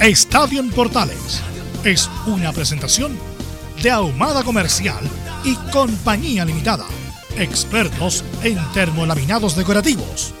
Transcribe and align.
Estadio 0.00 0.60
en 0.60 0.70
Portales 0.70 1.42
es 1.82 2.08
una 2.26 2.52
presentación 2.52 3.18
de 3.82 3.90
Ahumada 3.90 4.44
Comercial 4.44 5.02
y 5.42 5.54
Compañía 5.72 6.44
Limitada. 6.44 6.84
Expertos 7.38 8.22
en 8.44 8.58
termolaminados 8.74 9.56
decorativos 9.56 10.34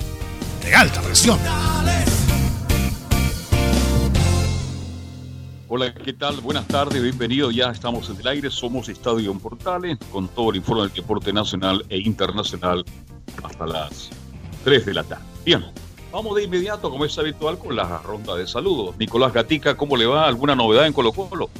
de 0.62 0.74
alta 0.74 1.00
presión. 1.00 1.38
Hola, 5.68 5.94
¿qué 5.94 6.12
tal? 6.12 6.42
Buenas 6.42 6.68
tardes, 6.68 7.02
bienvenido. 7.02 7.50
Ya 7.50 7.70
estamos 7.70 8.10
en 8.10 8.20
el 8.20 8.26
aire, 8.28 8.50
somos 8.50 8.90
Estadio 8.90 9.32
en 9.32 9.40
Portales 9.40 9.96
con 10.12 10.28
todo 10.28 10.50
el 10.50 10.56
informe 10.56 10.82
del 10.82 10.92
deporte 10.92 11.32
nacional 11.32 11.82
e 11.88 11.98
internacional 11.98 12.84
hasta 13.42 13.66
las 13.66 14.10
3 14.64 14.84
de 14.84 14.94
la 14.94 15.02
tarde. 15.02 15.24
Bien, 15.46 15.64
vamos 16.16 16.34
de 16.34 16.44
inmediato, 16.44 16.90
como 16.90 17.04
es 17.04 17.18
habitual, 17.18 17.58
con 17.58 17.76
la 17.76 17.98
ronda 17.98 18.34
de 18.36 18.46
saludos. 18.46 18.96
Nicolás 18.96 19.34
Gatica, 19.34 19.76
¿cómo 19.76 19.98
le 19.98 20.06
va? 20.06 20.26
¿Alguna 20.26 20.56
novedad 20.56 20.86
en 20.86 20.94
Colo 20.94 21.12
Colo? 21.12 21.50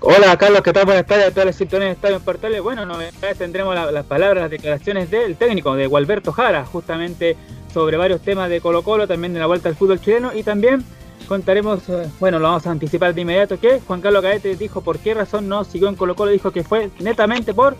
Hola 0.00 0.36
Carlos, 0.36 0.60
¿qué 0.60 0.74
tal? 0.74 0.84
Buenas 0.84 1.06
tardes 1.06 1.28
a 1.28 1.30
todas 1.30 1.46
las 1.46 1.56
sintonías 1.56 1.88
de 1.88 1.92
Estadio 1.92 2.20
Portales. 2.20 2.62
Bueno, 2.62 2.84
novedades 2.84 3.38
tendremos 3.38 3.74
las 3.74 4.04
palabras, 4.04 4.42
las 4.42 4.50
declaraciones 4.50 5.10
del 5.10 5.36
técnico, 5.36 5.74
de 5.74 5.86
Gualberto 5.86 6.32
Jara, 6.32 6.66
justamente 6.66 7.38
sobre 7.72 7.96
varios 7.96 8.20
temas 8.20 8.50
de 8.50 8.60
Colo 8.60 8.82
Colo, 8.82 9.08
también 9.08 9.32
de 9.32 9.40
la 9.40 9.46
vuelta 9.46 9.70
al 9.70 9.74
fútbol 9.74 10.02
chileno 10.02 10.34
y 10.34 10.42
también 10.42 10.84
contaremos, 11.26 11.88
eh, 11.88 12.10
bueno, 12.20 12.38
lo 12.40 12.44
vamos 12.44 12.66
a 12.66 12.70
anticipar 12.72 13.14
de 13.14 13.22
inmediato, 13.22 13.58
que 13.58 13.80
Juan 13.80 14.02
Carlos 14.02 14.20
Caete 14.20 14.54
dijo 14.54 14.82
por 14.82 14.98
qué 14.98 15.14
razón 15.14 15.48
no 15.48 15.64
siguió 15.64 15.88
en 15.88 15.96
Colo 15.96 16.14
Colo, 16.14 16.30
dijo 16.30 16.50
que 16.50 16.62
fue 16.62 16.90
netamente 16.98 17.54
por 17.54 17.74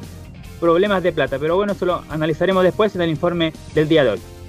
problemas 0.58 1.02
de 1.02 1.12
plata, 1.12 1.38
pero 1.38 1.56
bueno, 1.56 1.74
eso 1.74 1.84
lo 1.84 2.02
analizaremos 2.08 2.64
después 2.64 2.94
en 2.94 3.02
el 3.02 3.10
informe 3.10 3.52
del 3.74 3.88
día 3.88 4.04
de 4.04 4.10
hoy. 4.12 4.39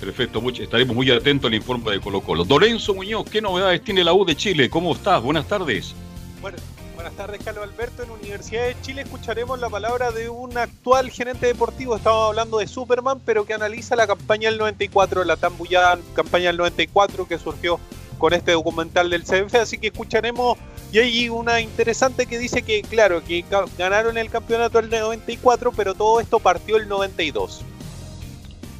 Perfecto, 0.00 0.42
estaremos 0.50 0.94
muy 0.94 1.10
atentos 1.10 1.48
al 1.48 1.54
informe 1.54 1.92
de 1.92 2.00
Colo 2.00 2.20
Colo. 2.20 2.44
Lorenzo 2.44 2.94
Muñoz, 2.94 3.28
¿qué 3.30 3.40
novedades 3.40 3.82
tiene 3.82 4.04
la 4.04 4.12
U 4.12 4.24
de 4.24 4.36
Chile? 4.36 4.68
¿Cómo 4.68 4.92
estás? 4.92 5.22
Buenas 5.22 5.46
tardes. 5.48 5.94
Bueno, 6.40 6.58
Buenas 7.06 7.28
tardes, 7.28 7.44
Carlos 7.44 7.62
Alberto. 7.62 8.02
En 8.02 8.10
Universidad 8.10 8.64
de 8.64 8.76
Chile 8.82 9.02
escucharemos 9.02 9.60
la 9.60 9.68
palabra 9.68 10.10
de 10.10 10.28
un 10.28 10.58
actual 10.58 11.08
gerente 11.08 11.46
deportivo. 11.46 11.94
Estamos 11.94 12.30
hablando 12.30 12.58
de 12.58 12.66
Superman, 12.66 13.20
pero 13.24 13.46
que 13.46 13.54
analiza 13.54 13.94
la 13.94 14.08
campaña 14.08 14.50
del 14.50 14.58
94, 14.58 15.22
la 15.22 15.36
tan 15.36 15.56
bullada 15.56 16.00
campaña 16.14 16.46
del 16.46 16.56
94 16.56 17.28
que 17.28 17.38
surgió 17.38 17.78
con 18.18 18.32
este 18.32 18.50
documental 18.50 19.08
del 19.08 19.22
CBF. 19.22 19.54
Así 19.54 19.78
que 19.78 19.86
escucharemos. 19.86 20.58
Y 20.90 20.98
hay 20.98 21.28
una 21.28 21.60
interesante 21.60 22.26
que 22.26 22.40
dice 22.40 22.62
que, 22.62 22.82
claro, 22.82 23.22
que 23.22 23.44
ganaron 23.78 24.18
el 24.18 24.28
campeonato 24.28 24.80
del 24.80 24.90
94, 24.90 25.70
pero 25.76 25.94
todo 25.94 26.18
esto 26.18 26.40
partió 26.40 26.76
el 26.76 26.88
92. 26.88 27.62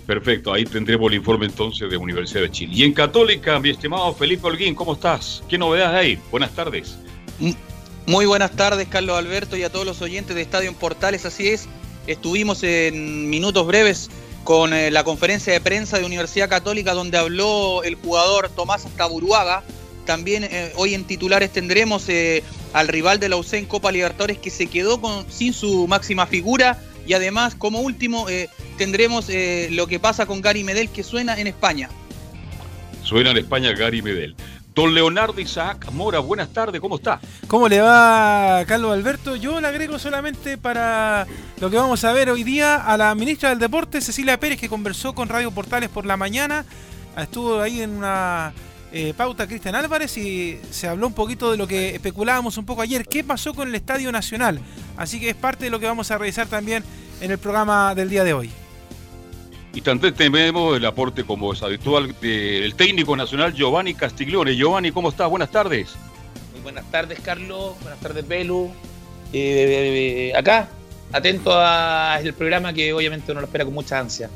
Perfecto, 0.06 0.52
ahí 0.52 0.64
tendremos 0.64 1.10
el 1.10 1.16
informe 1.16 1.46
entonces 1.46 1.90
de 1.90 1.96
Universidad 1.96 2.42
de 2.42 2.50
Chile. 2.50 2.72
Y 2.76 2.84
en 2.84 2.92
Católica, 2.92 3.58
mi 3.58 3.70
estimado 3.70 4.14
Felipe 4.14 4.46
Holguín, 4.46 4.74
¿cómo 4.76 4.94
estás? 4.94 5.42
¿Qué 5.48 5.58
novedades 5.58 5.96
hay? 5.96 6.18
Buenas 6.30 6.52
tardes. 6.52 6.96
Muy 8.06 8.24
buenas 8.24 8.52
tardes, 8.52 8.86
Carlos 8.86 9.18
Alberto, 9.18 9.56
y 9.56 9.64
a 9.64 9.70
todos 9.70 9.84
los 9.84 10.00
oyentes 10.02 10.36
de 10.36 10.42
Estadio 10.42 10.68
en 10.68 10.76
Portales. 10.76 11.26
Así 11.26 11.48
es, 11.48 11.66
estuvimos 12.06 12.62
en 12.62 13.28
minutos 13.28 13.66
breves 13.66 14.08
con 14.44 14.72
eh, 14.72 14.92
la 14.92 15.02
conferencia 15.02 15.52
de 15.52 15.60
prensa 15.60 15.98
de 15.98 16.04
Universidad 16.04 16.48
Católica 16.48 16.94
donde 16.94 17.18
habló 17.18 17.82
el 17.82 17.96
jugador 17.96 18.48
Tomás 18.50 18.86
Taburuaga. 18.96 19.64
También 20.04 20.44
eh, 20.44 20.72
hoy 20.76 20.94
en 20.94 21.02
titulares 21.02 21.50
tendremos 21.50 22.08
eh, 22.08 22.44
al 22.72 22.86
rival 22.86 23.18
de 23.18 23.28
la 23.28 23.38
UC 23.38 23.54
en 23.54 23.66
Copa 23.66 23.90
Libertadores 23.90 24.38
que 24.38 24.50
se 24.50 24.68
quedó 24.68 25.00
con, 25.00 25.26
sin 25.28 25.52
su 25.52 25.88
máxima 25.88 26.28
figura. 26.28 26.80
Y 27.08 27.14
además, 27.14 27.56
como 27.56 27.80
último, 27.80 28.26
tendremos 28.76 29.30
lo 29.70 29.86
que 29.86 29.98
pasa 29.98 30.26
con 30.26 30.40
Gary 30.40 30.64
Medel 30.64 30.88
que 30.88 31.02
suena 31.02 31.38
en 31.38 31.46
España. 31.46 31.88
Suena 33.02 33.30
en 33.30 33.38
España 33.38 33.72
Gary 33.72 34.02
Medel. 34.02 34.34
Don 34.76 34.92
Leonardo 34.92 35.40
Isaac 35.40 35.90
Mora, 35.92 36.18
buenas 36.18 36.52
tardes, 36.52 36.82
¿cómo 36.82 36.96
está? 36.96 37.18
¿Cómo 37.46 37.66
le 37.66 37.80
va, 37.80 38.62
Carlos 38.66 38.92
Alberto? 38.92 39.34
Yo 39.34 39.58
le 39.58 39.66
agrego 39.66 39.98
solamente 39.98 40.58
para 40.58 41.26
lo 41.60 41.70
que 41.70 41.78
vamos 41.78 42.04
a 42.04 42.12
ver 42.12 42.28
hoy 42.28 42.44
día 42.44 42.76
a 42.76 42.98
la 42.98 43.14
ministra 43.14 43.48
del 43.48 43.58
Deporte, 43.58 44.02
Cecilia 44.02 44.38
Pérez, 44.38 44.60
que 44.60 44.68
conversó 44.68 45.14
con 45.14 45.30
Radio 45.30 45.50
Portales 45.50 45.88
por 45.88 46.04
la 46.04 46.18
mañana. 46.18 46.66
Estuvo 47.16 47.62
ahí 47.62 47.80
en 47.80 47.90
una 47.90 48.52
eh, 48.92 49.14
pauta 49.16 49.46
Cristian 49.46 49.76
Álvarez 49.76 50.14
y 50.18 50.60
se 50.70 50.88
habló 50.88 51.06
un 51.06 51.14
poquito 51.14 51.50
de 51.50 51.56
lo 51.56 51.66
que 51.66 51.94
especulábamos 51.94 52.58
un 52.58 52.66
poco 52.66 52.82
ayer. 52.82 53.06
¿Qué 53.06 53.24
pasó 53.24 53.54
con 53.54 53.68
el 53.68 53.74
Estadio 53.74 54.12
Nacional? 54.12 54.60
Así 54.98 55.18
que 55.18 55.30
es 55.30 55.36
parte 55.36 55.64
de 55.64 55.70
lo 55.70 55.80
que 55.80 55.86
vamos 55.86 56.10
a 56.10 56.18
revisar 56.18 56.48
también 56.48 56.84
en 57.22 57.30
el 57.30 57.38
programa 57.38 57.94
del 57.94 58.10
día 58.10 58.24
de 58.24 58.34
hoy. 58.34 58.50
Y 59.76 59.82
también 59.82 60.14
tenemos 60.14 60.74
el 60.74 60.86
aporte, 60.86 61.22
como 61.22 61.52
es 61.52 61.62
habitual, 61.62 62.14
del 62.22 62.74
técnico 62.76 63.14
nacional 63.14 63.52
Giovanni 63.52 63.92
Castiglione. 63.92 64.56
Giovanni, 64.56 64.90
¿cómo 64.90 65.10
estás? 65.10 65.28
Buenas 65.28 65.50
tardes. 65.50 65.94
Muy 66.54 66.62
buenas 66.62 66.90
tardes, 66.90 67.20
Carlos. 67.20 67.74
Buenas 67.82 68.00
tardes, 68.00 68.26
Belu. 68.26 68.72
Eh, 69.34 70.32
acá, 70.34 70.70
atento 71.12 71.52
al 71.60 72.32
programa 72.32 72.72
que 72.72 72.94
obviamente 72.94 73.32
uno 73.32 73.42
lo 73.42 73.48
espera 73.48 73.66
con 73.66 73.74
mucha 73.74 73.98
ansia. 73.98 74.30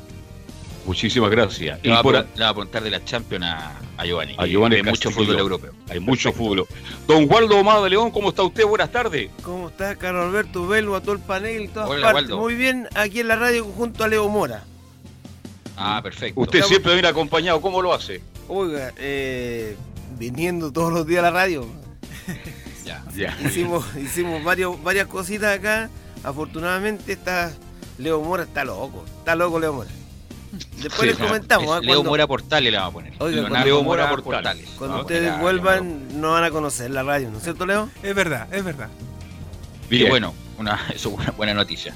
Muchísimas 0.85 1.31
gracias. 1.31 1.79
Le 1.81 1.89
va, 1.89 2.27
a, 2.37 2.49
apuntar 2.49 2.83
de 2.83 2.91
la 2.91 3.03
Champions 3.03 3.45
a, 3.47 4.05
Giovanni. 4.05 4.35
A 4.37 4.45
Giovanni 4.45 4.75
hay 4.75 4.83
mucho 4.83 5.09
fútbol 5.09 5.39
europeo. 5.39 5.71
Hay 5.89 5.99
mucho 5.99 6.31
fútbol. 6.31 6.67
Don 7.07 7.25
Waldo 7.27 7.57
Omado 7.57 7.83
de 7.83 7.89
León, 7.89 8.11
¿cómo 8.11 8.29
está 8.29 8.43
usted? 8.43 8.63
Buenas 8.67 8.91
tardes. 8.91 9.31
¿Cómo 9.41 9.69
está, 9.69 9.95
Carlos 9.95 10.27
Alberto, 10.27 10.67
Belu, 10.67 10.93
a 10.93 11.01
todo 11.01 11.13
el 11.13 11.19
panel 11.21 11.67
todas 11.69 11.99
partes? 11.99 12.29
Muy 12.29 12.53
bien, 12.53 12.87
aquí 12.93 13.21
en 13.21 13.27
la 13.27 13.37
radio 13.37 13.63
junto 13.63 14.03
a 14.03 14.07
Leo 14.07 14.29
Mora. 14.29 14.65
Ah, 15.75 15.99
perfecto. 16.03 16.39
Usted 16.39 16.61
siempre 16.63 16.93
viene 16.93 17.07
acompañado, 17.07 17.61
¿cómo 17.61 17.81
lo 17.81 17.93
hace? 17.93 18.21
Oiga, 18.47 18.91
eh, 18.97 19.75
viniendo 20.17 20.71
todos 20.71 20.91
los 20.91 21.07
días 21.07 21.19
a 21.19 21.23
la 21.23 21.31
radio. 21.31 21.65
ya, 22.85 23.03
ya. 23.15 23.37
Hicimos, 23.45 23.85
hicimos 23.95 24.43
varios, 24.43 24.81
varias 24.83 25.07
cositas 25.07 25.57
acá. 25.57 25.89
Afortunadamente 26.23 27.13
está 27.13 27.51
Leo 27.97 28.21
Mora 28.21 28.43
está 28.43 28.63
loco, 28.63 29.05
está 29.19 29.35
loco 29.35 29.59
Leo 29.59 29.73
Mora. 29.73 29.89
Después 30.81 31.07
les 31.07 31.17
comentamos. 31.17 31.81
¿eh? 31.81 31.85
Leo 31.85 32.03
Mora 32.03 32.27
Portales 32.27 32.71
le 32.71 32.77
va 32.77 32.87
a 32.87 32.91
poner. 32.91 33.13
Oiga, 33.19 33.63
Leo 33.63 33.83
Mora, 33.83 34.09
Portales. 34.09 34.69
Cuando 34.77 35.01
ustedes 35.01 35.39
vuelvan 35.39 36.19
no 36.19 36.31
van 36.31 36.43
a 36.43 36.51
conocer 36.51 36.91
la 36.91 37.03
radio, 37.03 37.29
¿no 37.31 37.37
es 37.37 37.43
cierto, 37.43 37.65
Leo? 37.65 37.89
Es 38.03 38.13
verdad, 38.13 38.53
es 38.53 38.63
verdad. 38.63 38.89
Bien. 39.89 40.09
bueno, 40.09 40.33
una, 40.61 40.87
eso 40.95 41.09
es 41.09 41.15
una 41.15 41.31
buena 41.31 41.53
noticia. 41.53 41.93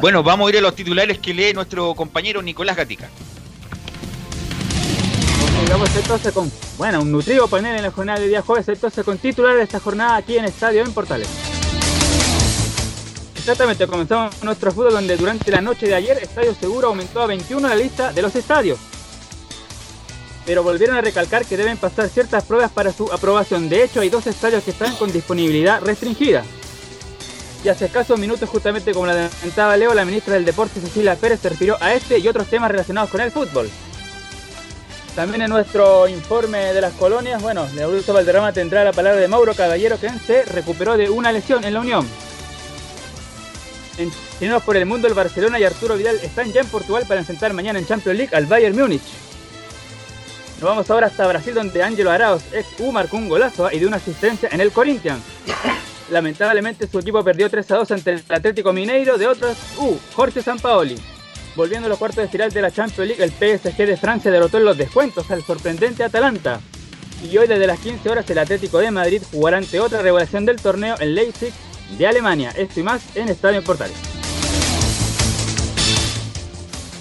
Bueno, 0.00 0.22
vamos 0.22 0.46
a 0.46 0.50
ir 0.50 0.58
a 0.58 0.60
los 0.60 0.74
titulares 0.74 1.18
que 1.18 1.32
lee 1.32 1.52
nuestro 1.54 1.94
compañero 1.94 2.42
Nicolás 2.42 2.76
Gatica. 2.76 3.08
entonces 5.96 6.32
con, 6.32 6.50
bueno, 6.76 7.00
un 7.02 7.10
nutrido 7.10 7.48
panel 7.48 7.76
en 7.76 7.82
la 7.82 7.90
jornada 7.90 8.20
de 8.20 8.28
día 8.28 8.42
jueves, 8.42 8.68
entonces 8.68 9.04
con 9.04 9.18
titular 9.18 9.56
de 9.56 9.62
esta 9.62 9.80
jornada 9.80 10.16
aquí 10.16 10.36
en 10.36 10.44
Estadio 10.44 10.82
en 10.82 10.92
Portales. 10.92 11.28
Exactamente, 13.36 13.86
comenzamos 13.86 14.42
nuestro 14.42 14.70
fútbol 14.72 14.92
donde 14.92 15.16
durante 15.16 15.50
la 15.50 15.60
noche 15.60 15.86
de 15.86 15.94
ayer 15.94 16.18
Estadio 16.18 16.54
Seguro 16.54 16.88
aumentó 16.88 17.22
a 17.22 17.26
21 17.26 17.66
la 17.66 17.74
lista 17.74 18.12
de 18.12 18.20
los 18.20 18.36
estadios. 18.36 18.78
Pero 20.44 20.62
volvieron 20.62 20.96
a 20.96 21.00
recalcar 21.00 21.44
que 21.46 21.56
deben 21.56 21.76
pasar 21.76 22.08
ciertas 22.08 22.44
pruebas 22.44 22.70
para 22.70 22.92
su 22.92 23.10
aprobación. 23.12 23.68
De 23.68 23.84
hecho, 23.84 24.00
hay 24.00 24.10
dos 24.10 24.26
estadios 24.26 24.64
que 24.64 24.70
están 24.70 24.94
con 24.96 25.12
disponibilidad 25.12 25.80
restringida. 25.82 26.44
Y 27.64 27.68
hace 27.68 27.86
escasos 27.86 28.18
minutos, 28.18 28.48
justamente 28.48 28.92
como 28.92 29.06
la 29.06 29.12
adelantaba 29.12 29.76
Leo, 29.76 29.92
la 29.92 30.04
ministra 30.04 30.34
del 30.34 30.44
Deporte 30.44 30.80
Cecilia 30.80 31.16
Pérez 31.16 31.40
se 31.40 31.48
refirió 31.48 31.76
a 31.80 31.92
este 31.92 32.18
y 32.18 32.28
otros 32.28 32.48
temas 32.48 32.70
relacionados 32.70 33.10
con 33.10 33.20
el 33.20 33.32
fútbol. 33.32 33.68
También 35.16 35.42
en 35.42 35.50
nuestro 35.50 36.06
informe 36.06 36.72
de 36.72 36.80
las 36.80 36.92
colonias, 36.92 37.42
bueno, 37.42 37.66
Augusto 37.82 38.12
Valderrama 38.12 38.52
tendrá 38.52 38.84
la 38.84 38.92
palabra 38.92 39.20
de 39.20 39.26
Mauro 39.26 39.52
Caballero, 39.54 39.98
que 39.98 40.08
se 40.24 40.44
recuperó 40.44 40.96
de 40.96 41.10
una 41.10 41.32
lesión 41.32 41.64
en 41.64 41.74
la 41.74 41.80
Unión. 41.80 42.08
Entrenados 43.98 44.62
por 44.62 44.76
el 44.76 44.86
mundo, 44.86 45.08
el 45.08 45.14
Barcelona 45.14 45.58
y 45.58 45.64
Arturo 45.64 45.96
Vidal 45.96 46.20
están 46.22 46.52
ya 46.52 46.60
en 46.60 46.68
Portugal 46.68 47.04
para 47.08 47.18
enfrentar 47.18 47.52
mañana 47.52 47.80
en 47.80 47.86
Champions 47.86 48.16
League 48.16 48.36
al 48.36 48.46
Bayern 48.46 48.78
Múnich. 48.78 49.02
Nos 50.60 50.70
vamos 50.70 50.88
ahora 50.88 51.08
hasta 51.08 51.26
Brasil, 51.26 51.54
donde 51.54 51.82
Ángelo 51.82 52.12
Arauz, 52.12 52.42
ex 52.52 52.68
U, 52.78 52.92
marcó 52.92 53.18
golazo 53.18 53.72
y 53.72 53.80
dio 53.80 53.88
una 53.88 53.96
asistencia 53.96 54.48
en 54.52 54.60
el 54.60 54.70
Corinthians. 54.70 55.22
Lamentablemente 56.10 56.86
su 56.86 56.98
equipo 56.98 57.22
perdió 57.22 57.50
3 57.50 57.70
a 57.70 57.76
2 57.76 57.90
ante 57.90 58.10
el 58.12 58.24
Atlético 58.28 58.72
Mineiro 58.72 59.18
de 59.18 59.26
otros 59.26 59.56
U, 59.78 59.98
Jorge 60.14 60.42
Sampaoli. 60.42 60.96
Volviendo 61.54 61.86
a 61.86 61.88
los 61.88 61.98
cuartos 61.98 62.22
de 62.22 62.28
final 62.28 62.50
de 62.50 62.62
la 62.62 62.70
Champions 62.70 63.08
League, 63.08 63.22
el 63.22 63.30
PSG 63.30 63.76
de 63.76 63.96
Francia 63.96 64.30
derrotó 64.30 64.58
en 64.58 64.64
los 64.64 64.78
descuentos 64.78 65.30
al 65.30 65.42
sorprendente 65.42 66.04
Atalanta. 66.04 66.60
Y 67.22 67.36
hoy 67.36 67.48
desde 67.48 67.66
las 67.66 67.80
15 67.80 68.08
horas 68.08 68.30
el 68.30 68.38
Atlético 68.38 68.78
de 68.78 68.90
Madrid 68.90 69.22
jugará 69.32 69.58
ante 69.58 69.80
otra 69.80 70.00
revelación 70.00 70.46
del 70.46 70.56
torneo 70.56 70.94
en 71.00 71.14
Leipzig 71.14 71.52
de 71.98 72.06
Alemania. 72.06 72.52
Esto 72.56 72.80
y 72.80 72.82
más 72.84 73.16
en 73.16 73.28
Estadio 73.28 73.62
Portales. 73.62 73.96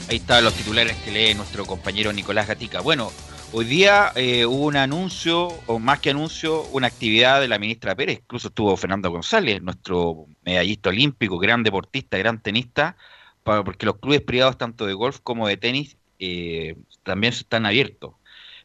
Ahí 0.09 0.17
están 0.17 0.43
los 0.43 0.53
titulares 0.53 0.95
que 1.03 1.11
lee 1.11 1.33
nuestro 1.33 1.65
compañero 1.65 2.11
Nicolás 2.13 2.47
Gatica. 2.47 2.81
Bueno, 2.81 3.11
hoy 3.53 3.65
día 3.65 4.11
eh, 4.15 4.45
hubo 4.45 4.65
un 4.65 4.77
anuncio, 4.77 5.47
o 5.67 5.79
más 5.79 5.99
que 5.99 6.09
anuncio, 6.09 6.63
una 6.71 6.87
actividad 6.87 7.41
de 7.41 7.47
la 7.47 7.59
ministra 7.59 7.95
Pérez. 7.95 8.19
Incluso 8.19 8.49
estuvo 8.49 8.75
Fernando 8.77 9.09
González, 9.09 9.61
nuestro 9.61 10.27
medallista 10.43 10.89
olímpico, 10.89 11.37
gran 11.37 11.63
deportista, 11.63 12.17
gran 12.17 12.41
tenista, 12.41 12.97
porque 13.43 13.85
los 13.85 13.97
clubes 13.97 14.21
privados, 14.21 14.57
tanto 14.57 14.85
de 14.85 14.93
golf 14.93 15.19
como 15.23 15.47
de 15.47 15.57
tenis, 15.57 15.97
eh, 16.19 16.75
también 17.03 17.33
están 17.33 17.65
abiertos. 17.65 18.13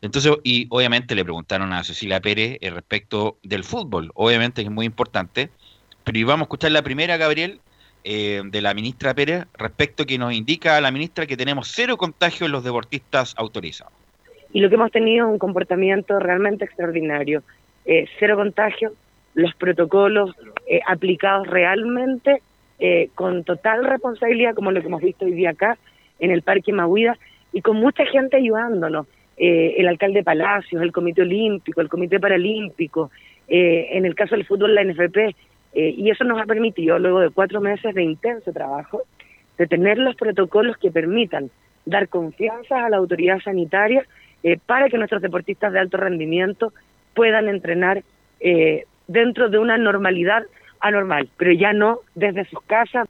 Entonces, 0.00 0.32
y 0.42 0.66
obviamente 0.70 1.14
le 1.14 1.22
preguntaron 1.22 1.72
a 1.72 1.84
Cecilia 1.84 2.20
Pérez 2.20 2.58
eh, 2.60 2.70
respecto 2.70 3.38
del 3.44 3.62
fútbol. 3.62 4.10
Obviamente 4.14 4.62
es 4.62 4.70
muy 4.70 4.84
importante. 4.86 5.50
Pero 6.04 6.18
íbamos 6.18 6.42
a 6.42 6.46
escuchar 6.46 6.72
la 6.72 6.82
primera, 6.82 7.16
Gabriel, 7.16 7.60
eh, 8.02 8.42
de 8.44 8.60
la 8.60 8.74
ministra 8.74 9.14
Pérez, 9.14 9.46
respecto 9.54 10.04
que 10.04 10.18
nos 10.18 10.32
indica 10.32 10.76
a 10.76 10.80
la 10.80 10.90
ministra 10.90 11.26
que 11.26 11.36
tenemos 11.36 11.68
cero 11.68 11.96
contagios 11.96 12.46
en 12.46 12.52
los 12.52 12.64
deportistas 12.64 13.34
autorizados. 13.36 14.01
Y 14.52 14.60
lo 14.60 14.68
que 14.68 14.74
hemos 14.74 14.90
tenido 14.90 15.26
es 15.26 15.32
un 15.32 15.38
comportamiento 15.38 16.18
realmente 16.18 16.64
extraordinario. 16.64 17.42
Eh, 17.84 18.06
cero 18.18 18.36
contagios, 18.36 18.92
los 19.34 19.54
protocolos 19.54 20.34
eh, 20.66 20.80
aplicados 20.86 21.46
realmente 21.46 22.42
con 23.14 23.44
total 23.44 23.84
responsabilidad, 23.84 24.56
como 24.56 24.72
lo 24.72 24.80
que 24.80 24.88
hemos 24.88 25.02
visto 25.02 25.24
hoy 25.24 25.34
día 25.34 25.50
acá 25.50 25.78
en 26.18 26.32
el 26.32 26.42
Parque 26.42 26.72
Mahuida, 26.72 27.16
y 27.52 27.60
con 27.60 27.76
mucha 27.76 28.04
gente 28.06 28.38
ayudándonos. 28.38 29.06
el 29.36 29.86
alcalde 29.86 30.24
Palacios, 30.24 30.82
el 30.82 30.90
Comité 30.90 31.22
Olímpico, 31.22 31.80
el 31.80 31.88
Comité 31.88 32.18
Paralímpico, 32.18 33.12
en 33.46 34.04
el 34.04 34.16
caso 34.16 34.34
del 34.34 34.46
fútbol, 34.46 34.74
la 34.74 34.82
NFP, 34.82 35.32
eh, 35.74 35.94
y 35.96 36.10
eso 36.10 36.24
nos 36.24 36.40
ha 36.40 36.44
permitido, 36.44 36.98
luego 36.98 37.20
de 37.20 37.30
cuatro 37.30 37.60
meses 37.60 37.94
de 37.94 38.02
intenso 38.02 38.52
trabajo, 38.52 39.02
de 39.56 39.66
tener 39.66 39.98
los 39.98 40.16
protocolos 40.16 40.76
que 40.76 40.90
permitan 40.90 41.50
dar 41.86 42.08
confianza 42.08 42.84
a 42.84 42.90
la 42.90 42.98
autoridad 42.98 43.40
sanitaria 43.40 44.06
eh, 44.42 44.58
para 44.64 44.88
que 44.88 44.98
nuestros 44.98 45.22
deportistas 45.22 45.72
de 45.72 45.80
alto 45.80 45.96
rendimiento 45.96 46.72
puedan 47.14 47.48
entrenar 47.48 48.02
eh, 48.40 48.86
dentro 49.06 49.48
de 49.48 49.58
una 49.58 49.78
normalidad 49.78 50.44
anormal, 50.80 51.28
pero 51.36 51.52
ya 51.52 51.72
no 51.72 52.00
desde 52.14 52.44
sus 52.46 52.60
casas. 52.62 53.08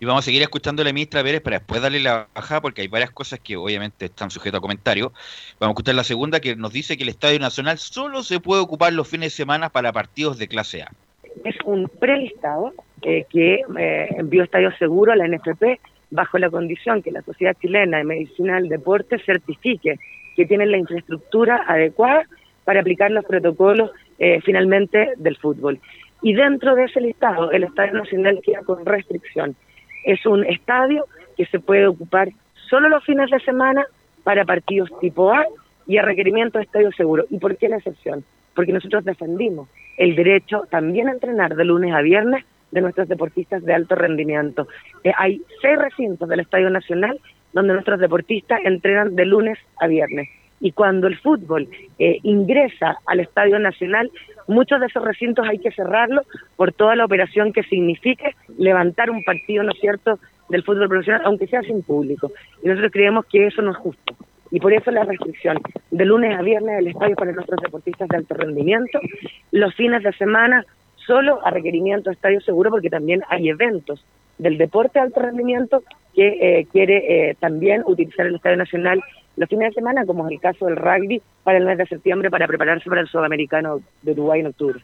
Y 0.00 0.04
vamos 0.04 0.24
a 0.24 0.26
seguir 0.26 0.42
escuchando 0.42 0.82
a 0.82 0.84
la 0.84 0.92
ministra 0.92 1.22
Pérez 1.22 1.40
para 1.42 1.58
después 1.58 1.80
darle 1.80 2.00
la 2.00 2.26
bajada, 2.34 2.60
porque 2.60 2.82
hay 2.82 2.88
varias 2.88 3.12
cosas 3.12 3.38
que 3.38 3.56
obviamente 3.56 4.06
están 4.06 4.32
sujetas 4.32 4.58
a 4.58 4.60
comentarios. 4.60 5.12
Vamos 5.60 5.74
a 5.74 5.74
escuchar 5.74 5.94
la 5.94 6.02
segunda 6.02 6.40
que 6.40 6.56
nos 6.56 6.72
dice 6.72 6.96
que 6.96 7.04
el 7.04 7.10
Estadio 7.10 7.38
Nacional 7.38 7.78
solo 7.78 8.24
se 8.24 8.40
puede 8.40 8.62
ocupar 8.62 8.92
los 8.92 9.06
fines 9.06 9.26
de 9.26 9.36
semana 9.36 9.68
para 9.68 9.92
partidos 9.92 10.38
de 10.38 10.48
clase 10.48 10.82
A. 10.82 10.90
Es 11.44 11.54
un 11.64 11.88
prelistado 11.88 12.74
eh, 13.02 13.26
que 13.30 13.62
eh, 13.78 14.08
envió 14.18 14.42
Estadio 14.42 14.72
Seguro 14.76 15.12
a 15.12 15.16
la 15.16 15.28
NFP 15.28 15.78
bajo 16.12 16.38
la 16.38 16.48
condición 16.48 17.02
que 17.02 17.10
la 17.10 17.22
Sociedad 17.22 17.56
Chilena 17.60 17.98
de 17.98 18.04
Medicina 18.04 18.54
del 18.54 18.68
Deporte 18.68 19.18
certifique 19.18 19.98
que 20.36 20.46
tienen 20.46 20.70
la 20.70 20.78
infraestructura 20.78 21.64
adecuada 21.66 22.22
para 22.64 22.80
aplicar 22.80 23.10
los 23.10 23.24
protocolos 23.24 23.90
eh, 24.18 24.40
finalmente 24.42 25.14
del 25.16 25.36
fútbol. 25.36 25.80
Y 26.22 26.34
dentro 26.34 26.76
de 26.76 26.84
ese 26.84 27.00
listado, 27.00 27.50
el 27.50 27.64
Estadio 27.64 27.94
Nacional 27.94 28.40
queda 28.44 28.60
con 28.62 28.86
restricción 28.86 29.56
es 30.04 30.24
un 30.26 30.44
estadio 30.44 31.06
que 31.36 31.46
se 31.46 31.60
puede 31.60 31.86
ocupar 31.86 32.28
solo 32.68 32.88
los 32.88 33.04
fines 33.04 33.30
de 33.30 33.40
semana 33.40 33.84
para 34.24 34.44
partidos 34.44 34.90
tipo 35.00 35.32
A 35.32 35.46
y 35.86 35.98
a 35.98 36.02
requerimiento 36.02 36.58
de 36.58 36.64
estadio 36.64 36.90
seguro. 36.92 37.24
¿Y 37.30 37.38
por 37.38 37.56
qué 37.56 37.68
la 37.68 37.76
excepción? 37.76 38.24
Porque 38.54 38.72
nosotros 38.72 39.04
defendimos 39.04 39.68
el 39.96 40.14
derecho 40.14 40.62
también 40.70 41.08
a 41.08 41.12
entrenar 41.12 41.54
de 41.54 41.64
lunes 41.64 41.94
a 41.94 42.02
viernes 42.02 42.44
de 42.72 42.80
nuestros 42.80 43.08
deportistas 43.08 43.64
de 43.64 43.74
alto 43.74 43.94
rendimiento. 43.94 44.66
Eh, 45.04 45.12
hay 45.16 45.40
seis 45.60 45.78
recintos 45.78 46.28
del 46.28 46.40
Estadio 46.40 46.70
Nacional 46.70 47.20
donde 47.52 47.74
nuestros 47.74 48.00
deportistas 48.00 48.60
entrenan 48.64 49.14
de 49.14 49.26
lunes 49.26 49.58
a 49.78 49.86
viernes. 49.86 50.28
Y 50.60 50.72
cuando 50.72 51.06
el 51.06 51.18
fútbol 51.18 51.68
eh, 51.98 52.18
ingresa 52.22 52.96
al 53.06 53.20
Estadio 53.20 53.58
Nacional, 53.58 54.10
muchos 54.46 54.80
de 54.80 54.86
esos 54.86 55.04
recintos 55.04 55.46
hay 55.48 55.58
que 55.58 55.72
cerrarlos 55.72 56.24
por 56.56 56.72
toda 56.72 56.96
la 56.96 57.04
operación 57.04 57.52
que 57.52 57.64
signifique 57.64 58.34
levantar 58.58 59.10
un 59.10 59.22
partido, 59.24 59.62
¿no 59.64 59.72
es 59.72 59.80
cierto?, 59.80 60.18
del 60.48 60.62
fútbol 60.62 60.88
profesional, 60.88 61.22
aunque 61.24 61.46
sea 61.46 61.62
sin 61.62 61.82
público. 61.82 62.30
Y 62.62 62.68
nosotros 62.68 62.92
creemos 62.92 63.26
que 63.26 63.46
eso 63.46 63.60
no 63.60 63.72
es 63.72 63.76
justo. 63.76 64.14
Y 64.50 64.60
por 64.60 64.72
eso 64.72 64.90
la 64.90 65.04
restricción 65.04 65.58
de 65.90 66.04
lunes 66.04 66.38
a 66.38 66.42
viernes 66.42 66.76
del 66.76 66.88
estadio 66.88 67.16
para 67.16 67.32
nuestros 67.32 67.58
deportistas 67.60 68.08
de 68.08 68.18
alto 68.18 68.34
rendimiento, 68.34 69.00
los 69.50 69.74
fines 69.74 70.02
de 70.02 70.12
semana 70.12 70.64
solo 71.06 71.44
a 71.44 71.50
requerimiento 71.50 72.10
de 72.10 72.14
estadio 72.14 72.40
seguro, 72.40 72.70
porque 72.70 72.90
también 72.90 73.22
hay 73.28 73.48
eventos 73.48 74.04
del 74.38 74.58
deporte 74.58 74.98
de 74.98 75.04
alto 75.04 75.20
rendimiento 75.20 75.82
que 76.14 76.26
eh, 76.40 76.66
quiere 76.70 77.30
eh, 77.30 77.36
también 77.38 77.82
utilizar 77.86 78.26
el 78.26 78.34
Estadio 78.34 78.56
Nacional 78.56 79.02
los 79.36 79.48
fines 79.48 79.70
de 79.70 79.74
semana, 79.74 80.04
como 80.04 80.26
es 80.26 80.32
el 80.32 80.40
caso 80.40 80.66
del 80.66 80.76
rugby, 80.76 81.22
para 81.42 81.58
el 81.58 81.64
mes 81.64 81.78
de 81.78 81.86
septiembre 81.86 82.30
para 82.30 82.46
prepararse 82.46 82.88
para 82.88 83.00
el 83.00 83.08
sudamericano 83.08 83.80
de 84.02 84.14
Dubái 84.14 84.40
en 84.40 84.48
octubre. 84.48 84.80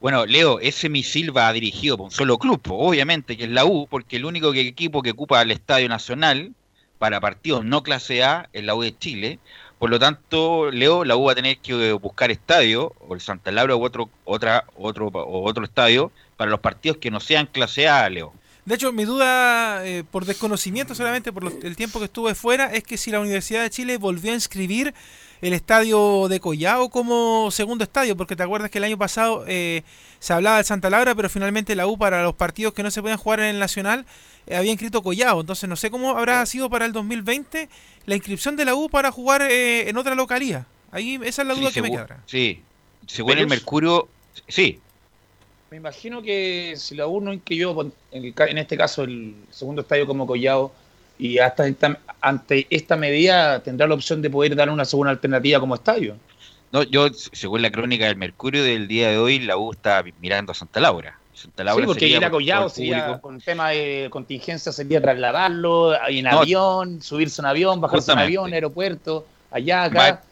Bueno, 0.00 0.26
Leo, 0.26 0.60
ese 0.60 0.88
misil 0.88 1.36
va 1.36 1.52
dirigido 1.52 1.96
por 1.96 2.04
un 2.04 2.10
solo 2.10 2.38
club, 2.38 2.60
obviamente, 2.68 3.36
que 3.36 3.44
es 3.44 3.50
la 3.50 3.64
U, 3.64 3.88
porque 3.90 4.16
el 4.16 4.26
único 4.26 4.52
equipo 4.54 5.02
que 5.02 5.12
ocupa 5.12 5.42
el 5.42 5.50
Estadio 5.50 5.88
Nacional 5.88 6.52
para 6.98 7.20
partidos 7.20 7.64
no 7.64 7.82
clase 7.82 8.22
A 8.22 8.48
es 8.52 8.62
la 8.62 8.74
U 8.74 8.82
de 8.82 8.96
Chile. 8.96 9.38
Por 9.78 9.90
lo 9.90 9.98
tanto, 9.98 10.70
Leo, 10.70 11.04
la 11.04 11.16
U 11.16 11.24
va 11.24 11.32
a 11.32 11.34
tener 11.34 11.58
que 11.58 11.92
buscar 11.92 12.30
estadio, 12.30 12.94
o 13.06 13.14
el 13.14 13.20
Santa 13.20 13.52
Laura 13.52 13.76
u 13.76 13.84
otro, 13.84 14.08
otra, 14.24 14.64
otro, 14.76 15.08
o 15.08 15.48
otro 15.48 15.64
estadio, 15.64 16.10
para 16.36 16.50
los 16.50 16.60
partidos 16.60 16.96
que 16.98 17.10
no 17.10 17.20
sean 17.20 17.46
clase 17.46 17.88
A, 17.88 18.08
Leo. 18.08 18.32
De 18.64 18.74
hecho, 18.74 18.90
mi 18.92 19.04
duda, 19.04 19.86
eh, 19.86 20.02
por 20.10 20.24
desconocimiento 20.24 20.94
solamente, 20.94 21.32
por 21.32 21.52
el 21.62 21.76
tiempo 21.76 22.00
que 22.00 22.06
estuve 22.06 22.34
fuera, 22.34 22.72
es 22.72 22.82
que 22.82 22.96
si 22.96 23.12
la 23.12 23.20
Universidad 23.20 23.62
de 23.62 23.70
Chile 23.70 23.96
volvió 23.96 24.32
a 24.32 24.34
inscribir 24.34 24.92
el 25.42 25.52
estadio 25.52 26.28
de 26.28 26.40
Collao 26.40 26.90
como 26.90 27.50
segundo 27.50 27.84
estadio, 27.84 28.16
porque 28.16 28.36
te 28.36 28.42
acuerdas 28.42 28.70
que 28.70 28.78
el 28.78 28.84
año 28.84 28.98
pasado 28.98 29.44
eh, 29.46 29.82
se 30.18 30.32
hablaba 30.32 30.58
de 30.58 30.64
Santa 30.64 30.90
Laura, 30.90 31.14
pero 31.14 31.28
finalmente 31.28 31.74
la 31.74 31.86
U 31.86 31.98
para 31.98 32.22
los 32.22 32.34
partidos 32.34 32.74
que 32.74 32.82
no 32.82 32.90
se 32.90 33.02
podían 33.02 33.18
jugar 33.18 33.40
en 33.40 33.46
el 33.46 33.58
Nacional 33.58 34.06
eh, 34.46 34.56
había 34.56 34.72
inscrito 34.72 35.02
Collao. 35.02 35.40
Entonces 35.40 35.68
no 35.68 35.76
sé 35.76 35.90
cómo 35.90 36.10
habrá 36.10 36.44
sido 36.46 36.70
para 36.70 36.86
el 36.86 36.92
2020 36.92 37.68
la 38.06 38.14
inscripción 38.14 38.56
de 38.56 38.64
la 38.64 38.74
U 38.74 38.88
para 38.88 39.10
jugar 39.12 39.42
en 39.42 39.96
otra 39.96 40.14
localía. 40.14 40.66
Ahí 40.90 41.18
esa 41.24 41.42
es 41.42 41.48
la 41.48 41.54
duda 41.54 41.70
que 41.72 41.82
me 41.82 41.90
queda. 41.90 42.22
Sí, 42.26 42.62
según 43.06 43.38
el 43.38 43.46
Mercurio, 43.46 44.08
sí, 44.48 44.80
me 45.70 45.78
imagino 45.78 46.22
que 46.22 46.74
si 46.76 46.94
la 46.94 47.06
uno 47.06 47.32
yo 47.44 47.92
en 48.12 48.58
este 48.58 48.76
caso, 48.76 49.02
el 49.02 49.34
segundo 49.50 49.82
estadio 49.82 50.06
como 50.06 50.26
Collado, 50.26 50.72
y 51.18 51.38
hasta 51.38 51.66
ante 52.26 52.66
esta 52.70 52.96
medida 52.96 53.62
tendrá 53.62 53.86
la 53.86 53.94
opción 53.94 54.20
de 54.20 54.28
poder 54.28 54.56
dar 54.56 54.68
una 54.68 54.84
segunda 54.84 55.12
alternativa 55.12 55.60
como 55.60 55.76
estadio. 55.76 56.16
No, 56.72 56.82
yo, 56.82 57.08
según 57.12 57.62
la 57.62 57.70
crónica 57.70 58.06
del 58.06 58.16
Mercurio 58.16 58.64
del 58.64 58.88
día 58.88 59.10
de 59.10 59.18
hoy, 59.18 59.38
la 59.38 59.56
U 59.56 59.70
está 59.70 60.04
mirando 60.20 60.50
a 60.50 60.54
Santa 60.56 60.80
Laura. 60.80 61.16
Santa 61.32 61.62
Laura 61.62 61.84
sí, 61.84 61.86
porque 61.86 62.08
ir 62.08 62.24
a 62.24 62.28
Collado 62.28 62.68
sería, 62.68 63.20
con 63.20 63.40
tema 63.40 63.70
de 63.70 64.08
contingencia, 64.10 64.72
sería 64.72 65.00
trasladarlo 65.00 65.94
en 66.08 66.26
avión, 66.26 67.00
subirse 67.00 67.40
en 67.42 67.46
avión, 67.46 67.80
bajarse 67.80 68.10
en 68.10 68.18
avión, 68.18 68.52
aeropuerto, 68.52 69.24
allá, 69.52 69.84
acá. 69.84 70.22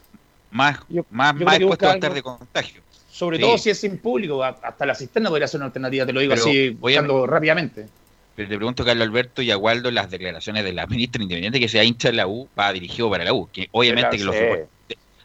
Más, 0.51 0.79
más, 1.09 1.35
más, 1.35 1.55
expuesto 1.55 1.87
a 1.87 1.93
estar 1.93 2.13
de 2.13 2.21
contagio. 2.21 2.81
Sobre 3.09 3.39
todo 3.39 3.57
si 3.57 3.69
es 3.69 3.79
sin 3.79 3.99
público, 3.99 4.43
hasta 4.43 4.85
la 4.85 4.95
cisterna 4.95 5.29
podría 5.29 5.47
ser 5.47 5.59
una 5.59 5.67
alternativa, 5.67 6.05
te 6.05 6.11
lo 6.11 6.19
digo 6.19 6.33
así, 6.33 6.71
voy 6.71 6.97
rápidamente. 6.97 7.87
Pero 8.35 8.49
te 8.49 8.57
pregunto, 8.57 8.83
Carlos 8.83 9.07
Alberto 9.07 9.41
y 9.41 9.51
Agualdo, 9.51 9.91
las 9.91 10.11
declaraciones 10.11 10.63
de 10.63 10.73
la 10.73 10.87
ministra 10.87 11.21
independiente 11.21 11.59
que 11.59 11.69
sea 11.69 11.83
hincha 11.83 12.09
de 12.09 12.15
la 12.15 12.27
U, 12.27 12.47
va 12.57 12.73
dirigido 12.73 13.09
para 13.09 13.23
la 13.23 13.33
U. 13.33 13.49
Que 13.51 13.69
obviamente 13.71 14.17
que 14.17 14.23
los 14.23 14.35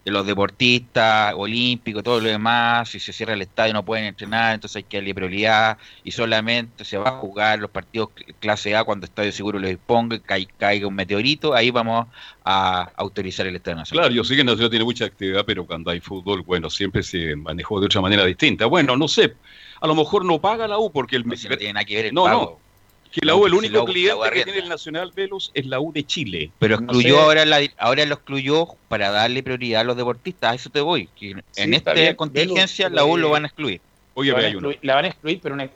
de 0.04 0.10
los 0.10 0.26
deportistas 0.26 1.34
olímpicos, 1.36 2.02
todo 2.02 2.20
lo 2.20 2.28
demás, 2.28 2.88
si 2.88 2.98
se 3.00 3.12
cierra 3.12 3.34
el 3.34 3.42
estadio 3.42 3.74
no 3.74 3.84
pueden 3.84 4.06
entrenar, 4.06 4.54
entonces 4.54 4.76
hay 4.76 4.82
que 4.84 4.96
darle 4.96 5.14
prioridad 5.14 5.76
y 6.04 6.10
solamente 6.10 6.84
se 6.84 6.96
va 6.96 7.10
a 7.10 7.12
jugar 7.12 7.58
los 7.58 7.70
partidos 7.70 8.08
clase 8.38 8.74
A 8.74 8.84
cuando 8.84 9.04
el 9.04 9.10
Estadio 9.10 9.32
Seguro 9.32 9.58
lo 9.58 9.68
disponga, 9.68 10.38
y 10.38 10.46
caiga 10.46 10.86
un 10.86 10.94
meteorito, 10.94 11.54
ahí 11.54 11.70
vamos 11.70 12.06
a 12.44 12.90
autorizar 12.96 13.46
el 13.46 13.56
Estadio 13.56 13.76
Nacional. 13.76 14.04
Claro, 14.04 14.14
yo 14.14 14.24
sé 14.24 14.36
que 14.36 14.44
Nacional 14.44 14.70
tiene 14.70 14.84
mucha 14.84 15.04
actividad, 15.04 15.44
pero 15.44 15.66
cuando 15.66 15.90
hay 15.90 16.00
fútbol, 16.00 16.42
bueno, 16.42 16.70
siempre 16.70 17.02
se 17.02 17.36
manejó 17.36 17.78
de 17.80 17.86
otra 17.86 18.00
manera 18.00 18.24
distinta. 18.24 18.66
Bueno, 18.66 18.96
no 18.96 19.06
sé, 19.06 19.34
a 19.80 19.86
lo 19.86 19.94
mejor 19.94 20.24
no 20.24 20.40
paga 20.40 20.66
la 20.66 20.78
U 20.78 20.90
porque 20.90 21.16
el... 21.16 21.26
No, 21.26 21.36
si 21.36 21.48
no 21.48 21.56
tiene 21.58 21.74
nada 21.74 21.84
que 21.84 21.96
ver 21.96 22.06
el 22.06 22.14
no, 22.14 22.24
pago. 22.24 22.40
no, 22.40 22.69
que 23.12 23.26
la 23.26 23.34
U, 23.34 23.46
el 23.46 23.54
único 23.54 23.76
la 23.78 23.82
U- 23.82 23.86
cliente 23.86 24.14
la 24.20 24.28
U 24.28 24.32
que 24.32 24.44
tiene 24.44 24.58
el 24.60 24.68
Nacional 24.68 25.12
Velos 25.14 25.50
es 25.54 25.66
la 25.66 25.80
U 25.80 25.92
de 25.92 26.04
Chile. 26.04 26.50
Pero 26.58 26.76
No 26.80 26.84
excluyó 26.92 27.16
sé. 27.16 27.20
ahora 27.22 27.44
la, 27.44 27.60
ahora 27.78 28.04
lo 28.06 28.14
excluyó 28.14 28.68
para 28.88 29.10
darle 29.10 29.42
prioridad 29.42 29.80
a 29.80 29.84
los 29.84 29.96
deportistas, 29.96 30.52
a 30.52 30.54
eso 30.54 30.70
te 30.70 30.80
voy. 30.80 31.08
Que 31.18 31.34
en 31.56 31.74
esta 31.74 31.92
bien, 31.92 32.14
contingencia 32.16 32.88
la 32.88 33.04
U 33.04 33.16
eh, 33.16 33.20
lo 33.20 33.30
van 33.30 33.44
a 33.44 33.46
excluir. 33.48 33.80
Oye, 34.14 34.30
la, 34.30 34.34
van 34.36 34.44
a 34.44 34.46
hay 34.48 34.54
uno. 34.54 34.68
excluir, 34.70 34.78
la 34.86 34.94
van 34.94 35.04
a 35.04 35.08
excluir, 35.08 35.40
pero 35.42 35.54
una- 35.54 35.70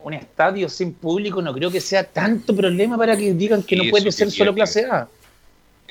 un 0.00 0.14
estadio 0.14 0.68
sin 0.68 0.92
público 0.94 1.42
no 1.42 1.52
creo 1.52 1.70
que 1.70 1.80
sea 1.80 2.04
tanto 2.04 2.54
problema 2.54 2.96
para 2.96 3.16
que 3.16 3.32
digan 3.34 3.62
que 3.64 3.76
Sí, 3.76 3.82
no 3.84 3.90
puede 3.90 4.12
ser 4.12 4.30
solo 4.30 4.54
clase 4.54 4.86
A. 4.86 5.08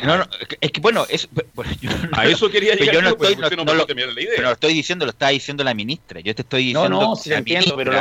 No, 0.03 0.15
no, 0.17 0.25
es 0.61 0.71
que 0.71 0.79
bueno, 0.79 1.05
es, 1.09 1.27
bueno, 1.55 1.71
yo 1.81 1.89
no- 1.89 2.09
A 2.11 2.25
eso 2.27 2.49
quería 2.51 2.75
llegar 2.75 2.93
yo 2.93 3.01
no 3.01 3.09
estoy- 3.09 3.35
no- 3.35 3.49
no, 3.49 3.55
no 3.57 3.65
me 3.65 4.03
lo- 4.05 4.13
la 4.13 4.21
idea. 4.21 4.33
pero 4.35 4.47
lo 4.49 4.53
estoy 4.53 4.73
diciendo, 4.73 5.05
lo 5.05 5.11
está 5.11 5.29
diciendo 5.29 5.63
la 5.63 5.73
ministra. 5.73 6.19
Yo 6.19 6.35
te 6.35 6.43
estoy 6.43 6.71
No, 6.73 6.81
diciendo. 6.83 7.01
no, 7.07 7.15
sí 7.15 7.29
lo 7.29 7.35
la 7.35 7.39
entiendo, 7.39 7.75
pero 7.75 7.91
lo 7.91 7.97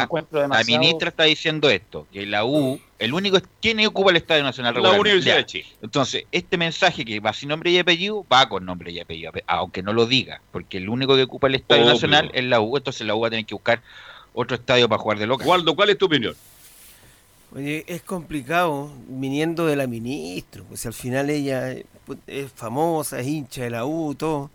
ministra- 0.67 1.07
La 1.07 1.09
está 1.09 1.25
diciendo 1.25 1.71
esto, 1.71 2.07
que 2.13 2.27
la 2.27 2.45
U, 2.45 2.79
el 2.99 3.15
único, 3.15 3.39
¿quién 3.63 3.85
ocupa 3.87 4.11
el 4.11 4.17
Estadio 4.17 4.43
Nacional 4.43 4.75
la? 4.83 4.91
Universidad 4.93 5.37
de 5.37 5.47
Chile. 5.47 5.67
Entonces, 5.83 6.25
este 6.33 6.57
mensaje 6.59 7.05
que 7.05 7.21
va 7.21 7.33
sin 7.33 7.49
nombre 7.49 7.71
y 7.71 7.79
apellido, 7.79 8.27
va 8.31 8.49
con 8.49 8.65
nombre 8.67 8.93
y 8.93 9.01
apellido, 9.01 9.33
aunque 9.47 9.83
no 9.83 9.93
lo 9.95 10.07
diga, 10.07 10.43
porque 10.53 10.77
el 10.77 10.89
único 10.89 11.17
que 11.17 11.23
ocupa 11.23 11.47
el 11.47 11.55
Estadio 11.55 11.83
Obvio. 11.85 11.95
Nacional 11.95 12.31
es 12.35 12.45
la 12.45 12.61
U, 12.61 12.77
entonces 12.77 13.07
la 13.07 13.15
U 13.15 13.21
va 13.21 13.29
a 13.29 13.31
tener 13.31 13.47
que 13.47 13.55
buscar 13.55 13.81
otro 14.35 14.55
estadio 14.57 14.87
para 14.87 15.01
jugar 15.01 15.19
de 15.19 15.27
local. 15.27 15.47
Waldo, 15.47 15.75
¿cuál 15.75 15.89
es 15.91 15.97
tu 15.97 16.05
opinión? 16.07 16.35
Oye, 17.55 17.85
es 17.87 18.03
complicado 18.03 18.93
viniendo 19.09 19.67
de 19.67 19.77
la 19.77 19.87
ministra, 19.87 20.63
pues 20.69 20.85
al 20.85 20.93
final 20.93 21.31
ella 21.31 21.73
eh, 21.73 21.87
pues, 22.05 22.19
es 22.27 22.53
famosa, 22.53 23.21
es 23.21 23.27
hincha 23.27 23.63
de 23.63 23.71
la 23.71 23.87
U, 23.87 24.15
todo. 24.15 24.51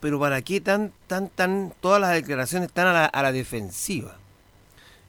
Pero 0.00 0.18
¿para 0.18 0.42
qué 0.42 0.60
tan, 0.60 0.92
tan, 1.06 1.28
tan, 1.28 1.72
todas 1.80 2.00
las 2.00 2.12
declaraciones 2.12 2.68
están 2.68 2.86
a 2.86 2.92
la, 2.92 3.04
a 3.06 3.22
la 3.22 3.32
defensiva? 3.32 4.16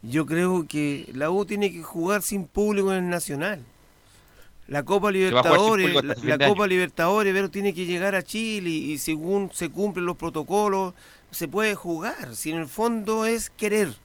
Yo 0.02 0.26
creo 0.26 0.68
que 0.68 1.10
la 1.14 1.30
U 1.32 1.46
tiene 1.46 1.72
que 1.72 1.84
jugar 1.84 2.22
sin 2.22 2.46
público 2.46 2.92
en 2.92 3.06
el 3.06 3.10
Nacional. 3.10 3.64
La 4.68 4.84
Copa 4.84 5.12
Libertadores, 5.12 5.94
la, 5.96 6.16
la 6.22 6.38
de 6.38 6.48
Copa. 6.48 6.68
Libertadores, 6.68 7.34
pero 7.34 7.50
tiene 7.50 7.74
que 7.74 7.86
llegar 7.86 8.14
a 8.14 8.24
Chile 8.24 8.70
y 8.70 8.98
según 9.00 9.50
se 9.52 9.70
cumplen 9.70 10.06
los 10.06 10.16
protocolos, 10.16 10.94
se 11.32 11.48
puede 11.48 11.76
jugar. 11.76 12.36
Si 12.36 12.52
en 12.52 12.58
el 12.58 12.68
fondo 12.68 13.26
es 13.26 13.50
querer 13.50 13.96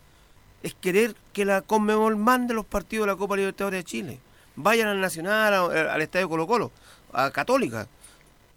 es 0.64 0.74
querer 0.74 1.14
que 1.32 1.44
la 1.44 1.60
Conmebol 1.62 2.16
mande 2.16 2.54
los 2.54 2.64
partidos 2.66 3.06
de 3.06 3.12
la 3.12 3.18
Copa 3.18 3.36
Libertadores 3.36 3.78
de 3.80 3.84
Chile. 3.84 4.18
Vayan 4.56 4.88
al 4.88 5.00
Nacional, 5.00 5.52
a- 5.54 5.92
al 5.94 6.02
Estadio 6.02 6.28
Colo 6.28 6.46
Colo, 6.46 6.72
a 7.12 7.30
Católica. 7.30 7.86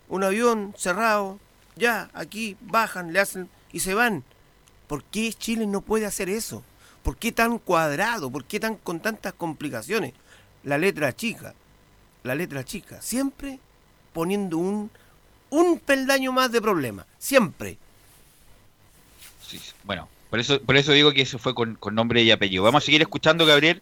Un 0.08 0.24
avión 0.24 0.74
cerrado, 0.78 1.38
ya, 1.76 2.10
aquí, 2.14 2.56
bajan, 2.62 3.12
le 3.14 3.20
hacen 3.20 3.50
y 3.74 3.82
se 3.82 3.94
van. 3.94 4.24
¿Por 4.88 5.04
qué 5.04 5.34
Chile 5.34 5.68
no 5.68 5.82
puede 5.82 6.06
hacer 6.06 6.30
eso? 6.30 6.64
¿Por 7.04 7.18
qué 7.18 7.32
tan 7.34 7.60
cuadrado? 7.60 8.32
¿Por 8.32 8.46
qué 8.46 8.60
tan 8.60 8.78
con 8.78 9.02
tantas 9.02 9.34
complicaciones? 9.34 10.14
La 10.64 10.78
letra 10.78 11.14
chica, 11.14 11.54
la 12.24 12.36
letra 12.36 12.64
chica, 12.64 13.02
siempre 13.02 13.60
poniendo 14.14 14.58
un, 14.58 14.90
un 15.50 15.80
peldaño 15.80 16.32
más 16.32 16.52
de 16.54 16.62
problema, 16.62 17.06
siempre. 17.20 17.78
Sí. 19.46 19.60
bueno, 19.84 20.08
por 20.30 20.40
eso, 20.40 20.62
por 20.62 20.76
eso 20.78 20.92
digo 20.92 21.12
que 21.12 21.22
eso 21.22 21.38
fue 21.38 21.54
con, 21.54 21.76
con 21.76 21.96
nombre 21.96 22.22
y 22.22 22.32
apellido. 22.32 22.64
Vamos 22.64 22.84
a 22.84 22.86
seguir 22.86 23.02
escuchando, 23.02 23.46
Gabriel, 23.46 23.82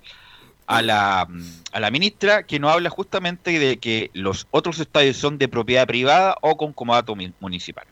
a 0.68 0.82
la, 0.82 1.28
a 1.72 1.80
la 1.80 1.92
ministra 1.92 2.44
que 2.44 2.60
nos 2.60 2.72
habla 2.72 2.90
justamente 2.90 3.60
de 3.60 3.78
que 3.78 4.10
los 4.14 4.48
otros 4.52 4.80
estadios 4.80 5.18
son 5.18 5.38
de 5.38 5.48
propiedad 5.48 5.88
privada 5.88 6.36
o 6.42 6.58
con 6.58 6.74
comodato 6.74 7.16
municipal. 7.40 7.86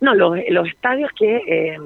No, 0.00 0.14
los, 0.14 0.38
los 0.48 0.68
estadios 0.68 1.10
que 1.18 1.36
eh, 1.46 1.78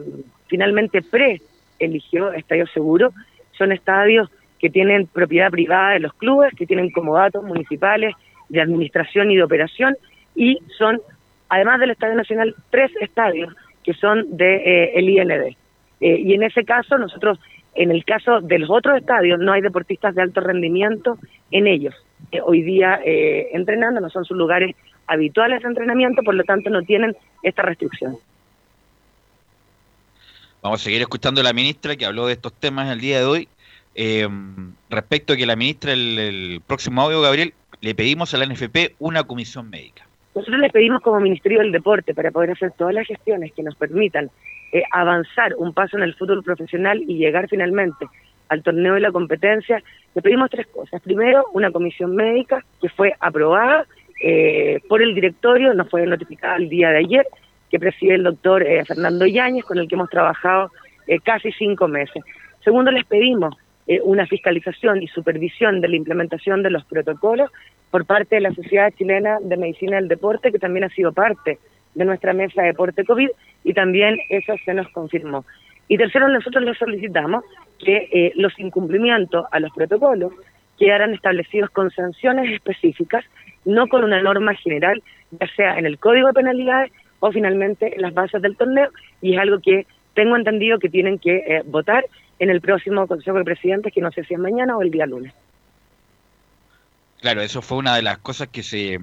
finalmente 0.48 1.02
pre-eligió 1.02 2.32
Estadio 2.32 2.66
Seguro 2.68 3.12
son 3.52 3.72
estadios 3.72 4.30
que 4.58 4.70
tienen 4.70 5.06
propiedad 5.06 5.50
privada 5.50 5.90
de 5.90 6.00
los 6.00 6.14
clubes, 6.14 6.54
que 6.54 6.66
tienen 6.66 6.90
comodatos 6.90 7.44
municipales 7.44 8.14
de 8.48 8.60
administración 8.60 9.30
y 9.30 9.36
de 9.36 9.42
operación, 9.42 9.96
y 10.34 10.58
son, 10.78 11.00
además 11.48 11.80
del 11.80 11.90
Estadio 11.90 12.14
Nacional, 12.14 12.54
tres 12.70 12.90
estadios 13.00 13.54
que 13.84 13.92
son 13.94 14.36
de 14.36 14.94
eh, 14.94 15.00
IND. 15.00 15.56
Eh, 16.00 16.20
y 16.20 16.34
en 16.34 16.42
ese 16.42 16.64
caso, 16.64 16.98
nosotros, 16.98 17.38
en 17.74 17.90
el 17.90 18.04
caso 18.04 18.40
de 18.40 18.58
los 18.58 18.70
otros 18.70 18.98
estadios, 18.98 19.38
no 19.38 19.52
hay 19.52 19.62
deportistas 19.62 20.14
de 20.14 20.22
alto 20.22 20.40
rendimiento 20.40 21.18
en 21.50 21.66
ellos. 21.66 21.94
Eh, 22.32 22.40
hoy 22.42 22.62
día 22.62 23.00
eh, 23.04 23.48
entrenando, 23.52 24.00
no 24.00 24.10
son 24.10 24.24
sus 24.24 24.36
lugares 24.36 24.74
habituales 25.06 25.62
de 25.62 25.68
entrenamiento, 25.68 26.22
por 26.22 26.34
lo 26.34 26.44
tanto 26.44 26.70
no 26.70 26.82
tienen 26.82 27.16
esta 27.42 27.62
restricción. 27.62 28.16
Vamos 30.62 30.80
a 30.80 30.84
seguir 30.84 31.00
escuchando 31.00 31.40
a 31.40 31.44
la 31.44 31.52
ministra 31.52 31.94
que 31.96 32.06
habló 32.06 32.26
de 32.26 32.32
estos 32.32 32.52
temas 32.52 32.90
el 32.90 33.00
día 33.00 33.20
de 33.20 33.24
hoy. 33.24 33.48
Eh, 33.94 34.28
respecto 34.90 35.32
a 35.32 35.36
que 35.36 35.46
la 35.46 35.56
ministra, 35.56 35.92
el, 35.92 36.18
el 36.18 36.60
próximo 36.66 37.02
audio, 37.02 37.20
Gabriel, 37.20 37.54
le 37.80 37.94
pedimos 37.94 38.34
a 38.34 38.38
la 38.38 38.46
NFP 38.46 38.96
una 38.98 39.22
comisión 39.24 39.70
médica. 39.70 40.06
Nosotros 40.34 40.60
les 40.60 40.72
pedimos 40.72 41.00
como 41.02 41.18
Ministerio 41.20 41.60
del 41.60 41.72
Deporte 41.72 42.14
para 42.14 42.30
poder 42.30 42.50
hacer 42.50 42.72
todas 42.76 42.92
las 42.92 43.06
gestiones 43.06 43.52
que 43.54 43.62
nos 43.62 43.74
permitan 43.74 44.30
eh, 44.72 44.82
avanzar 44.90 45.54
un 45.56 45.72
paso 45.72 45.96
en 45.96 46.02
el 46.02 46.14
fútbol 46.14 46.42
profesional 46.42 47.02
y 47.06 47.18
llegar 47.18 47.48
finalmente 47.48 48.06
al 48.48 48.62
torneo 48.62 48.94
de 48.94 49.00
la 49.00 49.12
competencia, 49.12 49.82
le 50.14 50.22
pedimos 50.22 50.50
tres 50.50 50.66
cosas. 50.68 51.02
Primero, 51.02 51.46
una 51.52 51.70
comisión 51.70 52.14
médica 52.14 52.64
que 52.80 52.88
fue 52.88 53.12
aprobada 53.20 53.86
eh, 54.22 54.80
por 54.88 55.02
el 55.02 55.14
directorio, 55.14 55.74
nos 55.74 55.90
fue 55.90 56.06
notificada 56.06 56.56
el 56.56 56.68
día 56.68 56.90
de 56.90 56.98
ayer, 56.98 57.26
que 57.70 57.78
preside 57.78 58.14
el 58.14 58.22
doctor 58.22 58.62
eh, 58.62 58.84
Fernando 58.84 59.26
Yáñez, 59.26 59.64
con 59.64 59.78
el 59.78 59.88
que 59.88 59.94
hemos 59.94 60.10
trabajado 60.10 60.70
eh, 61.06 61.18
casi 61.20 61.52
cinco 61.52 61.88
meses. 61.88 62.22
Segundo, 62.64 62.90
les 62.90 63.04
pedimos 63.04 63.54
una 64.02 64.26
fiscalización 64.26 65.00
y 65.00 65.06
supervisión 65.06 65.80
de 65.80 65.86
la 65.86 65.94
implementación 65.94 66.60
de 66.64 66.70
los 66.70 66.84
protocolos 66.86 67.52
por 67.92 68.04
parte 68.04 68.34
de 68.34 68.40
la 68.40 68.52
Sociedad 68.52 68.92
Chilena 68.98 69.38
de 69.40 69.56
Medicina 69.56 69.94
del 69.94 70.08
Deporte, 70.08 70.50
que 70.50 70.58
también 70.58 70.82
ha 70.82 70.88
sido 70.88 71.12
parte 71.12 71.60
de 71.96 72.04
nuestra 72.04 72.32
mesa 72.32 72.62
de 72.62 72.68
deporte 72.68 73.04
COVID, 73.04 73.30
y 73.64 73.74
también 73.74 74.18
eso 74.28 74.54
se 74.64 74.74
nos 74.74 74.88
confirmó. 74.90 75.44
Y 75.88 75.96
tercero, 75.96 76.28
nosotros 76.28 76.62
les 76.62 76.78
solicitamos 76.78 77.44
que 77.78 78.08
eh, 78.12 78.32
los 78.36 78.56
incumplimientos 78.58 79.46
a 79.50 79.60
los 79.60 79.72
protocolos 79.72 80.32
quedaran 80.78 81.14
establecidos 81.14 81.70
con 81.70 81.90
sanciones 81.90 82.52
específicas, 82.52 83.24
no 83.64 83.88
con 83.88 84.04
una 84.04 84.22
norma 84.22 84.54
general, 84.54 85.02
ya 85.30 85.48
sea 85.56 85.78
en 85.78 85.86
el 85.86 85.98
Código 85.98 86.28
de 86.28 86.34
Penalidades 86.34 86.92
o 87.20 87.32
finalmente 87.32 87.94
en 87.94 88.02
las 88.02 88.12
bases 88.12 88.42
del 88.42 88.56
torneo, 88.56 88.90
y 89.22 89.34
es 89.34 89.40
algo 89.40 89.58
que 89.60 89.86
tengo 90.14 90.36
entendido 90.36 90.78
que 90.78 90.90
tienen 90.90 91.18
que 91.18 91.36
eh, 91.36 91.62
votar 91.64 92.04
en 92.38 92.50
el 92.50 92.60
próximo 92.60 93.06
Consejo 93.06 93.38
de 93.38 93.44
Presidentes, 93.44 93.92
que 93.92 94.02
no 94.02 94.12
sé 94.12 94.24
si 94.24 94.34
es 94.34 94.40
mañana 94.40 94.76
o 94.76 94.82
el 94.82 94.90
día 94.90 95.06
lunes. 95.06 95.32
Claro, 97.20 97.40
eso 97.40 97.62
fue 97.62 97.78
una 97.78 97.96
de 97.96 98.02
las 98.02 98.18
cosas 98.18 98.48
que 98.48 98.62
se, 98.62 99.00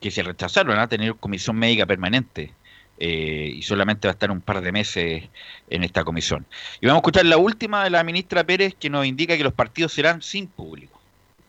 que 0.00 0.10
se 0.10 0.22
rechazaron, 0.22 0.78
a 0.78 0.88
tener 0.88 1.14
comisión 1.16 1.56
médica 1.56 1.86
permanente. 1.86 2.52
eh, 3.00 3.52
y 3.54 3.62
solamente 3.62 4.08
va 4.08 4.10
a 4.10 4.14
estar 4.14 4.30
un 4.30 4.40
par 4.40 4.60
de 4.60 4.72
meses 4.72 5.22
en 5.70 5.84
esta 5.84 6.02
comisión. 6.02 6.44
Y 6.80 6.86
vamos 6.86 6.98
a 6.98 7.02
escuchar 7.02 7.26
la 7.26 7.36
última 7.38 7.84
de 7.84 7.90
la 7.90 8.02
ministra 8.02 8.42
Pérez 8.42 8.74
que 8.74 8.90
nos 8.90 9.06
indica 9.06 9.36
que 9.36 9.44
los 9.44 9.52
partidos 9.52 9.92
serán 9.92 10.20
sin 10.20 10.48
público. 10.48 10.98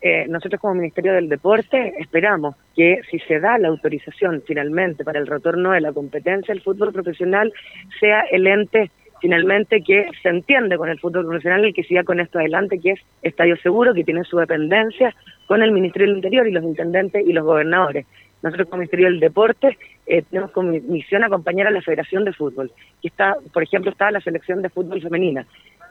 Eh, 0.01 0.27
nosotros 0.29 0.61
como 0.61 0.75
Ministerio 0.75 1.13
del 1.13 1.27
Deporte 1.27 1.93
esperamos 1.99 2.55
que 2.75 3.01
si 3.11 3.19
se 3.19 3.39
da 3.39 3.57
la 3.57 3.67
autorización 3.67 4.41
finalmente 4.47 5.03
para 5.03 5.19
el 5.19 5.27
retorno 5.27 5.71
de 5.71 5.81
la 5.81 5.91
competencia 5.91 6.53
del 6.53 6.63
fútbol 6.63 6.93
profesional, 6.93 7.51
sea 7.99 8.21
el 8.31 8.47
ente 8.47 8.91
finalmente 9.19 9.81
que 9.81 10.09
se 10.23 10.29
entiende 10.29 10.77
con 10.77 10.87
el 10.87 10.99
fútbol 10.99 11.25
profesional 11.25 11.65
el 11.65 11.73
que 11.73 11.83
siga 11.83 12.03
con 12.03 12.21
esto 12.21 12.39
adelante, 12.39 12.79
que 12.79 12.91
es 12.91 12.99
Estadio 13.21 13.57
Seguro, 13.57 13.93
que 13.93 14.05
tiene 14.05 14.23
su 14.23 14.37
dependencia 14.37 15.13
con 15.47 15.61
el 15.61 15.73
Ministerio 15.73 16.07
del 16.07 16.17
Interior 16.17 16.47
y 16.47 16.51
los 16.51 16.63
intendentes 16.63 17.27
y 17.27 17.33
los 17.33 17.43
gobernadores. 17.43 18.05
Nosotros 18.41 18.69
como 18.69 18.79
Ministerio 18.79 19.07
del 19.07 19.19
Deporte 19.19 19.77
eh, 20.05 20.23
tenemos 20.29 20.51
como 20.51 20.71
misión 20.71 21.23
acompañar 21.23 21.67
a 21.67 21.71
la 21.71 21.81
Federación 21.81 22.23
de 22.25 22.33
Fútbol, 22.33 22.71
que 23.01 23.09
está, 23.09 23.35
por 23.53 23.63
ejemplo, 23.63 23.91
está 23.91 24.11
la 24.11 24.21
selección 24.21 24.61
de 24.61 24.69
fútbol 24.69 25.01
femenina, 25.01 25.45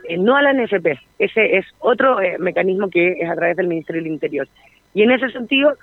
eh, 0.09 0.17
no 0.17 0.37
a 0.37 0.43
la 0.43 0.53
NFP, 0.53 0.99
ese 1.19 1.59
es 1.59 1.67
otro 1.81 2.21
eh, 2.21 2.39
mecanismo 2.39 2.89
que 2.89 3.13
es 3.21 3.29
a 3.29 3.35
través 3.35 3.57
del 3.57 3.69
Ministerio 3.69 4.03
del 4.03 4.13
Interior. 4.13 4.49
Y 4.95 5.03
en 5.03 5.11
ese 5.11 5.31
sentido, 5.31 5.77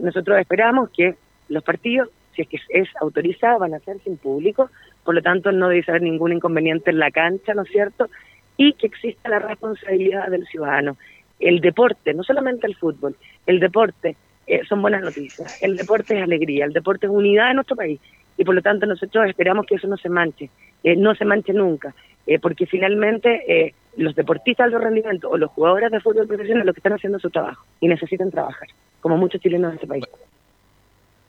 nosotros 0.00 0.38
esperamos 0.38 0.88
que 0.88 1.16
los 1.50 1.62
partidos, 1.62 2.08
si 2.34 2.42
es 2.42 2.48
que 2.48 2.58
es 2.70 2.88
autorizado, 2.98 3.58
van 3.58 3.74
a 3.74 3.78
ser 3.80 4.00
sin 4.00 4.16
público, 4.16 4.70
por 5.04 5.14
lo 5.14 5.20
tanto 5.20 5.52
no 5.52 5.68
debe 5.68 5.84
haber 5.86 6.02
ningún 6.02 6.32
inconveniente 6.32 6.90
en 6.90 6.98
la 6.98 7.10
cancha, 7.10 7.52
¿no 7.52 7.62
es 7.62 7.68
cierto? 7.68 8.08
Y 8.56 8.72
que 8.72 8.86
exista 8.86 9.28
la 9.28 9.38
responsabilidad 9.38 10.28
del 10.28 10.46
ciudadano. 10.46 10.96
El 11.38 11.60
deporte, 11.60 12.14
no 12.14 12.22
solamente 12.22 12.66
el 12.66 12.74
fútbol, 12.74 13.16
el 13.44 13.60
deporte 13.60 14.16
eh, 14.46 14.60
son 14.68 14.82
buenas 14.82 15.02
noticias, 15.02 15.60
el 15.60 15.76
deporte 15.76 16.16
es 16.16 16.22
alegría, 16.22 16.64
el 16.64 16.72
deporte 16.72 17.06
es 17.06 17.12
unidad 17.12 17.50
en 17.50 17.56
nuestro 17.56 17.76
país 17.76 18.00
y 18.38 18.44
por 18.44 18.54
lo 18.54 18.62
tanto 18.62 18.86
nosotros 18.86 19.28
esperamos 19.28 19.66
que 19.66 19.76
eso 19.76 19.88
no 19.88 19.96
se 19.96 20.08
manche, 20.08 20.50
eh, 20.84 20.94
no 20.96 21.14
se 21.14 21.24
manche 21.24 21.52
nunca, 21.52 21.94
eh, 22.26 22.38
porque 22.38 22.66
finalmente 22.66 23.42
eh, 23.48 23.74
los 23.96 24.14
deportistas 24.14 24.70
de 24.70 24.76
alto 24.76 24.84
rendimiento 24.86 25.30
o 25.30 25.36
los 25.38 25.50
jugadores 25.50 25.90
de 25.90 26.00
fútbol 26.00 26.26
profesional 26.26 26.66
lo 26.66 26.74
que 26.74 26.80
están 26.80 26.92
haciendo 26.92 27.16
es 27.18 27.22
su 27.22 27.30
trabajo 27.30 27.64
y 27.80 27.88
necesitan 27.88 28.30
trabajar, 28.30 28.68
como 29.00 29.16
muchos 29.16 29.40
chilenos 29.40 29.70
en 29.70 29.74
este 29.76 29.86
país. 29.86 30.04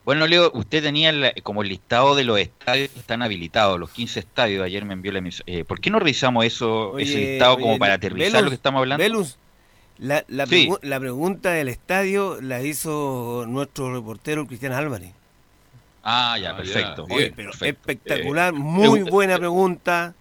Bueno, 0.04 0.26
Leo, 0.26 0.52
usted 0.54 0.82
tenía 0.82 1.10
el- 1.10 1.34
como 1.44 1.64
el 1.64 1.68
listado 1.70 2.16
de 2.16 2.24
los 2.24 2.40
estadios 2.40 2.90
que 2.92 3.00
están 3.00 3.22
habilitados, 3.22 3.78
los 3.78 3.90
15 3.92 4.22
estadios, 4.22 4.64
ayer 4.64 4.86
me 4.86 4.94
envió 4.94 5.12
la 5.12 5.20
emisión. 5.20 5.44
Eh, 5.48 5.66
¿Por 5.66 5.82
qué 5.82 5.90
no 5.90 6.00
revisamos 6.00 6.46
eso, 6.46 6.98
ese 6.98 7.16
Oye, 7.18 7.28
listado 7.32 7.60
como 7.60 7.78
para 7.78 7.96
aterrizar 7.96 8.42
lo 8.42 8.50
que 8.50 8.56
estamos 8.56 8.80
hablando? 8.80 9.04
La, 10.00 10.24
la, 10.28 10.46
Sí. 10.46 10.68
pregu- 10.68 10.80
la 10.82 11.00
pregunta 11.00 11.52
del 11.52 11.68
estadio 11.70 12.40
la 12.42 12.62
hizo 12.62 13.46
nuestro 13.48 13.94
reportero 13.94 14.46
Cristian 14.48 14.74
Álvarez. 14.74 15.12
Ah, 16.04 16.38
ya, 16.40 16.52
Ah, 16.52 16.58
perfecto. 16.58 17.08
ya, 17.08 17.16
Oye, 17.16 17.24
bien, 17.26 17.34
pero 17.36 17.52
perfecto. 17.52 17.80
espectacular, 17.92 18.54
Eh, 18.54 18.58
muy 18.58 19.02
buena 19.04 19.38
pregunta. 19.38 20.14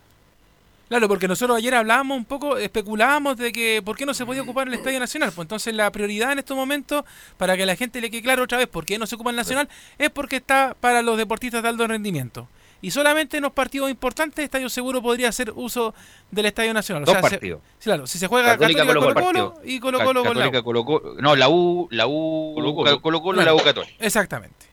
Claro, 0.88 1.09
porque 1.09 1.26
nosotros 1.26 1.56
ayer 1.59 1.75
hablábamos 1.75 2.16
un 2.16 2.25
poco, 2.25 2.59
especulábamos 2.59 3.37
de 3.37 3.50
que 3.50 3.83
por 3.85 3.97
qué 3.97 4.06
no 4.06 4.14
se 4.14 4.25
podía 4.25 4.42
ocupar 4.42 4.68
el 4.68 4.75
Estadio 4.75 5.00
Nacional. 5.00 5.33
Pues 5.35 5.45
entonces 5.47 5.75
la 5.75 5.90
prioridad 5.90 6.30
en 6.30 6.38
estos 6.38 6.56
momentos, 6.56 7.04
para 7.37 7.56
que 7.56 7.64
a 7.64 7.66
la 7.66 7.75
gente 7.75 8.00
le 8.00 8.09
quede 8.09 8.23
claro 8.23 8.45
otra 8.45 8.59
vez 8.59 8.68
por 8.68 8.85
qué 8.85 8.97
no 8.97 9.06
se 9.06 9.16
ocupa 9.16 9.30
el 9.30 9.37
Nacional, 9.37 9.68
es 9.99 10.11
porque 10.11 10.37
está 10.37 10.76
para 10.78 11.02
los 11.02 11.18
deportistas 11.18 11.62
de 11.64 11.68
alto 11.68 11.87
rendimiento. 11.88 12.49
Y 12.83 12.90
solamente 12.90 13.38
en 13.38 13.42
los 13.42 13.52
partidos 13.52 13.90
importantes, 13.90 14.45
Estadio 14.45 14.68
Seguro 14.68 15.00
podría 15.02 15.30
hacer 15.30 15.50
uso 15.56 15.95
del 16.30 16.47
Estadio 16.47 16.75
Nacional. 16.75 17.02
O 17.02 17.06
Dos 17.06 17.14
sea, 17.14 17.23
se- 17.23 17.30
partidos. 17.30 17.61
claro, 17.83 18.06
si 18.06 18.18
se 18.18 18.26
juega 18.26 18.52
Católica, 18.52 18.80
Católica, 18.85 19.00
Colo 19.06 19.14
Colo-Colo. 19.14 19.54
Colo 19.54 19.62
y 19.64 19.80
Colo 19.80 19.99
Colo 19.99 20.25
con 20.25 20.38
la 20.38 20.49
U. 20.49 20.50
Católica, 20.52 20.62
Colo-Colo. 20.62 21.14
No, 21.21 21.35
la 21.37 21.49
U, 21.49 21.88
la 21.90 22.06
U, 22.06 22.52
Colo-Colo. 22.54 23.00
Colo-Colo, 23.02 23.42
la 23.42 23.54
U 23.54 23.59
Católica. 23.62 23.95
Exactamente. 23.99 24.66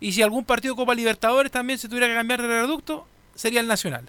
Y 0.00 0.12
si 0.12 0.22
algún 0.22 0.44
partido 0.44 0.74
de 0.74 0.78
Copa 0.78 0.94
Libertadores 0.94 1.50
también 1.50 1.78
se 1.78 1.88
tuviera 1.88 2.06
que 2.06 2.14
cambiar 2.14 2.42
de 2.42 2.48
reducto, 2.48 3.06
sería 3.34 3.60
el 3.60 3.66
Nacional. 3.66 4.08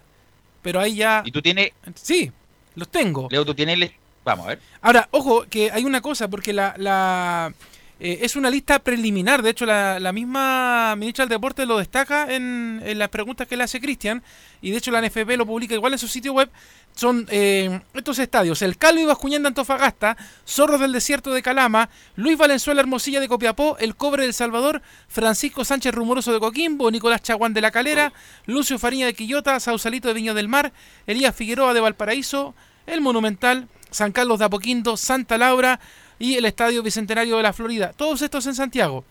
Pero 0.61 0.79
ahí 0.81 0.95
ya... 0.95 1.23
Y 1.25 1.31
tú 1.31 1.41
tienes, 1.41 1.71
Sí, 1.95 2.31
los 2.75 2.89
tengo. 2.89 3.27
Leo, 3.31 3.45
tú 3.45 3.55
tienes 3.55 3.75
el... 3.81 3.91
Vamos 4.25 4.45
a 4.45 4.49
ver. 4.49 4.59
Ahora, 4.81 5.07
ojo, 5.11 5.45
que 5.49 5.71
hay 5.71 5.85
una 5.85 6.01
cosa, 6.01 6.27
porque 6.27 6.51
la, 6.51 6.73
la 6.77 7.53
eh, 7.99 8.19
es 8.21 8.35
una 8.35 8.49
lista 8.49 8.79
preliminar. 8.79 9.41
De 9.41 9.49
hecho, 9.49 9.65
la, 9.65 10.11
misma 10.13 10.95
ministra 10.95 11.25
del 11.25 11.29
Deporte 11.29 11.65
lo 11.65 11.77
destaca 11.77 12.31
en, 12.31 12.81
en 12.85 12.99
las 12.99 13.09
preguntas 13.09 13.47
que 13.47 13.57
le 13.57 13.63
hace 13.63 13.81
Cristian. 13.81 14.23
Y 14.61 14.71
de 14.71 14.77
hecho, 14.77 14.91
la 14.91 15.01
NFP 15.01 15.37
lo 15.37 15.45
publica 15.45 15.73
igual 15.73 15.93
en 15.93 15.99
su 15.99 16.07
sitio 16.07 16.33
web. 16.33 16.49
Son 16.95 17.27
eh, 17.29 17.79
estos 17.93 18.19
estadios: 18.19 18.61
el 18.61 18.77
Calvo 18.77 19.01
y 19.01 19.05
Bascuñán 19.05 19.43
de 19.43 19.49
Antofagasta, 19.49 20.17
Zorros 20.47 20.79
del 20.79 20.91
Desierto 20.91 21.31
de 21.31 21.41
Calama, 21.41 21.89
Luis 22.15 22.37
Valenzuela 22.37 22.81
Hermosilla 22.81 23.19
de 23.19 23.27
Copiapó, 23.27 23.77
El 23.79 23.95
Cobre 23.95 24.23
del 24.23 24.33
Salvador, 24.33 24.81
Francisco 25.07 25.65
Sánchez 25.65 25.93
Rumoroso 25.93 26.33
de 26.33 26.39
Coquimbo, 26.39 26.89
Nicolás 26.91 27.21
Chaguán 27.21 27.53
de 27.53 27.61
La 27.61 27.71
Calera, 27.71 28.13
Lucio 28.45 28.79
Fariña 28.79 29.05
de 29.05 29.13
Quillota, 29.13 29.59
Sausalito 29.59 30.07
de 30.07 30.15
Viña 30.15 30.33
del 30.33 30.47
Mar, 30.47 30.73
Elías 31.05 31.35
Figueroa 31.35 31.73
de 31.73 31.81
Valparaíso, 31.81 32.55
El 32.87 33.01
Monumental, 33.01 33.67
San 33.91 34.11
Carlos 34.11 34.39
de 34.39 34.45
Apoquindo, 34.45 34.97
Santa 34.97 35.37
Laura 35.37 35.79
y 36.19 36.35
el 36.35 36.45
Estadio 36.45 36.83
Bicentenario 36.83 37.37
de 37.37 37.43
la 37.43 37.53
Florida. 37.53 37.93
Todos 37.95 38.21
estos 38.21 38.45
en 38.47 38.55
Santiago. 38.55 39.03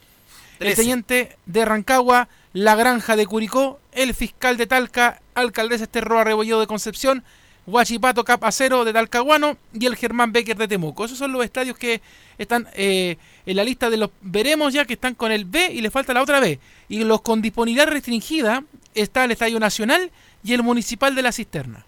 El. 0.58 0.74
Teniente 0.74 1.36
de 1.44 1.64
Rancagua, 1.64 2.28
La 2.52 2.74
Granja 2.74 3.16
de 3.16 3.26
Curicó, 3.26 3.78
el 3.92 4.14
Fiscal 4.14 4.56
de 4.56 4.66
Talca, 4.66 5.20
Alcaldesa 5.34 5.84
Esterroa 5.84 6.24
Rebolledo 6.24 6.60
de 6.60 6.66
Concepción, 6.66 7.24
Huachipato 7.66 8.24
Cap 8.24 8.44
Acero 8.44 8.84
de 8.84 8.92
Talcahuano 8.92 9.58
y 9.74 9.86
el 9.86 9.96
Germán 9.96 10.32
Becker 10.32 10.56
de 10.56 10.68
Temuco. 10.68 11.04
Esos 11.04 11.18
son 11.18 11.32
los 11.32 11.44
estadios 11.44 11.76
que 11.76 12.00
están 12.38 12.68
eh, 12.74 13.18
en 13.44 13.56
la 13.56 13.64
lista 13.64 13.90
de 13.90 13.96
los 13.96 14.10
veremos 14.22 14.72
ya 14.72 14.84
que 14.84 14.94
están 14.94 15.14
con 15.14 15.32
el 15.32 15.44
B 15.44 15.72
y 15.72 15.80
le 15.80 15.90
falta 15.90 16.14
la 16.14 16.22
otra 16.22 16.40
B. 16.40 16.58
Y 16.88 17.04
los 17.04 17.20
con 17.20 17.42
disponibilidad 17.42 17.88
restringida 17.88 18.64
está 18.94 19.24
el 19.24 19.32
Estadio 19.32 19.58
Nacional 19.60 20.10
y 20.44 20.54
el 20.54 20.62
Municipal 20.62 21.14
de 21.14 21.22
la 21.22 21.32
Cisterna. 21.32 21.84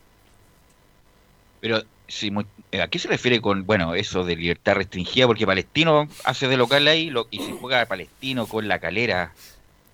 Pero, 1.60 1.82
si, 2.08 2.30
mu- 2.30 2.42
eh, 2.72 2.80
¿a 2.82 2.88
qué 2.88 2.98
se 2.98 3.06
refiere 3.08 3.40
con, 3.40 3.64
bueno, 3.66 3.94
eso 3.94 4.24
de 4.24 4.34
libertad 4.34 4.74
restringida? 4.74 5.26
Porque 5.26 5.46
Palestino 5.46 6.08
hace 6.24 6.48
de 6.48 6.56
local 6.56 6.88
ahí 6.88 7.10
lo, 7.10 7.28
y 7.30 7.38
se 7.38 7.52
juega 7.52 7.84
Palestino 7.86 8.46
con 8.46 8.66
la 8.66 8.78
calera. 8.80 9.32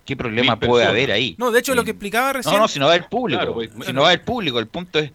¿Qué 0.06 0.16
problema 0.16 0.56
Mil 0.56 0.68
puede 0.68 0.84
personas. 0.84 0.90
haber 0.90 1.12
ahí? 1.12 1.34
No, 1.38 1.50
de 1.50 1.58
hecho 1.60 1.74
lo 1.74 1.82
que 1.84 1.92
Mm. 1.92 1.96
explicaba 1.96 2.32
recién... 2.34 2.54
No, 2.54 2.60
no, 2.60 2.68
si 2.68 2.78
no 2.78 2.86
va 2.86 2.94
el 2.96 3.04
público. 3.04 3.38
Claro, 3.40 3.54
pues, 3.54 3.70
si 3.86 3.92
no 3.92 4.02
va 4.02 4.12
el 4.12 4.20
público, 4.20 4.58
el 4.58 4.66
punto 4.68 4.98
es. 4.98 5.10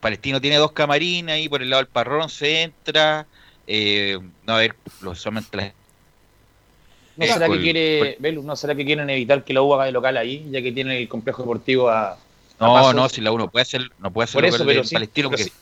Palestino 0.00 0.40
tiene 0.40 0.56
dos 0.56 0.72
camarines 0.72 1.34
ahí 1.34 1.48
por 1.48 1.62
el 1.62 1.70
lado 1.70 1.82
del 1.82 1.92
parrón, 1.92 2.28
se 2.28 2.62
entra. 2.62 3.26
Eh, 3.66 4.18
no, 4.46 4.54
a 4.54 4.58
ver, 4.58 4.74
los, 5.00 5.20
solamente 5.20 5.56
las- 5.56 5.72
¿No 7.16 7.26
será 7.26 7.46
que 7.46 7.60
quiere, 7.60 8.16
Velus, 8.18 8.44
no 8.44 8.56
será 8.56 8.74
que 8.74 8.84
quieren 8.86 9.08
evitar 9.10 9.44
que 9.44 9.52
la 9.52 9.60
U 9.62 9.74
haga 9.74 9.84
de 9.84 9.92
local 9.92 10.16
ahí, 10.16 10.48
ya 10.50 10.62
que 10.62 10.72
tiene 10.72 10.98
el 10.98 11.08
complejo 11.08 11.42
deportivo 11.42 11.90
a, 11.90 12.12
a 12.12 12.16
No, 12.60 12.74
pasos? 12.74 12.94
no, 12.94 13.08
si 13.08 13.20
la 13.20 13.32
uno 13.32 13.48
puede 13.50 13.62
hacer, 13.62 13.90
no 13.98 14.10
puede 14.12 14.24
hacer 14.24 14.34
Por 14.40 14.44
eso, 14.44 14.64
pero 14.64 14.84
sin, 14.84 14.96
Palestino 14.96 15.30
pero 15.30 15.44
porque 15.44 15.52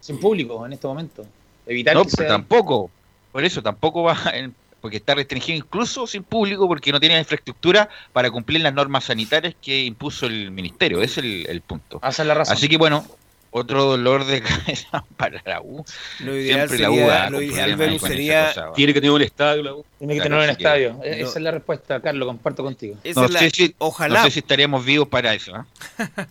sin- 0.00 0.18
público 0.18 0.64
en 0.66 0.72
este 0.72 0.86
momento. 0.86 1.24
Evitar 1.66 1.94
no, 1.94 2.02
que 2.04 2.10
pero 2.10 2.16
sea 2.22 2.28
tampoco. 2.28 2.90
Por 3.32 3.44
eso 3.44 3.62
tampoco 3.62 4.02
va, 4.02 4.16
en- 4.32 4.54
porque 4.80 4.96
está 4.96 5.14
restringido 5.14 5.58
incluso 5.58 6.06
sin 6.06 6.22
público 6.24 6.66
porque 6.66 6.90
no 6.90 6.98
tiene 6.98 7.18
infraestructura 7.18 7.88
para 8.12 8.30
cumplir 8.30 8.62
las 8.62 8.72
normas 8.72 9.04
sanitarias 9.04 9.54
que 9.60 9.84
impuso 9.84 10.26
el 10.26 10.50
ministerio. 10.50 11.02
Ese 11.02 11.20
es 11.20 11.26
el, 11.26 11.46
el 11.48 11.60
punto. 11.60 12.00
Esa 12.02 12.22
es 12.22 12.26
la 12.28 12.34
razón. 12.34 12.54
Así 12.54 12.68
que 12.68 12.78
bueno, 12.78 13.04
otro 13.52 13.84
dolor 13.84 14.24
de 14.26 14.40
cabeza 14.42 15.04
para 15.16 15.42
la 15.44 15.60
U. 15.60 15.84
Lo 16.20 16.36
ideal 16.36 16.68
Siempre 16.68 16.78
la 16.78 16.88
sería, 16.90 17.30
lo 17.30 17.42
ideal 17.42 17.76
con 17.76 17.88
esa 17.90 18.06
sería 18.08 18.46
cosa. 18.48 18.72
Tiene 18.74 18.92
que 18.94 19.00
tener 19.00 19.14
un 19.14 19.22
estadio. 19.22 19.62
la 19.62 19.74
U. 19.74 19.84
Tiene 19.98 20.14
que 20.14 20.20
Claro, 20.20 20.36
tener 20.36 20.44
un 20.50 20.56
estadio. 20.56 20.92
No. 20.94 21.04
Esa 21.04 21.38
es 21.38 21.42
la 21.42 21.50
respuesta, 21.50 22.00
Carlos, 22.00 22.26
comparto 22.26 22.62
contigo. 22.62 22.96
esa 23.02 23.20
No 23.20 23.26
es 23.26 23.32
la- 23.32 23.40
sé 23.40 23.50
si- 23.50 23.74
ojalá. 23.78 24.18
No 24.20 24.24
sé 24.26 24.30
si 24.32 24.38
estaríamos 24.40 24.84
vivos 24.84 25.08
para 25.08 25.34
eso. 25.34 25.54
¿ah? 25.54 25.66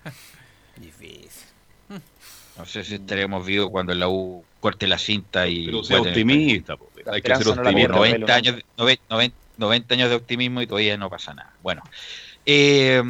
Difícil. 0.77 1.29
No 2.58 2.65
sé 2.65 2.84
si 2.84 2.95
estaríamos 2.95 3.45
vivos 3.45 3.69
cuando 3.69 3.93
la 3.93 4.08
U 4.10 4.43
corte 4.60 4.88
la 4.88 4.97
cinta 4.97 5.47
y. 5.47 5.65
Pero 5.67 5.84
sea 5.84 6.01
optimista. 6.01 6.75
La 7.05 7.13
Hay 7.13 7.21
que 7.21 7.36
ser 7.36 7.45
no 7.47 7.55
la 7.55 7.62
optimista. 7.62 7.73
pierda. 7.73 7.95
90 7.95 8.36
años, 8.36 8.55
noven- 8.77 8.99
noven- 9.10 9.34
90 9.58 9.93
años 9.95 10.10
de 10.10 10.15
optimismo 10.15 10.62
y 10.62 10.67
todavía 10.67 10.97
no 10.97 11.10
pasa 11.10 11.34
nada. 11.34 11.53
Bueno, 11.63 11.84
eh, 12.45 13.01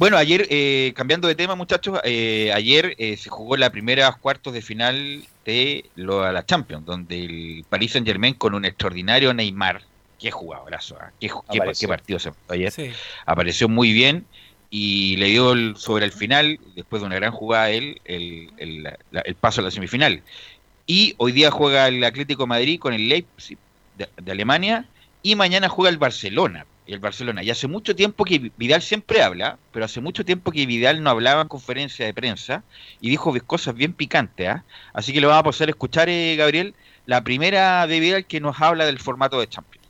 bueno 0.00 0.16
ayer, 0.16 0.46
eh, 0.48 0.94
cambiando 0.96 1.28
de 1.28 1.34
tema, 1.34 1.54
muchachos, 1.54 2.00
eh, 2.04 2.50
ayer 2.54 2.94
eh, 2.96 3.18
se 3.18 3.28
jugó 3.28 3.58
la 3.58 3.68
primera 3.70 4.10
cuartos 4.12 4.54
de 4.54 4.62
final 4.62 5.22
de 5.44 5.84
lo, 5.94 6.22
a 6.24 6.32
la 6.32 6.46
Champions, 6.46 6.86
donde 6.86 7.22
el 7.22 7.64
Paris 7.68 7.92
Saint 7.92 8.06
Germain 8.06 8.32
con 8.32 8.54
un 8.54 8.64
extraordinario 8.64 9.34
Neymar, 9.34 9.82
qué 10.18 10.30
jugadorazo, 10.30 10.96
¿ah? 10.98 11.12
qué, 11.20 11.30
qué, 11.78 11.86
partido 11.86 12.18
se 12.18 12.32
ayer, 12.48 12.72
Sí. 12.72 12.90
apareció 13.26 13.68
muy 13.68 13.92
bien 13.92 14.24
y 14.70 15.16
le 15.18 15.26
dio 15.26 15.52
el- 15.52 15.76
sobre 15.76 16.06
el 16.06 16.12
final, 16.12 16.58
después 16.74 17.02
de 17.02 17.06
una 17.06 17.16
gran 17.16 17.32
jugada 17.32 17.64
a 17.64 17.70
él, 17.70 18.00
el, 18.06 18.48
el- 18.56 18.82
la- 19.10 19.20
el 19.20 19.34
paso 19.34 19.60
a 19.60 19.64
la 19.64 19.70
semifinal. 19.70 20.22
Y 20.86 21.14
hoy 21.18 21.32
día 21.32 21.50
juega 21.50 21.88
el 21.88 22.02
Atlético 22.04 22.44
de 22.44 22.48
Madrid 22.48 22.78
con 22.80 22.94
el 22.94 23.06
Leipzig 23.06 23.58
de, 23.98 24.08
de 24.16 24.32
Alemania 24.32 24.86
y 25.22 25.34
mañana 25.34 25.68
juega 25.68 25.90
el 25.90 25.98
Barcelona. 25.98 26.64
Y 26.90 26.92
el 26.92 26.98
Barcelona. 26.98 27.44
Y 27.44 27.50
hace 27.50 27.68
mucho 27.68 27.94
tiempo 27.94 28.24
que 28.24 28.50
Vidal 28.56 28.82
siempre 28.82 29.22
habla, 29.22 29.58
pero 29.70 29.84
hace 29.84 30.00
mucho 30.00 30.24
tiempo 30.24 30.50
que 30.50 30.66
Vidal 30.66 31.04
no 31.04 31.10
hablaba 31.10 31.40
en 31.40 31.46
conferencia 31.46 32.04
de 32.04 32.12
prensa 32.12 32.64
y 33.00 33.10
dijo 33.10 33.32
cosas 33.46 33.76
bien 33.76 33.92
picantes. 33.92 34.48
¿ah? 34.48 34.64
Así 34.92 35.12
que 35.12 35.20
lo 35.20 35.28
vamos 35.28 35.54
a 35.54 35.58
poder 35.58 35.70
escuchar, 35.70 36.08
eh, 36.08 36.34
Gabriel, 36.34 36.74
la 37.06 37.22
primera 37.22 37.86
de 37.86 38.00
Vidal 38.00 38.24
que 38.24 38.40
nos 38.40 38.60
habla 38.60 38.86
del 38.86 38.98
formato 38.98 39.38
de 39.38 39.48
Champions. 39.48 39.86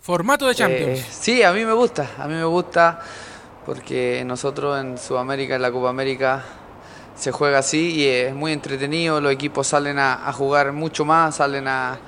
Formato 0.00 0.46
de 0.46 0.54
Champions. 0.54 1.00
Eh, 1.00 1.06
sí, 1.10 1.42
a 1.42 1.52
mí 1.52 1.62
me 1.66 1.74
gusta, 1.74 2.12
a 2.16 2.26
mí 2.28 2.32
me 2.32 2.44
gusta 2.44 2.98
porque 3.66 4.22
nosotros 4.24 4.80
en 4.80 4.96
Sudamérica, 4.96 5.56
en 5.56 5.60
la 5.60 5.70
Copa 5.70 5.90
América, 5.90 6.42
se 7.14 7.30
juega 7.30 7.58
así 7.58 7.96
y 7.96 8.06
es 8.06 8.34
muy 8.34 8.52
entretenido, 8.52 9.20
los 9.20 9.32
equipos 9.32 9.66
salen 9.66 9.98
a, 9.98 10.26
a 10.26 10.32
jugar 10.32 10.72
mucho 10.72 11.04
más, 11.04 11.36
salen 11.36 11.68
a, 11.68 11.98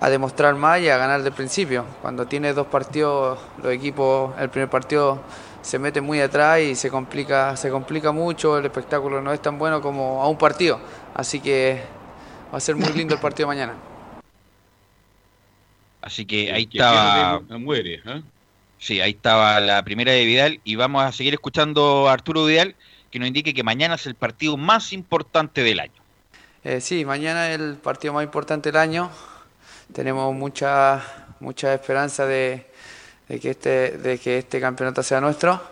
a 0.00 0.10
demostrar 0.10 0.54
más 0.54 0.80
y 0.80 0.88
a 0.88 0.96
ganar 0.96 1.22
del 1.22 1.32
principio. 1.32 1.84
Cuando 2.02 2.26
tienes 2.26 2.54
dos 2.54 2.66
partidos, 2.66 3.38
los 3.62 3.72
equipos, 3.72 4.34
el 4.38 4.50
primer 4.50 4.68
partido 4.68 5.22
se 5.62 5.78
mete 5.78 6.00
muy 6.00 6.20
atrás 6.20 6.60
y 6.60 6.74
se 6.74 6.90
complica, 6.90 7.56
se 7.56 7.70
complica 7.70 8.12
mucho, 8.12 8.58
el 8.58 8.66
espectáculo 8.66 9.22
no 9.22 9.32
es 9.32 9.40
tan 9.40 9.58
bueno 9.58 9.80
como 9.80 10.22
a 10.22 10.28
un 10.28 10.36
partido, 10.36 10.78
así 11.14 11.40
que 11.40 11.82
va 12.52 12.58
a 12.58 12.60
ser 12.60 12.76
muy 12.76 12.92
lindo 12.92 13.14
el 13.14 13.20
partido 13.20 13.48
de 13.48 13.56
mañana. 13.56 13.74
Así 16.02 16.26
que 16.26 16.52
ahí 16.52 16.68
estaba. 16.70 17.40
muere. 17.58 18.02
¿ah? 18.04 18.20
Sí, 18.78 19.00
ahí 19.00 19.12
estaba 19.12 19.58
la 19.60 19.82
primera 19.82 20.12
de 20.12 20.26
Vidal 20.26 20.60
y 20.62 20.76
vamos 20.76 21.02
a 21.02 21.12
seguir 21.12 21.32
escuchando 21.32 22.08
a 22.08 22.12
Arturo 22.12 22.44
Vidal 22.44 22.74
que 23.10 23.18
nos 23.18 23.28
indique 23.28 23.54
que 23.54 23.62
mañana 23.62 23.94
es 23.94 24.06
el 24.06 24.14
partido 24.14 24.58
más 24.58 24.92
importante 24.92 25.62
del 25.62 25.80
año. 25.80 26.02
Eh, 26.62 26.82
sí, 26.82 27.06
mañana 27.06 27.50
es 27.50 27.58
el 27.58 27.76
partido 27.76 28.12
más 28.12 28.24
importante 28.24 28.70
del 28.70 28.78
año. 28.78 29.10
Tenemos 29.94 30.34
mucha, 30.34 31.00
mucha 31.38 31.72
esperanza 31.72 32.26
de, 32.26 32.66
que 33.28 33.50
este, 33.50 33.92
de 33.92 34.18
que 34.18 34.38
este 34.38 34.60
campeonato 34.60 35.04
sea 35.04 35.20
nuestro. 35.20 35.62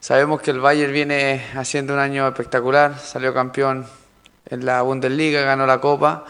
Sabemos 0.00 0.42
que 0.42 0.50
el 0.50 0.58
Bayern 0.58 0.92
viene 0.92 1.46
haciendo 1.54 1.92
un 1.94 2.00
año 2.00 2.26
espectacular, 2.26 2.98
salió 2.98 3.32
campeón 3.32 3.86
en 4.46 4.66
la 4.66 4.82
Bundesliga, 4.82 5.42
ganó 5.42 5.66
la 5.66 5.80
Copa. 5.80 6.24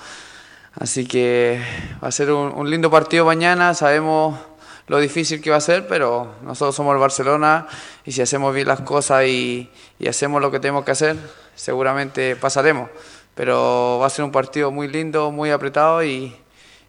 Así 0.74 1.06
que 1.06 1.58
va 2.04 2.08
a 2.08 2.12
ser 2.12 2.30
un, 2.30 2.52
un 2.54 2.68
lindo 2.68 2.90
partido 2.90 3.24
mañana. 3.24 3.72
Sabemos 3.72 4.38
lo 4.86 4.98
difícil 4.98 5.40
que 5.40 5.48
va 5.48 5.56
a 5.56 5.62
ser, 5.62 5.88
pero 5.88 6.34
nosotros 6.42 6.76
somos 6.76 6.92
el 6.92 7.00
Barcelona 7.00 7.68
y 8.04 8.12
si 8.12 8.20
hacemos 8.20 8.54
bien 8.54 8.68
las 8.68 8.82
cosas 8.82 9.24
y, 9.24 9.70
y 9.98 10.08
hacemos 10.08 10.42
lo 10.42 10.50
que 10.50 10.60
tenemos 10.60 10.84
que 10.84 10.90
hacer, 10.90 11.16
seguramente 11.54 12.36
pasaremos. 12.36 12.90
Pero 13.34 13.98
va 13.98 14.08
a 14.08 14.10
ser 14.10 14.26
un 14.26 14.30
partido 14.30 14.70
muy 14.70 14.88
lindo, 14.88 15.30
muy 15.30 15.50
apretado 15.52 16.04
y, 16.04 16.36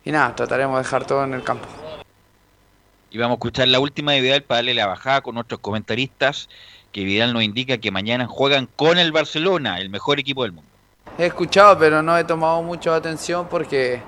y 0.05 0.11
nada, 0.11 0.35
trataremos 0.35 0.77
de 0.77 0.83
dejar 0.83 1.05
todo 1.05 1.23
en 1.23 1.33
el 1.33 1.43
campo. 1.43 1.67
Y 3.11 3.17
vamos 3.17 3.35
a 3.35 3.37
escuchar 3.37 3.67
la 3.67 3.79
última 3.79 4.11
de 4.11 4.21
Vidal 4.21 4.43
para 4.43 4.59
darle 4.59 4.73
la 4.73 4.87
bajada 4.87 5.21
con 5.21 5.35
nuestros 5.35 5.59
comentaristas, 5.59 6.49
que 6.91 7.03
Vidal 7.03 7.33
nos 7.33 7.43
indica 7.43 7.77
que 7.77 7.91
mañana 7.91 8.27
juegan 8.27 8.67
con 8.75 8.97
el 8.97 9.11
Barcelona, 9.11 9.79
el 9.79 9.89
mejor 9.89 10.19
equipo 10.19 10.43
del 10.43 10.51
mundo. 10.51 10.69
He 11.17 11.25
escuchado, 11.25 11.77
pero 11.77 12.01
no 12.01 12.17
he 12.17 12.23
tomado 12.23 12.61
mucha 12.61 12.95
atención 12.95 13.47
porque 13.49 14.01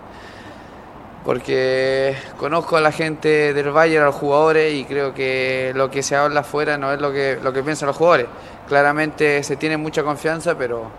porque 1.24 2.16
conozco 2.38 2.78
a 2.78 2.82
la 2.82 2.92
gente 2.92 3.54
del 3.54 3.72
Bayern, 3.72 4.04
a 4.04 4.08
los 4.08 4.16
jugadores, 4.16 4.74
y 4.74 4.86
creo 4.86 5.14
que 5.14 5.72
lo 5.76 5.92
que 5.92 6.02
se 6.02 6.16
habla 6.16 6.40
afuera 6.40 6.78
no 6.78 6.92
es 6.92 7.00
lo 7.00 7.12
que, 7.12 7.38
lo 7.42 7.54
que 7.54 7.62
piensan 7.62 7.88
los 7.88 7.98
jugadores. 7.98 8.28
Claramente 8.68 9.44
se 9.44 9.56
tiene 9.56 9.78
mucha 9.78 10.04
confianza, 10.04 10.58
pero, 10.58 10.90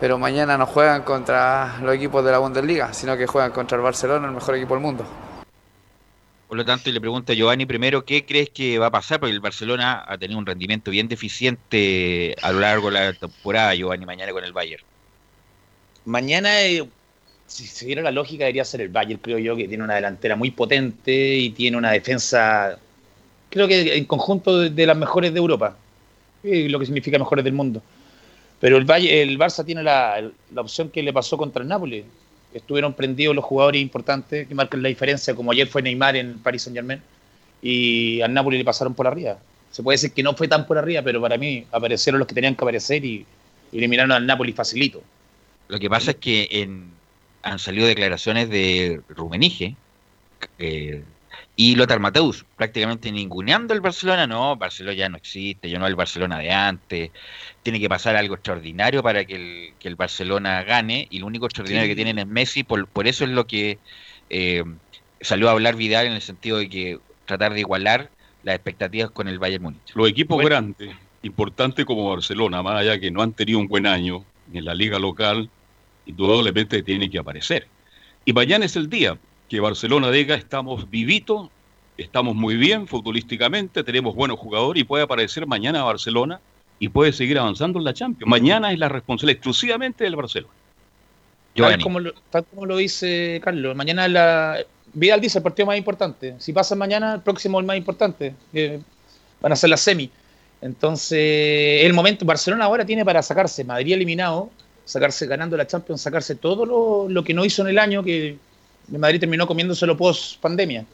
pero 0.00 0.18
mañana 0.18 0.58
no 0.58 0.66
juegan 0.66 1.02
contra 1.02 1.78
los 1.82 1.94
equipos 1.94 2.24
de 2.24 2.32
la 2.32 2.38
Bundesliga, 2.38 2.92
sino 2.92 3.16
que 3.16 3.26
juegan 3.26 3.52
contra 3.52 3.76
el 3.76 3.82
Barcelona, 3.82 4.26
el 4.26 4.34
mejor 4.34 4.56
equipo 4.56 4.74
del 4.74 4.82
mundo. 4.82 5.06
Por 6.48 6.56
lo 6.56 6.64
tanto, 6.64 6.90
le 6.90 7.00
pregunto 7.00 7.32
a 7.32 7.34
Giovanni 7.34 7.66
primero, 7.66 8.04
¿qué 8.04 8.24
crees 8.24 8.50
que 8.50 8.78
va 8.78 8.86
a 8.86 8.90
pasar? 8.90 9.18
Porque 9.18 9.32
el 9.32 9.40
Barcelona 9.40 10.04
ha 10.06 10.16
tenido 10.16 10.38
un 10.38 10.46
rendimiento 10.46 10.90
bien 10.90 11.08
deficiente 11.08 12.36
a 12.40 12.52
lo 12.52 12.60
largo 12.60 12.90
de 12.90 12.94
la 12.94 13.12
temporada, 13.12 13.74
Giovanni, 13.74 14.06
mañana 14.06 14.32
con 14.32 14.44
el 14.44 14.52
Bayern. 14.52 14.84
Mañana 16.04 16.62
eh, 16.62 16.88
si 17.46 17.66
se 17.66 17.86
diera 17.86 18.02
la 18.02 18.10
lógica, 18.10 18.44
debería 18.44 18.64
ser 18.64 18.80
el 18.80 18.90
Bayern, 18.90 19.20
creo 19.20 19.38
yo, 19.38 19.56
que 19.56 19.66
tiene 19.66 19.82
una 19.82 19.94
delantera 19.94 20.36
muy 20.36 20.50
potente 20.50 21.34
y 21.36 21.50
tiene 21.50 21.76
una 21.76 21.90
defensa, 21.90 22.78
creo 23.50 23.66
que 23.66 23.96
en 23.96 24.04
conjunto 24.04 24.60
de, 24.60 24.70
de 24.70 24.86
las 24.86 24.96
mejores 24.96 25.32
de 25.32 25.38
Europa, 25.38 25.76
lo 26.42 26.78
que 26.78 26.86
significa 26.86 27.18
mejores 27.18 27.44
del 27.44 27.54
mundo. 27.54 27.82
Pero 28.60 28.76
el, 28.78 28.84
Valle, 28.84 29.22
el 29.22 29.38
Barça 29.38 29.64
tiene 29.64 29.82
la, 29.82 30.30
la, 30.52 30.60
opción 30.60 30.88
que 30.88 31.02
le 31.02 31.12
pasó 31.12 31.36
contra 31.36 31.62
el 31.62 31.68
Napoli. 31.68 32.04
Estuvieron 32.54 32.94
prendidos 32.94 33.34
los 33.36 33.44
jugadores 33.44 33.82
importantes 33.82 34.48
que 34.48 34.54
marcan 34.54 34.82
la 34.82 34.88
diferencia, 34.88 35.34
como 35.34 35.52
ayer 35.52 35.66
fue 35.66 35.82
Neymar 35.82 36.16
en 36.16 36.38
Paris 36.38 36.62
Saint 36.62 36.76
Germain, 36.76 37.00
y 37.60 38.20
al 38.22 38.32
Napoli 38.32 38.56
le 38.56 38.64
pasaron 38.64 38.94
por 38.94 39.06
arriba. 39.06 39.38
Se 39.70 39.82
puede 39.82 39.96
decir 39.96 40.12
que 40.12 40.22
no 40.22 40.34
fue 40.34 40.48
tan 40.48 40.66
por 40.66 40.78
arriba, 40.78 41.02
pero 41.02 41.20
para 41.20 41.36
mí 41.36 41.66
aparecieron 41.70 42.18
los 42.18 42.26
que 42.26 42.34
tenían 42.34 42.54
que 42.54 42.64
aparecer 42.64 43.04
y, 43.04 43.26
eliminaron 43.72 44.12
al 44.12 44.24
Napoli 44.24 44.52
facilito. 44.52 45.02
Lo 45.68 45.78
que 45.78 45.90
pasa 45.90 46.12
es 46.12 46.16
que 46.16 46.48
en, 46.50 46.92
han 47.42 47.58
salido 47.58 47.86
declaraciones 47.86 48.48
de 48.48 49.02
Rumenige 49.08 49.74
eh, 50.58 51.02
y 51.58 51.74
Lothar 51.74 52.00
Mateus, 52.00 52.44
prácticamente 52.54 53.10
ninguneando 53.10 53.72
el 53.72 53.80
Barcelona. 53.80 54.26
No, 54.26 54.56
Barcelona 54.56 54.94
ya 54.94 55.08
no 55.08 55.16
existe, 55.16 55.70
yo 55.70 55.78
no 55.78 55.86
el 55.86 55.94
Barcelona 55.94 56.38
de 56.38 56.52
antes. 56.52 57.10
Tiene 57.62 57.80
que 57.80 57.88
pasar 57.88 58.14
algo 58.14 58.34
extraordinario 58.34 59.02
para 59.02 59.24
que 59.24 59.34
el, 59.34 59.72
que 59.78 59.88
el 59.88 59.96
Barcelona 59.96 60.62
gane 60.64 61.08
y 61.10 61.18
lo 61.18 61.26
único 61.26 61.46
extraordinario 61.46 61.86
sí. 61.86 61.90
que 61.92 61.96
tienen 61.96 62.18
es 62.18 62.26
Messi. 62.26 62.62
Por, 62.62 62.86
por 62.86 63.08
eso 63.08 63.24
es 63.24 63.30
lo 63.30 63.46
que 63.46 63.78
eh, 64.28 64.64
salió 65.22 65.48
a 65.48 65.52
hablar 65.52 65.76
Vidal 65.76 66.06
en 66.06 66.12
el 66.12 66.20
sentido 66.20 66.58
de 66.58 66.68
que 66.68 66.98
tratar 67.24 67.54
de 67.54 67.60
igualar 67.60 68.10
las 68.42 68.54
expectativas 68.54 69.10
con 69.10 69.26
el 69.26 69.38
Bayern 69.38 69.62
Múnich. 69.62 69.94
Los 69.94 70.10
equipos 70.10 70.36
bueno. 70.36 70.50
grandes, 70.50 70.94
importantes 71.22 71.86
como 71.86 72.10
Barcelona, 72.10 72.62
más 72.62 72.80
allá 72.80 73.00
que 73.00 73.10
no 73.10 73.22
han 73.22 73.32
tenido 73.32 73.58
un 73.58 73.66
buen 73.66 73.86
año 73.86 74.24
en 74.52 74.64
la 74.66 74.74
liga 74.74 74.98
local, 74.98 75.48
indudablemente 76.04 76.82
tiene 76.82 77.08
que 77.08 77.18
aparecer. 77.18 77.66
Y 78.26 78.34
mañana 78.34 78.66
es 78.66 78.76
el 78.76 78.90
día 78.90 79.18
que 79.48 79.60
Barcelona 79.60 80.10
diga 80.10 80.34
estamos 80.34 80.90
vivitos, 80.90 81.48
estamos 81.96 82.34
muy 82.34 82.56
bien 82.56 82.86
futbolísticamente, 82.86 83.84
tenemos 83.84 84.14
buenos 84.14 84.38
jugadores 84.38 84.80
y 84.80 84.84
puede 84.84 85.04
aparecer 85.04 85.46
mañana 85.46 85.82
Barcelona 85.82 86.40
y 86.78 86.88
puede 86.88 87.12
seguir 87.12 87.38
avanzando 87.38 87.78
en 87.78 87.84
la 87.84 87.94
Champions. 87.94 88.28
Mañana 88.28 88.72
es 88.72 88.78
la 88.78 88.88
responsabilidad 88.88 89.38
exclusivamente 89.38 90.04
del 90.04 90.16
Barcelona. 90.16 90.52
Tal 91.54 91.82
como, 91.82 92.00
lo, 92.00 92.12
tal 92.28 92.44
como 92.44 92.66
lo 92.66 92.76
dice 92.76 93.40
Carlos, 93.42 93.74
mañana 93.74 94.06
la, 94.08 94.58
Vidal 94.96 95.20
dice 95.20 95.38
el 95.38 95.42
partido 95.42 95.66
más 95.66 95.76
importante. 95.76 96.34
Si 96.38 96.54
pasa 96.54 96.74
mañana, 96.74 97.14
el 97.14 97.20
próximo 97.20 97.58
es 97.58 97.62
el 97.62 97.66
más 97.66 97.76
importante. 97.76 98.34
Eh, 98.54 98.80
van 99.42 99.52
a 99.52 99.56
ser 99.56 99.68
las 99.68 99.82
semi. 99.82 100.10
Entonces, 100.62 101.84
el 101.84 101.92
momento, 101.92 102.24
Barcelona 102.24 102.64
ahora 102.64 102.84
tiene 102.86 103.04
para 103.04 103.22
sacarse 103.22 103.62
Madrid 103.62 103.92
eliminado, 103.92 104.48
sacarse 104.86 105.26
ganando 105.26 105.54
la 105.54 105.66
Champions, 105.66 106.00
sacarse 106.00 106.34
todo 106.34 106.64
lo, 106.64 107.08
lo, 107.10 107.24
que 107.24 107.34
no 107.34 107.44
hizo 107.44 107.60
en 107.60 107.68
el 107.68 107.78
año, 107.78 108.02
que 108.02 108.38
Madrid 108.88 109.20
terminó 109.20 109.46
comiéndoselo 109.46 109.96
post 109.96 110.40
pandemia. 110.40 110.84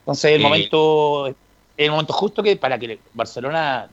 Entonces 0.00 0.32
el 0.32 0.40
eh. 0.40 0.44
momento, 0.44 1.34
el 1.76 1.90
momento 1.90 2.12
justo 2.12 2.42
que 2.42 2.56
para 2.56 2.78
que 2.78 2.98
Barcelona 3.12 3.88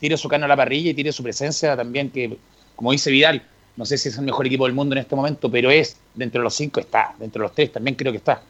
tire 0.00 0.16
su 0.16 0.28
cano 0.28 0.44
a 0.44 0.48
la 0.48 0.56
parrilla 0.56 0.90
y 0.90 0.94
tire 0.94 1.12
su 1.12 1.22
presencia 1.22 1.76
también, 1.76 2.10
que 2.10 2.36
como 2.74 2.92
dice 2.92 3.10
Vidal, 3.10 3.42
no 3.76 3.84
sé 3.84 3.98
si 3.98 4.08
es 4.08 4.18
el 4.18 4.24
mejor 4.24 4.46
equipo 4.46 4.64
del 4.64 4.74
mundo 4.74 4.94
en 4.94 4.98
este 4.98 5.16
momento, 5.16 5.50
pero 5.50 5.70
es, 5.70 5.98
dentro 6.14 6.40
de 6.40 6.44
los 6.44 6.54
cinco 6.54 6.80
está, 6.80 7.14
dentro 7.18 7.40
de 7.40 7.48
los 7.48 7.54
tres 7.54 7.72
también 7.72 7.94
creo 7.94 8.12
que 8.12 8.18
está. 8.18 8.42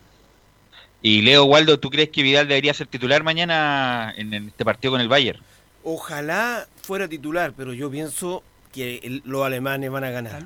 Y 1.02 1.22
Leo 1.22 1.44
Waldo, 1.44 1.78
¿tú 1.78 1.90
crees 1.90 2.08
que 2.08 2.22
Vidal 2.22 2.48
debería 2.48 2.74
ser 2.74 2.86
titular 2.86 3.22
mañana 3.22 4.12
en, 4.16 4.34
en 4.34 4.48
este 4.48 4.64
partido 4.64 4.92
con 4.92 5.00
el 5.00 5.08
Bayern? 5.08 5.40
Ojalá 5.84 6.66
fuera 6.82 7.06
titular, 7.06 7.52
pero 7.56 7.72
yo 7.72 7.90
pienso 7.90 8.42
que 8.72 8.98
el, 9.02 9.22
los 9.24 9.44
alemanes 9.44 9.90
van 9.90 10.04
a 10.04 10.10
ganar. 10.10 10.44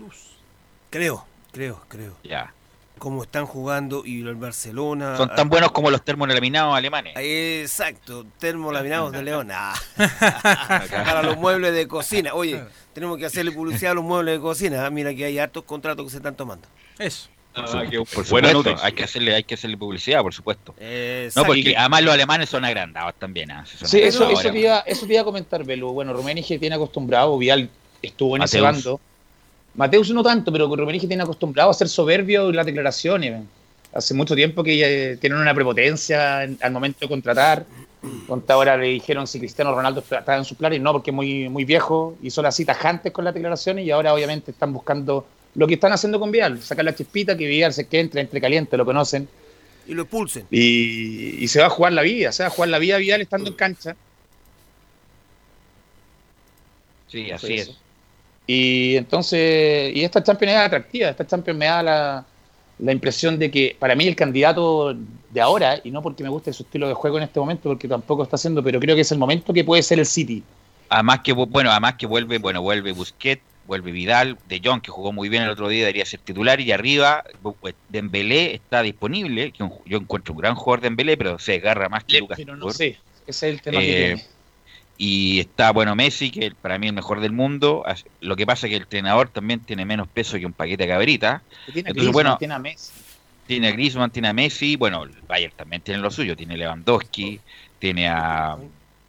Creo, 0.90 1.24
creo, 1.52 1.82
creo. 1.88 2.16
Ya. 2.24 2.52
Como 3.00 3.22
están 3.22 3.46
jugando 3.46 4.02
y 4.04 4.20
el 4.20 4.34
Barcelona. 4.34 5.16
Son 5.16 5.34
tan 5.34 5.48
buenos 5.48 5.72
como 5.72 5.90
los 5.90 6.04
termolaminados 6.04 6.76
alemanes. 6.76 7.14
Exacto, 7.16 8.26
termolaminados 8.38 9.10
de 9.10 9.22
León. 9.22 9.48
Ah. 9.50 9.74
Para 10.90 11.22
los 11.22 11.38
muebles 11.38 11.72
de 11.72 11.88
cocina. 11.88 12.34
Oye, 12.34 12.62
tenemos 12.92 13.16
que 13.16 13.24
hacerle 13.24 13.52
publicidad 13.52 13.92
a 13.92 13.94
los 13.94 14.04
muebles 14.04 14.34
de 14.34 14.40
cocina. 14.40 14.84
Ah, 14.84 14.90
mira 14.90 15.14
que 15.14 15.24
hay 15.24 15.38
hartos 15.38 15.64
contratos 15.64 16.04
que 16.04 16.10
se 16.10 16.18
están 16.18 16.36
tomando. 16.36 16.68
Eso. 16.98 17.30
Ah, 17.54 17.64
por, 17.64 18.06
por 18.06 18.24
supuesto, 18.26 18.76
hay 18.82 18.92
que 18.92 19.04
hacerle, 19.04 19.34
hay 19.34 19.44
que 19.44 19.54
hacerle 19.54 19.78
publicidad, 19.78 20.20
por 20.20 20.34
supuesto. 20.34 20.74
Exacto. 20.78 21.40
No, 21.40 21.46
porque 21.46 21.74
además 21.74 22.02
los 22.02 22.12
alemanes 22.12 22.50
son 22.50 22.66
agrandados 22.66 23.14
también. 23.18 23.50
¿eh? 23.50 23.62
sí, 23.64 23.98
eso, 24.02 24.28
eso, 24.28 24.52
te 24.52 24.60
iba, 24.60 24.80
eso 24.80 25.06
te 25.06 25.14
iba 25.14 25.22
a 25.22 25.24
comentar, 25.24 25.64
Belu. 25.64 25.90
Bueno, 25.94 26.12
Rummenigge 26.12 26.58
tiene 26.58 26.76
acostumbrado, 26.76 27.38
Vial 27.38 27.70
estuvo 28.02 28.36
en 28.36 28.40
Mateus. 28.40 28.54
ese 28.54 28.60
bando. 28.60 29.00
Mateus 29.74 30.10
no 30.10 30.22
tanto, 30.22 30.50
pero 30.52 30.74
Rummenigge 30.74 31.06
tiene 31.06 31.22
acostumbrado 31.22 31.70
a 31.70 31.74
ser 31.74 31.88
soberbio 31.88 32.48
en 32.50 32.56
las 32.56 32.66
declaraciones. 32.66 33.42
Hace 33.92 34.14
mucho 34.14 34.34
tiempo 34.34 34.62
que 34.62 35.18
tienen 35.20 35.38
una 35.38 35.54
prepotencia 35.54 36.44
en, 36.44 36.58
al 36.60 36.72
momento 36.72 36.98
de 37.00 37.08
contratar. 37.08 37.64
Contra 38.26 38.54
ahora 38.54 38.76
le 38.78 38.86
dijeron 38.86 39.26
si 39.26 39.38
Cristiano 39.38 39.74
Ronaldo 39.74 40.00
estaba 40.00 40.36
en 40.36 40.44
sus 40.44 40.56
planes, 40.56 40.80
no, 40.80 40.92
porque 40.92 41.10
es 41.10 41.14
muy, 41.14 41.48
muy 41.50 41.64
viejo 41.64 42.16
y 42.22 42.30
son 42.30 42.46
así 42.46 42.64
tajantes 42.64 43.12
con 43.12 43.26
las 43.26 43.34
declaraciones 43.34 43.84
y 43.84 43.90
ahora 43.90 44.14
obviamente 44.14 44.52
están 44.52 44.72
buscando 44.72 45.26
lo 45.54 45.66
que 45.66 45.74
están 45.74 45.92
haciendo 45.92 46.18
con 46.18 46.30
Vial, 46.30 46.62
sacar 46.62 46.84
la 46.84 46.94
chispita, 46.94 47.36
que 47.36 47.46
Vial 47.46 47.72
se 47.72 47.88
que 47.88 48.00
entre, 48.00 48.20
entre 48.22 48.40
caliente, 48.40 48.76
lo 48.76 48.86
conocen. 48.86 49.28
Y 49.86 49.94
lo 49.94 50.02
expulsen. 50.02 50.46
Y, 50.50 51.42
y, 51.42 51.48
se 51.48 51.60
va 51.60 51.66
a 51.66 51.70
jugar 51.70 51.92
la 51.92 52.02
vida, 52.02 52.32
se 52.32 52.42
va 52.42 52.46
a 52.46 52.50
jugar 52.50 52.70
la 52.70 52.78
vida 52.78 52.96
Vial 52.98 53.20
estando 53.20 53.50
en 53.50 53.56
cancha. 53.56 53.96
Sí, 57.08 57.30
así 57.30 57.54
es. 57.54 57.79
Y 58.52 58.96
entonces, 58.96 59.94
y 59.94 60.02
esta 60.02 60.24
Champions 60.24 60.54
es 60.54 60.58
atractiva, 60.58 61.08
esta 61.10 61.24
Champions 61.24 61.56
me 61.56 61.66
da 61.66 61.84
la, 61.84 62.24
la, 62.80 62.90
impresión 62.90 63.38
de 63.38 63.48
que 63.48 63.76
para 63.78 63.94
mí 63.94 64.08
el 64.08 64.16
candidato 64.16 64.92
de 64.92 65.40
ahora, 65.40 65.80
y 65.84 65.92
no 65.92 66.02
porque 66.02 66.24
me 66.24 66.30
guste 66.30 66.52
su 66.52 66.64
estilo 66.64 66.88
de 66.88 66.94
juego 66.94 67.18
en 67.18 67.22
este 67.22 67.38
momento, 67.38 67.68
porque 67.68 67.86
tampoco 67.86 68.24
está 68.24 68.34
haciendo, 68.34 68.60
pero 68.60 68.80
creo 68.80 68.96
que 68.96 69.02
es 69.02 69.12
el 69.12 69.18
momento 69.18 69.52
que 69.52 69.62
puede 69.62 69.84
ser 69.84 70.00
el 70.00 70.06
City. 70.06 70.42
Además 70.88 71.20
que, 71.20 71.32
bueno, 71.32 71.70
además 71.70 71.94
que 71.94 72.06
vuelve, 72.06 72.38
bueno, 72.38 72.60
vuelve 72.60 72.90
Busquets, 72.90 73.40
vuelve 73.68 73.92
Vidal, 73.92 74.36
De 74.48 74.60
Jong, 74.64 74.80
que 74.80 74.90
jugó 74.90 75.12
muy 75.12 75.28
bien 75.28 75.44
el 75.44 75.50
otro 75.50 75.68
día, 75.68 75.82
debería 75.82 76.04
ser 76.04 76.18
titular, 76.18 76.60
y 76.60 76.72
arriba 76.72 77.22
Dembélé 77.88 78.56
está 78.56 78.82
disponible, 78.82 79.52
que 79.52 79.64
yo 79.86 79.98
encuentro 79.98 80.34
un 80.34 80.40
gran 80.40 80.56
jugador 80.56 80.80
Dembélé, 80.80 81.16
pero 81.16 81.38
se 81.38 81.54
agarra 81.54 81.88
más 81.88 82.02
que 82.02 82.18
Lucas. 82.18 82.36
Pero 82.36 82.56
no 82.56 82.72
sé, 82.72 82.98
ese 83.28 83.46
es 83.46 83.54
el 83.54 83.62
tema 83.62 83.80
eh, 83.80 83.86
que 83.86 83.92
tiene. 83.92 84.24
Y 85.02 85.40
está, 85.40 85.72
bueno, 85.72 85.96
Messi, 85.96 86.30
que 86.30 86.50
para 86.50 86.78
mí 86.78 86.84
es 86.84 86.90
el 86.90 86.94
mejor 86.94 87.20
del 87.20 87.32
mundo. 87.32 87.86
Lo 88.20 88.36
que 88.36 88.44
pasa 88.44 88.66
es 88.66 88.70
que 88.70 88.76
el 88.76 88.82
entrenador 88.82 89.30
también 89.30 89.60
tiene 89.60 89.86
menos 89.86 90.06
peso 90.06 90.38
que 90.38 90.44
un 90.44 90.52
paquete 90.52 90.82
de 90.82 90.90
cabrita. 90.90 91.40
Tiene 91.72 91.88
Entonces, 91.88 92.12
bueno, 92.12 92.36
tiene 92.36 92.52
a 92.52 92.58
Messi. 92.58 92.92
Tiene 93.46 93.68
a 93.68 93.70
Griezmann, 93.70 94.10
tiene 94.10 94.28
a 94.28 94.34
Messi. 94.34 94.76
Bueno, 94.76 95.04
el 95.04 95.12
Bayern 95.26 95.54
también 95.56 95.80
tiene 95.80 96.02
lo 96.02 96.10
suyo. 96.10 96.36
Tiene 96.36 96.58
Lewandowski, 96.58 97.40
tiene 97.78 98.08
a, 98.08 98.58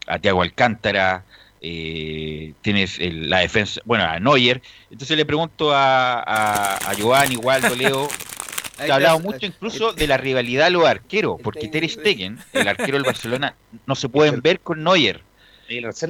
a 0.07 0.19
Thiago 0.19 0.43
Alcántara, 0.43 1.25
eh, 1.59 2.53
tienes 2.61 2.97
el, 2.97 3.29
la 3.29 3.39
defensa, 3.39 3.81
bueno, 3.83 4.05
a 4.05 4.17
Neuer. 4.17 4.61
Entonces 4.89 5.17
le 5.17 5.25
pregunto 5.25 5.73
a, 5.73 6.21
a, 6.21 6.77
a 6.77 6.93
Giovanni, 6.93 7.35
Waldo, 7.35 7.75
Leo. 7.75 8.07
Se 8.77 8.89
ha 8.89 8.95
hablado 8.95 9.19
mucho 9.19 9.45
incluso 9.45 9.91
de 9.91 10.07
la 10.07 10.15
rivalidad 10.15 10.67
de 10.67 10.71
los 10.71 10.85
arqueros, 10.85 11.41
porque 11.43 11.67
Ter 11.67 11.87
Stegen, 11.89 12.39
el 12.53 12.67
arquero 12.69 12.93
del 12.93 13.03
Barcelona, 13.03 13.55
no 13.85 13.93
se 13.93 14.07
pueden 14.07 14.41
ver 14.41 14.61
con 14.61 14.85
Neuer. 14.85 15.21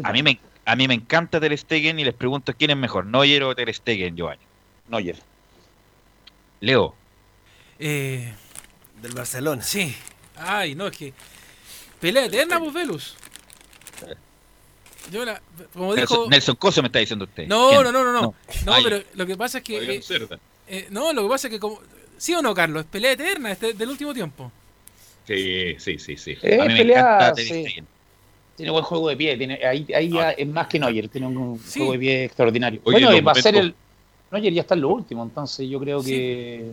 A 0.03 0.11
mí 0.11 0.23
me, 0.23 0.39
a 0.65 0.75
mí 0.75 0.87
me 0.87 0.93
encanta 0.93 1.39
Ter 1.39 1.57
Stegen 1.57 1.99
y 1.99 2.03
les 2.03 2.13
pregunto 2.13 2.53
quién 2.57 2.71
es 2.71 2.77
mejor, 2.77 3.05
Neuer 3.05 3.43
o 3.43 3.55
Ter 3.55 3.73
Stegen, 3.73 4.15
Giovanni. 4.15 4.41
Neuer. 4.89 5.17
Leo. 6.59 6.95
Eh, 7.79 8.33
Del 9.01 9.13
Barcelona. 9.13 9.61
Sí. 9.63 9.95
Ay, 10.35 10.75
no, 10.75 10.87
es 10.87 10.97
que 10.97 11.13
Pelea 11.99 12.25
eterna, 12.25 12.59
pues 12.59 12.73
Velus. 12.73 13.15
Yo 15.11 15.25
la, 15.25 15.41
como 15.73 15.95
dijo... 15.95 16.13
Nelson, 16.15 16.29
Nelson 16.29 16.55
Coso 16.55 16.81
me 16.81 16.87
está 16.87 16.99
diciendo 16.99 17.25
usted. 17.25 17.47
No, 17.47 17.69
¿Quién? 17.69 17.83
no, 17.83 17.91
no, 17.91 18.03
no, 18.03 18.13
no. 18.13 18.35
No, 18.65 18.75
pero 18.83 19.01
lo 19.15 19.25
que 19.25 19.35
pasa 19.35 19.59
es 19.59 19.63
que. 19.63 19.95
Eh, 19.95 20.01
eh, 20.67 20.87
no, 20.91 21.11
lo 21.13 21.23
que 21.23 21.29
pasa 21.29 21.47
es 21.47 21.53
que 21.53 21.59
como. 21.59 21.81
¿Sí 22.17 22.33
o 22.35 22.41
no, 22.41 22.53
Carlos? 22.53 22.83
Es 22.83 22.89
pelea 22.89 23.13
eterna 23.13 23.51
este, 23.51 23.73
del 23.73 23.89
último 23.89 24.13
tiempo. 24.13 24.51
Sí, 25.25 25.75
sí, 25.79 25.97
sí, 25.97 26.17
sí. 26.17 26.37
Eh, 26.41 26.59
A 26.61 26.65
mí 26.65 26.73
me 26.73 26.77
pelea, 26.79 26.99
encanta 26.99 27.33
Ter 27.33 27.45
sí. 27.45 27.83
Tiene 28.55 28.71
buen 28.71 28.83
juego 28.83 29.09
de 29.09 29.17
pie, 29.17 29.37
tiene, 29.37 29.59
ahí, 29.65 29.87
ahí 29.95 30.09
ya 30.09 30.31
es 30.31 30.47
más 30.47 30.67
que 30.67 30.77
Neuer, 30.79 31.07
tiene 31.09 31.27
un 31.27 31.59
Sí. 31.59 31.79
juego 31.79 31.93
de 31.93 31.99
pie 31.99 32.23
extraordinario. 32.25 32.79
Oye, 32.83 33.05
bueno, 33.05 33.23
va 33.25 33.31
a 33.31 33.35
ser 33.35 33.55
el. 33.55 33.73
Neuer 34.31 34.53
ya 34.53 34.61
está 34.61 34.75
en 34.75 34.81
lo 34.81 34.89
último, 34.89 35.23
entonces 35.23 35.67
yo 35.69 35.79
creo 35.79 36.01
Sí. 36.01 36.11
que 36.11 36.71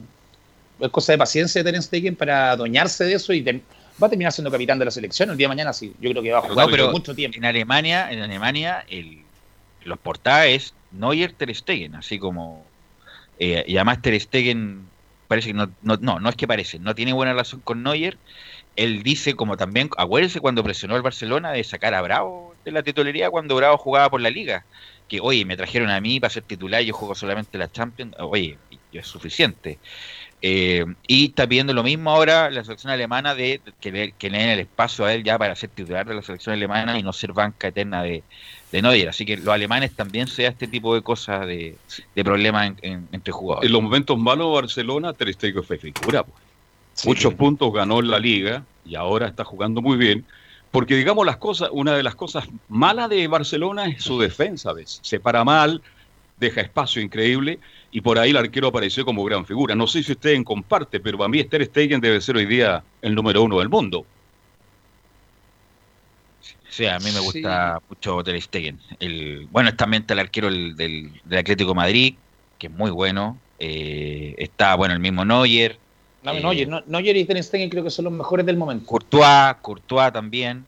es 0.80 0.88
cosa 0.90 1.12
de 1.12 1.18
paciencia 1.18 1.62
de 1.62 1.72
Ter 1.72 1.82
Stegen 1.82 2.14
para 2.16 2.50
adueñarse 2.52 3.04
de 3.04 3.14
eso 3.14 3.32
y 3.32 3.42
ter- 3.42 3.60
va 4.00 4.06
a 4.06 4.10
terminar 4.10 4.32
siendo 4.32 4.50
capitán 4.50 4.78
de 4.78 4.84
la 4.84 4.90
selección 4.90 5.30
el 5.30 5.36
día 5.36 5.46
de 5.46 5.48
mañana, 5.48 5.72
sí. 5.72 5.92
Yo 6.00 6.10
creo 6.10 6.22
que 6.22 6.30
va 6.30 6.38
a 6.38 6.42
jugar 6.42 6.66
no, 6.66 6.70
pero 6.70 6.84
por 6.86 6.92
mucho 6.94 7.14
tiempo. 7.14 7.36
En 7.36 7.44
Alemania, 7.44 8.12
en 8.12 8.20
Alemania, 8.20 8.84
el, 8.88 9.22
los 9.84 9.98
portadas 9.98 10.46
es 10.46 10.74
Neuer 10.92 11.32
Ter 11.32 11.54
Stegen, 11.54 11.94
así 11.94 12.18
como 12.18 12.64
eh, 13.40 13.64
y 13.66 13.76
además 13.76 14.02
Ter 14.02 14.20
Stegen 14.20 14.86
parece 15.26 15.48
que 15.48 15.54
no, 15.54 15.70
no, 15.82 15.96
no, 16.00 16.20
no 16.20 16.28
es 16.28 16.36
que 16.36 16.46
parece, 16.46 16.78
no 16.78 16.94
tiene 16.94 17.12
buena 17.12 17.32
relación 17.32 17.60
con 17.62 17.82
Neuer. 17.82 18.18
Él 18.78 19.02
dice 19.02 19.34
como 19.34 19.56
también, 19.56 19.90
acuérdense 19.96 20.38
cuando 20.40 20.62
presionó 20.62 20.94
al 20.94 21.02
Barcelona 21.02 21.50
de 21.52 21.64
sacar 21.64 21.94
a 21.94 22.00
Bravo 22.02 22.54
de 22.64 22.70
la 22.70 22.82
titularidad 22.82 23.30
cuando 23.30 23.56
Bravo 23.56 23.76
jugaba 23.76 24.08
por 24.08 24.20
la 24.20 24.30
liga, 24.30 24.64
que 25.08 25.18
oye, 25.20 25.44
me 25.44 25.56
trajeron 25.56 25.90
a 25.90 26.00
mí 26.00 26.20
para 26.20 26.30
ser 26.30 26.44
titular, 26.44 26.82
yo 26.82 26.94
juego 26.94 27.14
solamente 27.14 27.58
la 27.58 27.70
Champions, 27.72 28.14
oye, 28.18 28.56
es 28.92 29.06
suficiente. 29.06 29.78
Eh, 30.40 30.84
y 31.08 31.26
está 31.30 31.46
pidiendo 31.48 31.72
lo 31.74 31.82
mismo 31.82 32.10
ahora 32.12 32.48
la 32.50 32.62
selección 32.62 32.92
alemana 32.92 33.34
de 33.34 33.60
que 33.80 33.90
le, 33.90 34.12
que 34.12 34.30
le 34.30 34.38
den 34.38 34.50
el 34.50 34.60
espacio 34.60 35.04
a 35.04 35.12
él 35.12 35.24
ya 35.24 35.36
para 35.36 35.56
ser 35.56 35.70
titular 35.70 36.06
de 36.06 36.14
la 36.14 36.22
selección 36.22 36.52
alemana 36.54 36.96
y 36.96 37.02
no 37.02 37.12
ser 37.12 37.32
banca 37.32 37.68
eterna 37.68 38.04
de, 38.04 38.22
de 38.70 38.82
Neuer. 38.82 39.08
Así 39.08 39.26
que 39.26 39.36
los 39.36 39.48
alemanes 39.48 39.96
también 39.96 40.28
se 40.28 40.46
este 40.46 40.68
tipo 40.68 40.94
de 40.94 41.02
cosas 41.02 41.44
de, 41.46 41.76
de 42.14 42.24
problemas 42.24 42.68
en- 42.68 42.76
en- 42.82 43.08
entre 43.10 43.32
jugadores. 43.32 43.66
En 43.66 43.72
los 43.72 43.82
momentos 43.82 44.16
malos 44.16 44.54
Barcelona, 44.54 45.12
Ter 45.12 45.32
Stegen 45.34 45.64
fue 45.64 45.78
figura. 45.78 46.22
pues. 46.22 46.47
Sí. 46.98 47.06
Muchos 47.06 47.34
puntos 47.34 47.72
ganó 47.72 48.00
en 48.00 48.10
la 48.10 48.18
liga 48.18 48.64
y 48.84 48.96
ahora 48.96 49.28
está 49.28 49.44
jugando 49.44 49.80
muy 49.80 49.96
bien. 49.96 50.24
Porque 50.72 50.96
digamos 50.96 51.24
las 51.24 51.36
cosas, 51.36 51.68
una 51.70 51.94
de 51.94 52.02
las 52.02 52.16
cosas 52.16 52.48
malas 52.68 53.08
de 53.08 53.28
Barcelona 53.28 53.86
es 53.86 54.02
su 54.02 54.18
defensa, 54.18 54.72
¿ves? 54.72 54.98
Se 55.02 55.20
para 55.20 55.44
mal, 55.44 55.80
deja 56.40 56.60
espacio 56.60 57.00
increíble 57.00 57.60
y 57.92 58.00
por 58.00 58.18
ahí 58.18 58.30
el 58.30 58.36
arquero 58.36 58.66
apareció 58.66 59.04
como 59.04 59.22
gran 59.22 59.46
figura. 59.46 59.76
No 59.76 59.86
sé 59.86 60.02
si 60.02 60.10
ustedes 60.10 60.42
comparte, 60.42 60.98
pero 60.98 61.18
para 61.18 61.28
mí 61.28 61.42
Ter 61.44 61.64
Stegen 61.66 62.00
debe 62.00 62.20
ser 62.20 62.36
hoy 62.36 62.46
día 62.46 62.82
el 63.00 63.14
número 63.14 63.44
uno 63.44 63.60
del 63.60 63.68
mundo. 63.68 64.04
Sí, 66.68 66.84
a 66.86 66.98
mí 66.98 67.12
me 67.12 67.20
gusta 67.20 67.80
mucho 67.88 68.24
Ter 68.24 68.42
Stegen. 68.42 68.80
El, 68.98 69.46
bueno, 69.52 69.72
también 69.76 70.02
está 70.02 70.14
el 70.14 70.20
arquero 70.20 70.50
del, 70.50 70.74
del, 70.74 71.12
del 71.24 71.38
Atlético 71.38 71.70
de 71.70 71.76
Madrid, 71.76 72.14
que 72.58 72.66
es 72.66 72.72
muy 72.72 72.90
bueno. 72.90 73.38
Eh, 73.60 74.34
está, 74.36 74.74
bueno, 74.74 74.94
el 74.94 75.00
mismo 75.00 75.24
Neuer. 75.24 75.78
No, 76.32 76.38
eh, 76.38 76.42
Neuer, 76.42 76.68
no- 76.68 76.82
Neuer 76.86 77.16
y 77.16 77.24
Ter 77.24 77.42
Stegen 77.42 77.68
creo 77.70 77.84
que 77.84 77.90
son 77.90 78.04
los 78.06 78.12
mejores 78.14 78.44
del 78.46 78.56
momento. 78.56 78.86
Courtois, 78.86 79.54
Courtois 79.62 80.12
también. 80.12 80.64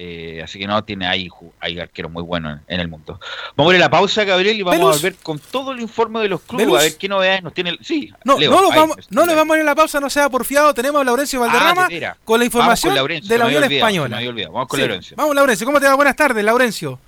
Eh, 0.00 0.40
así 0.44 0.60
que 0.60 0.66
no, 0.68 0.84
tiene 0.84 1.08
ahí, 1.08 1.28
hay 1.58 1.80
arqueros 1.80 2.12
muy 2.12 2.22
buenos 2.22 2.60
en, 2.68 2.74
en 2.74 2.80
el 2.80 2.86
mundo. 2.86 3.18
Vamos 3.56 3.72
a 3.72 3.76
ir 3.76 3.82
a 3.82 3.86
la 3.86 3.90
pausa, 3.90 4.22
Gabriel, 4.22 4.56
y 4.56 4.62
vamos 4.62 4.96
a 4.96 5.02
ver 5.02 5.16
con 5.16 5.40
todo 5.40 5.72
el 5.72 5.80
informe 5.80 6.20
de 6.20 6.28
los 6.28 6.40
clubes, 6.42 6.68
a 6.68 6.82
ver 6.84 6.96
qué 6.96 7.08
novedades 7.08 7.42
nos 7.42 7.52
tiene. 7.52 7.70
el- 7.70 7.78
Sí, 7.84 8.12
No, 8.22 8.38
Leo, 8.38 8.48
no, 8.52 8.62
nos 8.62 8.70
ahí, 8.70 8.78
vamos, 8.78 8.98
está 8.98 9.12
no 9.12 9.26
le 9.26 9.34
vamos 9.34 9.54
a 9.54 9.56
ir 9.58 9.62
a 9.62 9.66
la 9.66 9.74
pausa, 9.74 9.98
no 9.98 10.08
sea 10.08 10.28
porfiado. 10.30 10.72
Tenemos 10.72 11.00
a 11.00 11.04
Laurencio 11.04 11.40
Valderrama 11.40 11.86
Ah, 11.86 11.88
de 11.88 11.94
veras. 11.94 12.16
con 12.24 12.38
la 12.38 12.44
información 12.44 12.90
con 12.90 12.94
Laurencio, 12.96 13.28
de 13.28 13.38
la 13.38 13.46
Unión 13.46 13.62
olvidado, 13.64 13.76
Española. 13.88 14.16
había 14.18 14.28
olvidado. 14.30 14.52
Vamos 14.52 14.68
con 14.68 14.76
Sí. 14.76 14.82
Laurencio. 14.82 15.16
Vamos, 15.16 15.34
Laurencio. 15.34 15.66
¿Cómo 15.66 15.80
te 15.80 15.86
va? 15.88 15.94
Buenas 15.96 16.14
tardes, 16.14 16.44
Laurencio. 16.44 17.00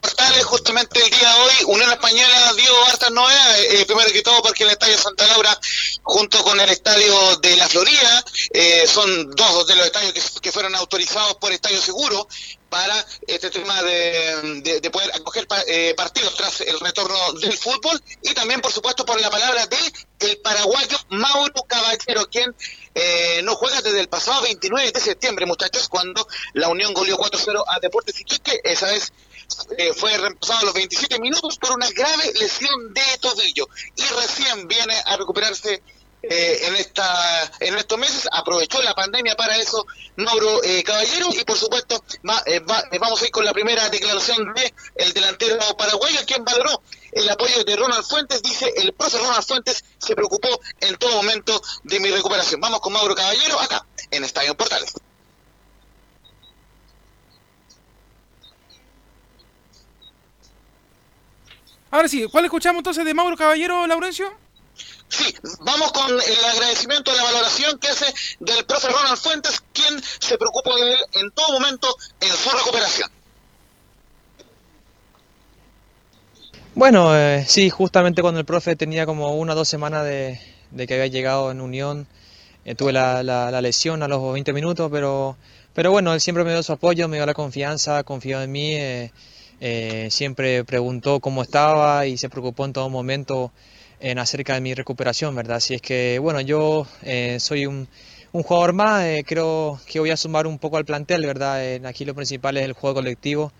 Portales, 0.00 0.39
justamente 0.50 1.02
el 1.02 1.10
día 1.10 1.32
de 1.34 1.40
hoy, 1.40 1.52
Unión 1.66 1.90
Española 1.90 2.52
dio 2.56 2.84
hartas 2.86 3.10
novedades. 3.10 3.74
Eh, 3.74 3.86
primero 3.86 4.10
que 4.12 4.22
todo, 4.22 4.42
porque 4.42 4.64
el 4.64 4.70
Estadio 4.70 4.98
Santa 4.98 5.26
Laura, 5.28 5.58
junto 6.02 6.42
con 6.42 6.58
el 6.60 6.68
Estadio 6.68 7.36
de 7.36 7.56
la 7.56 7.68
Florida, 7.68 8.24
eh, 8.52 8.84
son 8.86 9.30
dos 9.30 9.66
de 9.66 9.76
los 9.76 9.86
estadios 9.86 10.12
que, 10.40 10.52
fueron 10.52 10.74
autorizados 10.74 11.36
por 11.36 11.52
Estadio 11.52 11.80
Seguro 11.80 12.26
para 12.68 13.04
este 13.26 13.50
tema 13.50 13.82
de, 13.82 14.60
de- 14.62 14.80
de 14.80 14.90
poder 14.90 15.10
acoger 15.14 15.46
eh, 15.66 15.94
partidos 15.96 16.34
tras 16.36 16.60
el 16.60 16.78
retorno 16.78 17.32
del 17.34 17.56
fútbol 17.56 18.00
y 18.22 18.32
también, 18.34 18.60
por 18.60 18.72
supuesto, 18.72 19.04
por 19.04 19.20
la 19.20 19.30
palabra 19.30 19.66
de 19.66 19.76
el 20.20 20.38
paraguayo 20.38 20.96
Mauro 21.08 21.62
Caballero, 21.66 22.26
quien 22.30 22.54
eh, 22.94 23.40
no 23.44 23.54
juega 23.56 23.80
desde 23.80 24.00
el 24.00 24.08
pasado 24.08 24.42
29 24.42 24.92
de 24.92 25.00
septiembre, 25.00 25.46
muchachos, 25.46 25.88
cuando 25.88 26.26
la 26.54 26.68
Unión 26.68 26.92
goleó 26.94 27.16
4-0 27.16 27.64
a 27.66 27.78
Deportes 27.80 28.20
Iquique. 28.20 28.60
Esa 28.64 28.86
vez 28.86 29.12
eh, 29.78 29.92
fue 29.94 30.16
reemplazado 30.16 30.60
a 30.60 30.64
los 30.64 30.74
27 30.74 31.18
minutos 31.20 31.58
por 31.58 31.72
una 31.72 31.88
grave 31.90 32.32
lesión 32.38 32.92
de 32.94 33.02
tobillo. 33.20 33.68
Y 33.96 34.02
recién 34.02 34.66
viene 34.68 34.94
a 35.06 35.16
recuperarse 35.16 35.82
eh, 36.22 36.60
en 36.66 36.76
esta 36.76 37.50
en 37.60 37.76
estos 37.78 37.98
meses. 37.98 38.28
Aprovechó 38.30 38.82
la 38.82 38.94
pandemia 38.94 39.34
para 39.36 39.56
eso 39.56 39.86
Mauro 40.16 40.62
eh, 40.62 40.82
Caballero. 40.84 41.28
Y 41.32 41.44
por 41.44 41.56
supuesto 41.56 42.02
va- 42.28 42.42
eh, 42.46 42.60
va- 42.60 42.84
eh, 42.92 42.98
vamos 42.98 43.22
a 43.22 43.24
ir 43.24 43.30
con 43.30 43.44
la 43.44 43.52
primera 43.52 43.88
declaración 43.88 44.52
de 44.54 44.74
el 44.96 45.12
delantero 45.14 45.58
paraguayo 45.78 46.20
quien 46.26 46.44
valoró 46.44 46.82
el 47.12 47.28
apoyo 47.28 47.64
de 47.64 47.74
Ronald 47.76 48.04
Fuentes. 48.04 48.42
Dice 48.42 48.70
el 48.76 48.92
profe 48.92 49.18
Ronald 49.18 49.44
Fuentes 49.46 49.82
se 49.98 50.14
preocupó 50.14 50.48
en 50.80 50.96
todo 50.96 51.16
momento 51.16 51.60
de 51.84 52.00
mi 52.00 52.10
recuperación. 52.10 52.60
Vamos 52.60 52.80
con 52.80 52.92
Mauro 52.92 53.14
Caballero 53.14 53.58
acá 53.58 53.86
en 54.10 54.24
Estadio 54.24 54.54
Portales 54.56 54.92
Ahora 61.90 62.08
sí, 62.08 62.26
¿cuál 62.30 62.44
escuchamos 62.44 62.80
entonces 62.80 63.04
de 63.04 63.14
Mauro 63.14 63.36
Caballero, 63.36 63.86
Laurencio? 63.86 64.28
Sí, 65.08 65.34
vamos 65.60 65.90
con 65.92 66.08
el 66.10 66.44
agradecimiento 66.44 67.10
a 67.10 67.16
la 67.16 67.24
valoración 67.24 67.78
que 67.78 67.88
hace 67.88 68.06
del 68.38 68.64
profe 68.64 68.88
Ronald 68.88 69.18
Fuentes, 69.18 69.60
quien 69.72 70.00
se 70.20 70.38
preocupa 70.38 70.74
de 70.76 70.92
él 70.92 70.98
en 71.14 71.30
todo 71.32 71.52
momento 71.52 71.88
en 72.20 72.30
su 72.32 72.48
recuperación. 72.50 73.10
Bueno, 76.74 77.16
eh, 77.16 77.44
sí, 77.48 77.68
justamente 77.70 78.22
cuando 78.22 78.40
el 78.40 78.46
profe 78.46 78.76
tenía 78.76 79.06
como 79.06 79.34
una 79.36 79.52
o 79.52 79.56
dos 79.56 79.68
semanas 79.68 80.04
de, 80.04 80.40
de 80.70 80.86
que 80.86 80.94
había 80.94 81.06
llegado 81.08 81.50
en 81.50 81.60
Unión, 81.60 82.06
eh, 82.64 82.74
tuve 82.74 82.92
la, 82.92 83.22
la- 83.22 83.50
la 83.50 83.60
lesión 83.62 84.02
a 84.02 84.08
los 84.08 84.32
20 84.32 84.52
minutos, 84.52 84.88
pero, 84.92 85.36
pero 85.74 85.90
bueno, 85.90 86.14
él 86.14 86.20
siempre 86.20 86.44
me 86.44 86.52
dio 86.52 86.62
su 86.62 86.72
apoyo, 86.72 87.08
me 87.08 87.16
dio 87.16 87.26
la 87.26 87.34
confianza, 87.34 88.02
confió 88.04 88.40
en 88.42 88.52
mí, 88.52 88.74
eh, 88.74 89.12
eh, 89.60 90.08
siempre 90.10 90.64
preguntó 90.64 91.20
cómo 91.20 91.42
estaba 91.42 92.06
y 92.06 92.16
se 92.16 92.28
preocupó 92.30 92.64
en 92.64 92.72
todo 92.72 92.88
momento 92.88 93.52
en 94.00 94.18
acerca 94.18 94.54
de 94.54 94.60
mi 94.60 94.74
recuperación, 94.74 95.34
¿verdad? 95.34 95.58
Así 95.58 95.74
es 95.74 95.82
que, 95.82 96.18
bueno, 96.18 96.40
yo 96.40 96.86
eh, 97.02 97.38
soy 97.40 97.66
un, 97.66 97.88
un 98.32 98.42
jugador 98.42 98.72
más, 98.72 99.04
eh, 99.04 99.24
creo 99.26 99.78
que 99.86 100.00
voy 100.00 100.10
a 100.10 100.16
sumar 100.16 100.46
un 100.46 100.58
poco 100.58 100.76
al 100.78 100.84
plantel, 100.84 101.26
¿verdad? 101.26 101.84
Aquí 101.86 102.04
lo 102.04 102.14
principal 102.14 102.56
es 102.56 102.64
el 102.64 102.72
juego 102.72 102.94
colectivo. 102.96 103.52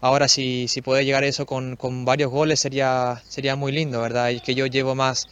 Ahora 0.00 0.28
si, 0.28 0.68
si 0.68 0.82
puede 0.82 1.04
llegar 1.04 1.24
eso 1.24 1.46
con, 1.46 1.76
con 1.76 2.04
varios 2.04 2.30
goles 2.30 2.60
sería, 2.60 3.22
sería 3.28 3.56
muy 3.56 3.72
lindo, 3.72 4.00
¿verdad? 4.00 4.30
Y 4.30 4.40
que 4.40 4.54
yo 4.54 4.66
llevo 4.66 4.94
más, 4.94 5.28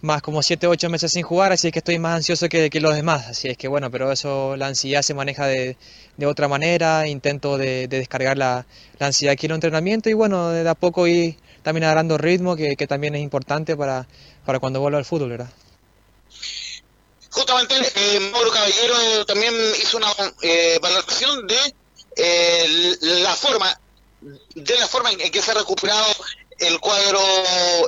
más 0.00 0.22
como 0.22 0.42
7, 0.42 0.66
8 0.66 0.88
meses 0.90 1.12
sin 1.12 1.22
jugar, 1.22 1.52
así 1.52 1.68
es 1.68 1.72
que 1.72 1.80
estoy 1.80 1.98
más 1.98 2.16
ansioso 2.16 2.48
que, 2.48 2.70
los 2.80 2.94
demás. 2.94 3.28
Así 3.28 3.48
es 3.48 3.56
que 3.56 3.68
bueno, 3.68 3.90
pero 3.90 4.12
eso, 4.12 4.56
la 4.56 4.66
ansiedad 4.68 5.02
se 5.02 5.14
maneja 5.14 5.46
de, 5.46 5.76
de 6.16 6.26
otra 6.26 6.48
manera, 6.48 7.06
intento 7.08 7.58
de, 7.58 7.88
de 7.88 7.98
descargar 7.98 8.36
la, 8.38 8.66
la 8.98 9.06
ansiedad 9.06 9.32
aquí 9.32 9.46
en 9.46 9.52
el 9.52 9.56
entrenamiento 9.56 10.08
y 10.08 10.14
bueno, 10.14 10.50
de 10.50 10.68
a 10.68 10.74
poco 10.74 11.06
ir 11.06 11.36
también 11.62 11.84
agarrando 11.84 12.16
ritmo, 12.18 12.56
que, 12.56 12.76
que 12.76 12.86
también 12.86 13.14
es 13.14 13.22
importante 13.22 13.76
para, 13.76 14.06
para 14.44 14.58
cuando 14.58 14.80
vuelva 14.80 14.98
al 14.98 15.04
fútbol, 15.04 15.30
¿verdad? 15.30 15.50
Justamente 17.30 17.74
eh, 17.94 18.20
Mauro 18.32 18.50
Caballero 18.50 19.26
también 19.26 19.54
hizo 19.80 19.96
una 19.98 20.08
eh, 20.42 20.78
valoración 20.80 21.46
de 21.46 21.74
eh, 22.16 22.96
la 23.00 23.34
forma 23.34 23.78
de 24.54 24.78
la 24.78 24.88
forma 24.88 25.12
en 25.12 25.30
que 25.30 25.40
se 25.40 25.52
ha 25.52 25.54
recuperado 25.54 26.06
el 26.58 26.80
cuadro 26.80 27.20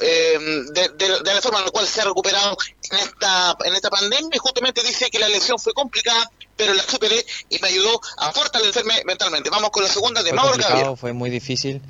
eh, 0.02 0.38
de, 0.72 0.88
de- 0.90 1.20
de 1.22 1.34
la 1.34 1.40
forma 1.42 1.58
en 1.58 1.64
la 1.66 1.70
cual 1.70 1.86
se 1.86 2.00
ha 2.00 2.04
recuperado 2.04 2.56
en 2.90 2.98
esta 2.98 3.56
en 3.64 3.74
esta 3.74 3.90
pandemia 3.90 4.30
y 4.34 4.38
justamente 4.38 4.82
dice 4.82 5.10
que 5.10 5.18
la 5.18 5.28
lesión 5.28 5.58
fue 5.58 5.72
complicada 5.72 6.30
pero 6.56 6.74
la 6.74 6.82
superé 6.82 7.24
y 7.48 7.58
me 7.58 7.68
ayudó 7.68 8.00
a 8.18 8.32
fortalecerme 8.32 9.02
mentalmente 9.06 9.50
vamos 9.50 9.70
con 9.70 9.82
la 9.82 9.88
segunda 9.88 10.22
de 10.22 10.30
Fue 10.30 10.36
Mauro 10.36 10.56
Caballero 10.58 10.96
fue 10.96 11.12
muy 11.12 11.30
difícil. 11.30 11.82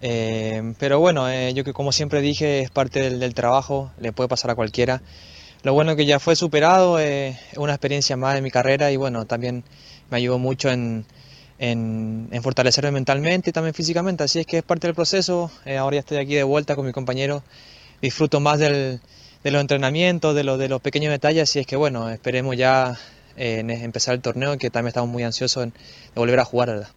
eh, 0.00 0.74
pero 0.78 0.98
bueno, 1.00 1.28
eh, 1.30 1.52
yo 1.54 1.64
que 1.64 1.72
como 1.72 1.92
siempre 1.92 2.20
dije, 2.20 2.60
es 2.60 2.70
parte 2.70 3.00
del, 3.00 3.20
del 3.20 3.34
trabajo, 3.34 3.92
le 3.98 4.12
puede 4.12 4.28
pasar 4.28 4.50
a 4.50 4.54
cualquiera. 4.54 5.02
Lo 5.62 5.74
bueno 5.74 5.94
que 5.94 6.06
ya 6.06 6.18
fue 6.18 6.34
superado, 6.34 6.98
eh, 6.98 7.38
es 7.52 7.58
una 7.58 7.72
experiencia 7.72 8.16
más 8.16 8.34
de 8.34 8.42
mi 8.42 8.50
carrera 8.50 8.90
y 8.90 8.96
bueno, 8.96 9.26
también 9.26 9.64
me 10.10 10.16
ayudó 10.16 10.38
mucho 10.38 10.70
en, 10.70 11.06
en, 11.62 12.28
en 12.32 12.42
fortalecerme 12.42 12.90
mentalmente 12.90 13.50
y 13.50 13.52
también 13.52 13.72
físicamente. 13.72 14.24
Así 14.24 14.40
es 14.40 14.46
que 14.46 14.58
es 14.58 14.64
parte 14.64 14.88
del 14.88 14.96
proceso. 14.96 15.50
eh, 15.64 15.76
ahora 15.76 15.94
ya 15.94 16.00
estoy 16.00 16.18
aquí 16.18 16.34
de 16.34 16.42
vuelta 16.42 16.74
con 16.74 16.84
mi 16.84 16.92
compañero. 16.92 17.44
Disfruto 18.02 18.40
más 18.40 18.58
del, 18.58 19.00
de 19.44 19.50
los 19.52 19.60
entrenamientos, 19.60 20.34
de, 20.34 20.42
de 20.42 20.68
los 20.68 20.80
pequeños 20.80 21.12
detalles, 21.12 21.54
y 21.54 21.60
es 21.60 21.66
que 21.68 21.76
bueno, 21.76 22.10
esperemos 22.10 22.56
ya 22.56 22.98
eh, 23.36 23.60
en 23.60 23.70
empezar 23.70 24.14
el 24.14 24.20
torneo, 24.20 24.58
que 24.58 24.70
también 24.70 24.88
estamos 24.88 25.08
muy 25.08 25.22
ansiosos 25.22 25.66
de 25.66 25.72
volver 26.16 26.40
a 26.40 26.44
jugar, 26.44 26.68
¿verdad? 26.70 26.88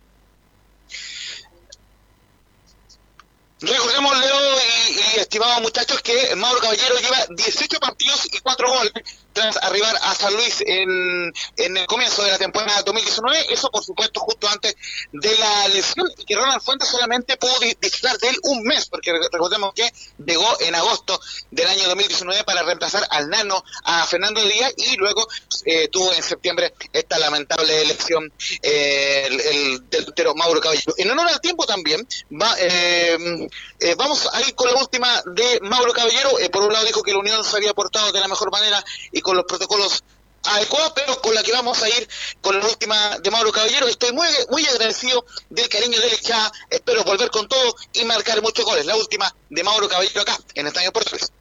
Recordemos, 3.61 4.19
Leo 4.19 4.35
y, 4.55 4.84
estimados 5.17 5.61
muchachos, 5.61 6.01
que 6.01 6.35
Mauro 6.35 6.59
Caballero 6.59 6.97
lleva 6.99 7.25
18 7.29 7.79
partidos 7.79 8.27
y 8.31 8.39
4 8.39 8.69
goles 8.69 8.93
tras 9.33 9.57
arribar 9.63 9.95
a 10.01 10.15
San 10.15 10.33
Luis 10.33 10.63
en, 10.65 11.33
en 11.57 11.77
el 11.77 11.85
comienzo 11.87 12.23
de 12.23 12.31
la 12.31 12.37
temporada 12.37 12.81
2019. 12.83 13.53
Eso, 13.53 13.69
por 13.69 13.83
supuesto, 13.83 14.21
justo 14.21 14.47
antes 14.47 14.75
de 15.11 15.37
la 15.37 15.67
lesión 15.67 16.09
y 16.17 16.23
que 16.23 16.35
Ronald 16.35 16.61
Fuentes 16.61 16.87
solamente 16.87 17.35
pudo 17.37 17.53
disfrutar 17.81 18.17
de 18.17 18.29
él 18.29 18.37
un 18.43 18.63
mes, 18.63 18.87
porque 18.87 19.11
recordemos 19.31 19.73
que 19.73 19.91
llegó 20.25 20.47
en 20.61 20.73
agosto 20.75 21.19
del 21.51 21.67
año 21.67 21.87
2019 21.89 22.43
para 22.45 22.63
reemplazar 22.63 23.05
al 23.09 23.29
nano 23.29 23.63
a 23.83 24.05
Fernando 24.07 24.41
Díaz 24.41 24.73
y 24.77 24.95
luego 24.95 25.27
eh, 25.65 25.89
tuvo 25.89 26.13
en 26.13 26.23
septiembre 26.23 26.73
esta 26.93 27.19
lamentable 27.19 27.81
elección 27.81 28.31
eh, 28.61 29.25
el, 29.27 29.39
el 29.41 29.89
delantero 29.89 30.33
Mauro 30.35 30.61
Caballero. 30.61 30.93
En 30.97 31.11
honor 31.11 31.27
al 31.27 31.41
tiempo 31.41 31.65
también, 31.65 32.07
va, 32.31 32.55
eh, 32.59 33.47
eh, 33.79 33.95
vamos 33.97 34.27
a 34.31 34.41
ir 34.41 34.55
con 34.55 34.69
última 34.79 35.21
de 35.25 35.59
Mauro 35.61 35.93
Caballero. 35.93 36.39
Eh, 36.39 36.49
por 36.49 36.63
un 36.63 36.73
lado 36.73 36.85
dijo 36.85 37.03
que 37.03 37.11
la 37.11 37.19
Unión 37.19 37.43
se 37.43 37.57
había 37.57 37.73
portado 37.73 38.11
de 38.11 38.19
la 38.19 38.27
mejor 38.27 38.51
manera 38.51 38.83
y 39.11 39.21
con 39.21 39.35
los 39.35 39.45
protocolos 39.45 40.03
adecuados, 40.43 40.93
pero 40.95 41.19
con 41.21 41.33
la 41.33 41.43
que 41.43 41.51
vamos 41.51 41.81
a 41.81 41.89
ir 41.89 42.07
con 42.41 42.59
la 42.59 42.65
última 42.65 43.17
de 43.19 43.31
Mauro 43.31 43.51
Caballero. 43.51 43.87
Estoy 43.87 44.11
muy, 44.11 44.27
muy 44.49 44.65
agradecido 44.65 45.25
del 45.49 45.67
cariño 45.69 45.99
del 45.99 46.13
hinchada. 46.13 46.51
Espero 46.69 47.03
volver 47.03 47.29
con 47.29 47.47
todo 47.47 47.75
y 47.93 48.03
marcar 48.05 48.41
muchos 48.41 48.65
goles. 48.65 48.85
La 48.85 48.95
última 48.95 49.33
de 49.49 49.63
Mauro 49.63 49.87
Caballero 49.87 50.21
acá, 50.21 50.37
en 50.53 50.67
Estadio 50.67 50.91
Portugués. 50.91 51.31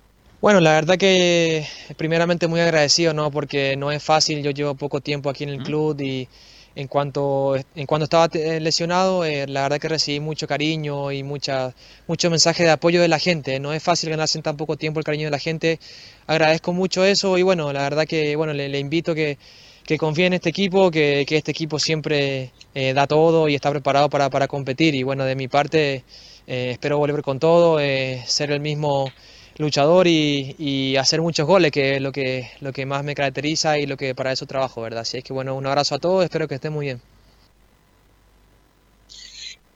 Bueno, 0.40 0.60
la 0.60 0.72
verdad 0.72 0.98
que 0.98 1.66
primeramente 1.96 2.48
muy 2.48 2.60
agradecido, 2.60 3.14
¿no? 3.14 3.30
Porque 3.30 3.76
no 3.76 3.90
es 3.90 4.02
fácil, 4.02 4.42
yo 4.42 4.50
llevo 4.50 4.74
poco 4.74 5.00
tiempo 5.00 5.30
aquí 5.30 5.44
en 5.44 5.50
el 5.50 5.62
club 5.62 5.98
y 6.00 6.28
en 6.76 6.88
cuanto, 6.88 7.56
en 7.56 7.86
cuanto 7.86 8.04
estaba 8.04 8.28
eh, 8.34 8.60
lesionado, 8.60 9.24
eh, 9.24 9.46
la 9.46 9.62
verdad 9.62 9.78
que 9.78 9.88
recibí 9.88 10.20
mucho 10.20 10.46
cariño 10.48 11.12
y 11.12 11.22
mucha, 11.22 11.74
mucho 12.08 12.30
mensaje 12.30 12.64
de 12.64 12.70
apoyo 12.70 13.00
de 13.00 13.08
la 13.08 13.18
gente. 13.18 13.60
No 13.60 13.72
es 13.72 13.82
fácil 13.82 14.10
ganarse 14.10 14.38
en 14.38 14.42
tan 14.42 14.56
poco 14.56 14.76
tiempo 14.76 14.98
el 14.98 15.04
cariño 15.04 15.26
de 15.26 15.30
la 15.30 15.38
gente. 15.38 15.78
Agradezco 16.26 16.72
mucho 16.72 17.04
eso 17.04 17.38
y 17.38 17.42
bueno, 17.42 17.72
la 17.72 17.82
verdad 17.82 18.06
que 18.06 18.34
bueno, 18.36 18.52
le, 18.52 18.78
invito 18.78 19.14
que, 19.14 19.38
que 19.84 19.98
confíe 19.98 20.26
en 20.26 20.34
este 20.34 20.50
equipo, 20.50 20.90
que, 20.90 21.24
que 21.28 21.36
este 21.36 21.52
equipo 21.52 21.78
siempre 21.78 22.50
eh, 22.74 22.92
da 22.92 23.06
todo 23.06 23.48
y 23.48 23.54
está 23.54 23.70
preparado 23.70 24.10
para, 24.10 24.28
para, 24.30 24.48
competir. 24.48 24.94
Y 24.94 25.04
bueno, 25.04 25.24
de 25.24 25.36
mi 25.36 25.48
parte 25.48 26.04
espero 26.46 26.98
volver 26.98 27.22
con 27.22 27.38
todo, 27.38 27.78
ser 27.78 28.50
el 28.50 28.60
mismo 28.60 29.10
luchador 29.56 30.06
y, 30.06 30.96
hacer 30.96 31.20
muchos 31.20 31.46
goles, 31.46 31.72
que 31.72 31.96
es 31.96 32.02
lo 32.02 32.12
que, 32.12 32.50
lo 32.60 32.72
que 32.72 32.86
más 32.86 33.04
me 33.04 33.14
caracteriza 33.14 33.78
y 33.78 33.86
lo 33.86 33.96
que 33.96 34.14
para 34.14 34.32
eso 34.32 34.46
trabajo, 34.46 34.82
¿verdad? 34.82 35.00
Así 35.00 35.18
es 35.18 35.24
que 35.24 35.32
bueno, 35.32 35.54
un 35.54 35.66
abrazo 35.66 35.94
a 35.96 35.98
todos, 35.98 36.24
espero 36.24 36.48
que 36.48 36.56
estén 36.56 36.72
muy 36.72 36.86
bien. 36.86 37.02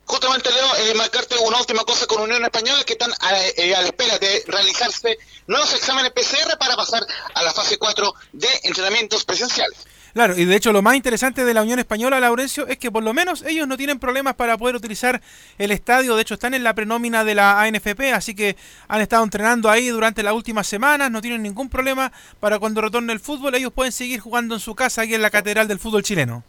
Justamente, 0.09 0.51
Leo, 0.51 0.77
eh, 0.77 0.95
marcarte 0.95 1.37
una 1.37 1.59
última 1.59 1.85
cosa 1.85 2.07
con 2.07 2.23
Unión 2.23 2.43
Española, 2.43 2.83
que 2.85 2.95
están 2.95 3.12
a, 3.21 3.47
eh, 3.47 3.75
a, 3.75 3.83
la 3.83 3.88
espera 3.88 4.19
de 4.19 4.43
realizarse 4.47 5.19
nuevos 5.47 5.75
exámenes 5.75 6.12
PCR 6.12 6.57
para 6.59 6.77
pasar 6.77 7.07
a 7.35 7.43
la 7.43 7.53
fase 7.53 7.77
4 7.77 8.14
de 8.33 8.49
entrenamientos 8.62 9.27
presenciales. 9.27 9.77
Claro, 10.18 10.37
y 10.37 10.46
de 10.46 10.57
hecho 10.57 10.72
lo 10.72 10.83
más 10.83 10.96
interesante 10.96 11.44
de 11.44 11.54
la 11.54 11.62
Unión 11.62 11.78
Española, 11.78 12.18
Laurencio, 12.18 12.66
es 12.66 12.76
que 12.76 12.90
por 12.90 13.04
lo 13.04 13.14
menos 13.14 13.44
ellos 13.46 13.68
no 13.68 13.76
tienen 13.76 14.00
problemas 14.00 14.35
para 14.35 14.59
poder 14.59 14.74
utilizar 14.74 15.22
el 15.59 15.70
estadio. 15.70 16.16
De 16.16 16.22
hecho, 16.22 16.35
están 16.35 16.54
en 16.54 16.64
la 16.64 16.74
prenómina 16.74 17.22
de 17.22 17.37
la 17.37 17.62
ANFP, 17.62 18.12
así 18.12 18.35
que 18.35 18.57
han 18.88 19.00
estado 19.00 19.22
entrenando 19.22 19.70
ahí 19.70 19.87
durante 19.90 20.24
las 20.24 20.33
últimas 20.33 20.66
semanas, 20.66 21.12
no 21.12 21.20
tienen 21.20 21.44
ningún 21.44 21.68
problema 21.68 22.11
para 22.40 22.59
cuando 22.59 22.81
retorne 22.81 23.12
el 23.12 23.20
fútbol, 23.20 23.54
ellos 23.54 23.72
pueden 23.72 23.92
seguir 23.92 24.18
jugando 24.18 24.57
en 24.57 24.61
su 24.61 24.74
casa 24.74 25.02
aquí 25.02 25.14
en 25.14 25.22
la 25.22 25.31
Catedral 25.31 25.68
del 25.68 25.78
Fútbol 25.78 26.02
Chileno. 26.02 26.42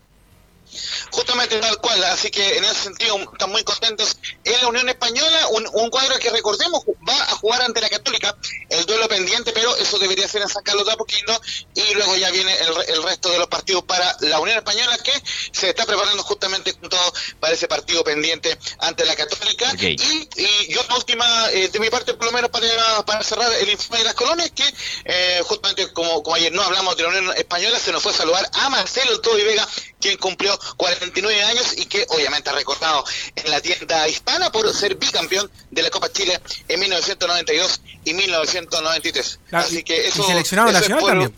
Justamente 1.12 1.60
tal 1.60 1.78
cual, 1.78 2.04
así 2.06 2.30
que 2.30 2.58
en 2.58 2.64
ese 2.64 2.76
sentido 2.76 3.18
están 3.32 3.52
muy 3.52 3.64
contentos 3.64 4.18
en 4.44 4.62
la 4.62 4.68
Unión 4.68 4.90
Española, 4.90 5.48
un, 5.50 5.90
cuadro 5.90 6.20
que 6.20 6.30
recordemos 6.30 6.84
va 7.08 7.16
a 7.24 7.36
jugar 7.38 7.62
ante 7.64 7.82
la 7.82 7.90
Católica, 7.90 8.36
el 8.70 8.86
duelo 8.86 9.08
pendiente, 9.08 9.52
pero 9.52 9.76
eso 9.78 9.98
debería 9.98 10.28
ser 10.28 10.44
en 10.44 10.50
San 10.50 10.64
Carlos 10.64 10.86
de 10.86 10.94
Apoquindo 10.94 11.42
y 11.74 11.94
luego 11.96 12.16
ya 12.16 12.30
viene 12.30 12.56
el, 12.88 13.04
resto 13.04 13.30
de 13.32 13.40
los 13.40 13.48
partidos 13.48 13.84
para 13.84 14.16
la 14.22 14.40
Unión 14.40 14.58
Española 14.58 14.98
que 15.00 15.14
se 15.52 15.70
está 15.70 15.86
preparando 15.86 16.22
justamente 16.24 16.74
con 16.74 16.90
todo 16.90 17.14
para 17.40 17.54
ese 17.54 17.68
partido 17.68 18.04
pendiente 18.04 18.58
ante 18.80 19.06
la 19.06 19.16
Católica. 19.16 19.74
Y, 19.80 19.96
y, 20.36 20.74
yo 20.74 20.82
última, 21.00 21.50
eh, 21.52 21.70
de 21.70 21.80
mi 21.80 21.90
parte 21.90 22.14
por 22.14 22.26
lo 22.26 22.32
menos 22.32 22.50
para, 22.50 22.68
para 23.06 23.24
cerrar 23.24 23.52
el 23.54 23.70
informe 23.70 24.00
de 24.00 24.06
las 24.06 24.14
colonias, 24.14 24.52
que 24.52 24.64
eh, 25.06 25.42
justamente 25.46 25.92
como, 25.94 26.22
como 26.24 26.36
ayer 26.36 26.52
no 26.52 26.62
hablamos 26.62 26.96
de 26.98 27.04
la 27.04 27.10
Unión 27.10 27.38
Española, 27.38 27.80
se 27.80 27.92
nos 27.92 28.04
fue 28.04 28.12
a 28.12 28.16
saludar 28.16 28.50
a 28.54 28.70
Marcelo 28.70 29.20
Toby 29.22 29.44
Vega, 29.44 29.68
quien 30.00 30.18
cumplió 30.18 30.58
49 30.78 31.44
años 31.44 31.78
y 31.78 31.86
que 31.86 32.06
obviamente 32.10 32.50
ha 32.50 32.54
recordado 32.54 33.04
en 33.36 33.52
la 33.52 33.62
tienda 33.62 34.08
hispana 34.08 34.52
por 34.52 34.72
ser 34.74 34.96
bicampeón 34.96 35.50
de 35.70 35.84
la 35.84 35.90
Copa 35.90 36.12
Chile 36.12 36.40
en 36.68 36.80
1992 36.80 37.82
y 38.06 38.14
1993. 38.14 39.40
Así 39.52 39.84
que 39.84 40.08
eso, 40.08 40.22
y 40.22 40.26
seleccionado 40.26 40.72
nacional 40.72 41.04
también. 41.06 41.36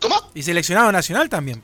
¿Cómo? 0.00 0.30
Y 0.34 0.42
seleccionado 0.42 0.92
nacional 0.92 1.28
también. 1.28 1.62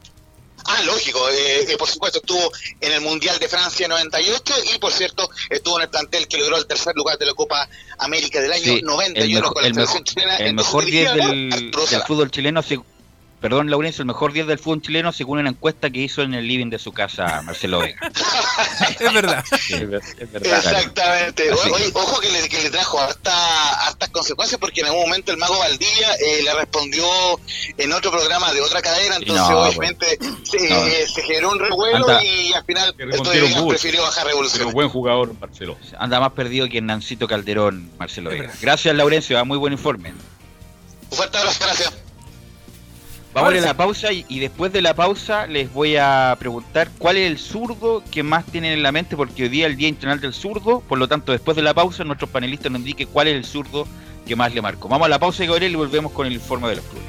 Ah, 0.66 0.80
lógico, 0.82 1.28
eh, 1.28 1.72
eh, 1.72 1.76
por 1.76 1.88
supuesto 1.88 2.20
estuvo 2.20 2.50
en 2.80 2.92
el 2.92 3.02
Mundial 3.02 3.38
de 3.38 3.48
Francia 3.48 3.86
98 3.86 4.54
y 4.74 4.78
por 4.78 4.92
cierto 4.92 5.28
estuvo 5.50 5.76
en 5.76 5.82
el 5.82 5.90
plantel 5.90 6.26
que 6.26 6.38
logró 6.38 6.56
el 6.56 6.66
tercer 6.66 6.94
lugar 6.96 7.18
de 7.18 7.26
la 7.26 7.34
Copa 7.34 7.68
América 7.98 8.40
del 8.40 8.50
año 8.50 8.80
91 8.82 9.52
con 9.52 9.62
la 9.62 9.68
selección 9.68 10.04
chilena. 10.04 10.36
El 10.36 10.54
mejor 10.54 10.84
10 10.86 11.14
del, 11.14 11.50
del, 11.50 12.02
fútbol 12.06 12.30
chileno 12.30 12.62
Perdón, 13.44 13.68
Laurencio, 13.68 14.00
el 14.00 14.06
mejor 14.06 14.32
10 14.32 14.46
del 14.46 14.58
fútbol 14.58 14.80
chileno 14.80 15.12
según 15.12 15.38
una 15.38 15.50
encuesta 15.50 15.90
que 15.90 16.00
hizo 16.00 16.22
en 16.22 16.32
el 16.32 16.48
living 16.48 16.70
de 16.70 16.78
su 16.78 16.92
casa 16.92 17.42
Marcelo 17.42 17.80
Vega. 17.80 18.00
es 18.98 19.12
verdad. 19.12 19.44
es, 19.52 20.32
verdad 20.32 20.56
Exactamente. 20.56 21.52
ojo 21.92 22.20
que 22.20 22.30
le, 22.30 22.48
que 22.48 22.62
le 22.62 22.70
trajo 22.70 22.98
harta, 22.98 23.86
hartas 23.86 24.08
consecuencias 24.08 24.58
porque 24.58 24.80
en 24.80 24.86
algún 24.86 25.02
momento 25.02 25.30
el 25.30 25.36
mago 25.36 25.58
Valdivia 25.58 26.14
eh, 26.14 26.40
le 26.42 26.54
respondió 26.54 27.04
en 27.76 27.92
otro 27.92 28.10
programa 28.10 28.50
de 28.54 28.62
otra 28.62 28.80
cadena, 28.80 29.16
entonces 29.16 29.46
obviamente 29.46 30.18
se, 30.44 31.06
se, 31.06 31.22
generó 31.22 31.50
un 31.50 31.58
revuelo 31.58 32.06
y 32.22 32.54
al 32.54 32.64
final 32.64 32.94
prefirió 32.94 34.04
bajar 34.04 34.26
revolución. 34.26 34.60
Pero 34.60 34.72
buen 34.72 34.88
jugador 34.88 35.38
Marcelo. 35.38 35.76
Anda 35.98 36.18
más 36.18 36.32
perdido 36.32 36.66
que 36.70 36.80
Nancito 36.80 37.28
Calderón, 37.28 37.90
Marcelo 37.98 38.30
Vega. 38.30 38.54
Gracias, 38.62 38.96
Laurencio, 38.96 39.44
muy 39.44 39.58
buen 39.58 39.74
informe. 39.74 40.14
Un 41.10 41.16
fuerte 41.18 41.36
abrazo, 41.36 41.58
gracias. 41.60 42.03
Vamos 43.34 43.52
a 43.52 43.60
la 43.60 43.76
pausa 43.76 44.12
y, 44.12 44.38
después 44.38 44.72
de 44.72 44.80
la 44.80 44.94
pausa 44.94 45.48
les 45.48 45.72
voy 45.72 45.96
a 45.96 46.36
preguntar 46.38 46.88
cuál 46.98 47.16
es 47.16 47.28
el 47.28 47.38
zurdo 47.38 48.04
que 48.12 48.22
más 48.22 48.46
tienen 48.46 48.74
en 48.74 48.82
la 48.84 48.92
mente, 48.92 49.16
porque 49.16 49.42
hoy 49.42 49.48
día 49.48 49.66
es 49.66 49.72
el 49.72 49.76
Día 49.76 49.88
Internacional 49.88 50.20
del 50.20 50.32
Zurdo, 50.32 50.80
por 50.80 50.98
lo 50.98 51.08
tanto 51.08 51.32
después 51.32 51.56
de 51.56 51.62
la 51.62 51.74
pausa 51.74 52.04
nuestros 52.04 52.30
panelistas 52.30 52.70
nos 52.70 52.78
indiquen 52.78 53.08
cuál 53.12 53.26
es 53.26 53.34
el 53.34 53.44
zurdo 53.44 53.88
que 54.24 54.36
más 54.36 54.54
le 54.54 54.62
marcó. 54.62 54.88
Vamos 54.88 55.06
a 55.06 55.08
la 55.08 55.18
pausa, 55.18 55.44
Gabriel, 55.44 55.72
y 55.72 55.74
volvemos 55.74 56.12
con 56.12 56.28
el 56.28 56.32
informe 56.32 56.68
de 56.68 56.76
los 56.76 56.84
clubes. 56.84 57.04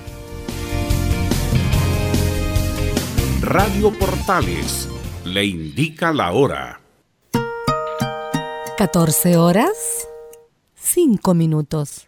Radio 3.42 3.92
Portales 3.94 4.90
le 5.26 5.46
indica 5.46 6.12
la 6.12 6.32
hora. 6.32 6.82
14 8.78 9.38
horas, 9.38 10.08
5 10.74 11.36
minutos. 11.36 12.08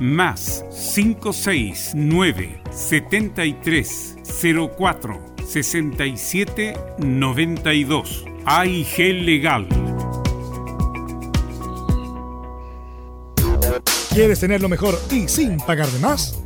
más 0.00 0.64
569 0.94 2.62
73 2.70 4.16
04 4.76 5.36
67 5.46 6.76
92. 6.98 8.24
AIG 8.44 8.98
Legal. 9.24 9.68
¿Quieres 14.12 14.40
tener 14.40 14.62
lo 14.62 14.68
mejor 14.68 14.98
y 15.10 15.28
sin 15.28 15.58
pagar 15.58 15.88
de 15.88 15.98
más? 15.98 16.45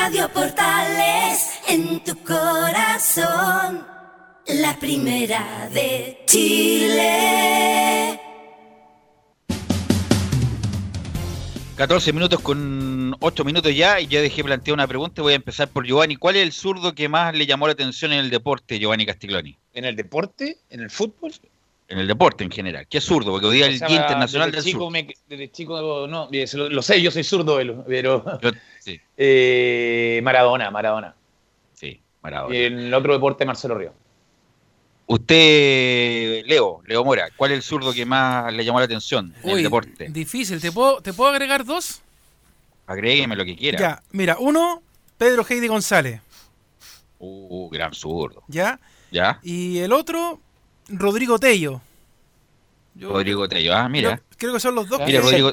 Radio 0.00 0.28
Portales 0.32 1.58
en 1.66 1.98
tu 2.04 2.16
corazón, 2.22 3.84
la 4.46 4.78
primera 4.78 5.68
de 5.72 6.22
Chile. 6.24 8.20
14 11.76 12.12
minutos 12.12 12.38
con 12.40 13.16
8 13.18 13.44
minutos 13.44 13.74
ya 13.74 14.00
y 14.00 14.06
ya 14.06 14.20
dejé 14.22 14.44
plantear 14.44 14.74
una 14.74 14.86
pregunta. 14.86 15.20
Voy 15.20 15.32
a 15.32 15.36
empezar 15.36 15.66
por 15.68 15.84
Giovanni. 15.84 16.14
¿Cuál 16.14 16.36
es 16.36 16.42
el 16.44 16.52
zurdo 16.52 16.94
que 16.94 17.08
más 17.08 17.34
le 17.34 17.46
llamó 17.46 17.66
la 17.66 17.72
atención 17.72 18.12
en 18.12 18.20
el 18.20 18.30
deporte, 18.30 18.78
Giovanni 18.78 19.04
Castiglioni? 19.04 19.56
¿En 19.74 19.84
el 19.84 19.96
deporte? 19.96 20.58
¿En 20.70 20.78
el 20.80 20.90
fútbol? 20.90 21.32
En 21.90 21.98
el 21.98 22.06
deporte 22.06 22.44
en 22.44 22.50
general. 22.50 22.86
¿Qué 22.88 22.98
es 22.98 23.04
zurdo? 23.04 23.30
Porque 23.32 23.46
hoy 23.46 23.56
día 23.56 23.66
es 23.66 23.80
el 23.80 23.88
Día 23.88 23.96
Internacional 24.02 24.52
del 24.52 24.62
chico 24.62 24.78
Zurdo. 24.80 24.90
me- 24.90 25.08
desde 25.26 25.50
chico, 25.50 26.06
no, 26.06 26.28
lo, 26.30 26.68
lo 26.68 26.82
sé, 26.82 27.00
yo 27.00 27.10
soy 27.10 27.24
zurdo, 27.24 27.58
pero. 27.86 28.38
Yo- 28.42 28.50
sí, 28.92 29.00
eh, 29.16 30.20
Maradona, 30.22 30.70
Maradona. 30.70 31.14
sí, 31.74 32.00
Maradona. 32.22 32.54
Y 32.56 32.62
el 32.64 32.94
otro 32.94 33.12
deporte, 33.12 33.44
Marcelo 33.44 33.74
Río. 33.76 33.92
Usted, 35.06 36.44
Leo, 36.46 36.82
Leo 36.86 37.02
Mora, 37.04 37.28
¿cuál 37.36 37.52
es 37.52 37.56
el 37.58 37.62
zurdo 37.62 37.92
que 37.94 38.04
más 38.04 38.52
le 38.52 38.64
llamó 38.64 38.78
la 38.78 38.84
atención 38.84 39.34
en 39.42 39.50
el 39.50 39.62
deporte? 39.62 40.08
difícil. 40.10 40.60
¿Te 40.60 40.70
puedo, 40.70 41.00
¿Te 41.00 41.12
puedo 41.14 41.30
agregar 41.30 41.64
dos? 41.64 42.02
Agrégueme 42.86 43.34
lo 43.34 43.44
que 43.44 43.56
quiera. 43.56 43.78
Ya, 43.78 44.02
mira, 44.12 44.36
uno, 44.38 44.82
Pedro 45.16 45.44
Heidi 45.48 45.66
González, 45.68 46.20
Uh, 47.20 47.68
gran 47.70 47.94
zurdo. 47.94 48.44
¿ya? 48.46 48.78
¿Ya? 49.10 49.40
Y 49.42 49.78
el 49.78 49.92
otro, 49.92 50.38
Rodrigo 50.88 51.38
Tello. 51.40 51.80
Yo- 52.94 53.08
Rodrigo 53.10 53.48
Tello. 53.48 53.74
Ah, 53.74 53.88
mira. 53.88 54.16
Creo, 54.16 54.24
creo 54.38 54.52
que 54.54 54.60
son 54.60 54.74
los 54.76 54.88
dos. 54.88 55.00
Mira, 55.00 55.20
que- 55.20 55.24
Rodrigo, 55.24 55.52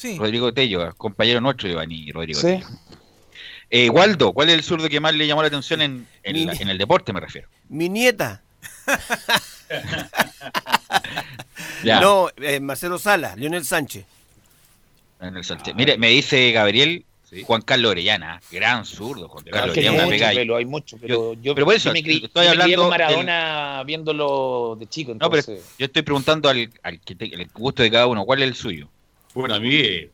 Sí. 0.00 0.16
Rodrigo 0.16 0.52
Tello, 0.54 0.94
compañero 0.96 1.40
nuestro, 1.42 1.68
Giovanni 1.68 2.10
Rodrigo 2.10 2.40
Sí. 2.40 2.46
Tello. 2.46 2.66
Eh, 3.68 3.90
Waldo, 3.90 4.32
¿cuál 4.32 4.48
es 4.48 4.54
el 4.54 4.62
zurdo 4.62 4.88
que 4.88 4.98
más 4.98 5.14
le 5.14 5.26
llamó 5.26 5.42
la 5.42 5.48
atención 5.48 5.82
en, 5.82 6.06
en 6.22 6.32
Mi- 6.34 6.44
la- 6.46 6.54
en 6.54 6.68
el 6.70 6.78
deporte, 6.78 7.12
me 7.12 7.20
refiero? 7.20 7.48
Mi 7.68 7.88
nieta. 7.88 8.42
Ya. 11.84 12.00
No, 12.00 12.28
eh, 12.36 12.60
Marcelo 12.60 12.98
Sala, 12.98 13.34
Leonel 13.36 13.64
Sánchez. 13.64 14.04
En 15.20 15.36
el 15.36 15.44
Sánchez. 15.44 15.74
Mire, 15.74 15.96
me 15.98 16.08
dice 16.08 16.50
Gabriel, 16.52 17.04
Juan 17.44 17.62
Carlos 17.62 17.92
Orellana, 17.92 18.40
gran 18.50 18.84
zurdo, 18.84 19.28
Juan 19.28 19.44
Carlos 19.44 19.76
hay 19.76 19.86
Orellana. 19.88 20.34
Pelo, 20.40 20.56
hay 20.56 20.66
pero 21.00 21.34
yo, 21.34 21.54
pero 21.54 21.64
por 21.66 21.74
eso, 21.74 21.88
yo 21.90 21.92
me, 21.94 22.00
cri- 22.02 22.24
estoy 22.24 22.44
me 22.46 22.50
hablando 22.50 22.82
del- 22.82 22.90
Maradona 22.90 23.82
viéndolo 23.86 24.76
de 24.78 24.86
chico, 24.88 25.12
No, 25.12 25.30
pero 25.30 25.40
entonces... 25.40 25.74
yo 25.78 25.86
estoy 25.86 26.02
preguntando 26.02 26.48
al, 26.48 26.70
al 26.82 27.00
que 27.00 27.14
te- 27.14 27.34
el 27.34 27.46
gusto 27.54 27.82
de 27.82 27.90
cada 27.90 28.06
uno, 28.06 28.24
¿cuál 28.24 28.42
es 28.42 28.48
el 28.48 28.54
suyo? 28.54 28.88
Bueno, 29.34 29.54
a 29.54 29.60
mí, 29.60 29.74
eh, 29.74 30.10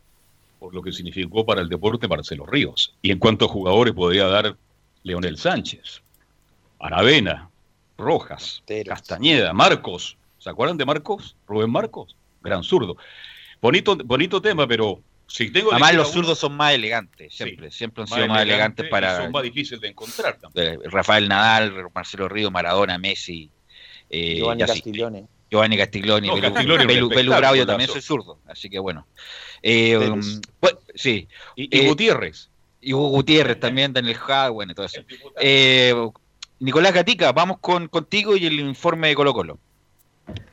por 0.59 0.73
lo 0.73 0.81
que 0.81 0.91
significó 0.91 1.45
para 1.45 1.61
el 1.61 1.69
deporte 1.69 2.07
Marcelo 2.07 2.45
Ríos. 2.45 2.93
Y 3.01 3.11
en 3.11 3.19
cuanto 3.19 3.45
a 3.45 3.47
jugadores 3.47 3.93
podría 3.93 4.25
dar 4.27 4.55
Leonel 5.03 5.37
Sánchez, 5.37 6.01
Aravena, 6.79 7.49
Rojas, 7.97 8.63
Castañeda, 8.85 9.53
Marcos. 9.53 10.17
¿Se 10.39 10.49
acuerdan 10.49 10.77
de 10.77 10.85
Marcos? 10.85 11.35
Rubén 11.47 11.71
Marcos, 11.71 12.15
gran 12.41 12.63
zurdo. 12.63 12.95
Bonito, 13.61 13.95
bonito 13.97 14.39
tema, 14.41 14.67
pero 14.67 15.01
si 15.25 15.51
tengo 15.51 15.71
Además, 15.71 15.95
los 15.95 16.07
uno- 16.09 16.13
zurdos 16.13 16.39
son 16.39 16.55
más 16.55 16.73
elegantes, 16.73 17.33
siempre, 17.33 17.71
siempre 17.71 18.03
han 18.03 18.07
sido 18.07 18.27
más 18.27 18.43
elegantes 18.43 18.87
para 18.89 19.17
Son 19.23 19.31
más 19.31 19.43
difíciles 19.43 19.81
de 19.81 19.87
encontrar 19.89 20.37
también. 20.37 20.73
eh, 20.75 20.79
Rafael 20.85 21.27
Nadal, 21.27 21.73
Marcelo 21.93 22.29
Río, 22.29 22.51
Maradona, 22.51 22.97
Messi, 22.99 23.49
eh, 24.09 24.35
Giovanni. 24.37 24.63
Castiglione. 24.63 25.25
Giovanni 25.49 25.77
Castiglioni, 25.77 26.27
No, 26.27 26.35
Belu, 26.35 26.53
Castiglioni 26.53 26.85
Belu- 26.85 27.65
también 27.65 27.89
soy 27.89 28.01
zurdo, 28.01 28.39
así 28.47 28.69
que 28.69 28.79
bueno. 28.79 29.05
Eh, 29.61 29.97
um, 29.97 30.21
bueno, 30.59 30.79
sí. 30.95 31.27
Y, 31.55 31.75
y 31.75 31.85
Eh, 31.85 31.87
Gutiérrez. 31.87 32.49
Y 32.81 32.93
Hugo 32.93 33.09
Gutiérrez 33.09 33.59
también, 33.59 33.91
Daniel 33.93 34.15
Ja, 34.15 34.49
bueno, 34.49 34.73
todo 34.75 34.85
eso. 34.85 35.01
Eh, 35.39 35.93
Nicolás 36.59 36.93
Gatica, 36.93 37.31
vamos 37.31 37.57
con 37.59 37.87
contigo 37.87 38.35
y 38.35 38.45
el 38.45 38.59
informe 38.59 39.09
de 39.09 39.15
Colo 39.15 39.33
Colo. 39.33 39.57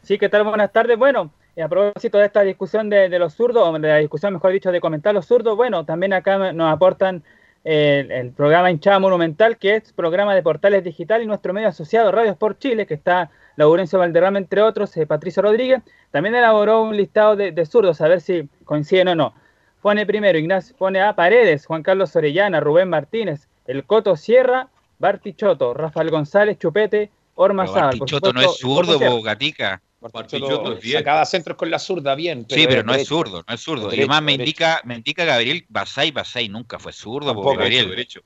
Sí, 0.02 0.18
¿qué 0.18 0.28
tal? 0.28 0.44
Buenas 0.44 0.72
tardes. 0.72 0.96
Bueno, 0.98 1.32
y 1.56 1.60
a 1.60 1.68
propósito 1.68 2.18
de 2.18 2.26
esta 2.26 2.42
discusión 2.42 2.88
de, 2.90 3.08
de 3.08 3.18
los 3.18 3.34
zurdos, 3.34 3.66
o 3.68 3.72
de 3.78 3.88
la 3.88 3.98
discusión, 3.98 4.32
mejor 4.32 4.52
dicho, 4.52 4.70
de 4.72 4.80
comentar 4.80 5.14
los 5.14 5.26
zurdos, 5.26 5.56
bueno, 5.56 5.84
también 5.84 6.12
acá 6.12 6.52
nos 6.52 6.72
aportan 6.72 7.22
eh, 7.64 8.00
el, 8.04 8.12
el 8.12 8.30
programa 8.32 8.70
Hinchada 8.70 8.98
Monumental, 8.98 9.56
que 9.58 9.76
es 9.76 9.92
programa 9.92 10.34
de 10.34 10.42
portales 10.42 10.84
digital 10.84 11.22
y 11.22 11.26
nuestro 11.26 11.52
medio 11.52 11.68
asociado 11.68 12.12
Radio 12.12 12.32
Sport 12.32 12.58
Chile, 12.58 12.86
que 12.86 12.94
está 12.94 13.30
Laurencio 13.56 13.98
Valderrama, 13.98 14.38
entre 14.38 14.62
otros, 14.62 14.96
eh, 14.96 15.06
Patricio 15.06 15.42
Rodríguez, 15.42 15.82
también 16.10 16.34
elaboró 16.34 16.82
un 16.82 16.96
listado 16.96 17.36
de, 17.36 17.52
de 17.52 17.66
zurdos, 17.66 18.00
a 18.00 18.08
ver 18.08 18.20
si 18.20 18.48
coinciden 18.64 19.08
o 19.08 19.14
no. 19.14 19.34
Pone 19.80 20.06
primero, 20.06 20.38
Ignacio, 20.38 20.74
pone 20.76 21.00
a 21.00 21.14
Paredes, 21.14 21.66
Juan 21.66 21.82
Carlos 21.82 22.16
Orellana, 22.16 22.58
Rubén 22.60 22.88
Martínez, 22.88 23.48
El 23.66 23.84
Coto 23.84 24.16
Sierra, 24.16 24.68
Bartichotto, 24.98 25.74
Rafael 25.74 26.10
González, 26.10 26.58
Chupete, 26.58 27.10
Orma 27.34 27.64
Pero 27.64 27.74
Sábal, 27.74 27.90
por 27.90 27.98
Bartichotto 28.00 28.32
no 28.32 28.40
es 28.40 28.56
zurdo, 28.56 28.92
Coto 28.94 28.98
Sierra. 28.98 29.14
po, 29.14 29.22
Gatica. 29.22 29.82
Bartichotto 30.00 30.72
es 30.74 30.80
bien. 30.82 30.98
Sacaba 30.98 31.24
centros 31.24 31.56
con 31.56 31.70
la 31.70 31.78
zurda, 31.78 32.14
bien. 32.14 32.46
sí, 32.48 32.66
pero 32.68 32.82
no 32.82 32.94
es 32.94 33.06
zurdo, 33.06 33.42
no 33.46 33.54
es 33.54 33.60
zurdo. 33.60 33.90
y 33.92 33.98
además 33.98 34.22
me 34.22 34.32
derecho. 34.32 34.42
indica, 34.50 34.80
me 34.84 34.94
indica 34.96 35.24
Gabriel 35.24 35.64
Basay, 35.68 36.10
Basay 36.10 36.48
nunca 36.48 36.78
fue 36.78 36.92
zurdo, 36.92 37.28
Tampoco, 37.28 37.48
porque 37.50 37.62
Gabriel. 37.64 37.88
derecho. 37.90 38.20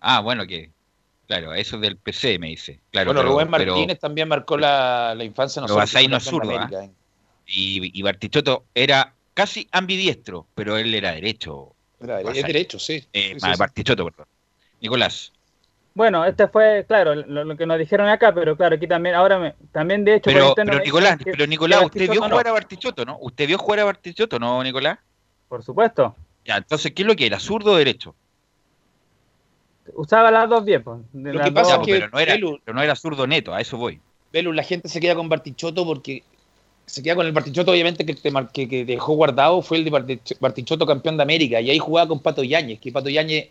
Ah, 0.00 0.20
bueno, 0.20 0.46
que. 0.46 0.70
Claro, 1.26 1.54
eso 1.54 1.78
del 1.78 1.96
PC 1.96 2.38
me 2.38 2.48
dice. 2.48 2.80
Claro, 2.90 3.08
bueno, 3.08 3.20
pero- 3.22 3.32
Rubén 3.32 3.50
pero- 3.50 3.72
Martínez 3.72 3.98
también 3.98 4.28
marcó 4.28 4.56
la, 4.58 5.14
la 5.16 5.24
infancia. 5.24 5.62
Nosotros, 5.62 5.84
Basay 5.92 6.08
no 6.08 6.16
es 6.18 6.30
y, 7.46 7.98
y 7.98 8.02
Bartichotto 8.02 8.64
era 8.74 9.14
casi 9.34 9.68
ambidiestro, 9.72 10.46
pero 10.54 10.76
él 10.76 10.94
era 10.94 11.12
derecho. 11.12 11.74
Era- 12.00 12.20
es 12.20 12.42
derecho, 12.44 12.78
sí. 12.78 13.04
Eh, 13.12 13.32
Sí, 13.34 13.40
sí, 13.40 13.46
ma- 13.46 13.54
sí. 13.54 13.58
Bartichotto, 13.58 14.04
perdón. 14.04 14.26
Nicolás. 14.80 15.32
Bueno, 15.94 16.24
este 16.24 16.48
fue, 16.48 16.84
claro, 16.88 17.14
lo, 17.14 17.44
lo 17.44 17.56
que 17.56 17.66
nos 17.66 17.78
dijeron 17.78 18.08
acá, 18.08 18.34
pero 18.34 18.56
claro, 18.56 18.74
aquí 18.76 18.86
también, 18.88 19.14
ahora 19.14 19.38
me, 19.38 19.54
también 19.70 20.04
de 20.04 20.16
hecho... 20.16 20.24
Pero, 20.24 20.54
Nicolás, 20.84 21.18
que- 21.18 21.30
pero 21.30 21.46
Nicolás, 21.46 21.80
que 21.82 21.86
¿usted 21.86 22.10
vio 22.10 22.20
jugar 22.22 22.44
no. 22.44 22.50
a 22.50 22.52
Bartichotto, 22.54 23.04
no? 23.04 23.16
¿Usted 23.20 23.46
vio 23.46 23.58
jugar 23.58 23.80
a 23.80 23.84
Bartichotto, 23.84 24.38
no, 24.40 24.62
Nicolás? 24.64 24.98
Por 25.48 25.62
supuesto. 25.62 26.16
Ya, 26.44 26.56
entonces, 26.56 26.92
¿qué 26.92 27.02
es 27.02 27.06
lo 27.08 27.14
que 27.14 27.26
era? 27.26 27.38
¿Zurdo 27.38 27.72
o 27.72 27.76
derecho? 27.76 28.14
Usaba 29.94 30.30
las 30.30 30.48
dos 30.48 30.64
bien, 30.64 30.82
pues. 30.82 30.98
de 31.12 31.32
Lo 31.32 31.38
las 31.38 31.48
que 31.48 31.52
pasa 31.52 31.76
dos- 31.76 31.80
es 31.80 31.86
que 31.86 32.00
pero 32.00 32.10
no 32.10 32.18
era, 32.18 32.34
Belu- 32.36 32.60
pero 32.64 32.74
no 32.74 32.82
era 32.82 32.96
zurdo 32.96 33.26
neto, 33.26 33.52
a 33.54 33.60
eso 33.60 33.76
voy. 33.76 34.00
Velu, 34.32 34.52
la 34.52 34.62
gente 34.62 34.88
se 34.88 35.00
queda 35.00 35.14
con 35.14 35.28
Bartichotto 35.28 35.84
porque 35.84 36.22
se 36.86 37.02
queda 37.02 37.14
con 37.16 37.26
el 37.26 37.32
Bartichotto, 37.32 37.70
obviamente, 37.70 38.04
que, 38.04 38.14
te 38.14 38.32
que, 38.52 38.68
que 38.68 38.84
dejó 38.84 39.14
guardado 39.14 39.62
fue 39.62 39.78
el 39.78 39.84
de 39.84 39.90
Bartich- 39.92 40.38
Bartichotto 40.40 40.86
campeón 40.86 41.16
de 41.16 41.22
América. 41.22 41.60
Y 41.60 41.70
ahí 41.70 41.78
jugaba 41.78 42.08
con 42.08 42.20
Pato 42.20 42.42
Yáñez, 42.42 42.80
que 42.80 42.90
Pato 42.92 43.08
Yáñez, 43.08 43.48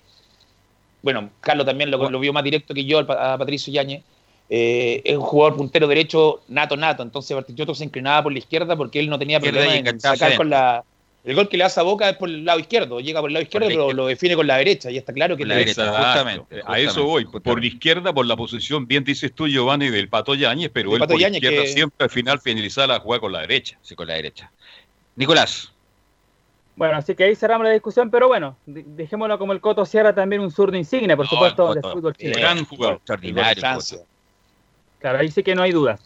bueno, 1.01 1.29
Carlos 1.41 1.65
también 1.65 1.91
lo, 1.91 2.09
lo 2.09 2.19
vio 2.19 2.31
más 2.33 2.43
directo 2.43 2.73
que 2.73 2.85
yo 2.85 2.99
a 2.99 3.37
Patricio 3.37 3.71
Yáñez. 3.73 4.03
eh, 4.49 5.01
es 5.05 5.15
un 5.17 5.23
jugador 5.23 5.57
puntero 5.57 5.87
derecho 5.87 6.41
nato, 6.47 6.75
nato. 6.77 7.01
Entonces 7.03 7.35
Bartichotto 7.35 7.73
se 7.75 7.85
inclinaba 7.85 8.23
por 8.23 8.31
la 8.31 8.39
izquierda 8.39 8.75
porque 8.75 8.99
él 8.99 9.09
no 9.09 9.17
tenía 9.17 9.39
problema 9.39 9.75
en 9.75 9.99
sacar 9.99 10.35
con 10.37 10.49
la. 10.49 10.83
El 11.23 11.35
gol 11.35 11.47
que 11.47 11.55
le 11.55 11.63
hace 11.63 11.79
a 11.79 11.83
Boca 11.83 12.09
es 12.09 12.17
por 12.17 12.27
el 12.27 12.43
lado 12.43 12.59
izquierdo, 12.59 12.99
llega 12.99 13.21
por 13.21 13.29
el 13.29 13.35
lado 13.35 13.43
izquierdo, 13.43 13.67
pero 13.69 13.93
lo 13.93 14.07
define 14.07 14.35
con 14.35 14.45
la 14.45 14.57
derecha. 14.57 14.91
Y 14.91 14.97
está 14.97 15.13
claro 15.13 15.37
que 15.37 15.45
la 15.45 15.55
derecha, 15.55 15.85
Exacto. 15.85 16.03
justamente, 16.03 16.55
A 16.55 16.57
justamente, 16.57 16.83
eso 16.91 17.03
voy. 17.05 17.23
justamente. 17.23 17.49
Por 17.49 17.59
la 17.61 17.65
izquierda, 17.67 18.13
por 18.13 18.25
la 18.25 18.35
posición, 18.35 18.85
bien 18.87 19.05
dices 19.05 19.31
tú, 19.33 19.47
Giovanni, 19.47 19.89
del 19.89 20.09
Pato 20.09 20.35
Yáñez, 20.35 20.69
pero 20.73 20.89
El 20.89 20.95
él 20.95 20.99
Pato 20.99 21.13
por 21.13 21.21
Yáñez 21.21 21.41
izquierda 21.41 21.61
que- 21.63 21.67
siempre 21.69 22.03
al 22.03 22.09
final 22.09 22.39
finalizaba 22.41 22.87
la 22.95 22.99
jugada 22.99 23.21
con 23.21 23.31
la 23.31 23.39
derecha. 23.39 23.77
Sí, 23.81 23.95
con 23.95 24.07
la 24.07 24.15
derecha. 24.15 24.51
Nicolás. 25.15 25.71
Bueno, 26.75 26.97
así 26.97 27.15
que 27.15 27.23
ahí 27.23 27.35
cerramos 27.35 27.65
la 27.67 27.71
discusión, 27.71 28.09
pero 28.11 28.27
bueno, 28.27 28.57
de- 28.65 28.83
dejémoslo 28.85 29.37
como 29.39 29.53
el 29.53 29.61
Coto 29.61 29.85
Sierra, 29.85 30.13
también 30.13 30.41
un 30.41 30.51
zurdo 30.51 30.75
insigne, 30.75 31.15
por 31.15 31.25
No, 31.25 31.29
supuesto, 31.29 31.73
el 31.73 31.81
del 31.81 31.91
fútbol 31.93 32.15
chileno. 32.17 32.39
Gran 32.39 32.65
jugador. 32.65 32.95
Extraordinario. 32.97 33.61
Claro, 34.99 35.19
ahí 35.19 35.29
sí 35.31 35.41
que 35.43 35.55
no 35.55 35.61
hay 35.61 35.71
dudas. 35.71 36.01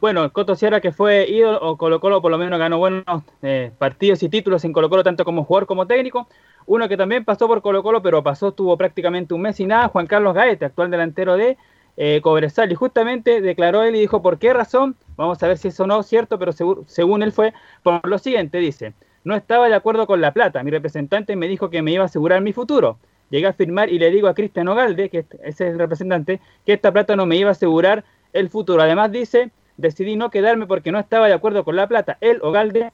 Bueno, 0.00 0.24
el 0.24 0.32
Coto 0.32 0.56
Sierra 0.56 0.80
que 0.80 0.90
fue 0.90 1.28
ídolo, 1.28 1.60
o 1.60 1.76
Colo 1.76 2.00
Colo 2.00 2.20
por 2.20 2.30
lo 2.30 2.38
menos 2.38 2.58
ganó 2.58 2.78
buenos 2.78 3.04
eh, 3.42 3.70
partidos 3.78 4.22
y 4.22 4.28
títulos 4.28 4.64
en 4.64 4.72
Colo 4.72 4.90
Colo, 4.90 5.04
tanto 5.04 5.24
como 5.24 5.44
jugador 5.44 5.66
como 5.66 5.86
técnico. 5.86 6.26
Uno 6.66 6.88
que 6.88 6.96
también 6.96 7.24
pasó 7.24 7.46
por 7.46 7.62
Colo 7.62 7.82
Colo, 7.82 8.02
pero 8.02 8.22
pasó, 8.22 8.48
estuvo 8.48 8.76
prácticamente 8.76 9.34
un 9.34 9.42
mes 9.42 9.60
y 9.60 9.66
nada, 9.66 9.88
Juan 9.88 10.06
Carlos 10.06 10.34
Gaete, 10.34 10.64
actual 10.64 10.90
delantero 10.90 11.36
de 11.36 11.56
eh, 11.96 12.20
Cobresal. 12.22 12.72
Y 12.72 12.74
justamente 12.74 13.40
declaró 13.40 13.82
él 13.82 13.94
y 13.94 14.00
dijo, 14.00 14.22
¿por 14.22 14.38
qué 14.38 14.52
razón? 14.52 14.96
Vamos 15.16 15.42
a 15.42 15.48
ver 15.48 15.58
si 15.58 15.68
eso 15.68 15.86
no 15.86 16.00
es 16.00 16.06
cierto, 16.06 16.38
pero 16.38 16.52
según 16.52 17.22
él 17.22 17.32
fue 17.32 17.52
por 17.82 18.06
lo 18.08 18.18
siguiente, 18.18 18.58
dice, 18.58 18.94
no 19.24 19.36
estaba 19.36 19.68
de 19.68 19.74
acuerdo 19.74 20.06
con 20.06 20.20
la 20.20 20.32
plata. 20.32 20.62
Mi 20.62 20.70
representante 20.70 21.36
me 21.36 21.48
dijo 21.48 21.70
que 21.70 21.82
me 21.82 21.92
iba 21.92 22.02
a 22.02 22.06
asegurar 22.06 22.40
mi 22.40 22.52
futuro. 22.52 22.98
Llegué 23.30 23.46
a 23.46 23.52
firmar 23.52 23.88
y 23.88 23.98
le 23.98 24.10
digo 24.10 24.28
a 24.28 24.34
Cristian 24.34 24.68
Ogalde, 24.68 25.08
que 25.08 25.24
es 25.42 25.60
el 25.60 25.78
representante, 25.78 26.40
que 26.66 26.74
esta 26.74 26.92
plata 26.92 27.16
no 27.16 27.24
me 27.24 27.36
iba 27.36 27.48
a 27.48 27.52
asegurar 27.52 28.04
el 28.32 28.50
futuro. 28.50 28.82
Además 28.82 29.10
dice, 29.10 29.50
decidí 29.76 30.16
no 30.16 30.30
quedarme 30.30 30.66
porque 30.66 30.92
no 30.92 30.98
estaba 30.98 31.28
de 31.28 31.34
acuerdo 31.34 31.64
con 31.64 31.76
la 31.76 31.86
plata. 31.86 32.18
Él, 32.20 32.38
Ogalde, 32.42 32.92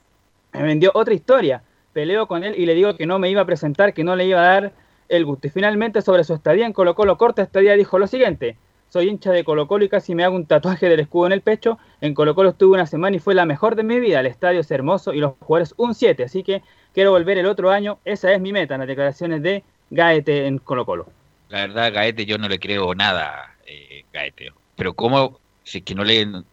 me 0.53 0.63
vendió 0.63 0.91
otra 0.93 1.13
historia. 1.13 1.63
Peleo 1.93 2.27
con 2.27 2.43
él 2.43 2.55
y 2.57 2.65
le 2.65 2.75
digo 2.75 2.95
que 2.95 3.05
no 3.05 3.19
me 3.19 3.29
iba 3.29 3.41
a 3.41 3.45
presentar, 3.45 3.93
que 3.93 4.03
no 4.03 4.15
le 4.15 4.25
iba 4.25 4.39
a 4.39 4.43
dar 4.43 4.73
el 5.09 5.25
gusto. 5.25 5.47
Y 5.47 5.49
finalmente 5.49 6.01
sobre 6.01 6.23
su 6.23 6.33
estadía 6.33 6.65
en 6.65 6.73
Colo 6.73 6.95
Colo 6.95 7.17
corta 7.17 7.41
estadía 7.41 7.73
dijo 7.73 7.99
lo 7.99 8.07
siguiente. 8.07 8.57
Soy 8.89 9.07
hincha 9.07 9.31
de 9.31 9.43
Colo 9.43 9.67
Colo 9.67 9.85
y 9.85 9.89
casi 9.89 10.15
me 10.15 10.23
hago 10.23 10.35
un 10.35 10.47
tatuaje 10.47 10.89
del 10.89 10.99
escudo 10.99 11.27
en 11.27 11.33
el 11.33 11.41
pecho. 11.41 11.77
En 12.01 12.13
Colo 12.13 12.33
Colo 12.33 12.49
estuve 12.49 12.73
una 12.73 12.87
semana 12.87 13.15
y 13.15 13.19
fue 13.19 13.35
la 13.35 13.45
mejor 13.45 13.75
de 13.75 13.83
mi 13.83 13.99
vida. 13.99 14.19
El 14.19 14.25
estadio 14.25 14.61
es 14.61 14.71
hermoso 14.71 15.13
y 15.13 15.19
los 15.19 15.33
jugadores 15.39 15.73
un 15.77 15.93
7. 15.93 16.23
Así 16.23 16.43
que 16.43 16.63
quiero 16.93 17.11
volver 17.11 17.37
el 17.37 17.45
otro 17.45 17.69
año. 17.69 17.99
Esa 18.05 18.31
es 18.31 18.41
mi 18.41 18.51
meta 18.51 18.75
en 18.75 18.79
las 18.79 18.87
declaraciones 18.87 19.43
de 19.43 19.63
Gaete 19.91 20.47
en 20.47 20.57
Colo 20.57 20.85
Colo. 20.85 21.07
La 21.49 21.61
verdad, 21.61 21.93
Gaete, 21.93 22.25
yo 22.25 22.37
no 22.37 22.47
le 22.47 22.59
creo 22.59 22.95
nada, 22.95 23.55
eh, 23.65 24.05
Gaete. 24.13 24.53
Pero 24.75 24.93
cómo, 24.93 25.39
si 25.69 25.77
es 25.79 25.83
que 25.83 25.93
no 25.95 26.03
le... 26.03 26.25
no- 26.25 26.43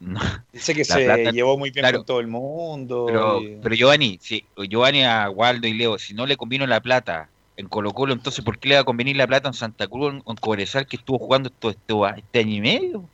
Dice 0.52 0.74
que 0.74 0.84
se 0.84 1.04
plata- 1.04 1.30
llevó 1.30 1.56
muy 1.56 1.70
bien 1.70 1.82
claro. 1.82 1.98
con 1.98 2.06
todo 2.06 2.20
el 2.20 2.26
mundo. 2.26 3.04
pero, 3.06 3.40
y- 3.42 3.56
pero 3.62 3.74
Giovanni, 3.74 4.18
si, 4.20 4.44
Giovanni 4.68 5.04
a 5.04 5.30
Waldo 5.30 5.66
y 5.66 5.74
Leo, 5.74 5.98
si 5.98 6.12
no 6.14 6.26
le 6.26 6.36
convino 6.36 6.66
la 6.66 6.80
plata 6.80 7.28
en 7.56 7.68
Colo 7.68 7.92
Colo, 7.92 8.12
entonces 8.12 8.44
¿por 8.44 8.58
qué 8.58 8.68
le 8.68 8.74
va 8.74 8.82
a 8.82 8.84
convenir 8.84 9.16
la 9.16 9.26
plata 9.26 9.48
en 9.48 9.54
Santa 9.54 9.86
Cruz, 9.86 10.12
en, 10.12 10.22
en 10.26 10.36
Cobresal, 10.36 10.86
que 10.86 10.96
estuvo 10.96 11.18
jugando 11.18 11.48
esto, 11.48 11.70
esto- 11.70 12.06
este 12.08 12.40
año 12.40 12.54
y 12.56 12.60
medio? 12.60 13.04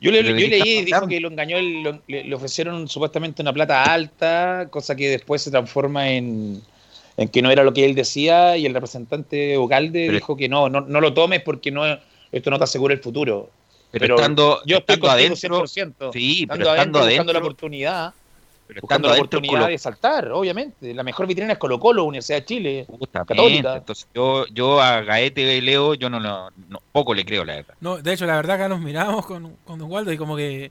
Yo, 0.00 0.10
le, 0.10 0.22
yo 0.22 0.34
¿de 0.34 0.38
qué 0.38 0.48
leí, 0.48 0.84
dijo 0.84 1.06
que 1.06 1.20
lo 1.20 1.28
engañó, 1.28 1.60
lo- 1.60 2.00
le, 2.06 2.24
le 2.24 2.34
ofrecieron 2.34 2.88
supuestamente 2.88 3.42
una 3.42 3.52
plata 3.52 3.82
alta, 3.84 4.68
cosa 4.70 4.94
que 4.96 5.08
después 5.08 5.42
se 5.42 5.50
transforma 5.50 6.10
en, 6.10 6.60
en 7.16 7.28
que 7.28 7.40
no 7.42 7.50
era 7.50 7.62
lo 7.64 7.72
que 7.74 7.84
él 7.84 7.94
decía, 7.94 8.56
y 8.56 8.66
el 8.66 8.74
representante 8.74 9.56
Ogalde 9.58 10.04
Pero- 10.06 10.12
dijo 10.18 10.36
que 10.36 10.48
no, 10.48 10.68
no, 10.68 10.80
no 10.82 11.00
lo 11.00 11.12
tomes 11.14 11.42
porque 11.42 11.70
no 11.70 11.82
esto 12.32 12.50
no 12.50 12.58
te 12.58 12.64
asegura 12.64 12.92
el 12.94 13.00
futuro. 13.00 13.50
Pero, 14.00 14.16
estando, 14.16 14.60
yo 14.64 14.78
estoy 14.78 14.94
estando 14.94 15.10
adentro, 15.10 15.66
100%. 15.66 16.12
sí, 16.12 16.42
estando 16.42 16.58
pero 16.58 16.70
estando 16.70 16.98
adentro, 16.98 17.00
buscando 17.00 17.32
la 17.32 17.38
adentro, 17.38 17.38
oportunidad, 17.40 18.14
pero 18.66 18.80
buscando 18.80 19.08
estando 19.08 19.08
la 19.08 19.12
adentro 19.14 19.38
oportunidad 19.38 19.60
Colo- 19.60 19.70
de 19.70 19.78
saltar, 19.78 20.32
obviamente. 20.32 20.94
La 20.94 21.02
mejor 21.02 21.26
vitrina 21.26 21.52
es 21.52 21.58
Colo 21.58 21.78
Colo, 21.78 22.04
Universidad 22.04 22.38
de 22.38 22.44
Chile, 22.44 22.84
Justamente, 22.88 23.34
Católica. 23.34 23.76
Entonces 23.76 24.08
yo, 24.14 24.46
yo 24.48 24.80
a 24.80 25.00
Gaete 25.02 25.56
y 25.56 25.60
Leo, 25.60 25.94
yo 25.94 26.10
no, 26.10 26.20
lo- 26.20 26.50
no- 26.68 26.82
poco 26.92 27.14
le 27.14 27.24
creo, 27.24 27.44
la 27.44 27.56
verdad. 27.56 27.74
No, 27.80 27.98
de 27.98 28.12
hecho, 28.12 28.26
la 28.26 28.36
verdad 28.36 28.58
que 28.58 28.68
nos 28.68 28.80
miramos 28.80 29.24
con, 29.26 29.56
con 29.64 29.78
Don 29.78 29.90
Waldo 29.90 30.12
y 30.12 30.16
como 30.18 30.36
que, 30.36 30.70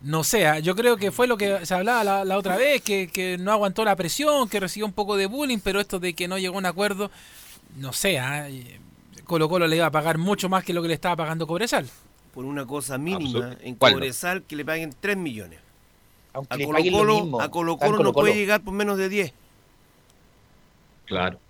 no 0.00 0.24
sé, 0.24 0.46
ah, 0.46 0.58
yo 0.58 0.74
creo 0.76 0.96
que 0.96 1.10
fue 1.10 1.26
lo 1.26 1.36
que 1.36 1.64
se 1.64 1.74
hablaba 1.74 2.04
la, 2.04 2.24
la 2.24 2.36
otra 2.38 2.56
vez, 2.56 2.82
que, 2.82 3.08
que 3.08 3.38
no 3.38 3.52
aguantó 3.52 3.84
la 3.84 3.96
presión, 3.96 4.48
que 4.48 4.60
recibió 4.60 4.86
un 4.86 4.92
poco 4.92 5.16
de 5.16 5.26
bullying, 5.26 5.58
pero 5.62 5.80
esto 5.80 5.98
de 5.98 6.14
que 6.14 6.28
no 6.28 6.38
llegó 6.38 6.56
a 6.56 6.58
un 6.58 6.66
acuerdo, 6.66 7.10
no 7.76 7.92
sé, 7.92 8.20
y 8.50 8.78
Colo 9.24 9.48
Colo 9.48 9.66
le 9.66 9.76
iba 9.76 9.86
a 9.86 9.90
pagar 9.90 10.18
mucho 10.18 10.48
más 10.48 10.64
que 10.64 10.72
lo 10.72 10.82
que 10.82 10.88
le 10.88 10.94
estaba 10.94 11.16
pagando 11.16 11.46
Cobresal. 11.46 11.88
Por 12.36 12.44
una 12.44 12.66
cosa 12.66 12.98
mínima, 12.98 13.56
en 13.62 13.76
¿Cuál 13.76 13.94
no? 13.94 13.98
Cobresal 13.98 14.42
que 14.42 14.56
le 14.56 14.64
paguen 14.66 14.94
3 15.00 15.16
millones. 15.16 15.58
aunque 16.34 16.52
A 16.52 16.56
le 16.58 16.66
Colo 16.66 16.78
Colo, 16.92 17.14
mismo. 17.14 17.40
a 17.40 17.50
Colo 17.50 17.78
Colo 17.78 17.98
no 18.04 18.12
puede 18.12 18.34
llegar 18.34 18.60
por 18.60 18.74
menos 18.74 18.98
de 18.98 19.08
10. 19.08 19.32
Claro. 21.06 21.40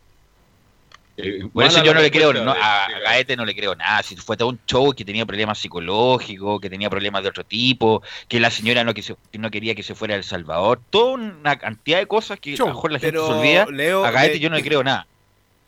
Eh, 1.16 1.49
Por 1.53 1.64
eso 1.64 1.82
yo 1.82 1.93
no 1.93 2.01
le 2.01 2.11
creo, 2.12 2.32
no, 2.32 2.53
a 2.53 2.87
Gaete 3.05 3.37
no 3.37 3.45
le 3.45 3.57
creo 3.57 3.74
nada. 3.74 4.01
Si 4.05 4.14
fue 4.14 4.37
todo 4.37 4.51
un 4.51 4.61
show 4.64 4.93
que 4.95 5.05
tenía 5.05 5.26
problemas 5.26 5.59
psicológicos, 5.59 6.61
que 6.61 6.70
tenía 6.70 6.89
problemas 6.89 7.24
de 7.24 7.30
otro 7.30 7.43
tipo, 7.43 8.03
que 8.28 8.39
la 8.39 8.53
señora 8.53 8.84
no, 8.84 8.95
que 8.95 9.03
no 9.32 9.51
quería 9.51 9.74
que 9.74 9.82
se 9.82 9.97
fuera 9.97 10.14
a 10.14 10.18
El 10.18 10.22
Salvador, 10.24 10.80
toda 10.91 11.14
una 11.14 11.59
cantidad 11.59 11.99
de 11.99 12.07
cosas 12.07 12.39
que 12.39 12.55
a 12.55 12.59
lo 12.59 12.66
mejor 12.68 12.93
la 12.93 13.01
gente 13.01 13.11
Pero, 13.11 13.26
se 13.26 13.32
olvida. 13.32 13.66
Leo, 13.66 14.05
a 14.05 14.12
Gaete 14.12 14.39
yo 14.39 14.51
no 14.51 14.57
le 14.57 14.62
creo 14.62 14.84
nada. 14.84 15.09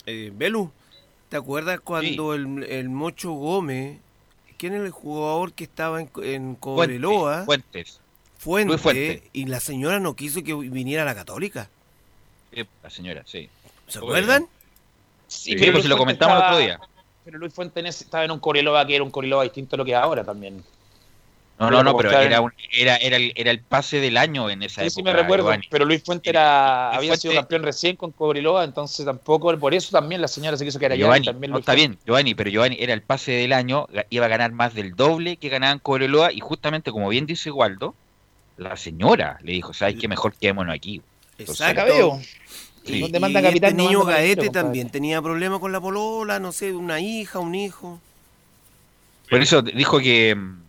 Eh, 0.07 0.31
Belu, 0.33 0.71
¿te 1.29 1.37
acuerdas 1.37 1.81
cuando 1.81 2.35
el, 2.35 2.63
el 2.69 2.89
Mocho 2.89 3.33
Gómez, 3.33 3.99
quién 4.59 4.75
es 4.75 4.83
el 4.83 4.91
jugador 4.91 5.53
que 5.55 5.65
estaba 5.65 6.01
en, 6.01 6.11
en 6.23 6.55
Cobreloa? 6.57 7.45
Fuentes. 7.45 8.01
Fuente, 8.37 8.69
Luis 8.69 8.81
Fuente. 8.83 9.31
y 9.33 9.47
la 9.47 9.59
señora 9.61 9.99
no 9.99 10.15
quiso 10.15 10.43
que 10.45 10.55
viniera 10.55 11.03
a 11.03 11.07
la 11.07 11.15
Católica. 11.15 11.71
Eh, 12.53 12.65
La 12.83 12.91
señora, 12.91 13.23
sí. 13.27 13.49
¿Se 13.89 13.99
acuerdan? 13.99 14.47
Sí, 15.27 15.55
pero 15.57 15.73
pues 15.73 15.73
Luis 15.73 15.83
si 15.85 15.89
lo 15.89 15.97
Fuentes 15.97 16.19
comentamos 16.19 16.37
el 16.37 16.45
otro 16.45 16.59
día. 16.59 16.81
Pero 17.25 17.39
Luis 17.39 17.53
Fuentes 17.55 18.01
estaba 18.01 18.25
en 18.25 18.31
un 18.31 18.39
Coriloba 18.39 18.87
que 18.87 18.95
era 18.95 19.05
un 19.05 19.11
Coriloba 19.11 19.43
distinto 19.43 19.77
a 19.77 19.79
lo 19.79 19.85
que 19.85 19.91
es 19.93 19.97
ahora 19.97 20.25
también. 20.25 20.63
No, 21.59 21.71
no, 21.73 21.83
no, 21.83 21.97
pero 21.97 22.11
era, 22.13 22.41
un- 22.41 22.53
era, 22.73 22.97
era, 22.99 23.17
el, 23.17 23.33
era 23.35 23.51
el 23.51 23.59
pase 23.61 23.99
del 23.99 24.17
año 24.17 24.49
en 24.49 24.63
esa 24.63 24.83
Sí, 24.83 24.87
época. 24.87 24.95
sí 24.95 25.03
me 25.03 25.13
recuerdo, 25.13 25.45
Giovanni. 25.47 25.67
pero 25.69 25.85
Luis 25.85 26.05
Fuentes 26.05 26.31
era, 26.31 26.91
Luis 26.91 26.99
había 26.99 27.17
sido 27.17 27.33
Fuente- 27.33 27.43
campeón 27.43 27.63
recién 27.65 27.97
con 27.97 28.13
Cobreloa, 28.13 28.63
entonces 28.65 29.05
tampoco, 29.05 29.57
por 29.59 29.75
eso 29.75 29.91
también 29.91 30.21
la 30.21 30.29
señora 30.29 30.57
se 30.57 30.65
quiso 30.65 30.79
quedar 30.79 30.93
allá. 30.93 31.01
y 31.01 31.03
Giovanni, 31.05 31.27
también 31.27 31.51
no 31.53 31.59
está 31.59 31.75
bien, 31.75 31.99
Giovanni, 32.07 32.35
pero 32.37 32.49
Giovanni 32.51 32.77
era 32.79 32.93
el 32.95 33.03
pase 33.03 33.33
del 33.33 33.53
año, 33.53 33.89
iba 34.11 34.27
a 34.27 34.29
ganar 34.29 34.53
más 34.53 34.73
del 34.75 34.95
doble 34.95 35.37
que 35.37 35.49
ganaban 35.49 35.81
Cobreloa 35.81 36.33
y 36.33 36.39
justamente 36.39 36.93
como 36.93 37.09
bien 37.09 37.27
dice 37.27 37.51
Waldo, 37.51 37.95
la 38.57 38.77
señora 38.77 39.39
le 39.43 39.53
dijo, 39.53 39.75
¿sabes 39.75 39.97
qué? 40.01 40.07
Mejor 40.07 40.35
quedémonos 40.35 40.75
aquí. 40.75 41.03
Entonces, 41.39 41.75
Cabello. 41.75 42.19
Sí. 42.85 43.01
Donde 43.01 43.21
manda 43.21 43.41
y 43.41 43.43
capitán, 43.43 43.71
este 43.71 43.83
no 43.83 43.89
niño 43.89 44.05
Gaete 44.05 44.37
compadre. 44.47 44.51
también 44.63 44.91
tenía 44.91 45.21
problemas 45.21 45.59
con 45.59 45.73
la 45.73 45.81
polola, 45.81 46.39
no 46.39 46.53
sé, 46.53 46.73
una 46.73 47.01
hija, 47.01 47.39
un 47.41 47.55
hijo. 47.55 48.01
Por 49.29 49.43
eso 49.43 49.61
dijo 49.61 49.99
que, 49.99 50.35
mm, 50.35 50.63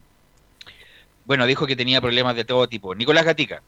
bueno, 1.30 1.46
dijo 1.46 1.68
que 1.68 1.76
tenía 1.76 2.02
problemas 2.02 2.36
de 2.36 2.44
todo 2.44 2.68
tipo. 2.68 2.96
Nicolás 2.96 3.24
Gatica, 3.24 3.62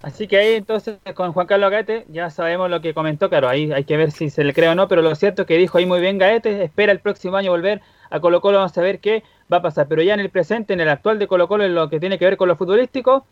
Así 0.00 0.26
que 0.26 0.38
ahí 0.38 0.54
entonces 0.54 0.98
con 1.14 1.34
Juan 1.34 1.46
Carlos 1.46 1.70
Gaete 1.70 2.06
ya 2.08 2.30
sabemos 2.30 2.70
lo 2.70 2.80
que 2.80 2.94
comentó, 2.94 3.28
claro, 3.28 3.50
ahí 3.50 3.70
hay 3.70 3.84
que 3.84 3.98
ver 3.98 4.10
si 4.10 4.30
se 4.30 4.42
le 4.42 4.54
cree 4.54 4.70
o 4.70 4.74
no, 4.74 4.88
pero 4.88 5.02
lo 5.02 5.14
cierto 5.14 5.42
es 5.42 5.48
que 5.48 5.58
dijo 5.58 5.76
ahí 5.76 5.84
muy 5.84 6.00
bien 6.00 6.16
Gaete, 6.16 6.64
espera 6.64 6.90
el 6.90 6.98
próximo 6.98 7.36
año 7.36 7.50
volver 7.50 7.82
a 8.08 8.20
Colo 8.20 8.40
Colo, 8.40 8.56
vamos 8.56 8.76
a 8.76 8.80
ver 8.80 9.00
qué 9.00 9.22
va 9.52 9.58
a 9.58 9.62
pasar, 9.62 9.86
pero 9.86 10.02
ya 10.02 10.14
en 10.14 10.20
el 10.20 10.30
presente, 10.30 10.72
en 10.72 10.80
el 10.80 10.88
actual 10.88 11.18
de 11.18 11.28
Colo 11.28 11.46
Colo, 11.46 11.64
en 11.64 11.74
lo 11.74 11.90
que 11.90 12.00
tiene 12.00 12.18
que 12.18 12.24
ver 12.24 12.38
con 12.38 12.48
lo 12.48 12.56
futbolístico, 12.56 13.26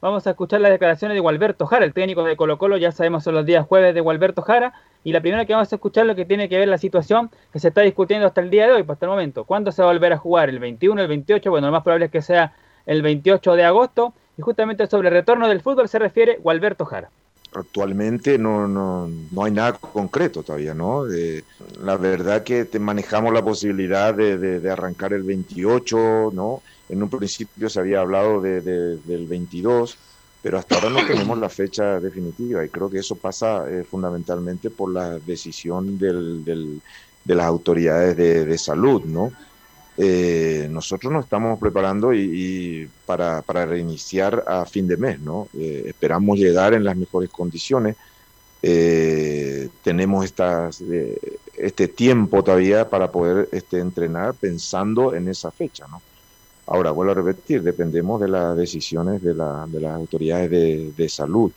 vamos 0.00 0.26
a 0.26 0.30
escuchar 0.30 0.60
las 0.60 0.72
declaraciones 0.72 1.14
de 1.14 1.20
Gualberto 1.20 1.66
Jara, 1.66 1.84
el 1.84 1.94
técnico 1.94 2.24
de 2.24 2.36
Colo 2.36 2.58
Colo, 2.58 2.76
ya 2.76 2.90
sabemos 2.90 3.22
son 3.22 3.34
los 3.34 3.46
días 3.46 3.64
jueves 3.66 3.94
de 3.94 4.00
Gualberto 4.00 4.42
Jara, 4.42 4.74
y 5.04 5.12
la 5.12 5.20
primera 5.20 5.46
que 5.46 5.54
vamos 5.54 5.72
a 5.72 5.76
escuchar 5.76 6.06
lo 6.06 6.16
que 6.16 6.26
tiene 6.26 6.48
que 6.48 6.58
ver 6.58 6.68
la 6.68 6.76
situación 6.76 7.30
que 7.52 7.60
se 7.60 7.68
está 7.68 7.82
discutiendo 7.82 8.26
hasta 8.26 8.40
el 8.40 8.50
día 8.50 8.66
de 8.66 8.72
hoy, 8.72 8.82
pues, 8.82 8.96
hasta 8.96 9.06
el 9.06 9.10
momento. 9.10 9.44
¿Cuándo 9.44 9.72
se 9.72 9.80
va 9.80 9.88
a 9.88 9.92
volver 9.92 10.12
a 10.12 10.18
jugar? 10.18 10.50
¿El 10.50 10.58
21, 10.58 11.00
el 11.00 11.08
28? 11.08 11.50
Bueno, 11.50 11.68
lo 11.68 11.72
más 11.72 11.82
probable 11.82 12.06
es 12.06 12.12
que 12.12 12.20
sea 12.20 12.52
el 12.86 13.02
28 13.02 13.54
de 13.54 13.64
agosto, 13.64 14.14
y 14.36 14.42
justamente 14.42 14.86
sobre 14.86 15.08
el 15.08 15.14
retorno 15.14 15.48
del 15.48 15.60
fútbol 15.60 15.88
se 15.88 15.98
refiere 15.98 16.38
Gualberto 16.42 16.84
Jara 16.84 17.10
actualmente 17.52 18.38
no, 18.38 18.68
no, 18.68 19.08
no, 19.08 19.44
hay 19.44 19.52
nada 19.52 19.72
concreto 19.72 20.42
todavía, 20.42 20.74
¿no? 20.74 21.04
la 21.82 21.96
verdad 21.96 22.44
que 22.44 22.66
manejamos 22.78 23.32
la 23.32 23.42
posibilidad 23.42 24.14
de, 24.14 24.38
de, 24.38 24.70
arrancar 24.70 25.12
el 25.12 25.22
28, 25.22 26.30
¿no? 26.32 26.62
En 26.88 27.02
un 27.02 27.08
principio 27.08 27.68
se 27.68 27.80
había 27.80 28.00
hablado 28.00 28.40
de, 28.40 28.60
del 28.60 29.26
22, 29.26 29.96
pero 30.42 30.58
hasta 30.58 30.76
ahora 30.76 30.90
no 30.90 31.06
tenemos 31.06 31.38
la 31.38 31.48
fecha 31.48 32.00
definitiva 32.00 32.64
y 32.64 32.68
creo 32.68 32.90
que 32.90 32.98
eso 32.98 33.14
pasa 33.16 33.68
eh, 33.68 33.84
fundamentalmente 33.84 34.70
por 34.70 34.92
la 34.92 35.18
decisión 35.18 35.98
del, 35.98 36.44
del, 36.44 36.80
de 37.24 37.34
las 37.34 37.46
autoridades 37.46 38.16
de, 38.16 38.58
salud, 38.58 39.04
¿no? 39.04 39.32
Eh, 39.96 40.68
nosotros 40.70 41.12
nos 41.12 41.24
estamos 41.24 41.58
preparando 41.58 42.14
y, 42.14 42.88
para, 43.04 43.42
para, 43.42 43.66
reiniciar 43.66 44.44
a 44.46 44.64
fin 44.64 44.86
de 44.86 44.96
mes, 44.96 45.20
¿no? 45.20 45.48
Eh, 45.58 45.84
esperamos 45.86 46.38
llegar 46.38 46.74
en 46.74 46.84
las 46.84 46.96
mejores 46.96 47.30
condiciones. 47.30 47.96
Eh, 48.62 49.68
tenemos 49.82 50.24
estas, 50.24 50.82
este 51.56 51.88
tiempo 51.88 52.42
todavía 52.42 52.88
para 52.88 53.10
poder 53.10 53.48
este, 53.52 53.78
entrenar 53.78 54.34
pensando 54.34 55.14
en 55.14 55.28
esa 55.28 55.50
fecha. 55.50 55.86
Ahora, 56.66 56.92
vuelvo 56.92 57.12
a 57.12 57.16
repetir, 57.16 57.62
dependemos 57.62 58.20
de 58.20 58.28
las 58.28 58.56
decisiones 58.56 59.22
de, 59.22 59.34
la, 59.34 59.66
de 59.66 59.80
las 59.80 59.94
autoridades 59.94 60.50
de, 60.50 60.92
de 60.96 61.08
salud. 61.08 61.50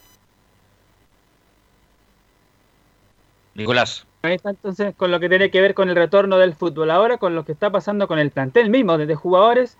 Nicolás. 3.53 4.05
Ahí 4.25 4.35
está 4.35 4.51
entonces 4.51 4.95
con 4.95 5.11
lo 5.11 5.19
que 5.19 5.27
tiene 5.27 5.51
que 5.51 5.59
ver 5.59 5.73
con 5.73 5.89
el 5.89 5.97
retorno 5.97 6.37
del 6.37 6.55
fútbol. 6.55 6.91
Ahora 6.91 7.17
con 7.17 7.35
lo 7.35 7.43
que 7.43 7.51
está 7.51 7.71
pasando 7.71 8.07
con 8.07 8.19
el 8.19 8.31
plantel 8.31 8.69
mismo, 8.69 8.97
desde 8.97 9.15
jugadores, 9.15 9.77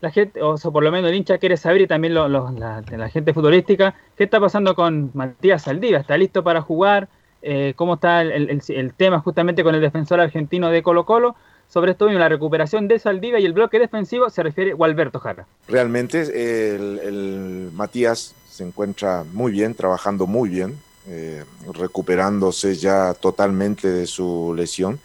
la 0.00 0.10
gente, 0.10 0.42
o 0.42 0.56
por 0.56 0.82
lo 0.82 0.90
menos 0.90 1.12
el 1.12 1.16
hincha 1.16 1.38
quiere 1.38 1.56
saber 1.56 1.82
y 1.82 1.86
también 1.86 2.12
la, 2.12 2.28
la, 2.28 3.08
gente 3.08 3.32
futbolística, 3.32 3.94
qué 4.16 4.24
está 4.24 4.40
pasando 4.40 4.74
con 4.74 5.12
Matías 5.14 5.62
Saldiva. 5.62 6.00
¿Está 6.00 6.16
listo 6.18 6.42
para 6.42 6.60
jugar? 6.60 7.06
Eh, 7.40 7.74
¿Cómo 7.76 7.94
está 7.94 8.22
el, 8.22 8.94
tema 8.96 9.20
justamente 9.20 9.62
con 9.62 9.76
el 9.76 9.80
defensor 9.80 10.18
argentino 10.18 10.70
de 10.70 10.82
Colo 10.82 11.06
Colo? 11.06 11.36
Sobre 11.68 11.92
esto 11.92 12.06
mismo, 12.06 12.18
la 12.18 12.28
recuperación 12.28 12.88
de 12.88 12.98
Saldiva 12.98 13.38
y 13.38 13.44
el 13.44 13.52
bloque 13.52 13.78
defensivo 13.78 14.28
se 14.28 14.42
refiere 14.42 14.72
a 14.72 14.84
Alberto 14.84 15.20
Jara. 15.20 15.46
Realmente 15.68 16.20
el 16.20 17.70
Matías 17.72 18.34
se 18.48 18.64
encuentra 18.64 19.22
muy 19.32 19.52
bien, 19.52 19.76
trabajando 19.76 20.26
muy 20.26 20.48
bien 20.48 20.76
eh, 21.06 21.44
recuperándose 21.74 22.76
ya 22.76 23.12
totalmente 23.12 23.88
de 23.92 24.06
su 24.06 24.54
lesión 24.56 24.98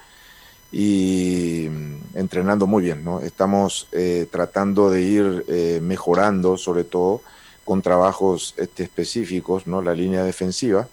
y 0.72 1.68
mm, 1.70 2.18
entrenando 2.18 2.68
muy 2.68 2.84
bien. 2.84 3.04
¿no? 3.04 3.20
Estamos 3.20 3.88
eh, 3.92 4.26
tratando 4.32 4.90
de 4.90 5.02
ir 5.02 5.46
eh, 5.50 5.80
mejorando, 5.82 6.56
sobre 6.56 6.86
todo 6.86 7.22
con 7.66 7.82
trabajos 7.82 8.54
este, 8.58 8.84
específicos, 8.84 9.68
¿no? 9.68 9.82
la 9.82 9.94
línea 9.94 10.24
defensiva. 10.24 10.88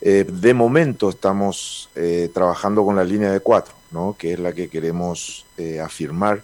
de 0.00 0.54
momento 0.54 1.08
estamos 1.08 1.88
trabajando 2.34 2.84
con 2.84 2.94
la 2.96 3.02
línea 3.02 3.32
de 3.32 3.40
cuatro, 3.40 3.74
¿no? 3.90 4.14
que 4.18 4.34
es 4.34 4.38
la 4.38 4.52
que 4.52 4.68
queremos 4.68 5.46
afirmar 5.82 6.42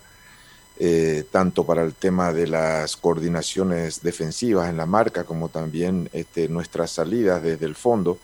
eh, 0.84 1.26
tanto 1.30 1.64
para 1.64 1.84
el 1.84 1.94
tema 1.94 2.32
de 2.32 2.48
las 2.48 2.96
coordinaciones 2.96 4.02
defensivas 4.02 4.68
en 4.68 4.76
la 4.76 4.84
marca 4.84 5.22
como 5.22 5.48
también 5.48 6.10
este, 6.12 6.48
nuestras 6.48 6.90
salidas 6.90 7.40
desde 7.40 7.66
el 7.66 7.76
fondo. 7.76 8.18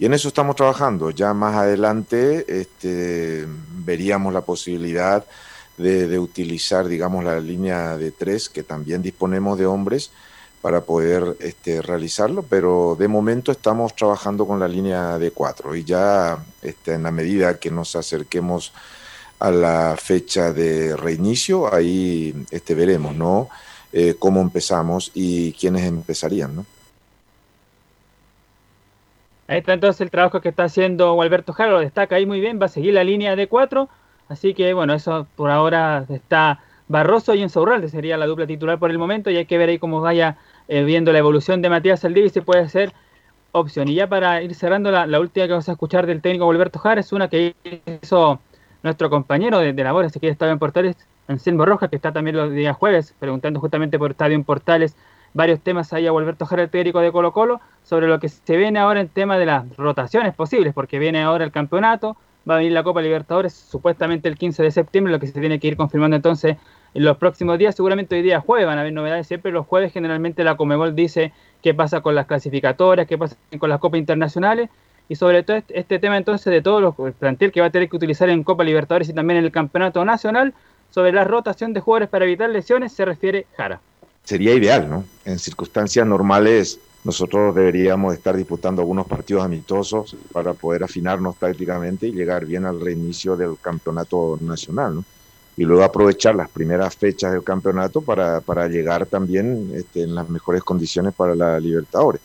Y 0.00 0.06
en 0.06 0.14
eso 0.14 0.26
estamos 0.26 0.56
trabajando. 0.56 1.10
Ya 1.10 1.32
más 1.32 1.54
adelante 1.54 2.44
este, 2.48 3.46
veríamos 3.84 4.34
la 4.34 4.40
posibilidad 4.40 5.24
de, 5.76 6.18
utilizar, 6.18 6.88
digamos, 6.88 7.22
la 7.22 7.38
línea 7.38 7.96
de 7.96 8.10
tres, 8.10 8.48
que 8.48 8.64
también 8.64 9.00
disponemos 9.00 9.56
de 9.56 9.66
hombres 9.66 10.10
para 10.60 10.80
poder 10.80 11.36
este, 11.38 11.82
realizarlo, 11.82 12.42
pero 12.42 12.96
de 12.98 13.06
momento 13.06 13.52
estamos 13.52 13.94
trabajando 13.94 14.44
con 14.44 14.58
la 14.58 14.66
línea 14.66 15.20
de 15.20 15.30
cuatro 15.30 15.76
y 15.76 15.84
ya 15.84 16.36
en 16.62 17.02
la 17.04 17.12
medida 17.12 17.60
que 17.60 17.70
nos 17.70 17.94
acerquemos 17.94 18.72
a 19.42 19.50
la 19.50 19.96
fecha 19.98 20.52
de 20.52 20.96
reinicio, 20.96 21.74
ahí 21.74 22.32
este, 22.52 22.76
veremos, 22.76 23.16
¿no? 23.16 23.48
Eh, 23.92 24.14
cómo 24.16 24.40
empezamos 24.40 25.10
y 25.14 25.52
quiénes 25.54 25.82
empezarían, 25.82 26.54
¿no? 26.54 26.66
Ahí 29.48 29.58
está 29.58 29.72
entonces 29.72 30.00
el 30.00 30.12
trabajo 30.12 30.40
que 30.40 30.50
está 30.50 30.62
haciendo 30.64 31.20
Alberto 31.20 31.52
Jara, 31.52 31.72
lo 31.72 31.80
destaca 31.80 32.14
ahí 32.14 32.24
muy 32.24 32.38
bien, 32.38 32.60
va 32.62 32.66
a 32.66 32.68
seguir 32.68 32.94
la 32.94 33.02
línea 33.02 33.34
de 33.34 33.48
cuatro, 33.48 33.88
así 34.28 34.54
que 34.54 34.74
bueno, 34.74 34.94
eso 34.94 35.26
por 35.34 35.50
ahora 35.50 36.06
está 36.08 36.60
Barroso 36.86 37.34
y 37.34 37.42
Enzo 37.42 37.62
Urralde, 37.62 37.88
sería 37.88 38.16
la 38.16 38.26
dupla 38.26 38.46
titular 38.46 38.78
por 38.78 38.92
el 38.92 38.98
momento, 38.98 39.28
y 39.28 39.38
hay 39.38 39.46
que 39.46 39.58
ver 39.58 39.70
ahí 39.70 39.78
cómo 39.80 40.00
vaya 40.00 40.38
eh, 40.68 40.84
viendo 40.84 41.12
la 41.12 41.18
evolución 41.18 41.62
de 41.62 41.68
Matías 41.68 41.98
Saldivi 41.98 42.28
si 42.28 42.42
puede 42.42 42.68
ser 42.68 42.92
opción. 43.50 43.88
Y 43.88 43.96
ya 43.96 44.06
para 44.06 44.40
ir 44.40 44.54
cerrando, 44.54 44.92
la, 44.92 45.04
la, 45.08 45.18
última 45.18 45.46
que 45.46 45.52
vamos 45.52 45.68
a 45.68 45.72
escuchar 45.72 46.06
del 46.06 46.22
técnico 46.22 46.48
Alberto 46.48 46.78
Jara 46.78 47.00
es 47.00 47.12
una 47.12 47.28
que 47.28 47.56
hizo 48.02 48.40
nuestro 48.82 49.10
compañero 49.10 49.58
de, 49.58 49.72
de 49.72 49.84
labores 49.84 50.16
aquí 50.16 50.26
de 50.26 50.32
Estadio 50.32 50.52
en 50.52 50.58
Portales, 50.58 50.96
Anselmo 51.28 51.64
Rojas, 51.64 51.90
que 51.90 51.96
está 51.96 52.12
también 52.12 52.36
los 52.36 52.52
días 52.52 52.76
jueves, 52.76 53.14
preguntando 53.18 53.60
justamente 53.60 53.98
por 53.98 54.10
Estadio 54.10 54.34
en 54.34 54.44
Portales. 54.44 54.96
Varios 55.34 55.60
temas 55.60 55.92
ahí 55.92 56.06
a 56.06 56.12
volver 56.12 56.34
a 56.34 56.38
tocar 56.38 56.60
el 56.60 56.68
técnico 56.68 57.00
de 57.00 57.10
Colo 57.10 57.32
Colo 57.32 57.60
sobre 57.84 58.06
lo 58.06 58.20
que 58.20 58.28
se 58.28 58.56
viene 58.56 58.78
ahora 58.78 59.00
en 59.00 59.08
tema 59.08 59.38
de 59.38 59.46
las 59.46 59.76
rotaciones 59.76 60.34
posibles, 60.34 60.74
porque 60.74 60.98
viene 60.98 61.22
ahora 61.22 61.44
el 61.44 61.52
campeonato, 61.52 62.16
va 62.48 62.54
a 62.54 62.58
venir 62.58 62.72
la 62.72 62.82
Copa 62.82 63.00
Libertadores 63.00 63.54
supuestamente 63.54 64.28
el 64.28 64.36
15 64.36 64.62
de 64.62 64.70
septiembre, 64.70 65.12
lo 65.12 65.20
que 65.20 65.28
se 65.28 65.40
tiene 65.40 65.58
que 65.58 65.68
ir 65.68 65.76
confirmando 65.76 66.16
entonces 66.16 66.56
en 66.94 67.04
los 67.04 67.16
próximos 67.16 67.58
días, 67.58 67.74
seguramente 67.74 68.16
hoy 68.16 68.22
día 68.22 68.40
jueves 68.40 68.66
van 68.66 68.76
a 68.76 68.82
haber 68.82 68.92
novedades, 68.92 69.26
siempre 69.26 69.50
los 69.50 69.66
jueves 69.66 69.92
generalmente 69.92 70.44
la 70.44 70.56
Comebol 70.56 70.94
dice 70.94 71.32
qué 71.62 71.72
pasa 71.72 72.02
con 72.02 72.14
las 72.14 72.26
clasificatorias, 72.26 73.06
qué 73.06 73.16
pasa 73.16 73.36
con 73.58 73.70
las 73.70 73.80
copas 73.80 73.98
internacionales, 73.98 74.68
y 75.12 75.14
sobre 75.14 75.42
todo 75.42 75.58
este, 75.58 75.78
este, 75.78 75.98
tema 75.98 76.16
entonces 76.16 76.50
de 76.50 76.62
todo 76.62 76.80
los, 76.80 76.98
el 77.00 77.12
plantel 77.12 77.52
que 77.52 77.60
va 77.60 77.66
a 77.66 77.70
tener 77.70 77.90
que 77.90 77.96
utilizar 77.96 78.30
en 78.30 78.42
Copa 78.42 78.64
Libertadores 78.64 79.10
y 79.10 79.12
también 79.12 79.40
en 79.40 79.44
el 79.44 79.52
Campeonato 79.52 80.02
Nacional, 80.06 80.54
sobre 80.90 81.12
la 81.12 81.22
rotación 81.22 81.74
de 81.74 81.80
jugadores 81.80 82.08
para 82.08 82.24
evitar 82.24 82.48
lesiones, 82.48 82.94
se 82.94 83.04
refiere 83.04 83.46
Jara. 83.54 83.78
Sería 84.24 84.54
ideal, 84.54 84.88
¿no? 84.88 85.04
En 85.26 85.38
circunstancias 85.38 86.06
normales 86.06 86.80
nosotros 87.04 87.54
deberíamos 87.54 88.14
estar 88.14 88.34
disputando 88.34 88.80
algunos 88.80 89.06
partidos 89.06 89.44
amistosos 89.44 90.16
para 90.32 90.54
poder 90.54 90.82
afinarnos 90.82 91.36
tácticamente 91.36 92.06
y 92.06 92.12
llegar 92.12 92.46
bien 92.46 92.64
al 92.64 92.80
reinicio 92.80 93.36
del 93.36 93.58
campeonato 93.60 94.38
nacional, 94.40 94.94
¿no? 94.94 95.04
Y 95.58 95.64
luego 95.64 95.84
aprovechar 95.84 96.34
las 96.34 96.48
primeras 96.48 96.96
fechas 96.96 97.32
del 97.32 97.44
campeonato 97.44 98.00
para, 98.00 98.40
para 98.40 98.66
llegar 98.66 99.04
también 99.04 99.72
este, 99.74 100.04
en 100.04 100.14
las 100.14 100.30
mejores 100.30 100.62
condiciones 100.62 101.12
para 101.12 101.34
la 101.34 101.60
Libertadores. 101.60 102.22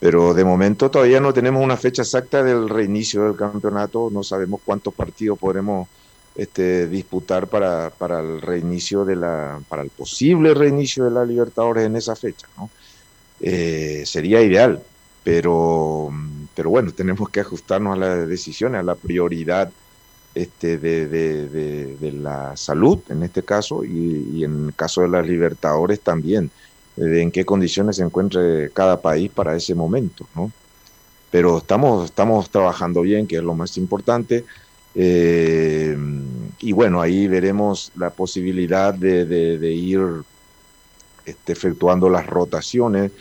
Pero 0.00 0.32
de 0.32 0.44
momento 0.44 0.90
todavía 0.90 1.20
no 1.20 1.32
tenemos 1.32 1.62
una 1.62 1.76
fecha 1.76 2.02
exacta 2.02 2.42
del 2.42 2.68
reinicio 2.68 3.24
del 3.24 3.36
campeonato, 3.36 4.10
no 4.12 4.22
sabemos 4.22 4.60
cuántos 4.64 4.94
partidos 4.94 5.38
podremos 5.38 5.88
este, 6.36 6.86
disputar 6.86 7.48
para, 7.48 7.90
para 7.90 8.20
el 8.20 8.40
reinicio 8.40 9.04
de 9.04 9.16
la, 9.16 9.60
para 9.68 9.82
el 9.82 9.90
posible 9.90 10.54
reinicio 10.54 11.04
de 11.04 11.10
la 11.10 11.24
Libertadores 11.24 11.84
en 11.84 11.96
esa 11.96 12.14
fecha, 12.14 12.46
¿no? 12.56 12.70
Eh, 13.40 14.04
sería 14.06 14.40
ideal, 14.40 14.80
pero, 15.24 16.10
pero 16.54 16.70
bueno, 16.70 16.92
tenemos 16.92 17.28
que 17.30 17.40
ajustarnos 17.40 17.94
a 17.94 17.98
las 17.98 18.28
decisiones, 18.28 18.80
a 18.80 18.84
la 18.84 18.94
prioridad 18.94 19.70
este, 20.34 20.78
de, 20.78 21.06
de, 21.08 21.96
de, 21.96 22.12
la 22.12 22.56
salud 22.56 23.00
en 23.08 23.24
este 23.24 23.42
caso 23.42 23.84
y, 23.84 24.44
en 24.44 24.66
el 24.66 24.74
caso 24.74 25.02
de 25.02 25.08
las 25.08 25.26
Libertadores 25.26 26.00
también 26.00 26.46
de 26.46 26.52
en 27.00 27.30
qué 27.30 27.44
condiciones 27.44 27.96
se 27.96 28.02
encuentre 28.02 28.70
cada 28.70 29.00
país 29.00 29.30
para 29.30 29.56
ese 29.56 29.74
momento, 29.74 30.26
¿no? 30.34 30.50
Pero 31.30 31.58
estamos, 31.58 32.06
estamos 32.06 32.50
trabajando 32.50 33.02
bien, 33.02 33.26
que 33.26 33.36
es 33.36 33.42
lo 33.42 33.54
más 33.54 33.76
importante. 33.76 34.44
Eh, 34.94 35.96
y 36.60 36.72
bueno, 36.72 37.00
ahí 37.00 37.28
veremos 37.28 37.92
la 37.96 38.10
posibilidad 38.10 38.94
de, 38.94 39.26
de, 39.26 39.72
ir 39.72 40.00
este, 41.24 41.52
efectuando 41.52 42.08
las 42.08 42.26
rotaciones, 42.26 43.12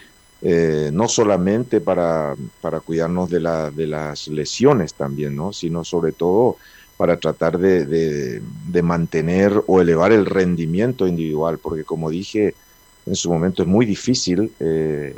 eh, 0.41 0.89
no 0.93 1.07
solamente 1.07 1.82
para, 1.82 2.36
para 2.61 2.80
cuidarnos 2.80 3.30
de, 3.30 3.41
la, 3.41 3.69
de 3.69 3.88
las 3.88 4.28
lesiones 4.28 4.93
también, 4.93 5.36
¿no? 5.36 5.51
sino 5.51 5.84
sobre 5.84 6.13
todo 6.13 6.57
para 6.95 7.17
tratar 7.17 7.57
de, 7.59 7.86
de, 7.86 8.41
de 8.69 8.82
mantener 8.82 9.61
o 9.67 9.82
elevar 9.82 10.11
el 10.11 10.25
rendimiento 10.25 11.05
individual, 11.07 11.59
porque 11.59 11.84
como 11.84 12.09
dije, 12.09 12.55
en 13.08 13.16
su 13.16 13.32
momento 13.32 13.62
es 13.64 13.68
muy 13.68 13.86
difícil 13.86 14.51
eh, 14.60 15.16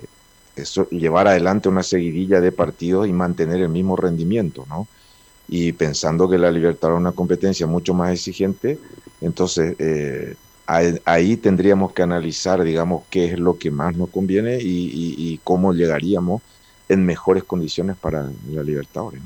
eso, 0.55 0.87
llevar 0.89 1.27
adelante 1.27 1.69
una 1.69 1.83
seguidilla 1.83 2.39
de 2.39 2.51
partidos 2.51 3.07
y 3.07 3.13
mantener 3.13 3.61
el 3.61 3.69
mismo 3.69 3.95
rendimiento, 3.95 4.65
¿no? 4.69 4.87
Y 5.47 5.71
pensando 5.71 6.29
que 6.29 6.37
la 6.37 6.51
Libertad 6.51 6.91
es 6.91 6.97
una 6.97 7.11
competencia 7.11 7.65
mucho 7.65 7.93
más 7.93 8.13
exigente, 8.13 8.77
entonces 9.21 9.75
eh, 9.79 10.35
ahí 11.05 11.37
tendríamos 11.37 11.93
que 11.93 12.03
analizar, 12.03 12.63
digamos, 12.63 13.03
qué 13.09 13.25
es 13.25 13.39
lo 13.39 13.57
que 13.57 13.71
más 13.71 13.95
nos 13.95 14.09
conviene 14.09 14.59
y, 14.61 15.39
cómo 15.43 15.73
llegaríamos 15.73 16.43
en 16.87 17.05
mejores 17.05 17.43
condiciones 17.43 17.97
para 17.97 18.29
la 18.51 18.63
Libertadores. 18.63 19.21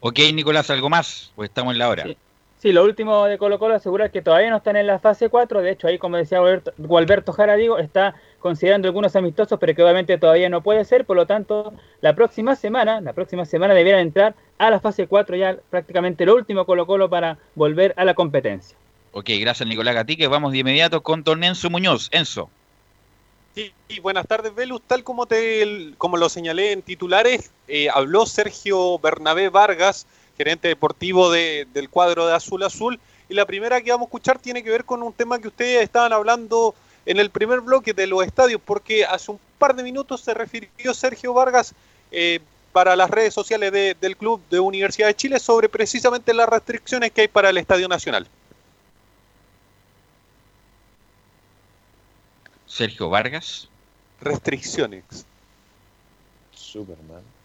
Ok, 0.00 0.18
Nicolás, 0.34 0.68
¿algo 0.68 0.90
más? 0.90 1.30
Pues 1.34 1.48
estamos 1.48 1.72
en 1.72 1.78
la 1.78 1.88
hora. 1.88 2.04
Sí. 2.04 2.16
Lo 2.62 2.84
último 2.84 3.24
de 3.24 3.38
Colo 3.38 3.58
Colo 3.58 3.74
asegurar 3.74 4.10
que 4.10 4.20
todavía 4.20 4.50
no 4.50 4.58
están 4.58 4.76
en 4.76 4.86
la 4.86 4.98
fase 4.98 5.30
4. 5.30 5.62
De 5.62 5.70
hecho, 5.70 5.88
ahí, 5.88 5.98
como 5.98 6.18
decía 6.18 6.40
Gualberto 6.76 7.32
Jara, 7.32 7.56
digo, 7.56 7.78
está 7.78 8.14
considerando 8.38 8.86
algunos 8.86 9.16
amistosos, 9.16 9.58
pero 9.58 9.74
que 9.74 9.82
obviamente 9.82 10.18
todavía 10.18 10.48
no 10.50 10.62
puede 10.62 10.84
ser. 10.84 11.06
Por 11.06 11.16
lo 11.16 11.26
tanto, 11.26 11.72
la 12.02 12.14
próxima 12.14 12.56
semana, 12.56 13.00
la 13.00 13.14
próxima 13.14 13.46
semana 13.46 13.72
debiera 13.72 14.00
entrar 14.00 14.34
a 14.58 14.70
la 14.70 14.78
fase 14.78 15.06
4, 15.06 15.36
ya 15.36 15.56
prácticamente 15.70 16.26
lo 16.26 16.34
último 16.34 16.66
Colo 16.66 16.86
Colo 16.86 17.08
para 17.08 17.38
volver 17.54 17.94
a 17.96 18.04
la 18.04 18.14
competencia. 18.14 18.76
Ok, 19.12 19.30
gracias 19.40 19.68
Nicolás 19.68 19.94
Gatique. 19.94 20.28
Vamos 20.28 20.52
de 20.52 20.58
inmediato 20.58 21.02
con 21.02 21.24
don 21.24 21.42
Enzo 21.42 21.70
Muñoz. 21.70 22.08
Enzo. 22.12 22.50
Sí, 23.54 23.72
buenas 24.00 24.26
tardes, 24.26 24.54
Velus. 24.54 24.82
Tal 24.86 25.02
como, 25.02 25.26
te, 25.26 25.94
como 25.98 26.16
lo 26.16 26.28
señalé 26.28 26.72
en 26.72 26.82
titulares, 26.82 27.50
eh, 27.66 27.88
habló 27.92 28.24
Sergio 28.24 28.98
Bernabé 29.00 29.48
Vargas, 29.48 30.06
gerente 30.40 30.68
deportivo 30.68 31.30
del 31.30 31.90
cuadro 31.90 32.26
de 32.26 32.34
Azul 32.34 32.62
Azul. 32.62 32.98
Y 33.28 33.34
la 33.34 33.44
primera 33.44 33.82
que 33.82 33.90
vamos 33.90 34.06
a 34.06 34.08
escuchar 34.08 34.38
tiene 34.38 34.64
que 34.64 34.70
ver 34.70 34.86
con 34.86 35.02
un 35.02 35.12
tema 35.12 35.38
que 35.38 35.48
ustedes 35.48 35.82
estaban 35.82 36.14
hablando 36.14 36.74
en 37.04 37.18
el 37.18 37.28
primer 37.28 37.60
bloque 37.60 37.92
de 37.92 38.06
los 38.06 38.24
estadios, 38.24 38.58
porque 38.64 39.04
hace 39.04 39.32
un 39.32 39.40
par 39.58 39.76
de 39.76 39.82
minutos 39.82 40.22
se 40.22 40.32
refirió 40.32 40.94
Sergio 40.94 41.34
Vargas 41.34 41.74
eh, 42.10 42.40
para 42.72 42.96
las 42.96 43.10
redes 43.10 43.34
sociales 43.34 43.70
del 44.00 44.16
Club 44.16 44.40
de 44.48 44.60
Universidad 44.60 45.08
de 45.08 45.14
Chile 45.14 45.38
sobre 45.38 45.68
precisamente 45.68 46.32
las 46.32 46.48
restricciones 46.48 47.10
que 47.10 47.20
hay 47.22 47.28
para 47.28 47.50
el 47.50 47.58
Estadio 47.58 47.86
Nacional. 47.86 48.26
Sergio 52.66 53.10
Vargas. 53.10 53.68
Restricciones. 54.22 55.04
Superman. 56.54 57.39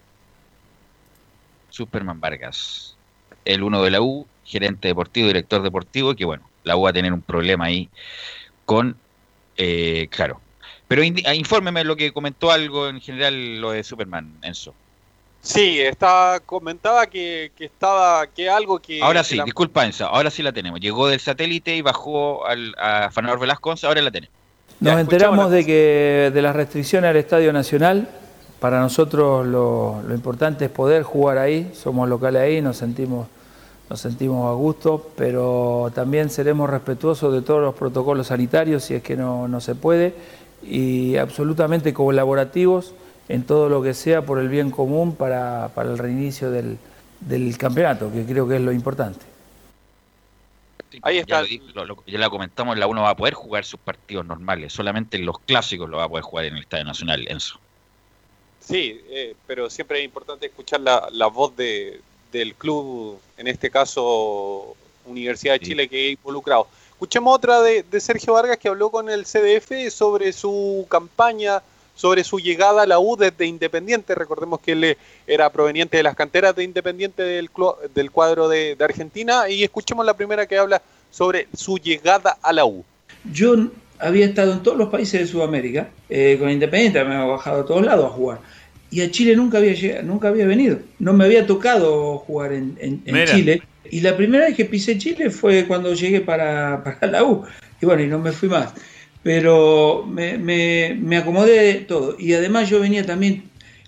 Superman 1.76 2.20
Vargas. 2.20 2.96
El 3.44 3.62
uno 3.62 3.82
de 3.82 3.90
la 3.90 4.00
U, 4.00 4.26
gerente 4.44 4.88
deportivo, 4.88 5.28
director 5.28 5.62
deportivo, 5.62 6.14
que 6.14 6.24
bueno, 6.24 6.48
la 6.64 6.76
U 6.76 6.82
va 6.82 6.90
a 6.90 6.92
tener 6.92 7.12
un 7.12 7.22
problema 7.22 7.66
ahí 7.66 7.88
con, 8.64 8.96
eh, 9.56 10.08
claro. 10.10 10.40
Pero 10.88 11.02
ah, 11.02 11.34
infórmeme 11.34 11.84
lo 11.84 11.96
que 11.96 12.12
comentó 12.12 12.50
algo 12.50 12.88
en 12.88 13.00
general 13.00 13.60
lo 13.60 13.72
de 13.72 13.82
Superman, 13.82 14.32
Enzo. 14.42 14.74
Sí, 15.42 15.80
está, 15.80 16.40
comentaba 16.44 17.06
que, 17.06 17.52
estaba, 17.58 18.26
que 18.26 18.48
algo 18.50 18.80
que... 18.80 19.00
Ahora 19.00 19.22
sí, 19.22 19.40
disculpa 19.44 19.84
Enzo, 19.84 20.06
ahora 20.06 20.30
sí 20.30 20.42
la 20.42 20.52
tenemos. 20.52 20.80
Llegó 20.80 21.08
del 21.08 21.20
satélite 21.20 21.76
y 21.76 21.82
bajó 21.82 22.46
al, 22.46 22.74
a 22.78 23.10
Fanador 23.12 23.38
Velasco, 23.38 23.74
ahora 23.82 24.02
la 24.02 24.10
tenemos. 24.10 24.34
Nos 24.80 24.98
enteramos 24.98 25.50
de 25.50 25.64
que 25.64 26.30
de 26.34 26.42
las 26.42 26.54
restricciones 26.54 27.08
al 27.08 27.16
Estadio 27.16 27.52
Nacional, 27.52 28.08
para 28.66 28.80
nosotros 28.80 29.46
lo, 29.46 30.02
importante 30.10 30.64
es 30.64 30.70
poder 30.72 31.04
jugar 31.04 31.38
ahí, 31.38 31.70
somos 31.72 32.08
locales 32.08 32.42
ahí, 32.42 32.60
nos 32.60 32.76
sentimos, 32.76 33.28
nos 33.88 34.00
sentimos 34.00 34.50
a 34.50 34.54
gusto, 34.54 35.12
pero 35.16 35.92
también 35.94 36.30
seremos 36.30 36.68
respetuosos 36.68 37.32
de 37.32 37.42
todos 37.42 37.62
los 37.62 37.76
protocolos 37.76 38.26
sanitarios 38.26 38.82
si 38.82 38.94
es 38.94 39.04
que 39.04 39.14
no, 39.14 39.46
no 39.46 39.60
se 39.60 39.76
puede 39.76 40.16
y 40.64 41.16
absolutamente 41.16 41.94
colaborativos 41.94 42.92
en 43.28 43.44
todo 43.44 43.68
lo 43.68 43.84
que 43.84 43.94
sea 43.94 44.22
por 44.22 44.40
el 44.40 44.48
bien 44.48 44.72
común 44.72 45.14
para, 45.14 45.70
para 45.72 45.88
el 45.88 45.96
reinicio 45.96 46.50
del, 46.50 46.76
del 47.20 47.56
campeonato, 47.58 48.10
que 48.12 48.24
creo 48.24 48.48
que 48.48 48.56
es 48.56 48.62
lo 48.62 48.72
importante. 48.72 49.24
Ahí 51.02 51.18
está. 51.18 51.44
Ya 51.44 52.18
lo, 52.18 52.30
comentamos, 52.30 52.76
la 52.76 52.88
uno 52.88 53.02
va 53.02 53.10
a 53.10 53.16
poder 53.16 53.34
jugar 53.34 53.64
sus 53.64 53.78
partidos 53.78 54.26
normales, 54.26 54.72
solamente 54.72 55.20
los 55.20 55.38
clásicos 55.38 55.88
lo 55.88 55.98
va 55.98 56.06
a 56.06 56.08
poder 56.08 56.24
jugar 56.24 56.46
en 56.46 56.56
el 56.56 56.62
Estadio 56.62 56.84
Nacional, 56.84 57.24
Enzo. 57.28 57.60
Sí, 58.66 59.00
eh, 59.10 59.34
pero 59.46 59.70
siempre 59.70 60.00
es 60.00 60.04
importante 60.04 60.46
escuchar 60.46 60.80
la, 60.80 61.26
voz 61.28 61.56
de, 61.56 62.00
del 62.32 62.54
club, 62.54 63.18
en 63.38 63.46
este 63.46 63.70
caso 63.70 64.74
Universidad 65.06 65.54
de 65.54 65.60
Chile, 65.60 65.88
que 65.88 66.08
ha 66.08 66.10
involucrado. 66.10 66.66
Escuchemos 66.90 67.34
otra 67.34 67.62
de, 67.62 67.84
de, 67.84 68.00
Sergio 68.00 68.32
Vargas 68.32 68.56
que 68.56 68.68
habló 68.68 68.90
con 68.90 69.08
el 69.08 69.24
CDF 69.24 69.92
sobre 69.92 70.32
su 70.32 70.86
campaña, 70.88 71.62
sobre 71.94 72.24
su 72.24 72.40
llegada 72.40 72.82
a 72.82 72.86
la 72.86 72.98
U 72.98 73.16
desde 73.16 73.46
Independiente. 73.46 74.14
Recordemos 74.14 74.60
que 74.60 74.72
él 74.72 74.96
era 75.26 75.50
proveniente 75.50 75.96
de 75.96 76.02
las 76.02 76.16
canteras 76.16 76.56
de 76.56 76.64
Independiente 76.64 77.22
del, 77.22 77.50
del 77.94 78.10
cuadro 78.10 78.48
de, 78.48 78.76
Argentina. 78.80 79.48
Y 79.48 79.62
escuchemos 79.62 80.04
la 80.04 80.14
primera 80.14 80.46
que 80.46 80.58
habla 80.58 80.82
sobre 81.10 81.46
su 81.54 81.78
llegada 81.78 82.36
a 82.42 82.52
la 82.52 82.64
U. 82.64 82.84
Yo 83.32 83.54
había 83.98 84.26
estado 84.26 84.52
en 84.52 84.62
todos 84.62 84.76
los 84.76 84.88
países 84.88 85.20
de 85.20 85.26
Sudamérica, 85.26 85.88
eh, 86.08 86.36
con 86.38 86.50
Independiente, 86.50 87.02
me 87.04 87.14
había 87.14 87.26
bajado 87.26 87.62
a 87.62 87.64
todos 87.64 87.84
lados 87.84 88.06
a 88.06 88.14
jugar. 88.14 88.40
Y 88.90 89.00
a 89.00 89.10
Chile 89.10 89.34
nunca 89.36 89.58
había, 89.58 89.74
llegado, 89.74 90.02
nunca 90.04 90.28
había 90.28 90.46
venido. 90.46 90.78
No 90.98 91.12
me 91.12 91.24
había 91.24 91.46
tocado 91.46 92.18
jugar 92.18 92.52
en, 92.52 93.02
Chile. 93.26 93.62
Y 93.90 94.00
la 94.00 94.16
primera 94.16 94.46
vez 94.46 94.56
que 94.56 94.64
pisé 94.64 94.98
Chile 94.98 95.30
fue 95.30 95.66
cuando 95.66 95.94
llegué 95.94 96.20
para, 96.20 96.82
para 96.84 97.06
la 97.06 97.24
U. 97.24 97.44
Y 97.80 97.86
bueno, 97.86 98.02
y 98.02 98.06
no 98.06 98.18
me 98.18 98.32
fui 98.32 98.48
más 98.48 98.72
pero 99.26 100.06
me, 100.06 100.38
me, 100.38 101.16
acomodé 101.16 101.60
de 101.60 101.74
todo. 101.80 102.14
Y 102.16 102.32
además 102.34 102.70
yo 102.70 102.78
venía 102.78 103.04
también 103.04 103.42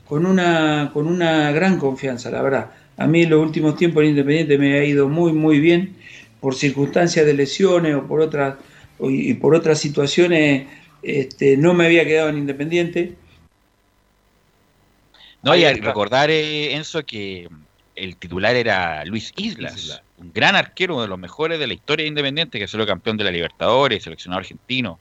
con 0.05 0.27
una, 0.27 0.91
con 0.93 1.07
una 1.07 1.53
gran 1.53 1.79
confianza, 1.79 2.29
la 2.29 2.43
verdad. 2.43 2.71
A 2.97 3.07
mí 3.07 3.23
en 3.23 3.31
los 3.31 3.41
últimos 3.41 3.77
tiempos 3.77 4.03
en 4.03 4.09
Independiente 4.09 4.59
me 4.59 4.81
ha 4.81 4.85
ido 4.85 5.09
muy, 5.09 5.33
muy 5.33 5.61
bien, 5.61 5.95
por 6.41 6.57
circunstancias 6.57 7.25
de 7.25 7.35
lesiones 7.35 7.95
o 7.95 8.09
por 8.09 8.21
otras, 8.21 8.57
y 8.99 9.33
por 9.35 9.55
otras 9.55 9.79
situaciones, 9.79 10.67
este, 11.05 11.57
no 11.57 11.73
me 11.73 11.87
había 11.87 12.05
quedado 12.05 12.31
en 12.31 12.39
Independiente. 12.39 13.13
No, 15.43 15.55
y 15.55 15.64
recordar, 15.64 16.30
eh, 16.30 16.74
Enzo, 16.74 17.05
que 17.05 17.49
el 17.95 18.16
titular 18.16 18.57
era 18.57 19.05
Luis 19.05 19.32
Islas, 19.36 20.03
un 20.16 20.32
gran 20.32 20.57
arquero, 20.57 20.95
uno 20.95 21.03
de 21.03 21.09
los 21.09 21.18
mejores 21.18 21.59
de 21.59 21.66
la 21.66 21.74
historia 21.74 22.05
de 22.05 22.09
Independiente, 22.09 22.59
que 22.59 22.68
salió 22.68 22.86
campeón 22.86 23.16
de 23.16 23.24
la 23.24 23.30
Libertadores, 23.30 24.03
seleccionado 24.03 24.41
argentino. 24.41 24.99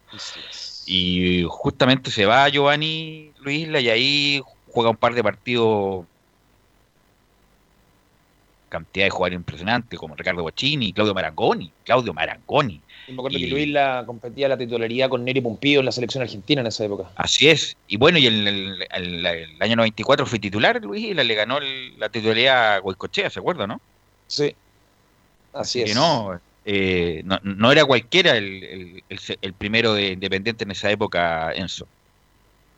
Y 0.85 1.45
justamente 1.49 2.11
se 2.11 2.25
va 2.25 2.47
Giovanni 2.49 3.31
Luis 3.39 3.63
Islas 3.63 3.83
y 3.83 3.89
ahí 3.89 4.41
juega 4.67 4.89
un 4.89 4.97
par 4.97 5.13
de 5.13 5.23
partidos 5.23 6.05
cantidad 8.69 9.05
de 9.05 9.09
jugadores 9.09 9.37
impresionantes 9.37 9.97
como 9.97 10.15
Ricardo 10.15 10.43
Bochini, 10.43 10.93
Claudio 10.93 11.13
Marangoni, 11.13 11.71
Claudio 11.83 12.13
Marangoni. 12.13 12.81
Me 13.07 13.13
acuerdo 13.13 13.37
que 13.37 13.47
Luis 13.47 13.69
la 13.69 14.03
competía 14.05 14.49
la 14.49 14.57
titularidad 14.57 15.09
con 15.09 15.23
Neri 15.23 15.41
Pumpido 15.41 15.79
en 15.79 15.85
la 15.85 15.91
selección 15.91 16.23
argentina 16.23 16.61
en 16.61 16.67
esa 16.67 16.83
época. 16.83 17.09
Así 17.15 17.47
es. 17.49 17.77
Y 17.87 17.97
bueno, 17.97 18.17
y 18.17 18.27
en 18.27 18.47
el, 18.47 19.57
año 19.59 19.75
94 19.77 20.25
fue 20.25 20.39
titular 20.39 20.81
Luis 20.83 21.05
y 21.05 21.13
le 21.13 21.35
ganó 21.35 21.59
la 21.97 22.09
titularidad 22.09 22.75
a 22.75 22.79
Goicochea, 22.79 23.29
¿se 23.29 23.39
acuerda, 23.39 23.65
no? 23.65 23.79
Sí. 24.27 24.53
Así, 25.53 25.81
es. 25.81 25.97
Eh, 26.69 27.21
no, 27.23 27.39
no, 27.43 27.71
era 27.71 27.85
cualquiera 27.85 28.35
el, 28.35 29.01
el, 29.09 29.53
primero 29.53 29.93
de 29.93 30.09
Independiente 30.09 30.65
en 30.65 30.71
esa 30.71 30.91
época, 30.91 31.53
Enzo. 31.53 31.87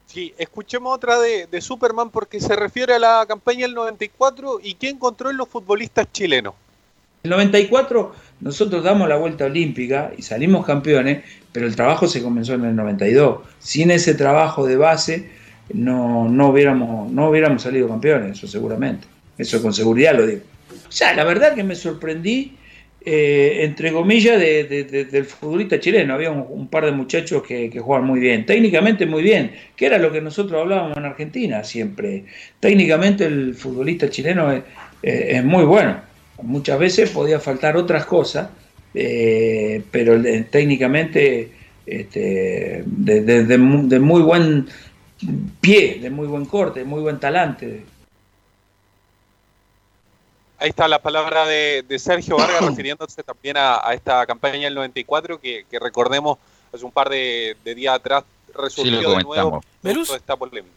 Sí, 0.06 0.32
escuchemos 0.38 0.96
otra 0.96 1.20
de, 1.20 1.48
de, 1.48 1.60
Superman 1.60 2.12
porque 2.12 2.40
se 2.40 2.56
refiere 2.56 2.94
a 2.94 3.00
la 3.00 3.26
campaña 3.28 3.62
del 3.62 3.74
94 3.74 4.60
y 4.62 4.76
qué 4.76 4.90
encontró 4.90 5.32
en 5.32 5.38
los 5.38 5.50
futbolistas 5.50 6.08
chilenos. 6.12 6.54
En 7.24 7.32
el 7.32 7.38
94 7.38 8.14
nosotros 8.42 8.84
damos 8.84 9.10
la 9.10 9.18
vuelta 9.18 9.46
olímpica 9.46 10.12
y 10.18 10.22
salimos 10.22 10.66
campeones, 10.66 11.24
pero 11.52 11.66
el 11.66 11.76
trabajo 11.76 12.08
se 12.08 12.22
comenzó 12.22 12.54
en 12.54 12.66
el 12.66 12.76
92. 12.76 13.40
Sin 13.60 13.92
ese 13.92 14.14
trabajo 14.16 14.66
de 14.66 14.78
base 14.78 15.30
no, 15.74 16.30
no, 16.30 16.50
hubiéramos, 16.50 17.12
no 17.12 17.30
hubiéramos 17.30 17.62
salido 17.62 17.88
campeones, 17.88 18.38
eso 18.38 18.48
seguramente. 18.48 19.08
Eso 19.38 19.62
con 19.62 19.74
seguridad 19.74 20.16
lo 20.16 20.28
digo. 20.28 20.42
O 20.88 20.92
sea, 20.92 21.14
la 21.14 21.24
verdad 21.24 21.56
que 21.56 21.64
me 21.64 21.76
sorprendí 21.76 22.54
eh, 23.02 23.64
entre 23.64 23.94
comillas, 23.94 24.40
del 24.40 25.26
futbolista 25.26 25.80
chileno. 25.80 26.14
Había 26.14 26.32
un, 26.32 26.68
par 26.68 26.86
de 26.86 26.92
muchachos 26.92 27.44
que, 27.44 27.70
que, 27.70 27.80
jugaban 27.80 28.06
muy 28.06 28.20
bien, 28.20 28.46
técnicamente 28.46 29.06
muy 29.06 29.24
bien, 29.24 29.52
que 29.76 29.86
era 29.86 29.98
lo 29.98 30.12
que 30.12 30.22
nosotros 30.22 30.62
hablábamos 30.62 30.98
en 30.98 31.06
Argentina 31.06 31.64
siempre. 31.64 32.26
Técnicamente 32.60 33.26
el 33.26 33.56
futbolista 33.56 34.10
chileno 34.10 34.52
es, 35.02 35.44
muy 35.44 35.64
bueno. 35.64 36.09
Muchas 36.42 36.80
veces 36.80 37.10
podía 37.10 37.40
faltar 37.40 37.78
otras 37.78 38.06
cosas, 38.06 38.50
eh, 38.94 39.84
pero 39.92 40.22
técnicamente 40.50 41.52
este, 41.86 42.84
de, 42.86 43.58
muy 44.00 44.22
buen 44.22 44.68
pie, 45.60 46.00
de 46.02 46.10
muy 46.10 46.28
buen 46.28 46.46
corte, 46.46 46.80
de 46.80 46.86
muy 46.86 47.02
buen 47.02 47.20
talante. 47.20 47.86
Ahí 50.58 50.70
está 50.70 50.88
la 50.88 51.02
palabra 51.02 51.46
de, 51.46 51.84
Sergio 51.98 52.38
Vargas 52.38 52.66
refiriéndose 52.70 53.24
también 53.24 53.58
a, 53.58 53.82
esta 53.94 54.26
campaña 54.26 54.66
del 54.66 54.76
94 54.76 55.40
que, 55.40 55.66
recordemos 55.80 56.38
hace 56.74 56.86
un 56.86 56.92
par 56.92 57.10
de, 57.10 57.56
días 57.76 57.96
atrás 57.96 58.24
resolvió 58.54 59.16
de 59.16 59.24
nuevo 59.24 59.62
toda 59.82 60.18
esta 60.18 60.36
polémica. 60.36 60.76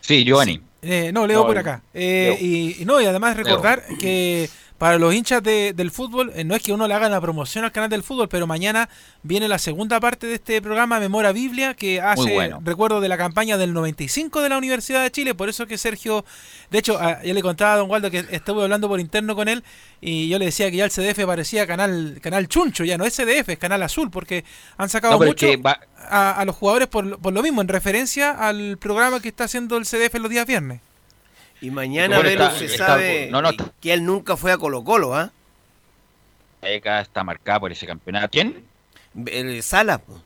Sí, 0.00 0.24
Giovanni. 0.24 0.60
Eh, 0.82 1.10
no, 1.12 1.26
leo 1.26 1.46
por 1.46 1.58
acá. 1.58 1.82
Eh, 1.92 2.36
y, 2.40 2.84
no, 2.84 3.00
y 3.00 3.06
además 3.06 3.36
recordar 3.36 3.84
que 4.00 4.48
para 4.80 4.98
los 4.98 5.14
hinchas 5.14 5.42
de- 5.42 5.74
del 5.74 5.90
fútbol, 5.90 6.32
eh, 6.34 6.42
no 6.42 6.54
es 6.54 6.62
que 6.62 6.72
uno 6.72 6.88
le 6.88 6.94
haga 6.94 7.10
la 7.10 7.20
promoción 7.20 7.66
al 7.66 7.70
canal 7.70 7.90
del 7.90 8.02
fútbol, 8.02 8.30
pero 8.30 8.46
mañana 8.46 8.88
viene 9.22 9.46
la 9.46 9.58
segunda 9.58 10.00
parte 10.00 10.26
de 10.26 10.36
este 10.36 10.62
programa 10.62 10.98
Memora 10.98 11.32
Biblia, 11.32 11.74
que 11.74 12.00
hace 12.00 12.32
bueno. 12.32 12.62
recuerdo 12.64 13.02
de 13.02 13.08
la 13.10 13.18
campaña 13.18 13.58
del 13.58 13.74
95 13.74 14.40
de 14.40 14.48
la 14.48 14.56
Universidad 14.56 15.02
de 15.02 15.10
Chile, 15.10 15.34
por 15.34 15.50
eso 15.50 15.66
que 15.66 15.76
Sergio, 15.76 16.24
de 16.70 16.78
hecho, 16.78 16.98
a- 16.98 17.22
yo 17.22 17.34
le 17.34 17.42
contaba 17.42 17.74
a 17.74 17.76
don 17.76 17.90
Waldo 17.90 18.10
que 18.10 18.24
estuve 18.30 18.62
hablando 18.62 18.88
por 18.88 19.00
interno 19.00 19.36
con 19.36 19.48
él 19.48 19.62
y 20.00 20.30
yo 20.30 20.38
le 20.38 20.46
decía 20.46 20.70
que 20.70 20.78
ya 20.78 20.86
el 20.86 20.90
CDF 20.90 21.26
parecía 21.26 21.66
canal 21.66 22.18
canal 22.22 22.48
chuncho, 22.48 22.82
ya 22.84 22.96
no 22.96 23.04
es 23.04 23.14
CDF, 23.14 23.50
es 23.52 23.58
canal 23.58 23.82
azul, 23.82 24.10
porque 24.10 24.46
han 24.78 24.88
sacado 24.88 25.18
No, 25.18 25.26
mucho 25.26 25.46
va- 25.60 25.78
a, 26.08 26.40
a 26.40 26.44
los 26.46 26.56
jugadores 26.56 26.88
por, 26.88 27.04
lo- 27.04 27.18
por 27.18 27.34
lo 27.34 27.42
mismo, 27.42 27.60
en 27.60 27.68
referencia 27.68 28.30
al 28.30 28.78
programa 28.78 29.20
que 29.20 29.28
está 29.28 29.44
haciendo 29.44 29.76
el 29.76 29.84
CDF 29.84 30.14
los 30.20 30.30
días 30.30 30.46
viernes. 30.46 30.80
Y 31.60 31.70
mañana 31.70 32.18
está- 32.20 32.50
se 32.52 32.64
está- 32.66 32.86
sabe 32.86 33.28
no, 33.30 33.42
no, 33.42 33.50
que 33.80 33.92
él 33.92 34.04
nunca 34.04 34.36
fue 34.36 34.52
a 34.52 34.58
Colo 34.58 34.82
Colo, 34.84 35.14
¿ah? 35.14 35.30
ECA 36.62 37.00
está 37.00 37.24
marcada 37.24 37.60
por 37.60 37.72
ese 37.72 37.86
campeonato. 37.86 38.28
¿Quién? 38.30 38.64
El 39.26 39.62
Sala. 39.62 39.98
po. 39.98 40.20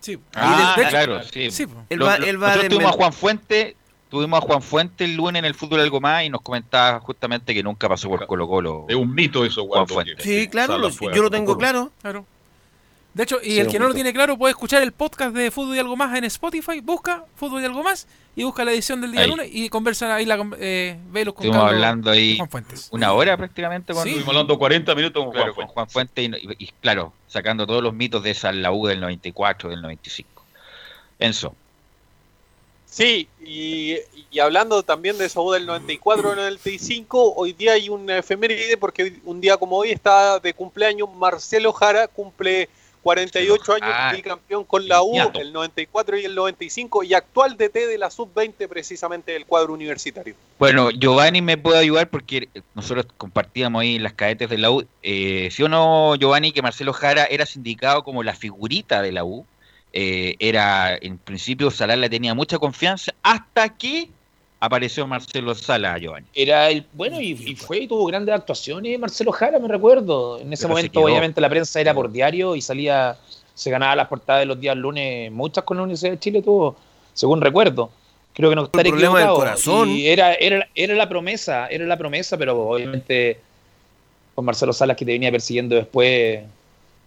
Sí. 0.00 0.18
Ah, 0.34 0.76
claro, 0.90 1.22
sí. 1.24 1.48
Él 1.88 1.98
Lo- 1.98 2.06
va- 2.06 2.16
él 2.16 2.40
va 2.42 2.48
nosotros 2.48 2.68
tuvimos 2.74 2.92
a 2.92 2.96
Juan 2.96 3.12
Fuente, 3.12 3.76
tuvimos 4.10 4.38
a 4.38 4.46
Juan 4.46 4.62
Fuente 4.62 5.04
el 5.04 5.16
lunes 5.16 5.40
en 5.40 5.44
el 5.46 5.54
fútbol 5.54 5.80
algo 5.80 6.00
más 6.00 6.22
y 6.24 6.28
nos 6.28 6.42
comentaba 6.42 7.00
justamente 7.00 7.54
que 7.54 7.62
nunca 7.62 7.88
pasó 7.88 8.08
por 8.08 8.26
Colo 8.26 8.46
Colo. 8.46 8.86
Es 8.88 8.94
un 8.96 9.12
mito 9.14 9.44
eso, 9.44 9.66
Juan 9.66 9.86
Fuente. 9.88 10.22
Sí, 10.22 10.48
claro, 10.48 10.78
lo- 10.78 10.90
yo 10.90 11.22
lo 11.22 11.30
tengo 11.30 11.56
claro. 11.58 11.90
Claro. 12.02 12.24
De 13.16 13.22
hecho, 13.22 13.38
y 13.42 13.52
Sí, 13.52 13.60
el 13.60 13.68
que 13.68 13.78
no 13.78 13.88
lo 13.88 13.94
tiene 13.94 14.12
claro 14.12 14.36
puede 14.36 14.50
escuchar 14.50 14.82
el 14.82 14.92
podcast 14.92 15.34
de 15.34 15.50
Fútbol 15.50 15.74
y 15.74 15.78
Algo 15.78 15.96
Más 15.96 16.14
en 16.18 16.24
Spotify, 16.24 16.80
busca 16.82 17.24
Fútbol 17.36 17.62
y 17.62 17.64
Algo 17.64 17.82
Más 17.82 18.06
y 18.36 18.44
busca 18.44 18.62
la 18.62 18.72
edición 18.72 19.00
del 19.00 19.12
día 19.12 19.22
Ahí. 19.22 19.30
lunes 19.30 19.48
y 19.50 19.70
conversan 19.70 20.10
ahí 20.10 20.26
la, 20.26 20.36
eh, 20.58 20.98
Velos 21.10 21.32
con 21.32 21.44
Estuvimos 21.46 21.64
Carlos 21.64 21.82
hablando 21.82 22.10
ahí 22.10 22.36
Juan 22.36 22.50
Fuentes. 22.50 22.88
una 22.92 23.14
hora 23.14 23.34
prácticamente 23.38 23.94
Sí. 23.94 23.98
Estuvimos 24.00 24.28
hablando 24.28 24.58
40 24.58 24.94
minutos 24.94 25.24
con 25.24 25.32
claro, 25.32 25.54
Juan 25.54 25.66
con 25.66 25.74
Juan 25.74 25.88
Fuente 25.88 26.22
y, 26.24 26.26
y- 26.26 26.64
y, 26.64 26.70
claro, 26.82 27.14
sacando 27.26 27.66
todos 27.66 27.82
los 27.82 27.94
mitos 27.94 28.22
de 28.22 28.32
esa 28.32 28.52
la 28.52 28.70
U 28.70 28.86
del 28.86 29.00
94, 29.00 29.70
del 29.70 29.80
95. 29.80 30.44
Enzo. 31.18 31.54
Sí, 32.84 33.28
y, 33.42 33.96
y 34.30 34.38
hablando 34.40 34.82
también 34.82 35.16
de 35.16 35.24
esa 35.24 35.40
U 35.40 35.52
del 35.52 35.66
94-95, 35.66 37.32
hoy 37.36 37.52
día 37.54 37.72
hay 37.72 37.88
una 37.88 38.18
efeméride 38.18 38.76
porque 38.76 39.04
hoy- 39.04 39.20
un 39.24 39.40
día 39.40 39.56
como 39.56 39.76
hoy 39.76 39.90
está 39.90 40.38
de 40.38 40.52
cumpleaños 40.54 41.08
Marcelo 41.14 41.72
Jara, 41.72 42.08
cumple 42.08 42.68
48 43.06 43.72
años, 43.74 43.88
Ah, 43.92 44.12
bicampeón 44.12 44.64
con 44.64 44.88
la 44.88 45.00
U, 45.00 45.14
el 45.34 45.52
94 45.52 46.18
y 46.18 46.24
el 46.24 46.34
95, 46.34 47.04
y 47.04 47.14
actual 47.14 47.56
DT 47.56 47.86
de 47.86 47.98
la 47.98 48.10
Sub-20 48.10 48.66
precisamente 48.68 49.30
del 49.30 49.46
cuadro 49.46 49.72
universitario. 49.72 50.34
Bueno, 50.58 50.90
Giovanni 50.90 51.40
me 51.40 51.56
puede 51.56 51.78
ayudar 51.78 52.10
porque 52.10 52.48
nosotros 52.74 53.06
compartíamos 53.16 53.82
ahí 53.82 54.00
las 54.00 54.14
cadetes 54.14 54.50
de 54.50 54.58
la 54.58 54.72
U. 54.72 54.84
Eh, 55.04 55.50
¿Sí 55.52 55.62
o 55.62 55.68
no, 55.68 56.16
Giovanni, 56.16 56.50
que 56.50 56.62
Marcelo 56.62 56.92
Jara 56.92 57.26
era 57.26 57.46
sindicado 57.46 58.02
como 58.02 58.24
la 58.24 58.34
figurita 58.34 59.02
de 59.02 59.12
la 59.12 59.22
U? 59.22 59.46
Eh, 59.92 60.34
era, 60.40 60.98
en 61.00 61.18
principio, 61.18 61.70
Salah 61.70 61.94
le 61.94 62.10
tenía 62.10 62.34
mucha 62.34 62.58
confianza 62.58 63.14
hasta 63.22 63.68
que 63.68 64.10
apareció 64.60 65.06
Marcelo 65.06 65.54
Sala, 65.54 65.98
Giovanni. 65.98 66.26
Era 66.34 66.70
el 66.70 66.86
bueno 66.92 67.20
y, 67.20 67.32
y 67.32 67.56
fue 67.56 67.78
y 67.78 67.88
tuvo 67.88 68.06
grandes 68.06 68.34
actuaciones 68.34 68.98
Marcelo 68.98 69.32
Jara, 69.32 69.58
me 69.58 69.68
recuerdo. 69.68 70.38
En 70.38 70.52
ese 70.52 70.64
Pero 70.64 70.74
momento, 70.74 71.00
obviamente, 71.00 71.40
la 71.40 71.48
prensa 71.48 71.80
era 71.80 71.94
por 71.94 72.10
diario 72.10 72.56
y 72.56 72.62
salía, 72.62 73.16
se 73.54 73.70
ganaba 73.70 73.96
las 73.96 74.08
portadas 74.08 74.40
de 74.40 74.46
los 74.46 74.60
días 74.60 74.76
lunes, 74.76 75.30
muchas 75.32 75.64
con 75.64 75.76
la 75.76 75.82
Universidad 75.82 76.12
de 76.12 76.18
Chile 76.18 76.42
tuvo, 76.42 76.76
según 77.12 77.40
recuerdo. 77.40 77.90
Creo 78.32 78.50
que 78.50 78.56
no 78.56 78.64
estaré 78.64 78.90
problema 78.90 79.20
del 79.20 79.28
corazón. 79.28 79.88
Y 79.88 80.08
era, 80.08 80.34
era, 80.34 80.68
era 80.74 80.94
la 80.94 81.08
promesa, 81.08 81.68
era 81.68 81.86
la 81.86 81.96
promesa, 81.96 82.36
pero 82.36 82.68
obviamente 82.68 83.40
con 84.34 84.44
Marcelo 84.44 84.74
Salas 84.74 84.96
que 84.98 85.06
te 85.06 85.12
venía 85.12 85.30
persiguiendo 85.30 85.74
después. 85.74 86.42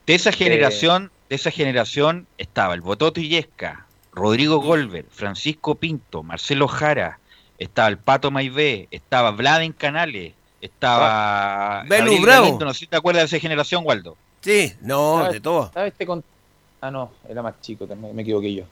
De 0.07 0.15
esa 0.15 0.31
generación, 0.31 1.11
de 1.29 1.35
esa 1.35 1.51
generación 1.51 2.25
estaba 2.39 2.73
el 2.73 2.81
Bototo 2.81 3.21
Illesca, 3.21 3.85
Rodrigo 4.11 4.59
Golver, 4.59 5.05
Francisco 5.11 5.75
Pinto, 5.75 6.23
Marcelo 6.23 6.67
Jara, 6.67 7.19
estaba 7.59 7.87
el 7.89 7.97
Pato 7.99 8.31
Maibé, 8.31 8.87
estaba 8.89 9.31
Vladen 9.31 9.73
Canales, 9.73 10.33
estaba 10.61 11.83
Belu 11.83 12.03
Gabriel 12.05 12.21
Bravo. 12.21 12.43
Galindo, 12.45 12.65
no 12.65 12.73
sé 12.73 12.79
si 12.81 12.87
te 12.87 12.95
acuerdas 12.97 13.29
de 13.29 13.37
esa 13.37 13.41
generación, 13.41 13.83
Waldo. 13.85 14.17
Sí, 14.41 14.73
no, 14.81 15.17
¿Sabes- 15.19 15.33
de 15.33 15.39
todo. 15.41 15.71
¿sabes 15.73 15.91
este 15.91 16.05
con- 16.05 16.23
Ah, 16.81 16.89
no, 16.89 17.11
era 17.27 17.41
más 17.41 17.59
chico, 17.61 17.85
también 17.85 18.15
me 18.15 18.21
equivoqué 18.21 18.53
yo. 18.53 18.63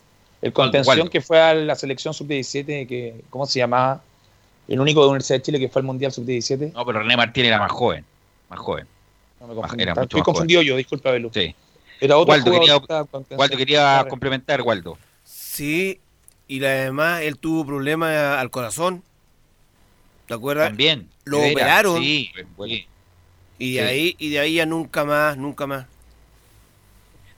El 0.41 0.53
contención 0.53 0.97
Waldo. 0.97 1.09
que 1.11 1.19
fue 1.19 1.41
a 1.41 1.53
la 1.53 1.75
selección 1.75 2.13
sub-17, 2.13 2.87
que 2.87 3.21
¿cómo 3.29 3.45
se 3.45 3.59
llamaba? 3.59 4.01
El 4.67 4.79
único 4.79 5.01
de 5.01 5.05
la 5.07 5.09
Universidad 5.11 5.37
de 5.39 5.41
Chile 5.43 5.59
que 5.59 5.67
fue 5.69 5.81
al 5.81 5.85
Mundial 5.85 6.11
sub-17. 6.11 6.71
No, 6.73 6.85
pero 6.85 6.99
René 6.99 7.17
Martín 7.17 7.45
era 7.45 7.59
más 7.59 7.71
joven, 7.71 8.05
más 8.49 8.59
joven. 8.59 8.87
No 9.41 9.47
me 9.47 9.55
confundí. 9.55 9.83
era 9.83 9.91
Está- 9.91 10.01
mucho 10.01 10.17
Estoy 10.17 10.19
más 10.21 10.25
confundido 10.25 10.61
yo, 10.61 10.75
disculpa, 10.77 11.11
Belu. 11.11 11.31
Sí. 11.33 11.53
Era 11.99 12.17
otro 12.17 12.31
Waldo, 12.31 12.51
quería. 12.51 12.77
Waldo 13.37 13.57
quería 13.57 14.05
complementar, 14.09 14.61
Waldo. 14.61 14.97
Sí, 15.23 15.99
y 16.47 16.63
además 16.63 17.21
él 17.21 17.37
tuvo 17.37 17.65
problemas 17.65 18.15
al 18.37 18.49
corazón. 18.49 19.03
¿Te 20.27 20.33
acuerdas? 20.33 20.69
También. 20.69 21.09
Lo 21.25 21.39
operaron. 21.39 22.01
Sí, 22.01 22.31
sí. 22.65 22.87
Y 23.59 23.73
de 23.73 23.81
Sí. 23.81 23.87
ahí 23.87 24.15
y 24.19 24.29
de 24.29 24.39
ahí 24.39 24.53
ya 24.55 24.65
nunca 24.65 25.03
más, 25.05 25.37
nunca 25.37 25.65
más. 25.67 25.85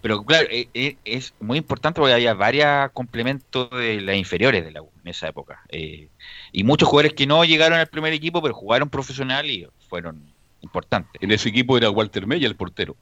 Pero 0.02 0.24
claro, 0.24 0.48
eh, 0.50 0.70
eh, 0.74 0.96
es 1.04 1.34
muy 1.42 1.58
importante 1.58 2.00
porque 2.00 2.14
había 2.14 2.34
varios 2.34 2.92
complementos 2.94 3.70
de 3.72 4.00
las 4.00 4.16
inferiores 4.16 4.64
de 4.64 4.72
la 4.72 4.82
U 4.82 4.90
en 5.04 5.10
esa 5.10 5.28
época. 5.28 5.62
Eh, 5.70 6.08
y 6.54 6.64
muchos 6.64 6.88
jugadores 6.88 7.14
que 7.14 7.28
no 7.28 7.44
llegaron 7.44 7.78
al 7.80 7.88
primer 7.88 8.14
equipo, 8.14 8.42
pero 8.42 8.54
jugaron 8.54 8.90
profesional 8.90 9.50
y 9.50 9.68
fueron 9.90 10.22
importantes. 10.62 11.22
En 11.22 11.32
ese 11.32 11.50
equipo 11.50 11.78
era 11.78 11.90
Walter 11.90 12.26
Mella 12.28 12.48
el 12.48 12.56
portero. 12.56 12.96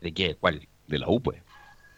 ¿De 0.00 0.12
qué? 0.12 0.34
¿Cuál? 0.34 0.66
De 0.86 0.98
la 0.98 1.08
U, 1.08 1.20
pues. 1.20 1.40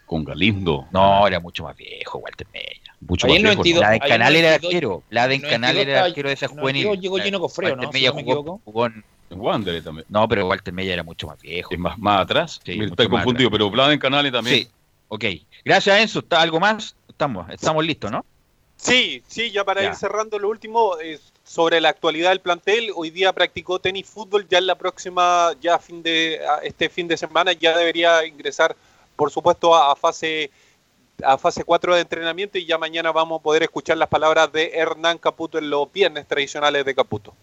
Con 0.05 0.23
Galindo. 0.23 0.87
No, 0.91 1.27
era 1.27 1.39
mucho 1.39 1.63
más 1.63 1.75
viejo, 1.75 2.19
Walter 2.19 2.47
Mella. 2.53 2.84
Mucho 3.01 3.27
más 3.27 3.35
viejo. 3.37 3.53
92, 3.55 3.81
La 3.81 3.89
de 3.91 3.99
Canal 3.99 4.35
era 4.35 4.49
92, 4.49 4.65
arquero. 4.65 5.03
La 5.09 5.27
de 5.27 5.41
Canal 5.41 5.59
92 5.75 5.87
era 5.87 6.03
arquero 6.05 6.29
de 6.29 6.33
esa 6.33 6.45
en 6.45 6.51
juvenil. 6.51 6.83
92 6.85 7.01
llegó 7.03 7.25
Gino 7.25 7.39
Cofreo, 7.39 7.75
¿no? 7.75 7.83
Si 7.83 7.93
Mella 7.93 8.09
no 8.09 8.15
me 8.15 8.21
jugó, 8.23 8.33
equivoco. 8.39 8.61
jugó 8.65 8.85
en- 8.87 9.03
En 9.31 9.39
Wander 9.41 9.83
también. 9.83 10.05
No, 10.07 10.27
pero 10.27 10.47
Walter 10.47 10.73
Mella 10.73 10.93
era 10.93 11.03
mucho 11.03 11.27
más 11.27 11.41
viejo. 11.41 11.73
Es 11.73 11.79
más, 11.79 11.97
más 11.97 12.21
atrás. 12.21 12.59
Sí, 12.63 12.77
Me 12.77 12.85
estoy 12.85 13.07
confundido, 13.09 13.49
pero 13.49 13.69
Vladen 13.71 13.97
Canales 13.99 14.31
también. 14.31 14.59
Sí, 14.63 14.69
ok. 15.07 15.25
Gracias, 15.63 15.99
Enzo. 15.99 16.19
¿Está 16.19 16.41
algo 16.41 16.59
más? 16.59 16.95
Estamos, 17.09 17.49
estamos 17.49 17.83
listos, 17.85 18.11
¿no? 18.11 18.23
Sí, 18.77 19.23
sí, 19.27 19.49
ya 19.51 19.63
para 19.63 19.81
Ya. 19.81 19.89
ir 19.89 19.95
cerrando 19.95 20.37
lo 20.37 20.49
último, 20.49 20.99
eh, 21.01 21.19
sobre 21.43 21.79
la 21.81 21.89
actualidad 21.89 22.29
del 22.29 22.39
plantel, 22.41 22.91
hoy 22.95 23.09
día 23.09 23.31
practicó 23.33 23.79
tenis 23.79 24.05
fútbol, 24.05 24.47
ya 24.49 24.57
en 24.57 24.67
la 24.67 24.75
próxima, 24.75 25.51
ya 25.61 25.79
fin 25.79 26.03
de, 26.03 26.41
a 26.47 26.57
este 26.57 26.89
fin 26.89 27.07
de 27.07 27.15
semana 27.17 27.53
ya 27.53 27.75
debería 27.77 28.25
ingresar, 28.25 28.75
por 29.15 29.31
supuesto, 29.31 29.73
a, 29.73 29.91
a 29.91 29.95
fase 29.95 30.51
a 31.23 31.37
fase 31.37 31.63
4 31.63 31.95
de 31.95 32.01
entrenamiento 32.01 32.57
y 32.57 32.65
ya 32.65 32.77
mañana 32.77 33.11
vamos 33.11 33.39
a 33.39 33.43
poder 33.43 33.63
escuchar 33.63 33.97
las 33.97 34.09
palabras 34.09 34.51
de 34.51 34.71
Hernán 34.73 35.17
Caputo 35.17 35.57
en 35.57 35.69
los 35.69 35.91
viernes 35.91 36.27
tradicionales 36.27 36.85
de 36.85 36.95
Caputo. 36.95 37.33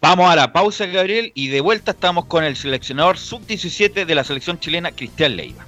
Vamos 0.00 0.28
a 0.30 0.36
la 0.36 0.52
pausa, 0.52 0.86
Gabriel, 0.86 1.30
y 1.34 1.48
de 1.48 1.60
vuelta 1.60 1.92
estamos 1.92 2.24
con 2.24 2.42
el 2.42 2.56
seleccionador 2.56 3.18
sub-17 3.18 4.04
de 4.04 4.14
la 4.14 4.24
selección 4.24 4.58
chilena, 4.58 4.90
Cristian 4.90 5.36
Leiva. 5.36 5.64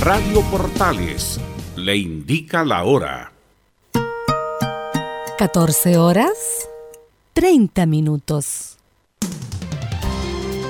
Radio 0.00 0.42
Portales 0.50 1.40
le 1.76 1.96
indica 1.96 2.64
la 2.64 2.84
hora. 2.84 3.32
14 5.38 5.96
horas 5.96 6.68
30 7.34 7.86
minutos. 7.86 8.77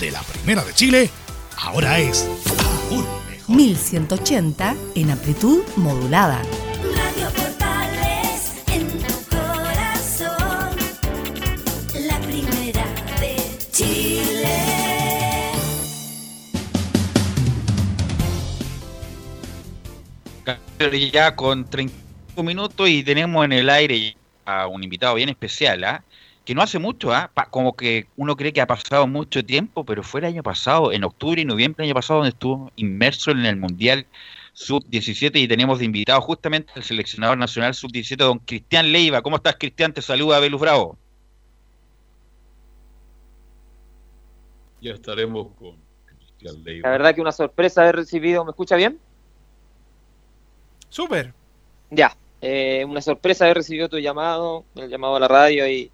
de 0.00 0.10
la 0.10 0.22
Primera 0.22 0.64
de 0.64 0.72
Chile 0.74 1.10
ahora 1.56 1.98
es 1.98 2.26
1180 3.48 4.74
en 4.94 5.10
amplitud 5.10 5.62
modulada. 5.76 6.42
Radio 6.96 7.47
ya 21.12 21.34
con 21.34 21.68
35 21.68 22.42
minutos 22.44 22.88
y 22.88 23.02
tenemos 23.02 23.44
en 23.44 23.52
el 23.52 23.68
aire 23.70 24.16
a 24.44 24.68
un 24.68 24.82
invitado 24.84 25.14
bien 25.16 25.28
especial, 25.28 25.82
¿ah? 25.84 26.04
que 26.44 26.54
no 26.54 26.62
hace 26.62 26.78
mucho, 26.78 27.12
¿ah? 27.12 27.30
Pa- 27.34 27.50
como 27.50 27.74
que 27.76 28.10
uno 28.16 28.36
cree 28.36 28.52
que 28.52 28.60
ha 28.60 28.66
pasado 28.66 29.06
mucho 29.06 29.44
tiempo, 29.44 29.84
pero 29.84 30.02
fue 30.02 30.20
el 30.20 30.26
año 30.26 30.42
pasado, 30.42 30.92
en 30.92 31.04
octubre 31.04 31.40
y 31.40 31.44
noviembre 31.44 31.82
del 31.82 31.90
año 31.90 31.94
pasado, 31.94 32.20
donde 32.20 32.30
estuvo 32.30 32.70
inmerso 32.76 33.30
en 33.32 33.44
el 33.44 33.56
Mundial 33.56 34.06
Sub-17 34.54 35.38
y 35.40 35.48
tenemos 35.48 35.78
de 35.80 35.84
invitado 35.84 36.20
justamente 36.20 36.72
al 36.74 36.84
seleccionador 36.84 37.36
nacional 37.38 37.74
Sub-17, 37.74 38.16
don 38.16 38.38
Cristian 38.38 38.90
Leiva. 38.92 39.20
¿Cómo 39.20 39.36
estás, 39.36 39.56
Cristian? 39.58 39.92
Te 39.92 40.00
saluda 40.00 40.40
Belus 40.40 40.60
Bravo. 40.60 40.96
Ya 44.80 44.92
estaremos 44.92 45.48
con 45.56 45.76
Cristian 46.06 46.62
Leiva. 46.64 46.88
La 46.88 46.92
verdad 46.92 47.14
que 47.14 47.20
una 47.20 47.32
sorpresa 47.32 47.82
haber 47.82 47.96
recibido, 47.96 48.44
¿me 48.44 48.50
escucha 48.52 48.76
bien? 48.76 49.00
Súper. 50.88 51.32
Ya, 51.90 52.16
eh, 52.40 52.84
una 52.86 53.00
sorpresa 53.00 53.44
haber 53.44 53.58
recibido 53.58 53.88
tu 53.88 53.98
llamado, 53.98 54.64
el 54.76 54.88
llamado 54.88 55.16
a 55.16 55.20
la 55.20 55.28
radio 55.28 55.68
y, 55.68 55.90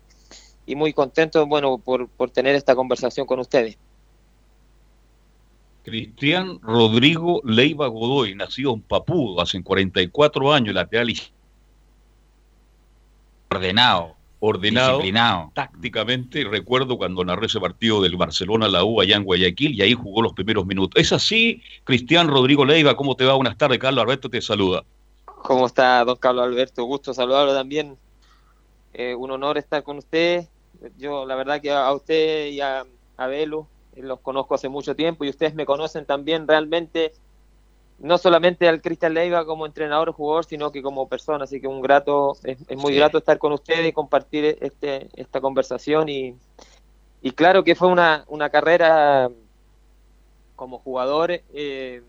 y 0.66 0.74
muy 0.74 0.92
contento, 0.92 1.46
bueno, 1.46 1.78
por, 1.78 2.08
por 2.08 2.30
tener 2.30 2.54
esta 2.54 2.74
conversación 2.74 3.26
con 3.26 3.40
ustedes. 3.40 3.78
Cristian 5.84 6.60
Rodrigo 6.62 7.42
Leiva 7.44 7.88
Godoy, 7.88 8.34
nacido 8.34 8.72
en 8.72 8.80
Papudo 8.80 9.42
hace 9.42 9.62
44 9.62 10.52
años, 10.52 10.74
lateral 10.74 11.10
y 11.10 11.20
Ordenado. 13.50 14.16
Ordenado, 14.46 14.98
Disciplinado. 14.98 15.50
tácticamente. 15.54 16.44
Recuerdo 16.44 16.96
cuando 16.98 17.24
narré 17.24 17.46
ese 17.46 17.60
partido 17.60 18.02
del 18.02 18.16
Barcelona 18.16 18.68
la 18.68 18.84
U 18.84 19.00
allá 19.00 19.16
en 19.16 19.24
Guayaquil 19.24 19.74
y 19.74 19.82
ahí 19.82 19.94
jugó 19.94 20.22
los 20.22 20.32
primeros 20.32 20.66
minutos. 20.66 21.00
Es 21.00 21.12
así, 21.12 21.62
Cristian 21.84 22.28
Rodrigo 22.28 22.64
Leiva, 22.64 22.96
¿cómo 22.96 23.16
te 23.16 23.24
va? 23.24 23.34
Buenas 23.34 23.56
tardes, 23.56 23.78
Carlos 23.78 24.02
Alberto 24.02 24.28
te 24.28 24.40
saluda. 24.42 24.84
¿Cómo 25.24 25.66
está, 25.66 26.04
don 26.04 26.16
Carlos 26.16 26.44
Alberto? 26.44 26.84
Gusto 26.84 27.12
saludarlo 27.14 27.54
también. 27.54 27.96
Eh, 28.92 29.14
un 29.14 29.30
honor 29.30 29.58
estar 29.58 29.82
con 29.82 29.98
usted. 29.98 30.46
Yo, 30.98 31.26
la 31.26 31.34
verdad 31.34 31.60
que 31.60 31.70
a 31.70 31.92
usted 31.92 32.46
y 32.48 32.60
a, 32.60 32.84
a 33.16 33.26
Belu 33.26 33.66
eh, 33.96 34.02
los 34.02 34.20
conozco 34.20 34.54
hace 34.54 34.68
mucho 34.68 34.94
tiempo 34.94 35.24
y 35.24 35.30
ustedes 35.30 35.54
me 35.54 35.66
conocen 35.66 36.04
también 36.04 36.46
realmente, 36.46 37.12
no 37.98 38.18
solamente 38.18 38.68
al 38.68 38.80
Cristian 38.82 39.14
Leiva 39.14 39.44
como 39.46 39.66
entrenador 39.66 40.08
o 40.08 40.12
jugador, 40.12 40.44
sino 40.44 40.70
que 40.72 40.82
como 40.82 41.08
persona. 41.08 41.44
Así 41.44 41.60
que 41.60 41.68
un 41.68 41.80
grato, 41.80 42.36
es, 42.44 42.58
es 42.68 42.76
muy 42.76 42.92
Sí. 42.92 42.98
grato 42.98 43.18
estar 43.18 43.38
con 43.38 43.52
ustedes 43.52 43.86
y 43.86 43.92
compartir 43.92 44.58
este, 44.60 45.08
esta 45.14 45.40
conversación. 45.40 46.08
Y, 46.08 46.34
y 47.22 47.30
claro 47.32 47.62
que 47.64 47.74
fue 47.74 47.88
una, 47.88 48.24
una 48.28 48.50
carrera 48.50 49.30
como 50.56 50.78
jugador 50.78 51.30
eh, 51.30 52.02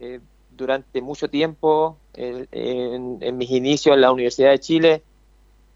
eh, 0.00 0.20
durante 0.50 1.00
mucho 1.02 1.28
tiempo. 1.28 1.96
eh, 2.14 2.46
en, 2.52 3.18
en 3.20 3.36
mis 3.36 3.50
inicios 3.50 3.94
en 3.94 4.00
la 4.02 4.12
Universidad 4.12 4.50
de 4.50 4.60
Chile 4.60 5.02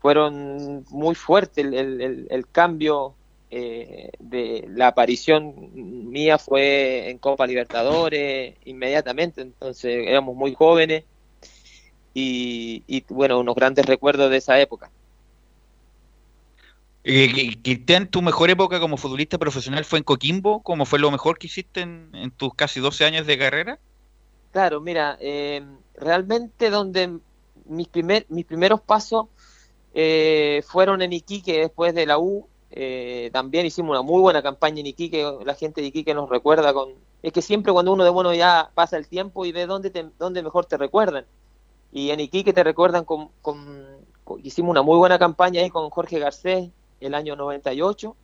fueron 0.01 0.85
muy 0.91 1.15
fuertes. 1.15 1.65
El, 1.65 1.75
el- 1.75 2.01
el- 2.01 2.27
el 2.31 2.47
cambio 2.49 3.15
eh, 3.51 4.11
de 4.19 4.67
la 4.69 4.89
aparición 4.89 5.71
mía 6.11 6.39
fue 6.39 7.11
en 7.11 7.19
Copa 7.19 7.47
Libertadores 7.47 8.55
inmediatamente. 8.65 9.43
Entonces 9.43 10.07
éramos 10.07 10.37
muy 10.37 10.55
jóvenes 10.55 11.05
y, 12.15 12.83
y, 12.87 13.05
bueno, 13.09 13.39
unos 13.39 13.55
grandes 13.55 13.87
recuerdos 13.87 14.31
de 14.31 14.37
esa 14.39 14.61
época. 14.61 14.91
Eh, 17.05 17.57
Cristian, 17.63 18.11
tu 18.11 18.21
mejor 18.21 18.51
época 18.51 18.81
como 18.81 18.97
futbolista 18.97 19.39
profesional 19.39 19.85
fue 19.85 19.99
en 19.99 20.05
Coquimbo, 20.05 20.63
¿cómo 20.63 20.85
fue 20.85 20.99
lo 20.99 21.11
mejor 21.11 21.39
que 21.39 21.47
hiciste 21.47 21.81
en, 21.81 22.11
en 22.13 22.31
tus 22.31 22.53
casi 22.55 22.81
12 22.81 23.05
años 23.05 23.27
de 23.27 23.39
carrera? 23.39 23.79
Claro, 24.53 24.81
mira, 24.81 25.17
eh, 25.21 25.63
realmente 25.95 26.71
donde 26.71 27.19
mis, 27.67 27.89
primer, 27.89 28.27
mis 28.29 28.45
primeros 28.45 28.81
pasos 28.81 29.27
eh, 29.95 30.63
fueron 30.67 31.03
en 31.03 31.13
Iquique 31.13 31.61
después 31.61 31.95
de 31.95 32.07
la 32.07 32.19
U. 32.19 32.47
eh, 32.71 33.31
también 33.33 33.67
hicimos 33.67 33.91
una 33.91 34.03
muy 34.03 34.21
buena 34.21 34.43
campaña 34.43 34.81
en 34.81 34.87
Iquique, 34.87 35.25
la 35.45 35.55
gente 35.55 35.81
de 35.81 35.89
Iquique 35.89 36.15
nos 36.15 36.29
recuerda 36.29 36.73
con... 36.73 36.93
Es 37.23 37.33
que 37.33 37.43
siempre 37.43 37.73
cuando 37.73 37.93
uno 37.93 38.05
de 38.05 38.11
bueno 38.11 38.33
ya 38.35 38.71
pasa 38.75 38.97
el 38.97 39.09
tiempo 39.09 39.45
y 39.45 39.53
ve 39.53 39.67
dónde, 39.67 39.91
te, 39.91 40.07
dónde 40.19 40.43
mejor 40.43 40.67
te 40.67 40.77
recuerdan. 40.77 41.25
Y 41.93 42.11
en 42.11 42.21
Iquique 42.21 42.53
te 42.53 42.63
recuerdan 42.65 43.05
con, 43.05 43.31
con- 43.43 43.87
Hicimos 44.45 44.71
una 44.71 44.83
muy 44.83 44.99
buena 44.99 45.19
campaña 45.19 45.63
ahí 45.63 45.71
con 45.71 45.89
Jorge 45.89 46.19
Garcés, 46.19 46.69
el 47.01 47.15
año 47.15 47.35
98. 47.35 48.15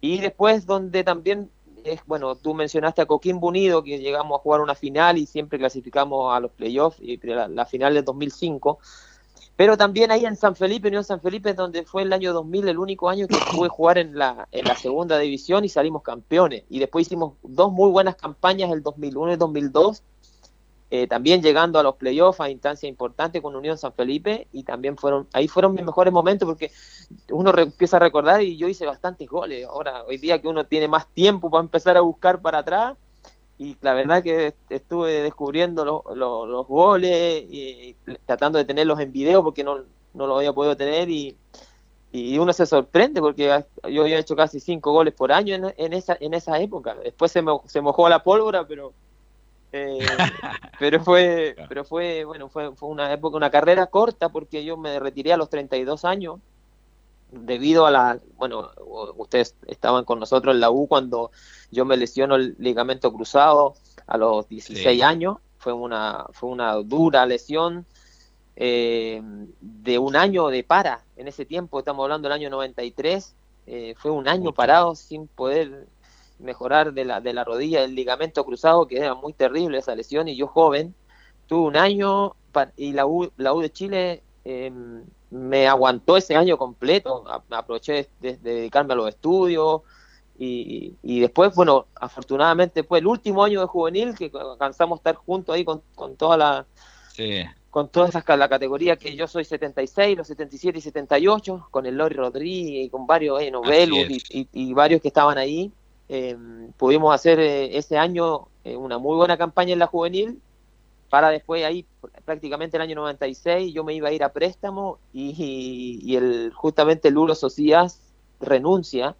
Y 0.00 0.18
después 0.20 0.66
donde 0.66 1.02
también, 1.02 1.50
es, 1.84 2.00
bueno, 2.06 2.36
tú 2.36 2.54
mencionaste 2.54 3.02
a 3.02 3.06
Coquimbo 3.06 3.48
Unido, 3.48 3.82
que 3.82 3.98
llegamos 3.98 4.38
a 4.38 4.42
jugar 4.42 4.60
una 4.60 4.74
final 4.76 5.18
y 5.18 5.26
siempre 5.26 5.58
clasificamos 5.58 6.32
a 6.34 6.38
los 6.40 6.52
playoffs, 6.52 7.00
y 7.00 7.16
la, 7.26 7.48
la 7.48 7.66
final 7.66 7.94
del 7.94 8.04
2005. 8.04 8.78
Pero 9.56 9.76
también 9.78 10.10
ahí 10.10 10.26
en 10.26 10.36
San 10.36 10.54
Felipe, 10.54 10.88
Unión 10.88 11.04
San 11.04 11.20
Felipe, 11.20 11.54
donde 11.54 11.84
fue 11.84 12.02
el 12.02 12.12
año 12.12 12.32
2000, 12.34 12.68
el 12.68 12.78
único 12.78 13.08
año 13.08 13.26
que 13.26 13.36
pude 13.54 13.68
jugar 13.70 13.96
en 13.98 14.16
la, 14.18 14.48
en 14.52 14.66
la 14.66 14.76
segunda 14.76 15.18
división 15.18 15.64
y 15.64 15.68
salimos 15.70 16.02
campeones. 16.02 16.64
Y 16.68 16.78
después 16.78 17.06
hicimos 17.06 17.34
dos 17.42 17.72
muy 17.72 17.90
buenas 17.90 18.16
campañas, 18.16 18.70
el 18.70 18.82
2001 18.82 19.30
y 19.30 19.32
el 19.34 19.38
2002, 19.38 20.02
eh, 20.90 21.06
también 21.08 21.42
llegando 21.42 21.78
a 21.80 21.82
los 21.82 21.96
playoffs 21.96 22.40
a 22.40 22.50
instancia 22.50 22.88
importante 22.88 23.42
con 23.42 23.56
Unión 23.56 23.76
San 23.78 23.92
Felipe 23.92 24.46
y 24.52 24.62
también 24.62 24.96
fueron 24.96 25.28
ahí 25.32 25.48
fueron 25.48 25.74
mis 25.74 25.84
mejores 25.84 26.12
momentos 26.12 26.46
porque 26.48 26.70
uno 27.32 27.50
re- 27.52 27.62
empieza 27.62 27.96
a 27.96 28.00
recordar 28.00 28.42
y 28.42 28.56
yo 28.56 28.68
hice 28.68 28.86
bastantes 28.86 29.28
goles 29.28 29.66
ahora 29.66 30.04
hoy 30.04 30.18
día 30.18 30.40
que 30.40 30.48
uno 30.48 30.66
tiene 30.66 30.88
más 30.88 31.08
tiempo 31.12 31.50
para 31.50 31.62
empezar 31.64 31.96
a 31.96 32.02
buscar 32.02 32.40
para 32.40 32.58
atrás 32.58 32.96
y 33.58 33.78
la 33.80 33.94
verdad 33.94 34.22
que 34.22 34.56
estuve 34.68 35.22
descubriendo 35.22 35.84
lo- 35.84 36.04
lo- 36.14 36.46
los 36.46 36.66
goles 36.66 37.44
y 37.48 37.94
tratando 38.26 38.58
de 38.58 38.64
tenerlos 38.66 39.00
en 39.00 39.12
video 39.12 39.42
porque 39.42 39.64
no, 39.64 39.78
no 40.12 40.26
lo 40.26 40.36
había 40.38 40.52
podido 40.52 40.76
tener 40.76 41.08
y, 41.10 41.40
y 42.10 42.38
uno 42.38 42.52
se 42.52 42.66
sorprende 42.66 43.20
porque 43.20 43.64
yo 43.90 44.02
había 44.02 44.18
hecho 44.18 44.36
casi 44.36 44.60
cinco 44.60 44.92
goles 44.92 45.14
por 45.14 45.32
año 45.32 45.54
en, 45.56 45.74
en 45.76 45.92
esa 45.94 46.16
en 46.20 46.34
esa 46.34 46.58
época. 46.60 46.94
Después 46.96 47.32
se, 47.32 47.42
mo- 47.42 47.62
se 47.66 47.80
mojó 47.80 48.08
la 48.08 48.22
pólvora 48.24 48.66
pero 48.66 48.96
eh, 49.72 50.18
pero 50.78 51.00
fue 51.00 51.60
pero 51.68 51.84
fue 51.84 52.24
bueno 52.24 52.48
fue, 52.48 52.74
fue 52.76 52.88
una 52.88 53.12
época 53.12 53.36
una 53.36 53.50
carrera 53.50 53.86
corta 53.88 54.28
porque 54.30 54.64
yo 54.64 54.76
me 54.76 54.98
retiré 55.00 55.32
a 55.32 55.36
los 55.36 55.50
32 55.50 56.04
años 56.04 56.40
debido 57.30 57.86
a 57.86 57.90
la 57.90 58.20
bueno 58.36 58.70
ustedes 59.16 59.54
estaban 59.66 60.04
con 60.04 60.20
nosotros 60.20 60.54
en 60.54 60.60
la 60.60 60.70
U 60.70 60.86
cuando 60.86 61.30
yo 61.70 61.84
me 61.84 61.96
lesiono 61.96 62.36
el 62.36 62.54
ligamento 62.58 63.12
cruzado 63.12 63.74
a 64.06 64.16
los 64.16 64.48
16 64.48 64.96
Sí. 64.96 65.02
años. 65.02 65.38
Fue 65.58 65.72
una 65.72 66.26
fue 66.32 66.48
una 66.50 66.74
dura 66.76 67.26
lesión 67.26 67.86
eh, 68.54 69.20
de 69.60 69.98
un 69.98 70.16
año 70.16 70.48
de 70.48 70.62
para 70.64 71.04
en 71.16 71.28
ese 71.28 71.44
tiempo. 71.44 71.78
Estamos 71.78 72.04
hablando 72.04 72.28
del 72.28 72.34
año 72.36 72.50
93 72.50 73.34
eh, 73.66 73.94
fue 73.98 74.12
un 74.12 74.28
año 74.28 74.52
parado 74.52 74.94
sin 74.94 75.26
poder 75.26 75.88
mejorar 76.38 76.92
de 76.92 77.04
la, 77.04 77.20
de 77.20 77.32
la 77.32 77.42
rodilla, 77.42 77.82
el 77.82 77.94
ligamento 77.96 78.44
cruzado, 78.44 78.86
que 78.86 78.98
era 78.98 79.14
muy 79.14 79.32
terrible 79.32 79.78
esa 79.78 79.94
lesión, 79.96 80.28
y 80.28 80.36
yo 80.36 80.46
joven, 80.46 80.94
tuve 81.48 81.66
un 81.66 81.76
año 81.76 82.36
y 82.76 82.92
la 82.92 83.06
U, 83.06 83.30
la 83.36 83.52
U 83.54 83.60
de 83.60 83.70
Chile 83.72 84.22
eh, 84.44 84.70
me 85.30 85.66
aguantó 85.66 86.16
ese 86.16 86.36
año 86.36 86.56
completo, 86.56 87.24
aproveché 87.50 88.08
de, 88.20 88.36
de 88.36 88.54
dedicarme 88.54 88.92
a 88.94 88.96
los 88.96 89.08
estudios, 89.08 89.82
y, 90.38 90.94
y 91.02 91.20
después, 91.20 91.54
bueno, 91.54 91.86
afortunadamente 91.94 92.84
fue 92.84 92.98
el 92.98 93.06
último 93.06 93.42
año 93.42 93.60
de 93.60 93.66
juvenil 93.66 94.14
que 94.14 94.30
alcanzamos 94.34 94.98
a 94.98 95.00
estar 95.00 95.14
juntos 95.14 95.54
ahí 95.54 95.64
con, 95.64 95.82
con 95.94 96.16
toda 96.16 96.36
la 96.36 96.66
Sí. 97.12 97.42
con 97.70 97.88
todas 97.88 98.10
esas 98.10 98.24
la 98.38 98.48
categoría 98.48 98.96
que 98.96 99.16
yo 99.16 99.26
soy 99.26 99.44
76, 99.44 100.16
los 100.18 100.26
77 100.26 100.78
y 100.78 100.82
78, 100.82 101.68
con 101.70 101.86
el 101.86 101.96
Lori 101.96 102.14
Rodríguez 102.14 102.86
y 102.86 102.90
con 102.90 103.06
varios, 103.06 103.40
eh, 103.40 103.50
Novelus 103.50 104.04
Así 104.04 104.22
y, 104.30 104.40
y- 104.40 104.48
y 104.52 104.72
varios 104.74 105.00
que 105.00 105.08
estaban 105.08 105.38
ahí, 105.38 105.72
eh, 106.08 106.36
pudimos 106.76 107.14
hacer 107.14 107.40
eh, 107.40 107.76
ese 107.76 107.98
año 107.98 108.48
eh, 108.64 108.76
una 108.76 108.98
muy 108.98 109.16
buena 109.16 109.36
campaña 109.36 109.72
en 109.72 109.78
la 109.78 109.86
juvenil, 109.86 110.40
para 111.10 111.30
después 111.30 111.64
ahí 111.64 111.86
prácticamente 112.24 112.76
el 112.76 112.82
año 112.82 112.96
96 112.96 113.72
yo 113.72 113.84
me 113.84 113.94
iba 113.94 114.08
a 114.08 114.12
ir 114.12 114.22
a 114.24 114.32
préstamo 114.32 114.98
y, 115.12 115.30
y- 115.38 116.12
y 116.12 116.16
el 116.16 116.52
justamente 116.54 117.10
Lulo 117.10 117.34
Socias 117.34 118.00
renuncia 118.40 119.14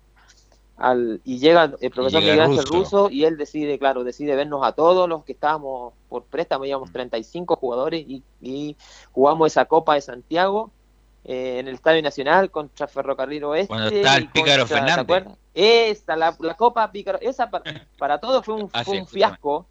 al, 0.76 1.20
y 1.24 1.38
llega 1.38 1.72
el 1.80 1.90
profesor 1.90 2.20
llega 2.20 2.32
Miguel 2.34 2.40
Ángel 2.50 2.64
Russo. 2.78 3.08
Y 3.10 3.24
él 3.24 3.36
decide, 3.38 3.78
claro, 3.78 4.04
decide 4.04 4.36
vernos 4.36 4.60
a 4.62 4.72
todos 4.72 5.08
los 5.08 5.24
que 5.24 5.32
estábamos 5.32 5.94
por 6.08 6.24
préstamo, 6.24 6.64
íbamos 6.66 6.92
35 6.92 7.56
jugadores 7.56 8.04
y, 8.06 8.22
y 8.42 8.76
jugamos 9.12 9.46
esa 9.52 9.64
Copa 9.64 9.94
de 9.94 10.02
Santiago 10.02 10.70
eh, 11.24 11.58
en 11.60 11.68
el 11.68 11.74
Estadio 11.76 12.02
Nacional 12.02 12.50
contra 12.50 12.86
Ferrocarril 12.88 13.44
Oeste. 13.44 13.68
Cuando 13.68 13.88
está 13.88 14.16
el 14.16 14.28
Pícaro 14.28 14.62
contra- 14.62 14.66
¿te 14.66 14.74
Fernández. 15.06 15.06
Esa, 15.54 16.14
la, 16.16 16.36
la 16.40 16.54
Copa 16.54 16.92
Pícaro, 16.92 17.18
esa 17.22 17.48
para, 17.48 17.64
para 17.98 18.18
todos 18.20 18.44
fue 18.44 18.54
un, 18.56 18.68
Así 18.72 18.84
fue 18.84 19.00
un 19.00 19.06
fiasco, 19.06 19.66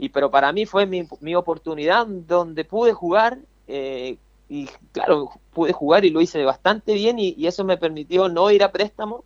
y 0.00 0.08
pero 0.08 0.30
para 0.30 0.50
mí 0.50 0.64
fue 0.64 0.86
mi, 0.86 1.06
mi 1.20 1.34
oportunidad 1.34 2.06
donde 2.06 2.64
pude 2.64 2.94
jugar 2.94 3.38
eh, 3.68 4.16
y 4.48 4.66
claro, 4.92 5.30
pude 5.52 5.72
jugar 5.72 6.06
y 6.06 6.10
lo 6.10 6.22
hice 6.22 6.42
bastante 6.42 6.94
bien 6.94 7.18
y, 7.18 7.34
y 7.36 7.46
eso 7.46 7.64
me 7.64 7.76
permitió 7.76 8.30
no 8.30 8.50
ir 8.50 8.64
a 8.64 8.72
préstamo 8.72 9.24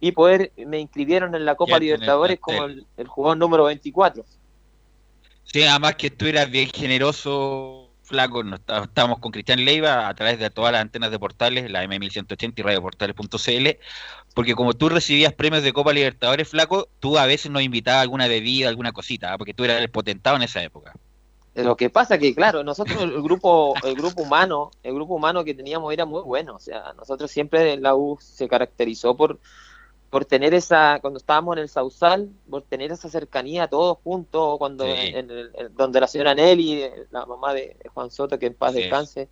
y 0.00 0.12
poder, 0.12 0.52
me 0.56 0.78
inscribieron 0.78 1.34
en 1.34 1.44
la 1.44 1.56
Copa 1.56 1.76
el 1.76 1.82
Libertadores 1.82 2.38
como 2.38 2.66
el, 2.66 2.86
el 2.96 3.08
jugador 3.08 3.38
número 3.38 3.64
24. 3.64 4.24
Sí, 5.42 5.64
además 5.64 5.96
que 5.96 6.10
tú 6.10 6.26
eras 6.26 6.48
bien 6.48 6.70
generoso, 6.70 7.87
flaco. 8.08 8.42
No 8.42 8.56
estábamos 8.56 9.20
con 9.20 9.30
Cristian 9.30 9.64
Leiva 9.64 10.08
a 10.08 10.14
través 10.14 10.38
de 10.38 10.50
todas 10.50 10.72
las 10.72 10.80
antenas 10.80 11.10
de 11.10 11.18
portales, 11.18 11.70
la 11.70 11.84
M1180 11.84 12.54
y 12.56 12.62
radioportales.cl, 12.62 13.78
porque 14.34 14.54
como 14.54 14.72
tú 14.72 14.88
recibías 14.88 15.32
premios 15.32 15.62
de 15.62 15.72
Copa 15.72 15.92
Libertadores, 15.92 16.48
flaco, 16.48 16.88
tú 16.98 17.18
a 17.18 17.26
veces 17.26 17.50
nos 17.52 17.62
invitabas 17.62 18.02
alguna 18.02 18.26
bebida, 18.26 18.68
alguna 18.68 18.92
cosita, 18.92 19.32
¿ah? 19.32 19.38
porque 19.38 19.54
tú 19.54 19.64
eras 19.64 19.80
el 19.80 19.90
potentado 19.90 20.36
en 20.36 20.42
esa 20.42 20.62
época. 20.62 20.94
Lo 21.54 21.76
que 21.76 21.90
pasa 21.90 22.18
que, 22.18 22.34
claro, 22.34 22.62
nosotros 22.62 23.02
el 23.02 23.20
grupo, 23.20 23.74
el 23.82 23.96
grupo 23.96 24.22
humano, 24.22 24.70
el 24.84 24.94
grupo 24.94 25.14
humano 25.14 25.42
que 25.44 25.54
teníamos 25.54 25.92
era 25.92 26.04
muy 26.04 26.22
bueno. 26.22 26.54
O 26.54 26.60
sea, 26.60 26.92
nosotros 26.96 27.30
siempre 27.32 27.76
la 27.76 27.96
U 27.96 28.16
se 28.20 28.48
caracterizó 28.48 29.16
por, 29.16 29.40
por 30.10 30.24
tener 30.24 30.54
esa, 30.54 30.98
cuando 31.00 31.18
estábamos 31.18 31.56
en 31.56 31.62
el 31.62 31.68
Sausal, 31.68 32.30
por 32.48 32.62
tener 32.62 32.90
esa 32.92 33.08
cercanía 33.10 33.68
todos 33.68 33.98
juntos, 34.02 34.56
cuando 34.58 34.84
Sí. 34.84 34.90
en 35.14 35.30
el- 35.30 35.50
en- 35.54 35.74
donde 35.76 36.00
la 36.00 36.06
señora 36.06 36.34
Nelly, 36.34 36.82
eh, 36.82 37.06
la 37.10 37.26
mamá 37.26 37.52
de 37.52 37.76
Juan 37.92 38.10
Soto, 38.10 38.38
que 38.38 38.46
en 38.46 38.54
paz 38.54 38.72
Sí. 38.72 38.80
descanse, 38.80 39.28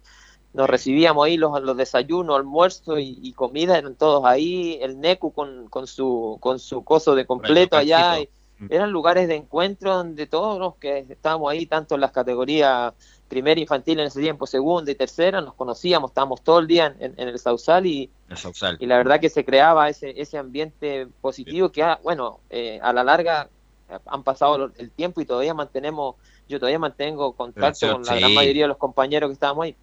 nos 0.52 0.68
recibíamos 0.68 1.24
ahí 1.26 1.36
los, 1.36 1.60
los 1.62 1.76
desayunos, 1.76 2.36
almuerzos 2.36 2.98
y, 3.00 3.18
y 3.22 3.32
comida, 3.32 3.78
eran 3.78 3.94
todos 3.94 4.24
ahí, 4.24 4.78
el 4.82 5.00
NECU 5.00 5.32
con, 5.32 5.68
con 5.68 5.86
su 5.86 6.38
con 6.40 6.58
su 6.58 6.82
coso 6.84 7.14
de 7.14 7.26
completo 7.26 7.76
allá, 7.76 8.20
y 8.20 8.28
eran 8.70 8.90
lugares 8.90 9.28
de 9.28 9.34
encuentro 9.34 9.94
donde 9.94 10.26
todos 10.26 10.58
los 10.58 10.76
que 10.76 11.04
estábamos 11.10 11.50
ahí, 11.52 11.66
tanto 11.66 11.94
en 11.94 12.00
las 12.00 12.10
categorías 12.10 12.94
primera 13.28 13.60
infantil 13.60 14.00
en 14.00 14.06
ese 14.06 14.20
tiempo, 14.20 14.46
segunda 14.46 14.90
y 14.90 14.94
tercera, 14.94 15.40
nos 15.40 15.54
conocíamos, 15.54 16.10
estábamos 16.10 16.42
todo 16.42 16.60
el 16.60 16.66
día 16.66 16.94
en, 16.98 17.14
en 17.16 17.28
el 17.28 17.38
Sausal 17.38 17.86
y, 17.86 18.10
El 18.28 18.36
Sausal. 18.36 18.76
y 18.80 18.86
la 18.86 18.96
verdad 18.96 19.20
que 19.20 19.28
se 19.28 19.44
creaba 19.44 19.88
ese, 19.88 20.20
ese 20.20 20.38
ambiente 20.38 21.08
positivo 21.20 21.70
que, 21.70 21.82
ah, 21.82 21.98
bueno, 22.02 22.40
eh, 22.50 22.78
a 22.82 22.92
la 22.92 23.02
larga 23.02 23.48
eh, 23.88 23.98
han 24.06 24.22
pasado 24.22 24.70
el 24.76 24.90
tiempo 24.90 25.20
y 25.20 25.24
todavía 25.24 25.54
mantenemos, 25.54 26.16
yo 26.48 26.58
todavía 26.58 26.78
mantengo 26.78 27.32
contacto 27.32 27.86
Relación, 27.86 27.92
con 27.94 28.02
la 28.06 28.12
sí. 28.12 28.18
gran 28.20 28.34
mayoría 28.34 28.64
de 28.64 28.68
los 28.68 28.78
compañeros 28.78 29.28
que 29.28 29.34
estábamos 29.34 29.64
ahí. 29.64 29.76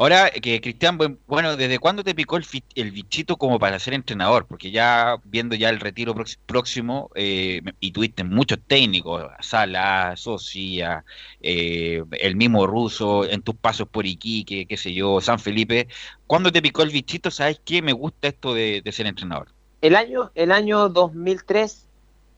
Ahora, 0.00 0.30
que 0.30 0.60
Cristian, 0.60 0.96
buen- 0.96 1.20
bueno, 1.26 1.56
¿desde 1.56 1.80
cuándo 1.80 2.04
te 2.04 2.14
picó 2.14 2.36
el, 2.36 2.44
el 2.76 2.92
bichito 2.92 3.36
como 3.36 3.58
para 3.58 3.80
ser 3.80 3.94
entrenador? 3.94 4.46
Porque 4.46 4.70
ya 4.70 5.16
viendo 5.24 5.56
ya 5.56 5.70
el 5.70 5.80
retiro 5.80 6.14
próximo, 6.46 7.10
eh, 7.16 7.62
y 7.80 7.90
tuviste 7.90 8.22
muchos 8.22 8.58
técnicos, 8.64 9.24
Sala, 9.40 10.14
Socia, 10.16 11.04
eh, 11.40 12.04
el 12.20 12.36
mismo 12.36 12.64
Ruso, 12.68 13.24
en 13.28 13.42
tus 13.42 13.56
pasos 13.56 13.88
por 13.88 14.06
Iquique, 14.06 14.66
qué 14.68 14.76
sé 14.76 14.94
yo, 14.94 15.20
San 15.20 15.40
Felipe, 15.40 15.88
¿cuándo 16.28 16.52
te 16.52 16.62
picó 16.62 16.82
el 16.84 16.90
bichito? 16.90 17.30
¿Sabes 17.32 17.60
qué? 17.64 17.82
Me 17.82 17.92
gusta 17.92 18.28
esto 18.28 18.54
de, 18.54 18.82
de 18.84 18.92
ser 18.92 19.06
entrenador. 19.08 19.52
El 19.80 19.96
año, 19.96 20.30
el 20.34 20.52
año 20.52 20.88
2003, 20.88 21.88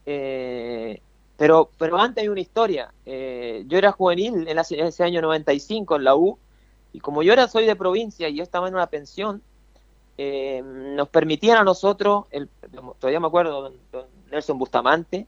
eh, 0.07 1.03
pero, 1.37 1.75
pero 1.79 1.99
antes 1.99 2.23
hay 2.23 2.29
una 2.29 2.41
historia. 2.41 2.95
Eh, 3.05 3.65
yo 3.67 3.79
era 3.79 3.93
juvenil 3.93 4.47
en 4.49 4.59
ese 4.59 5.05
año 5.05 5.23
95 5.23 5.97
en 5.97 6.05
la 6.05 6.17
U, 6.17 6.39
y 6.93 7.01
como 7.01 7.23
yo 7.23 7.33
era 7.33 7.47
soy 7.49 7.67
de 7.67 7.77
provincia 7.77 8.29
y 8.29 8.37
yo 8.37 8.43
estaba 8.43 8.69
en 8.69 8.75
una 8.75 8.87
pensión, 8.87 9.43
eh, 10.19 10.63
nos 10.65 11.09
permitían 11.09 11.59
a 11.59 11.65
nosotros, 11.65 12.25
el, 12.31 12.49
todavía 12.99 13.21
me 13.21 13.27
acuerdo, 13.29 13.63
don, 13.63 13.75
don 13.93 14.07
Nelson 14.31 14.59
Bustamante, 14.59 15.27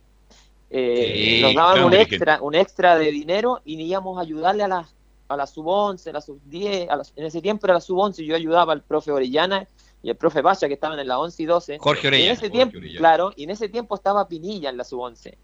eh, 0.69 1.35
Sí, 1.37 1.41
nos 1.41 1.53
daban 1.55 1.83
un 1.83 1.93
extra, 1.93 2.41
un 2.41 2.55
extra 2.55 2.97
de 2.97 3.11
dinero 3.11 3.61
y 3.65 3.79
íbamos 3.81 4.17
a 4.17 4.21
ayudarle 4.21 4.63
a 4.63 4.67
las 4.67 4.93
a 5.29 5.37
la 5.37 5.47
sub 5.47 5.65
11, 5.67 6.09
a 6.11 6.13
la 6.13 6.21
sub 6.21 6.39
10, 6.45 6.87
a 6.89 6.95
las- 6.97 7.13
en 7.15 7.25
ese 7.25 7.41
tiempo 7.41 7.65
era 7.65 7.73
la 7.75 7.81
sub 7.81 7.97
11 7.97 8.21
y 8.21 8.27
yo 8.27 8.35
ayudaba 8.35 8.71
al 8.73 8.83
profe 8.83 9.11
Orellana 9.11 9.67
y 10.03 10.09
el 10.11 10.15
profe 10.15 10.41
Bacha 10.41 10.67
que 10.67 10.75
estaban 10.75 10.99
en 10.99 11.07
la 11.07 11.17
11 11.17 11.41
y 11.41 11.45
12. 11.47 11.77
Jorge 11.79 12.01
Y 12.03 12.07
en 12.07 12.13
Orellana, 12.13 12.33
ese 12.33 12.41
Jorge 12.41 12.51
tiempo, 12.51 12.77
Orellana. 12.77 12.99
claro, 12.99 13.33
y 13.35 13.43
en 13.45 13.49
ese 13.49 13.69
tiempo 13.69 13.95
estaba 13.95 14.27
Pinilla 14.27 14.69
en 14.69 14.77
la 14.77 14.83
sub 14.83 14.99
11. 14.99 15.35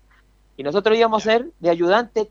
Y 0.57 0.63
nosotros 0.63 0.95
íbamos 0.95 1.25
a 1.25 1.31
ser 1.31 1.49
de 1.59 1.69
ayudante 1.71 2.29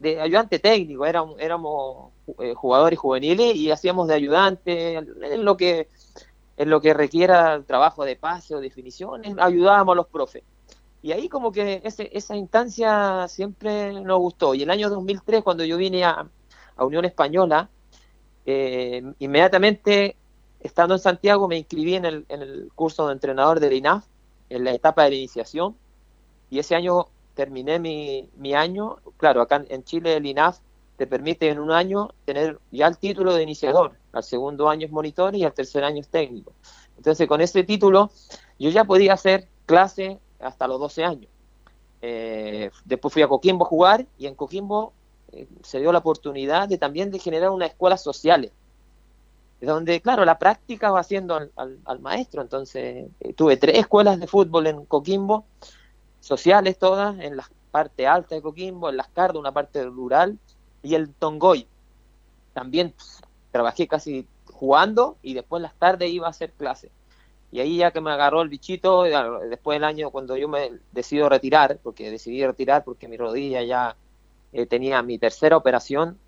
de 0.00 0.20
ayudante 0.20 0.58
técnico, 0.58 1.06
éramos, 1.06 1.38
éramos 1.38 2.12
eh, 2.40 2.54
jugadores 2.54 2.98
juveniles 2.98 3.54
y 3.54 3.70
hacíamos 3.70 4.08
de 4.08 4.14
ayudante 4.14 4.94
en 4.94 5.44
lo 5.44 5.56
que 5.56 5.88
en 6.56 6.68
lo 6.68 6.82
que 6.82 6.92
requiera 6.92 7.62
trabajo 7.62 8.04
de 8.04 8.16
pase 8.16 8.54
o 8.54 8.60
definiciones, 8.60 9.34
ayudábamos 9.38 9.94
a 9.94 9.96
los 9.96 10.06
profes. 10.08 10.42
Y 11.00 11.12
ahí 11.12 11.26
como 11.30 11.52
que 11.52 11.80
esa 11.82 12.36
instancia 12.36 13.26
siempre 13.28 13.94
nos 14.02 14.18
gustó. 14.18 14.54
Y 14.54 14.64
el 14.64 14.70
año 14.70 14.90
2003, 14.90 15.42
cuando 15.42 15.64
yo 15.64 15.78
vine 15.78 16.04
a, 16.04 16.28
a 16.76 16.84
Unión 16.84 17.06
Española, 17.06 17.70
eh, 18.44 19.02
inmediatamente 19.20 20.16
estando 20.60 20.94
en 20.94 21.00
Santiago 21.00 21.48
me 21.48 21.56
inscribí 21.56 21.94
en 21.94 22.04
el, 22.04 22.26
en 22.28 22.42
el 22.42 22.70
curso 22.74 23.06
de 23.06 23.14
entrenador 23.14 23.58
del 23.58 23.72
INAF, 23.72 24.04
en 24.50 24.64
la 24.64 24.72
etapa 24.72 25.04
de 25.04 25.10
la 25.10 25.16
iniciación, 25.16 25.76
y 26.50 26.58
ese 26.58 26.74
año 26.74 27.06
terminé 27.40 27.78
mi, 27.78 28.28
mi 28.36 28.54
año, 28.54 28.84
claro, 29.16 29.40
acá 29.42 29.64
en 29.68 29.82
Chile 29.84 30.08
el 30.16 30.26
INAF 30.26 30.58
te 30.96 31.06
permite 31.06 31.48
en 31.48 31.58
un 31.58 31.70
año 31.72 32.10
tener 32.26 32.58
ya 32.70 32.86
el 32.86 32.98
título 32.98 33.34
de 33.34 33.42
iniciador, 33.42 33.88
al 34.12 34.22
segundo 34.24 34.68
año 34.68 34.86
es 34.86 34.92
monitor 34.92 35.34
y 35.34 35.44
al 35.44 35.54
tercer 35.54 35.82
año 35.84 36.00
es 36.00 36.08
técnico. 36.08 36.52
Entonces 36.96 37.26
con 37.28 37.40
ese 37.40 37.64
título 37.64 38.10
yo 38.58 38.70
ya 38.70 38.84
podía 38.84 39.14
hacer 39.14 39.48
clase 39.66 40.20
hasta 40.40 40.66
los 40.68 40.78
12 40.80 41.04
años. 41.04 41.30
Eh, 42.02 42.70
después 42.84 43.12
fui 43.14 43.22
a 43.22 43.28
Coquimbo 43.28 43.64
a 43.64 43.68
jugar 43.68 44.06
y 44.18 44.26
en 44.26 44.34
Coquimbo 44.34 44.92
eh, 45.32 45.46
se 45.62 45.80
dio 45.80 45.92
la 45.92 45.98
oportunidad 46.00 46.68
de 46.68 46.78
también 46.78 47.10
de 47.10 47.18
generar 47.18 47.50
unas 47.50 47.70
escuelas 47.70 48.02
sociales, 48.02 48.52
donde, 49.60 50.00
claro, 50.00 50.24
la 50.24 50.38
práctica 50.38 50.90
va 50.90 51.00
haciendo 51.00 51.34
al, 51.34 51.52
al- 51.56 51.78
al 51.84 52.00
maestro. 52.00 52.40
Entonces, 52.42 53.08
eh, 53.20 53.32
tuve 53.34 53.56
tres 53.58 53.78
escuelas 53.78 54.18
de 54.18 54.26
fútbol 54.26 54.66
en 54.66 54.86
Coquimbo, 54.86 55.44
sociales 56.20 56.78
todas, 56.78 57.18
en 57.18 57.36
la 57.36 57.48
parte 57.70 58.06
alta 58.06 58.34
de 58.34 58.42
Coquimbo, 58.42 58.88
en 58.90 58.96
Las 58.96 59.08
Cardas, 59.08 59.38
una 59.38 59.52
parte 59.52 59.84
rural, 59.84 60.38
y 60.82 60.94
el 60.94 61.12
Tongoy. 61.14 61.66
También 62.52 62.94
trabajé 63.50 63.86
casi 63.88 64.26
jugando 64.52 65.16
y 65.22 65.34
después 65.34 65.62
las 65.62 65.74
tardes 65.74 66.10
iba 66.10 66.26
a 66.26 66.30
hacer 66.30 66.52
clases. 66.52 66.90
Y 67.52 67.60
ahí 67.60 67.78
ya 67.78 67.90
que 67.90 68.00
me 68.00 68.10
agarró 68.10 68.42
el 68.42 68.48
bichito, 68.48 69.06
ya, 69.06 69.28
después 69.48 69.76
del 69.76 69.84
año 69.84 70.10
cuando 70.10 70.36
yo 70.36 70.48
me 70.48 70.70
decido 70.92 71.28
retirar, 71.28 71.78
porque 71.82 72.10
decidí 72.10 72.44
retirar 72.46 72.84
porque 72.84 73.08
mi 73.08 73.16
rodilla 73.16 73.62
ya 73.62 73.96
eh, 74.52 74.66
tenía 74.66 75.02
mi 75.02 75.18
tercera 75.18 75.56
operación, 75.56 76.18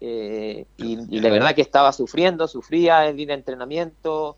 eh, 0.00 0.66
y, 0.76 1.16
y 1.16 1.20
la 1.20 1.30
verdad 1.30 1.54
que 1.54 1.62
estaba 1.62 1.92
sufriendo, 1.92 2.46
sufría 2.48 3.06
el 3.06 3.18
ir 3.18 3.30
a 3.30 3.34
entrenamiento. 3.34 4.36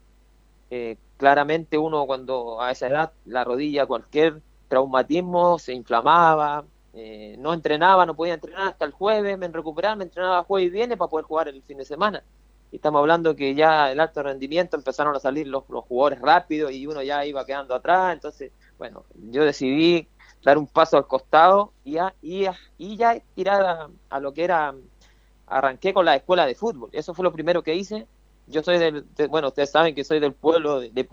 eh, 0.70 0.96
claramente 1.16 1.78
uno 1.78 2.06
cuando 2.06 2.60
a 2.62 2.70
esa 2.70 2.86
edad 2.88 3.12
la 3.24 3.44
rodilla, 3.44 3.86
cualquier 3.86 4.40
traumatismo 4.68 5.58
se 5.58 5.72
inflamaba, 5.74 6.66
eh, 6.92 7.36
no 7.38 7.52
entrenaba, 7.54 8.06
no 8.06 8.14
podía 8.16 8.34
entrenar 8.34 8.68
hasta 8.68 8.84
el 8.84 8.92
jueves, 8.92 9.38
me 9.38 9.48
recuperaba, 9.48 9.96
me 9.96 10.04
entrenaba 10.04 10.44
jueves 10.44 10.68
y 10.68 10.70
viernes 10.72 10.98
para 10.98 11.08
poder 11.10 11.24
jugar 11.26 11.48
el 11.48 11.62
fin 11.62 11.78
de 11.78 11.84
semana. 11.84 12.24
Y 12.70 12.76
estamos 12.76 13.00
hablando 13.00 13.34
que 13.34 13.54
ya 13.54 13.90
el 13.90 14.00
alto 14.00 14.22
rendimiento 14.22 14.76
empezaron 14.76 15.16
a 15.16 15.20
salir 15.20 15.46
los, 15.46 15.64
los 15.70 15.84
jugadores 15.84 16.20
rápidos 16.20 16.70
y 16.72 16.86
uno 16.86 17.02
ya 17.02 17.24
iba 17.24 17.44
quedando 17.46 17.74
atrás. 17.74 18.12
Entonces, 18.12 18.52
bueno, 18.76 19.06
yo 19.14 19.44
decidí 19.44 20.08
dar 20.42 20.58
un 20.58 20.66
paso 20.66 20.96
al 20.98 21.06
costado 21.06 21.72
y 21.84 21.92
ya, 21.92 22.14
y 22.20 22.40
ya, 22.42 22.56
y 22.76 22.96
ya 22.96 23.18
tirar 23.34 23.62
a, 23.64 23.90
a 24.10 24.20
lo 24.20 24.32
que 24.34 24.44
era, 24.44 24.74
arranqué 25.46 25.94
con 25.94 26.04
la 26.04 26.16
escuela 26.16 26.46
de 26.46 26.54
fútbol. 26.54 26.90
Eso 26.92 27.14
fue 27.14 27.22
lo 27.24 27.32
primero 27.32 27.62
que 27.62 27.74
hice. 27.74 28.06
Yo 28.46 28.62
soy 28.62 28.78
del, 28.78 29.06
de- 29.14 29.26
bueno, 29.28 29.48
ustedes 29.48 29.70
saben 29.70 29.94
que 29.94 30.04
soy 30.04 30.20
del 30.20 30.34
pueblo 30.34 30.80
de, 30.80 30.90
de 30.90 31.06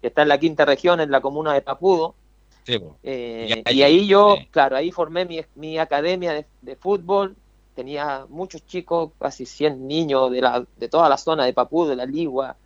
que 0.00 0.06
está 0.08 0.22
en 0.22 0.28
la 0.28 0.38
quinta 0.38 0.64
región, 0.64 1.00
en 1.00 1.10
la 1.10 1.20
comuna 1.20 1.52
de 1.54 1.62
Papudo. 1.62 2.16
Sí. 2.64 2.78
Eh, 3.02 3.62
Y 3.70 3.78
y 3.78 3.82
ahí 3.82 4.06
yo, 4.06 4.36
claro, 4.50 4.76
ahí 4.76 4.90
formé 4.92 5.24
mi, 5.24 5.40
mi 5.54 5.78
academia 5.78 6.32
de, 6.32 6.46
de 6.62 6.76
fútbol. 6.76 7.36
Tenía 7.74 8.26
muchos 8.28 8.64
chicos, 8.66 9.10
casi 9.18 9.46
100 9.46 9.86
niños 9.88 10.30
de, 10.30 10.40
la, 10.42 10.64
de 10.76 10.88
toda 10.88 11.08
la 11.08 11.16
zona 11.16 11.44
de 11.46 11.52
Papú, 11.52 11.86
de 11.86 11.96
la 11.96 12.04
Ligua. 12.04 12.56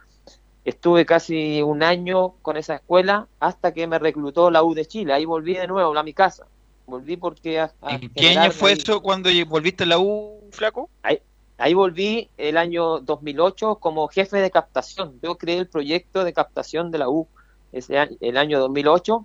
Estuve 0.65 1.05
casi 1.05 1.61
un 1.63 1.83
año 1.83 2.35
con 2.41 2.57
esa 2.57 2.77
escuela 2.77 3.29
hasta 3.39 3.73
que 3.75 3.87
me 3.87 3.99
reclutó 3.99 4.51
la 4.51 4.63
U 4.63 4.75
de 4.75 4.87
Chile. 4.87 5.13
Ahí 5.13 5.25
volví 5.27 5.55
de 5.55 5.67
nuevo 5.67 5.97
a 5.97 6.03
mi 6.03 6.15
casa. 6.15 6.47
Volví 6.87 7.17
porque... 7.17 7.61
a- 7.61 7.73
a 7.83 7.97
¿En 7.97 8.09
qué 8.11 8.31
año 8.31 8.51
fue 8.51 8.73
ahí- 8.73 8.79
eso 8.79 9.01
cuando 9.03 9.29
volviste 9.47 9.85
a 9.85 9.87
la 9.87 9.99
U, 9.99 10.41
flaco? 10.53 10.89
Ahí, 11.03 11.21
ahí 11.59 11.75
volví 11.75 12.29
el 12.39 12.57
año 12.57 13.01
2008 13.01 13.77
como 13.77 14.09
jefe 14.09 14.39
de 14.39 14.51
captación. 14.51 15.19
Yo 15.23 15.37
creé 15.37 15.59
el 15.59 15.69
proyecto 15.69 16.25
de 16.25 16.33
captación 16.33 16.91
de 16.91 16.99
la 16.99 17.11
U 17.11 17.29
ese 17.73 17.99
año, 17.99 18.17
el 18.21 18.37
año 18.39 18.59
2008. 18.59 19.25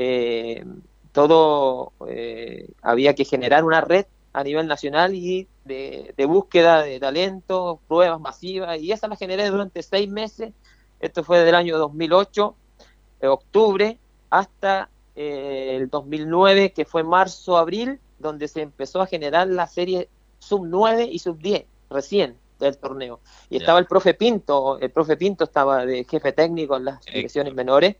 Eh, 0.00 0.64
todo 1.10 1.92
eh, 2.06 2.68
había 2.82 3.16
que 3.16 3.24
generar 3.24 3.64
una 3.64 3.80
red 3.80 4.06
a 4.32 4.44
nivel 4.44 4.68
nacional 4.68 5.16
y 5.16 5.48
de, 5.64 6.14
de 6.16 6.24
búsqueda 6.24 6.84
de 6.84 7.00
talento, 7.00 7.80
pruebas 7.88 8.20
masivas, 8.20 8.78
y 8.80 8.92
esa 8.92 9.08
la 9.08 9.16
generé 9.16 9.50
durante 9.50 9.82
seis 9.82 10.08
meses. 10.08 10.52
Esto 11.00 11.24
fue 11.24 11.40
del 11.40 11.56
año 11.56 11.78
2008, 11.78 12.54
de 13.20 13.26
octubre, 13.26 13.98
hasta 14.30 14.88
eh, 15.16 15.74
el 15.74 15.90
2009, 15.90 16.70
que 16.70 16.84
fue 16.84 17.02
marzo-abril, 17.02 17.98
donde 18.20 18.46
se 18.46 18.62
empezó 18.62 19.00
a 19.00 19.06
generar 19.06 19.48
la 19.48 19.66
serie 19.66 20.08
sub 20.38 20.64
9 20.64 21.08
y 21.10 21.18
sub 21.18 21.38
10, 21.38 21.64
recién 21.90 22.36
del 22.60 22.78
torneo. 22.78 23.18
Y 23.50 23.56
estaba 23.56 23.80
el 23.80 23.86
profe 23.86 24.14
Pinto, 24.14 24.78
el 24.78 24.92
profe 24.92 25.16
Pinto 25.16 25.42
estaba 25.42 25.84
de 25.84 26.04
jefe 26.04 26.30
técnico 26.30 26.76
en 26.76 26.84
las 26.84 27.04
divisiones 27.04 27.52
menores, 27.54 27.96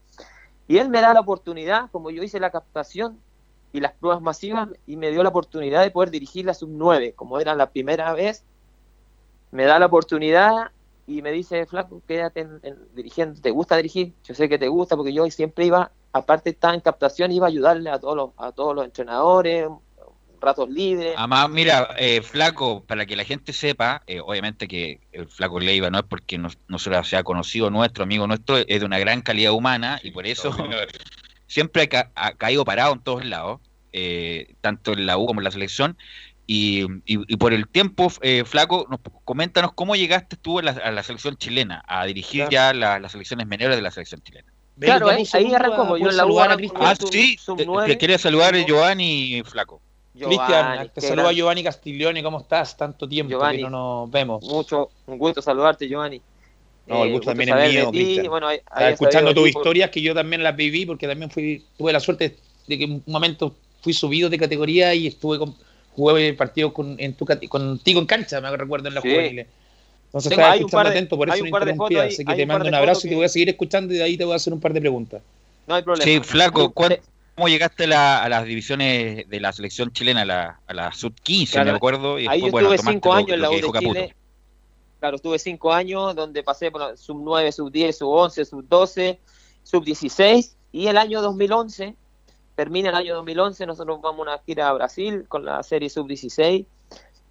y 0.68 0.78
él 0.78 0.90
me 0.90 1.00
da 1.02 1.14
la 1.14 1.20
oportunidad, 1.22 1.90
como 1.92 2.10
yo 2.10 2.22
hice 2.24 2.40
la 2.40 2.52
captación 2.52 3.24
y 3.72 3.80
las 3.80 3.94
pruebas 3.94 4.22
masivas, 4.22 4.70
y 4.86 4.96
me 4.98 5.10
dio 5.12 5.22
la 5.24 5.30
oportunidad 5.30 5.82
de 5.82 5.90
poder 5.92 6.10
dirigir 6.12 6.46
la 6.46 6.54
sub 6.54 6.70
9, 6.70 7.14
como 7.16 7.40
era 7.40 7.54
la 7.56 7.72
primera 7.72 8.12
vez, 8.14 8.46
me 9.50 9.64
da 9.64 9.78
la 9.78 9.86
oportunidad 9.86 10.72
y 11.06 11.22
me 11.22 11.32
dice, 11.32 11.66
Flaco, 11.66 12.02
quédate 12.06 12.40
en- 12.40 12.60
en- 12.62 12.94
dirigiendo, 12.94 13.40
¿te 13.40 13.50
gusta 13.50 13.76
dirigir? 13.76 14.16
Yo 14.22 14.34
sé 14.34 14.48
que 14.48 14.58
te 14.58 14.68
gusta, 14.68 14.96
porque 14.96 15.12
yo 15.12 15.26
siempre 15.30 15.66
iba, 15.66 15.94
aparte 16.12 16.50
estar 16.50 16.74
en 16.74 16.80
captación, 16.80 17.32
iba 17.32 17.46
a 17.46 17.48
ayudarle 17.48 17.90
a 17.90 17.98
todos 17.98 18.16
los, 18.16 18.30
a 18.36 18.52
todos 18.52 18.74
los 18.74 18.84
entrenadores, 18.84 19.68
ratos 20.40 20.68
libres. 20.68 21.14
Además, 21.16 21.50
mira, 21.50 21.94
eh, 21.98 22.22
Flaco, 22.22 22.84
para 22.84 23.06
que 23.06 23.16
la 23.16 23.24
gente 23.24 23.52
sepa, 23.52 24.02
eh, 24.06 24.20
obviamente 24.20 24.68
que 24.68 25.00
el 25.12 25.28
Flaco 25.28 25.60
Leiva 25.60 25.90
no 25.90 25.98
es 25.98 26.04
porque 26.08 26.38
no, 26.38 26.48
no 26.68 26.78
se 26.78 26.90
sea 27.04 27.22
conocido 27.22 27.70
nuestro, 27.70 28.04
amigo 28.04 28.26
nuestro, 28.26 28.58
es 28.58 28.80
de 28.80 28.84
una 28.86 28.98
gran 28.98 29.20
calidad 29.22 29.52
humana 29.52 30.00
y 30.02 30.10
por 30.10 30.26
eso 30.26 30.50
siempre 31.46 31.82
ha, 31.82 31.86
ca- 31.88 32.12
ha 32.14 32.32
caído 32.34 32.64
parado 32.64 32.92
en 32.92 33.02
todos 33.02 33.24
lados, 33.24 33.60
eh, 33.92 34.54
tanto 34.60 34.92
en 34.92 35.06
la 35.06 35.18
U 35.18 35.26
como 35.26 35.40
en 35.40 35.44
la 35.44 35.50
selección. 35.50 35.96
Y, 36.46 36.84
y- 37.04 37.20
y 37.26 37.36
por 37.36 37.52
el 37.52 37.68
tiempo, 37.68 38.10
eh, 38.22 38.42
Flaco, 38.46 38.86
nos, 38.88 39.00
coméntanos 39.24 39.72
cómo 39.74 39.96
llegaste 39.96 40.36
tú 40.36 40.60
a 40.60 40.62
la, 40.62 40.70
a 40.70 40.90
la 40.90 41.02
selección 41.02 41.36
chilena, 41.36 41.82
a 41.86 42.06
dirigir 42.06 42.48
ya 42.50 42.72
la- 42.72 42.98
las 42.98 43.12
selecciones 43.12 43.46
menores 43.46 43.76
de 43.76 43.82
la 43.82 43.90
selección 43.90 44.22
chilena. 44.22 44.50
Claro, 44.80 45.08
ahí, 45.08 45.24
ahí 45.32 45.54
arrancó, 45.54 45.96
yo 45.98 46.08
en 46.08 46.16
la 46.16 46.24
U 46.26 46.38
Ah, 46.40 46.94
sí, 46.94 47.36
te, 47.44 47.56
te 47.56 47.64
9. 47.66 47.98
quería 47.98 48.16
saludar 48.18 48.54
Giovanni 48.64 49.42
Flaco. 49.44 49.82
Cristian, 50.26 50.90
te 50.94 51.00
saluda 51.00 51.32
Giovanni 51.32 51.62
Castiglione, 51.62 52.22
¿cómo 52.22 52.40
estás? 52.40 52.76
Tanto 52.76 53.08
tiempo 53.08 53.30
Giovanni. 53.30 53.58
que 53.58 53.62
no 53.64 53.70
nos 53.70 54.10
vemos. 54.10 54.42
Mucho, 54.44 54.90
un 55.06 55.18
gusto 55.18 55.40
saludarte, 55.42 55.88
Giovanni. 55.88 56.20
No, 56.86 57.02
el 57.04 57.10
Eh, 57.10 57.12
gusto 57.12 57.26
también 57.30 57.50
es 57.56 57.92
mío, 57.92 58.30
bueno, 58.30 58.48
escuchando 58.50 59.34
tus 59.34 59.48
historias 59.48 59.90
que 59.90 60.00
yo 60.00 60.14
también 60.14 60.42
las 60.42 60.56
viví 60.56 60.86
porque 60.86 61.06
también 61.06 61.30
fui 61.30 61.62
tuve 61.76 61.92
la 61.92 62.00
suerte 62.00 62.36
de 62.66 62.78
que 62.78 62.84
en 62.84 62.92
un 62.92 63.02
momento 63.06 63.54
fui 63.82 63.92
subido 63.92 64.30
de 64.30 64.38
categoría 64.38 64.94
y 64.94 65.06
estuve 65.06 65.38
con, 65.38 65.54
jugué 65.94 66.32
partidos 66.32 66.72
con, 66.72 66.96
en 66.98 67.12
tu, 67.14 67.26
contigo 67.48 68.00
en 68.00 68.06
cancha, 68.06 68.40
me 68.40 68.56
recuerdo 68.56 68.88
en 68.88 68.94
las 68.94 69.02
Sí. 69.02 69.10
juveniles. 69.10 69.46
Entonces 70.06 70.30
Tengo- 70.30 70.40
estaba 70.40 70.56
escuchando 70.56 70.84
de- 70.84 70.90
atento, 70.96 71.16
por 71.18 71.28
eso 71.28 71.44
no 71.44 71.86
ahí- 72.00 72.08
Así 72.08 72.24
que 72.24 72.34
te 72.34 72.46
mando 72.46 72.66
un 72.68 72.74
abrazo 72.74 73.06
y 73.06 73.10
te 73.10 73.16
voy 73.16 73.24
a 73.26 73.28
seguir 73.28 73.50
escuchando 73.50 73.92
y 73.92 73.98
de 73.98 74.02
ahí 74.04 74.16
te 74.16 74.24
voy 74.24 74.32
a 74.32 74.36
hacer 74.36 74.52
un 74.54 74.60
par 74.60 74.72
de 74.72 74.80
preguntas. 74.80 75.20
No 75.66 75.74
hay 75.74 75.82
problema. 75.82 76.04
Sí, 76.04 76.20
Flaco, 76.20 76.70
¿cuán- 76.72 76.96
¿cómo 77.38 77.48
llegaste 77.48 77.84
a, 77.84 77.86
la- 77.86 78.22
a 78.24 78.28
las 78.28 78.44
divisiones 78.44 79.28
de 79.28 79.40
la 79.40 79.52
selección 79.52 79.92
chilena, 79.92 80.22
a 80.22 80.24
la, 80.24 80.60
a 80.66 80.74
la 80.74 80.92
sub-15, 80.92 81.52
Claro, 81.52 81.70
me 81.70 81.76
acuerdo? 81.76 82.18
Y 82.18 82.26
ahí 82.26 82.40
después, 82.40 82.42
yo 82.46 82.50
bueno, 82.50 82.72
estuve 82.74 82.76
tomaste 82.78 82.92
cinco 82.96 83.08
lo- 83.08 83.14
años 83.14 83.30
en 83.30 83.40
la 83.40 83.50
U 83.50 83.54
de 83.54 83.60
Caputo. 83.60 83.78
Chile. 83.80 84.14
Claro, 84.98 85.16
estuve 85.16 85.38
cinco 85.38 85.72
años 85.72 86.16
donde 86.16 86.42
pasé 86.42 86.72
por 86.72 86.80
la 86.80 86.96
sub 86.96 87.20
9, 87.22 87.52
sub 87.52 87.70
10, 87.70 87.96
sub 87.96 88.08
11, 88.08 88.44
sub 88.44 88.64
12, 88.68 89.20
sub 89.62 89.84
16 89.84 90.56
y 90.72 90.88
el 90.88 90.98
año 90.98 91.22
2011, 91.22 91.94
termina 92.56 92.88
el 92.90 92.96
año 92.96 93.14
2011, 93.14 93.64
nosotros 93.66 94.00
vamos 94.02 94.26
a 94.26 94.32
una 94.32 94.38
gira 94.44 94.68
a 94.68 94.72
Brasil 94.72 95.24
con 95.28 95.44
la 95.44 95.62
serie 95.62 95.88
sub 95.88 96.08
16 96.08 96.66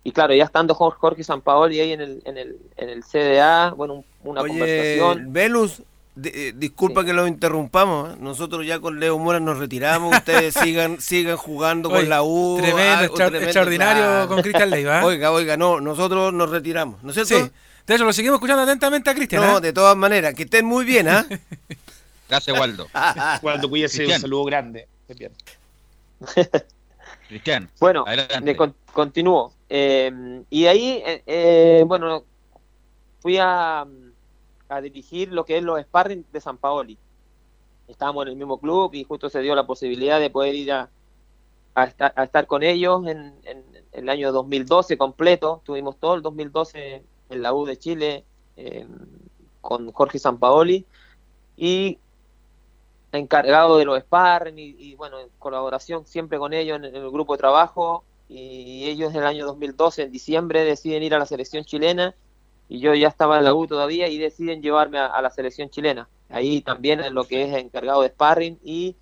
y 0.06 0.12
claro, 0.14 0.34
ya 0.34 0.46
estando 0.46 0.74
Jorge, 0.74 0.98
Jorge 1.02 1.24
Sampaoli 1.26 1.82
ahí 1.82 1.92
en 1.92 2.00
el, 2.00 2.22
en 2.24 2.38
el, 2.38 2.58
en 2.78 2.88
el 2.90 3.04
CDA, 3.04 3.72
bueno, 3.76 3.96
un- 3.96 4.06
una 4.24 4.42
Oye, 4.42 4.52
conversación. 4.52 5.34
Velus, 5.34 5.82
eh, 6.24 6.54
disculpa 6.56 7.04
que 7.06 7.14
lo 7.14 7.28
interrumpamos. 7.28 8.14
¿eh? 8.14 8.18
Nosotros 8.20 8.66
ya 8.66 8.80
con 8.80 9.00
Leo 9.00 9.18
Mora 9.20 9.40
nos 9.40 9.58
retiramos. 9.58 10.16
Ustedes 10.16 10.54
sigan 10.62 11.00
sigan 11.02 11.38
jugando 11.38 11.90
Oye, 11.90 12.00
con 12.02 12.10
la 12.10 12.24
U. 12.24 12.58
tremendo, 12.62 12.82
algo 13.00 13.16
extra- 13.18 13.40
extraordinario 13.44 14.28
con 14.28 14.42
Cristian 14.42 14.70
Leiva, 14.70 15.02
¿eh? 15.02 15.04
Oiga, 15.06 15.32
oiga, 15.32 15.58
no, 15.58 15.80
nosotros 15.82 16.34
nos 16.34 16.50
retiramos, 16.50 17.02
¿no 17.04 17.12
es 17.12 17.16
cierto? 17.28 17.46
Sí. 17.46 17.52
De 17.86 17.96
hecho, 17.96 18.04
lo 18.04 18.12
seguimos 18.12 18.36
escuchando 18.38 18.64
atentamente 18.64 19.10
a 19.10 19.16
Cristian. 19.16 19.42
No, 19.44 19.58
¿eh? 19.60 19.62
de 19.62 19.72
todas 19.74 19.96
maneras, 19.96 20.34
que 20.34 20.44
estén 20.44 20.66
muy 20.66 20.84
bien, 20.84 21.08
¿ah? 21.08 21.26
Gracias, 22.30 22.60
Waldo. 22.60 22.88
Cuando 23.42 23.70
cuídese, 23.70 24.06
un 24.06 24.20
saludo 24.20 24.44
grande. 24.44 24.88
Cristian, 27.28 27.70
Bueno, 27.80 28.04
adelante. 28.08 28.42
de 28.42 28.56
con- 28.56 28.76
continúo. 28.94 29.54
Eh, 29.70 30.42
y 30.50 30.66
ahí, 30.66 31.02
eh, 31.06 31.24
eh, 31.26 31.84
bueno, 31.86 32.24
fui 33.22 33.38
a, 33.38 33.86
a 34.70 34.82
dirigir 34.82 35.32
lo 35.32 35.46
que 35.46 35.58
es 35.58 35.64
los 35.64 35.82
sparring 35.82 36.26
de 36.32 36.42
San 36.42 36.58
Paoli. 36.58 36.98
Estábamos 37.88 38.24
en 38.24 38.30
el 38.30 38.36
mismo 38.36 38.60
club 38.60 38.94
y 38.94 39.04
justo 39.04 39.30
se 39.30 39.42
dio 39.42 39.56
la 39.56 39.66
posibilidad 39.66 40.20
de 40.20 40.30
poder 40.30 40.56
ir 40.56 40.72
a, 40.72 40.90
estar, 41.76 42.48
con 42.48 42.64
ellos 42.64 43.06
en, 43.08 43.34
el 43.92 44.10
año 44.10 44.32
2012 44.32 44.98
completo. 44.98 45.62
Tuvimos 45.64 45.98
todo 45.98 46.16
el 46.16 46.22
2012 46.22 47.04
en 47.30 47.42
la 47.42 47.54
U 47.54 47.66
de 47.66 47.78
Chile, 47.78 48.26
con 49.62 49.92
Jorge 49.92 50.20
Sampaoli 50.20 50.86
y 51.56 52.00
encargado 53.12 53.78
de 53.78 53.86
los 53.86 54.00
sparring 54.00 54.60
y, 54.60 54.76
y, 54.78 54.96
bueno, 54.96 55.20
en 55.20 55.30
colaboración 55.40 56.06
siempre 56.06 56.38
con 56.38 56.54
ellos 56.54 56.78
en, 56.78 56.86
en 56.86 56.96
el 56.96 57.10
grupo 57.10 57.34
de 57.34 57.40
trabajo 57.40 58.04
y 58.30 58.86
ellos 58.86 59.12
en 59.12 59.22
el 59.22 59.26
año 59.26 59.46
2012, 59.46 60.04
en 60.04 60.12
diciembre, 60.12 60.66
deciden 60.66 61.04
ir 61.04 61.16
a 61.16 61.20
la 61.20 61.26
selección 61.26 61.64
chilena 61.64 62.16
y 62.70 62.80
yo 62.80 62.94
ya 62.94 63.08
estaba 63.08 63.38
en 63.38 63.46
la 63.46 63.54
U 63.54 63.68
todavía 63.68 64.08
y 64.08 64.18
deciden 64.18 64.62
llevarme 64.62 65.00
a, 65.00 65.22
la 65.22 65.30
selección 65.30 65.70
chilena. 65.70 66.10
Ahí 66.30 66.62
también 66.62 67.00
es 67.00 67.12
lo 67.12 67.24
que 67.24 67.44
es 67.44 67.56
encargado 67.56 68.02
de 68.02 68.10
sparring 68.10 68.60
y, 68.64 68.96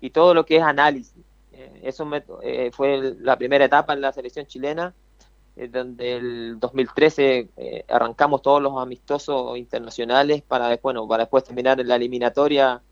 y 0.00 0.10
todo 0.10 0.34
lo 0.34 0.44
que 0.44 0.56
es 0.56 0.62
análisis. 0.62 1.14
Eh, 1.52 1.80
eso 1.84 2.04
me, 2.04 2.22
eh, 2.42 2.70
fue 2.72 3.14
la 3.20 3.36
primera 3.36 3.64
etapa 3.64 3.94
en 3.94 4.02
la 4.02 4.12
selección 4.12 4.46
chilena, 4.46 4.94
eh, 5.56 5.68
donde 5.68 6.16
el 6.16 6.60
2013 6.60 7.48
eh, 7.56 7.84
arrancamos 7.88 8.42
todos 8.42 8.60
los 8.60 8.76
amistosos 8.78 9.56
internacionales 9.56 10.42
para, 10.42 10.76
bueno, 10.82 11.08
para 11.08 11.22
después 11.22 11.44
terminar 11.44 11.80
en 11.80 11.88
la 11.88 11.96
eliminatoria 11.96 12.82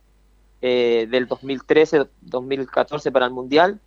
del 0.62 1.28
2013-2014 1.28 3.12
para 3.12 3.26
el 3.26 3.32
Mundial, 3.32 3.78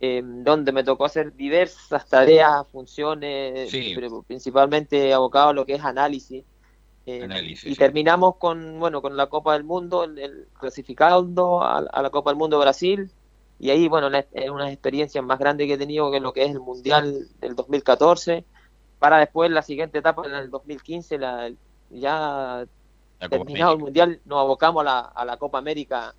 eh, 0.00 0.22
donde 0.24 0.72
me 0.72 0.82
tocó 0.82 1.04
hacer 1.04 1.34
diversas 1.34 2.06
tareas, 2.08 2.66
funciones, 2.68 3.70
Sí. 3.70 3.92
pero 3.94 4.22
principalmente 4.22 5.12
abocado 5.12 5.50
a 5.50 5.52
lo 5.52 5.66
que 5.66 5.74
es 5.74 5.84
análisis. 5.84 6.44
Eh, 7.06 7.22
Análisis, 7.24 7.64
y 7.64 7.74
sí. 7.74 7.76
terminamos 7.78 8.36
con 8.36 8.78
bueno 8.78 9.00
con 9.02 9.16
la 9.16 9.26
Copa 9.28 9.54
del 9.54 9.64
Mundo, 9.64 10.04
el, 10.04 10.18
el- 10.18 10.46
clasificando 10.58 11.62
a, 11.62 11.78
a 11.78 12.02
la 12.02 12.10
Copa 12.10 12.30
del 12.30 12.38
Mundo 12.38 12.58
Brasil. 12.58 13.10
Y 13.58 13.68
ahí, 13.70 13.88
bueno, 13.88 14.08
es 14.32 14.50
una 14.50 14.70
experiencia 14.72 15.20
más 15.20 15.38
grande 15.38 15.66
que 15.66 15.74
he 15.74 15.78
tenido 15.78 16.10
que 16.10 16.20
lo 16.20 16.32
que 16.32 16.44
es 16.44 16.50
el 16.50 16.60
Mundial 16.60 17.28
del 17.40 17.54
2014. 17.54 18.44
Para 18.98 19.18
después, 19.18 19.50
la 19.50 19.62
siguiente 19.62 19.98
etapa, 19.98 20.26
en 20.26 20.34
el 20.34 20.50
2015, 20.50 21.18
la, 21.18 21.50
ya 21.90 22.66
La 23.18 23.28
terminado 23.28 23.72
el 23.74 23.78
Mundial, 23.78 24.20
nos 24.24 24.38
abocamos 24.40 24.80
a 24.80 24.84
la, 24.84 25.00
a 25.00 25.24
la 25.26 25.36
Copa 25.36 25.58
América 25.58 26.14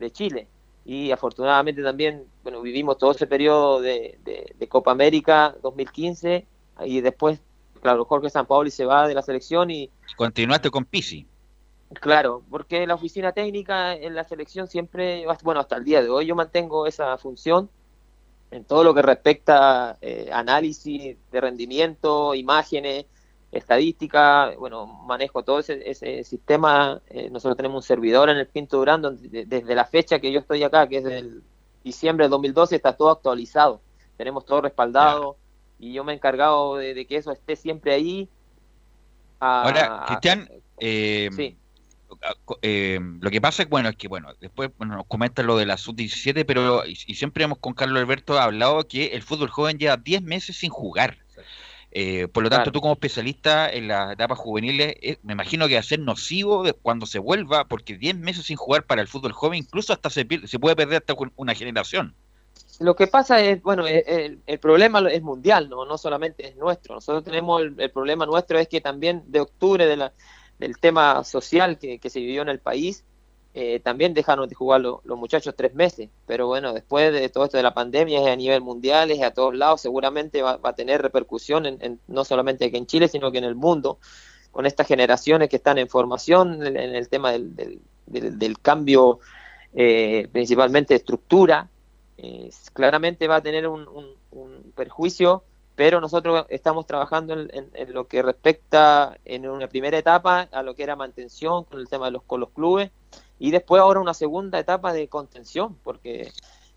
de 0.00 0.10
Chile. 0.10 0.48
Y 0.84 1.10
afortunadamente 1.12 1.82
también, 1.82 2.24
bueno, 2.42 2.60
vivimos 2.60 2.98
todo 2.98 3.12
ese 3.12 3.26
periodo 3.26 3.80
de, 3.80 4.18
de- 4.24 4.52
de 4.58 4.68
Copa 4.68 4.90
América 4.90 5.54
2015 5.62 6.46
y 6.84 7.00
después, 7.00 7.40
claro, 7.80 8.04
Jorge 8.04 8.30
Sampaoli 8.30 8.70
se 8.70 8.84
va 8.84 9.06
de 9.06 9.14
la 9.14 9.22
selección 9.22 9.70
y, 9.70 9.90
Continuaste 10.16 10.70
con 10.70 10.84
Pisi. 10.84 11.26
Claro, 11.94 12.42
porque 12.50 12.86
la 12.86 12.94
oficina 12.94 13.32
técnica 13.32 13.94
en 13.94 14.14
la 14.14 14.24
selección 14.24 14.66
siempre, 14.66 15.24
bueno, 15.42 15.60
hasta 15.60 15.76
el 15.76 15.84
día 15.84 16.02
de 16.02 16.08
hoy 16.08 16.26
yo 16.26 16.34
mantengo 16.34 16.86
esa 16.86 17.16
función 17.18 17.68
en 18.50 18.64
todo 18.64 18.82
lo 18.82 18.94
que 18.94 19.02
respecta 19.02 19.98
eh, 20.00 20.30
análisis 20.32 21.16
de 21.30 21.40
rendimiento, 21.40 22.34
imágenes, 22.34 23.06
estadística, 23.52 24.50
bueno, 24.58 24.86
manejo 24.86 25.42
todo 25.42 25.58
ese, 25.60 25.88
ese 25.88 26.24
sistema. 26.24 27.00
eh, 27.10 27.28
nosotros 27.30 27.56
tenemos 27.56 27.76
un 27.76 27.82
servidor 27.86 28.28
en 28.30 28.38
el 28.38 28.46
Pinto 28.46 28.78
Durán 28.78 29.02
donde 29.02 29.28
de- 29.28 29.44
desde 29.46 29.74
la 29.74 29.84
fecha 29.84 30.18
que 30.18 30.32
yo 30.32 30.40
estoy 30.40 30.62
acá, 30.62 30.88
que 30.88 30.98
es 30.98 31.04
del 31.04 31.42
diciembre 31.84 32.24
del 32.24 32.30
2012, 32.30 32.76
está 32.76 32.96
todo 32.96 33.10
actualizado. 33.10 33.80
Tenemos 34.16 34.44
todo 34.46 34.62
respaldado 34.62 35.36
y 35.78 35.92
yo 35.92 36.02
me 36.04 36.12
he 36.12 36.16
encargado 36.16 36.76
de, 36.76 36.94
de 36.94 37.06
que 37.06 37.16
eso 37.16 37.30
esté 37.32 37.54
siempre 37.56 37.92
ahí. 37.92 38.28
a- 39.40 39.62
Ahora, 39.64 40.04
Cristian, 40.06 40.48
eh, 40.78 41.28
Sí. 41.32 41.56
eh, 42.62 43.00
lo 43.20 43.30
que 43.30 43.40
pasa 43.40 43.62
es 43.64 43.68
bueno 43.68 43.88
es 43.88 43.96
que 43.96 44.06
bueno 44.08 44.28
después 44.40 44.70
bueno, 44.78 44.96
nos 44.96 45.06
comentan 45.06 45.46
lo 45.46 45.56
de 45.56 45.64
la 45.66 45.76
sub 45.78 45.96
17 45.96 46.44
pero 46.44 46.86
y, 46.86 46.92
y 47.06 47.14
siempre 47.14 47.44
hemos 47.44 47.58
con 47.58 47.72
Carlos 47.72 47.98
Alberto 48.00 48.38
hablado 48.38 48.86
que 48.86 49.06
el 49.06 49.22
fútbol 49.22 49.48
joven 49.48 49.78
lleva 49.78 49.96
10 49.96 50.22
meses 50.22 50.56
sin 50.58 50.70
jugar 50.70 51.16
Eh, 51.94 52.26
por 52.28 52.42
lo 52.42 52.48
tanto 52.48 52.64
Claro. 52.64 52.72
tú 52.72 52.80
como 52.80 52.94
especialista 52.94 53.68
en 53.70 53.86
las 53.88 54.12
etapas 54.14 54.38
juveniles 54.38 54.94
eh, 55.02 55.18
me 55.22 55.34
imagino 55.34 55.68
que 55.68 55.74
va 55.74 55.80
a 55.80 55.82
ser 55.82 56.00
nocivo 56.00 56.62
de- 56.62 56.72
cuando 56.72 57.04
se 57.04 57.18
vuelva 57.18 57.66
porque 57.66 57.98
10 57.98 58.16
meses 58.16 58.46
sin 58.46 58.56
jugar 58.56 58.84
para 58.86 59.02
el 59.02 59.08
fútbol 59.08 59.32
joven 59.32 59.58
incluso 59.58 59.92
hasta 59.92 60.08
se, 60.08 60.26
se 60.46 60.58
puede 60.58 60.74
perder 60.76 60.98
hasta 61.02 61.14
un- 61.14 61.32
una 61.36 61.54
generación 61.54 62.14
Lo 62.80 62.96
que 62.96 63.06
pasa 63.06 63.40
es, 63.40 63.62
bueno, 63.62 63.86
el, 63.86 64.02
el- 64.06 64.42
el 64.46 64.58
problema 64.58 65.00
es 65.10 65.22
mundial, 65.22 65.68
¿no? 65.68 65.84
no 65.84 65.98
solamente 65.98 66.48
es 66.48 66.56
nuestro. 66.56 66.94
Nosotros 66.94 67.24
tenemos 67.24 67.60
el, 67.62 67.74
el 67.78 67.90
problema 67.90 68.26
nuestro 68.26 68.58
es 68.58 68.68
que 68.68 68.80
también 68.80 69.22
de 69.26 69.40
octubre 69.40 69.86
de 69.86 69.96
la- 69.96 70.12
del 70.58 70.78
tema 70.78 71.22
social 71.24 71.78
que, 71.78 71.98
que 71.98 72.10
se 72.10 72.20
vivió 72.20 72.42
en 72.42 72.48
el 72.48 72.60
país, 72.60 73.04
eh, 73.54 73.80
también 73.80 74.14
dejaron 74.14 74.48
de 74.48 74.54
jugar 74.54 74.80
lo- 74.80 75.00
los 75.04 75.18
muchachos 75.18 75.54
tres 75.56 75.74
meses. 75.74 76.08
Pero 76.26 76.46
bueno, 76.46 76.72
después 76.72 77.12
de 77.12 77.28
todo 77.28 77.44
esto 77.44 77.56
de 77.58 77.62
la 77.62 77.74
pandemia, 77.74 78.20
es 78.22 78.26
a 78.28 78.36
nivel 78.36 78.62
mundial, 78.62 79.10
es 79.10 79.22
a 79.22 79.32
todos 79.32 79.54
lados, 79.54 79.80
seguramente 79.80 80.42
va, 80.42 80.58
a 80.62 80.72
tener 80.74 81.02
repercusión 81.02 81.66
en, 81.66 82.00
no 82.08 82.24
solamente 82.24 82.64
aquí 82.66 82.76
en 82.76 82.86
Chile, 82.86 83.08
sino 83.08 83.30
que 83.32 83.38
en 83.38 83.44
el 83.44 83.54
mundo, 83.54 83.98
con 84.50 84.66
estas 84.66 84.86
generaciones 84.86 85.48
que 85.48 85.56
están 85.56 85.78
en 85.78 85.88
formación, 85.88 86.66
en, 86.66 86.76
el 86.76 87.08
tema 87.08 87.32
del, 87.32 87.54
del- 87.56 87.80
del- 88.38 88.58
cambio 88.60 89.20
eh, 89.74 90.28
principalmente 90.32 90.94
de 90.94 90.98
estructura, 90.98 91.68
claramente 92.72 93.28
va 93.28 93.36
a 93.36 93.42
tener 93.42 93.66
un 93.66 94.72
perjuicio, 94.74 95.44
pero 95.74 96.00
nosotros 96.00 96.46
estamos 96.48 96.86
trabajando 96.86 97.34
en, 97.34 97.50
en- 97.52 97.70
en 97.74 97.92
lo 97.94 98.06
que 98.06 98.22
respecta 98.22 99.18
en 99.24 99.48
una 99.48 99.68
primera 99.68 99.98
etapa 99.98 100.42
a 100.52 100.62
lo 100.62 100.74
que 100.74 100.82
era 100.82 100.96
mantención 100.96 101.64
con 101.64 101.80
el 101.80 101.88
tema 101.88 102.06
de 102.06 102.12
los, 102.12 102.22
con 102.24 102.40
los 102.40 102.50
clubes 102.50 102.90
y 103.42 103.50
después 103.50 103.82
ahora 103.82 103.98
una 103.98 104.14
segunda 104.14 104.60
etapa 104.60 104.92
de 104.92 105.08
contención, 105.08 105.76
porque 105.82 106.30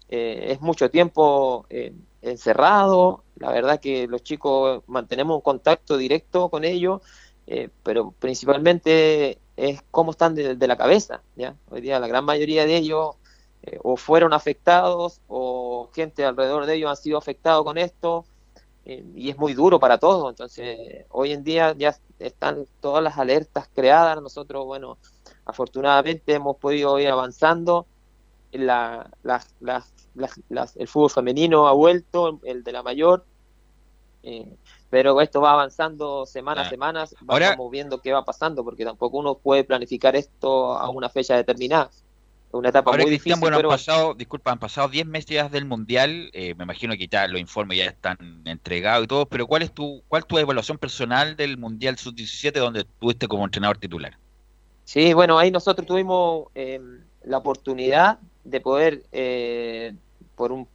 eh, 0.10 0.48
es 0.50 0.62
mucho 0.62 0.90
tiempo 0.90 1.68
eh, 1.70 1.94
encerrado, 2.24 3.24
la 3.36 3.52
verdad 3.52 3.80
que 3.80 4.08
los 4.08 4.24
chicos 4.24 4.82
mantenemos 4.88 5.36
un 5.36 5.42
contacto 5.42 5.96
directo 5.96 6.50
con 6.50 6.64
ellos, 6.64 7.04
eh, 7.46 7.70
pero 7.84 8.16
principalmente 8.18 9.38
es 9.56 9.84
cómo 9.92 10.10
están 10.10 10.34
de, 10.34 10.56
de 10.56 10.68
la 10.68 10.76
cabeza, 10.76 11.22
¿ya? 11.36 11.56
Hoy 11.70 11.82
día 11.82 12.00
la 12.00 12.08
gran 12.08 12.26
mayoría 12.26 12.66
de 12.66 12.78
ellos 12.78 13.16
o 13.84 13.96
fueron 13.96 14.34
afectados 14.34 15.22
o 15.28 15.92
gente 15.94 16.26
alrededor 16.26 16.66
de 16.66 16.76
ellos 16.76 16.90
han 16.90 16.98
sido 16.98 17.20
afectados 17.20 17.64
con 17.64 17.78
esto 17.78 18.26
y 18.86 19.30
es 19.30 19.38
muy 19.38 19.54
duro 19.54 19.80
para 19.80 19.98
todos. 19.98 20.30
Entonces, 20.30 21.06
hoy 21.10 21.32
en 21.32 21.44
día 21.44 21.76
ya 21.78 21.96
están 22.20 22.68
todas 22.80 23.04
las 23.04 23.18
alertas 23.18 23.68
creadas. 23.74 24.22
Nosotros, 24.22 24.66
bueno, 24.66 25.00
afortunadamente 25.46 26.34
hemos 26.34 26.58
podido 26.58 27.00
ir 27.00 27.08
avanzando. 27.10 27.88
La, 28.52 29.10
las- 29.24 29.54
las- 29.60 29.94
las- 30.50 30.76
el 30.78 30.88
fútbol 30.88 31.10
femenino 31.10 31.68
ha 31.68 31.74
vuelto, 31.74 32.40
el 32.44 32.64
de 32.64 32.72
la 32.72 32.84
mayor. 32.84 33.26
eh, 34.28 34.56
pero 34.90 35.22
esto 35.22 35.40
va 35.40 35.52
avanzando 35.52 36.26
semana 36.26 36.62
a 36.62 36.64
Ya. 36.64 36.70
semana, 36.72 37.06
Ahora- 37.28 37.50
vamos 37.52 37.70
viendo 37.70 38.02
qué 38.02 38.12
va 38.12 38.26
pasando, 38.26 38.64
porque 38.64 38.84
tampoco 38.84 39.20
uno 39.20 39.38
puede 39.38 39.64
planificar 39.64 40.16
esto 40.16 40.76
a 40.76 40.90
una 40.90 41.10
fecha 41.10 41.36
determinada. 41.36 41.92
Una 42.52 42.70
etapa 42.70 42.90
Ahora, 42.90 43.04
muy 43.04 43.12
Cristian, 43.12 43.36
difícil, 43.38 43.42
bueno, 43.42 43.58
han 43.70 43.78
pasado, 43.78 44.14
disculpa, 44.16 44.52
han 44.52 44.58
pasado 44.58 44.88
10 44.88 45.06
meses 45.06 45.30
ya 45.30 45.48
del 45.48 45.66
Mundial, 45.66 46.32
eh, 46.34 46.56
me 46.56 46.64
imagino 46.64 46.96
que 46.98 47.08
ya 47.08 47.28
los 47.28 47.40
informes 47.40 47.78
ya 47.78 47.86
están 47.86 48.18
entregados 48.46 49.04
y 49.04 49.08
todo, 49.08 49.28
pero 49.28 49.46
¿cuál 49.46 49.62
es 49.62 49.72
tu, 49.72 50.02
cuál 50.08 50.26
tu 50.26 50.40
evaluación 50.40 50.80
personal 50.80 51.36
del 51.36 51.58
Mundial 51.60 51.98
Sub-17 52.00 52.54
donde 52.60 52.80
estuviste 52.80 53.28
como 53.28 53.46
entrenador 53.46 53.78
titular? 53.78 54.18
Sí, 54.86 55.14
bueno, 55.14 55.38
ahí 55.40 55.52
nosotros 55.52 55.86
tuvimos 55.88 56.48
eh, 56.56 56.80
la 57.24 57.38
oportunidad 57.40 58.20
de 58.44 58.62
poder, 58.62 59.07
eh, 59.12 59.98
por 60.36 60.52
un 60.52 60.70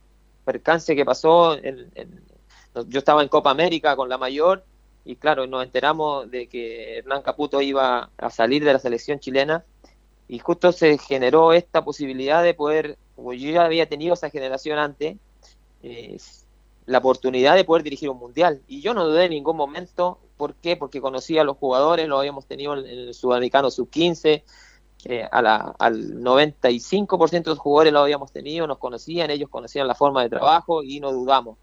percance 0.45 0.97
que 0.97 1.05
pasó, 1.05 1.57
en- 1.57 1.93
yo 2.89 2.99
estaba 2.99 3.23
en 3.23 3.29
Copa 3.29 3.51
América 3.51 3.97
con 3.97 4.09
la 4.09 4.19
mayor 4.19 4.67
y 5.05 5.17
claro, 5.17 5.47
nos 5.47 5.65
enteramos 5.65 6.31
de 6.31 6.49
que 6.49 6.99
Hernán 6.99 7.23
Caputo 7.23 7.61
iba 7.63 8.13
a 8.17 8.31
salir 8.31 8.65
de 8.65 8.73
la 8.73 8.79
selección 8.81 9.21
chilena 9.21 9.67
y 10.29 10.39
justo 10.41 10.73
se 10.73 10.99
generó 10.99 11.53
esta 11.55 11.85
posibilidad 11.85 12.43
de 12.45 12.55
poder, 12.55 12.99
como 13.15 13.33
yo 13.35 13.51
ya 13.53 13.65
había 13.67 13.89
tenido 13.89 14.15
esa 14.15 14.31
generación 14.31 14.79
antes, 14.79 15.19
eh, 15.83 16.19
la 16.87 16.99
oportunidad 16.99 17.57
de 17.57 17.65
poder 17.65 17.83
dirigir 17.83 18.11
un 18.11 18.19
mundial. 18.19 18.63
Y 18.67 18.81
yo 18.81 18.95
no 18.95 19.07
dudé 19.07 19.25
en 19.25 19.31
ningún 19.31 19.57
momento. 19.57 20.19
¿Por 20.37 20.55
qué? 20.55 20.77
Porque 20.77 21.01
conocía 21.01 21.43
a 21.43 21.45
los 21.45 21.57
jugadores, 21.57 22.09
lo 22.09 22.19
habíamos 22.19 22.47
tenido 22.47 22.77
en 22.77 22.87
el 22.87 23.15
sudamericano 23.15 23.71
sub-15, 23.71 24.43
eh, 25.05 25.27
al 25.31 26.23
95% 26.23 27.31
de 27.31 27.51
los 27.51 27.59
jugadores 27.59 27.93
lo 27.93 28.01
habíamos 28.01 28.33
tenido, 28.33 28.67
nos 28.67 28.79
conocían, 28.79 29.31
ellos 29.31 29.49
conocían 29.49 29.87
la 29.87 29.95
forma 29.95 30.23
de 30.23 30.29
trabajo 30.29 30.83
y 30.83 31.01
no 31.01 31.13
dudamos. 31.13 31.57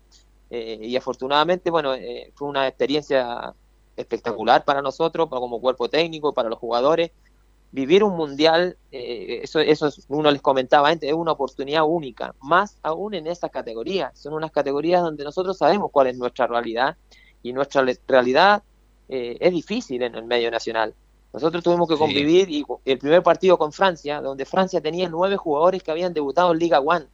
Eh, 0.50 0.80
y 0.82 0.96
afortunadamente, 0.96 1.70
bueno, 1.70 1.94
eh, 1.94 2.32
fue 2.34 2.48
una 2.48 2.68
experiencia 2.68 3.54
espectacular 3.96 4.64
para 4.66 4.82
nosotros, 4.82 5.28
para 5.30 5.40
como 5.40 5.60
cuerpo 5.62 5.90
técnico, 5.90 6.34
para 6.34 6.50
los 6.50 6.58
jugadores. 6.58 7.12
Vivir 7.70 8.04
un 8.04 8.16
mundial, 8.16 8.78
eh, 8.92 9.42
eso, 9.44 9.60
eso 9.60 9.88
es- 9.88 10.06
uno 10.08 10.32
les 10.32 10.42
comentaba 10.42 10.88
antes, 10.90 11.10
es 11.10 11.16
una 11.16 11.34
oportunidad 11.34 11.84
única, 11.86 12.34
más 12.40 12.80
aún 12.82 13.14
en 13.14 13.28
esas 13.28 13.52
categorías. 13.52 14.18
Son 14.18 14.34
unas 14.34 14.52
categorías 14.52 15.02
donde 15.02 15.24
nosotros 15.26 15.58
sabemos 15.58 15.92
cuál 15.92 16.08
es 16.08 16.18
nuestra 16.18 16.48
realidad 16.48 16.96
y 17.44 17.54
nuestra 17.54 17.86
realidad 18.08 18.64
eh, 19.10 19.38
es 19.40 19.52
difícil 19.54 20.02
en 20.02 20.16
el 20.16 20.26
medio 20.26 20.52
nacional. 20.52 20.94
Nosotros 21.32 21.64
tuvimos 21.64 21.88
que 21.88 21.96
Sí. 21.96 22.00
convivir 22.00 22.50
y 22.50 22.66
el 22.84 22.98
primer 22.98 23.24
partido 23.24 23.58
con 23.58 23.72
Francia, 23.72 24.20
donde 24.22 24.44
Francia 24.46 24.82
tenía 24.82 25.08
nueve 25.08 25.38
jugadores 25.38 25.82
que 25.82 25.92
habían 25.92 26.14
debutado 26.14 26.52
en 26.52 26.60
Liga 26.60 26.80
One. 26.82 27.06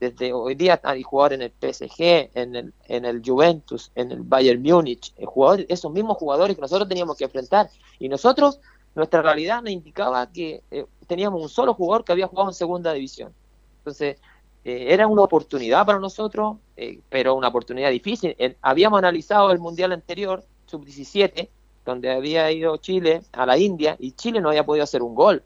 Desde 0.00 0.32
hoy 0.32 0.54
día 0.54 0.78
hay 0.84 1.02
jugadores 1.02 1.36
en 1.38 1.42
el 1.42 1.52
PSG, 1.52 2.30
en 2.34 2.54
el, 2.56 2.74
en 2.84 3.04
el 3.04 3.22
Juventus, 3.24 3.90
en 3.94 4.12
el 4.12 4.20
Bayern 4.22 4.62
Múnich, 4.62 5.12
eh, 5.16 5.24
jugadores, 5.26 5.66
esos 5.68 5.90
mismos 5.90 6.18
jugadores 6.18 6.54
que 6.54 6.60
nosotros 6.62 6.88
teníamos 6.88 7.16
que 7.16 7.24
enfrentar. 7.24 7.70
Y 7.98 8.08
nosotros 8.08 8.60
nuestra 8.94 9.22
realidad 9.22 9.62
nos 9.62 9.70
indicaba 9.70 10.30
que 10.30 10.62
eh, 10.70 10.84
teníamos 11.06 11.40
un 11.40 11.48
solo 11.48 11.74
jugador 11.74 12.04
que 12.04 12.12
había 12.12 12.26
jugado 12.26 12.50
en 12.50 12.54
segunda 12.54 12.92
división. 12.92 13.32
Entonces, 13.78 14.18
eh, 14.64 14.86
era 14.88 15.06
una 15.06 15.22
oportunidad 15.22 15.86
para 15.86 15.98
nosotros, 15.98 16.56
eh, 16.76 17.00
pero 17.08 17.34
una 17.34 17.48
oportunidad 17.48 17.90
difícil. 17.90 18.36
Habíamos 18.60 18.98
analizado 18.98 19.50
el 19.50 19.58
mundial 19.58 19.92
anterior, 19.92 20.44
sub-17, 20.66 21.48
donde 21.84 22.10
había 22.10 22.50
ido 22.50 22.76
Chile 22.76 23.22
a 23.32 23.46
la 23.46 23.56
India 23.56 23.96
y 23.98 24.12
Chile 24.12 24.40
no 24.40 24.50
había 24.50 24.66
podido 24.66 24.84
hacer 24.84 25.02
un 25.02 25.14
gol. 25.14 25.42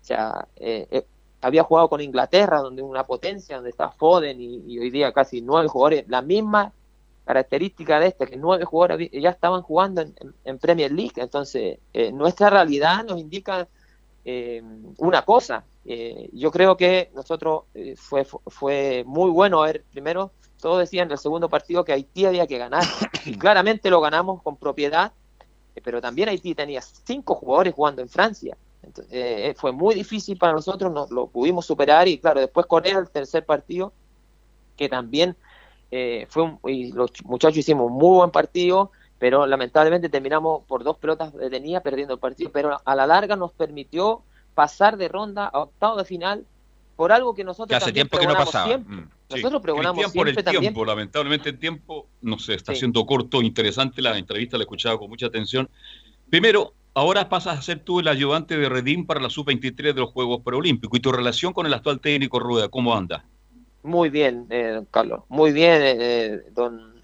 O 0.00 0.04
sea, 0.04 0.46
había 1.40 1.62
jugado 1.64 1.88
con 1.88 2.00
Inglaterra, 2.00 2.60
donde 2.60 2.82
una 2.82 3.06
potencia, 3.06 3.56
donde 3.56 3.70
está 3.70 3.90
Foden 3.90 4.40
y, 4.40 4.62
y 4.66 4.78
hoy 4.78 4.90
día 4.90 5.12
casi 5.12 5.40
nueve 5.40 5.68
jugadores, 5.68 6.04
la 6.08 6.22
misma 6.22 6.72
característica 7.32 8.00
de 8.00 8.08
este, 8.08 8.26
que 8.26 8.36
nueve 8.36 8.64
jugadores 8.64 9.10
ya 9.12 9.30
estaban 9.30 9.62
jugando 9.62 10.02
en, 10.02 10.14
en- 10.44 10.58
Premier 10.58 10.92
League. 10.92 11.12
Entonces, 11.16 11.78
eh, 11.92 12.12
nuestra 12.12 12.50
realidad 12.50 13.04
nos 13.04 13.20
indica 13.20 13.68
eh, 14.24 14.62
una 14.98 15.22
cosa. 15.24 15.66
eh, 15.84 16.28
yo 16.32 16.50
creo 16.50 16.76
que 16.76 17.10
nosotros 17.14 17.64
eh, 17.74 17.94
fue, 17.96 18.24
fue 18.46 19.04
muy 19.06 19.30
bueno 19.30 19.62
ver, 19.62 19.86
primero, 19.90 20.34
todos 20.60 20.80
decían 20.80 21.08
en 21.08 21.12
el 21.12 21.18
segundo 21.18 21.48
partido 21.48 21.84
que 21.84 21.92
Haití 21.92 22.26
había 22.26 22.46
que 22.46 22.58
ganar. 22.58 22.84
Y 23.26 23.38
claramente 23.38 23.90
lo 23.90 24.00
ganamos 24.00 24.42
con 24.42 24.56
propiedad, 24.58 25.14
eh, 25.74 25.80
pero 25.82 26.00
también 26.00 26.28
Haití 26.28 26.54
tenía 26.54 26.80
cinco 26.82 27.34
jugadores 27.34 27.74
jugando 27.74 28.02
en 28.02 28.08
Francia. 28.08 28.58
Entonces, 28.82 29.56
fue 29.58 29.72
muy 29.72 29.94
difícil 29.94 30.38
para 30.38 30.54
nosotros, 30.54 30.92
nos 30.92 31.10
lo 31.10 31.30
pudimos 31.30 31.66
superar 31.66 32.08
y 32.08 32.18
claro, 32.20 32.40
después 32.40 32.66
Corea, 32.66 32.98
el 32.98 33.10
tercer 33.10 33.44
partido, 33.46 33.94
que 34.76 34.88
también 34.88 35.36
eh, 35.90 36.26
fue 36.28 36.42
un, 36.44 36.58
y 36.68 36.92
los 36.92 37.12
ch- 37.12 37.24
muchachos 37.24 37.58
hicimos 37.58 37.86
un 37.90 37.94
muy 37.98 38.16
buen 38.16 38.30
partido, 38.30 38.92
pero 39.18 39.46
lamentablemente 39.46 40.08
terminamos 40.08 40.62
por 40.66 40.82
dos 40.84 40.96
pelotas 40.98 41.32
detenidas 41.34 41.82
perdiendo 41.82 42.14
el 42.14 42.20
partido, 42.20 42.50
pero 42.52 42.80
a 42.84 42.94
la 42.94 43.06
larga 43.06 43.36
nos 43.36 43.52
permitió 43.52 44.22
pasar 44.54 44.96
de 44.96 45.08
ronda 45.08 45.46
a 45.46 45.60
octavo 45.60 45.96
de 45.96 46.04
final 46.04 46.44
por 46.96 47.12
algo 47.12 47.34
que 47.34 47.44
nosotros 47.44 47.68
Que 47.68 47.76
hace 47.76 47.86
también 47.86 48.08
tiempo 48.08 48.18
que 48.18 48.26
no 48.32 48.34
pasaba. 48.38 48.66
siempre. 48.66 48.96
Mm, 48.96 49.08
sí. 49.28 49.36
Nosotros 49.36 49.62
pregonamos 49.62 49.94
Cristian, 50.02 50.12
por 50.20 50.28
el 50.28 50.34
siempre 50.34 50.42
también 50.52 50.74
tiempo, 50.74 50.84
lamentablemente 50.84 51.48
el 51.50 51.58
tiempo, 51.58 52.06
no 52.20 52.38
sé, 52.38 52.54
está 52.54 52.72
Sí. 52.72 52.80
siendo 52.80 53.04
corto, 53.06 53.40
interesante 53.42 54.02
la 54.02 54.16
entrevista, 54.18 54.56
la 54.58 54.62
he 54.62 54.64
escuchado 54.64 54.98
con 54.98 55.08
mucha 55.08 55.26
atención. 55.26 55.68
Primero, 56.28 56.74
ahora 56.94 57.28
pasas 57.28 57.58
a 57.58 57.62
ser 57.62 57.80
tú 57.80 58.00
el 58.00 58.08
ayudante 58.08 58.56
de 58.56 58.68
Redim 58.68 59.06
para 59.06 59.20
la 59.20 59.30
sub-23 59.30 59.94
de 59.94 60.00
los 60.00 60.10
Juegos 60.10 60.40
Paralímpicos 60.42 60.98
y 60.98 61.02
tu 61.02 61.10
relación 61.12 61.52
con 61.52 61.66
el 61.66 61.74
actual 61.74 62.00
técnico 62.00 62.38
Rueda, 62.38 62.68
¿cómo 62.68 62.94
anda? 62.94 63.24
Muy 63.82 64.10
bien, 64.10 64.46
eh, 64.50 64.82
Carlos. 64.90 65.22
Muy 65.28 65.52
bien, 65.52 65.80
eh, 65.82 66.42
don, 66.52 67.00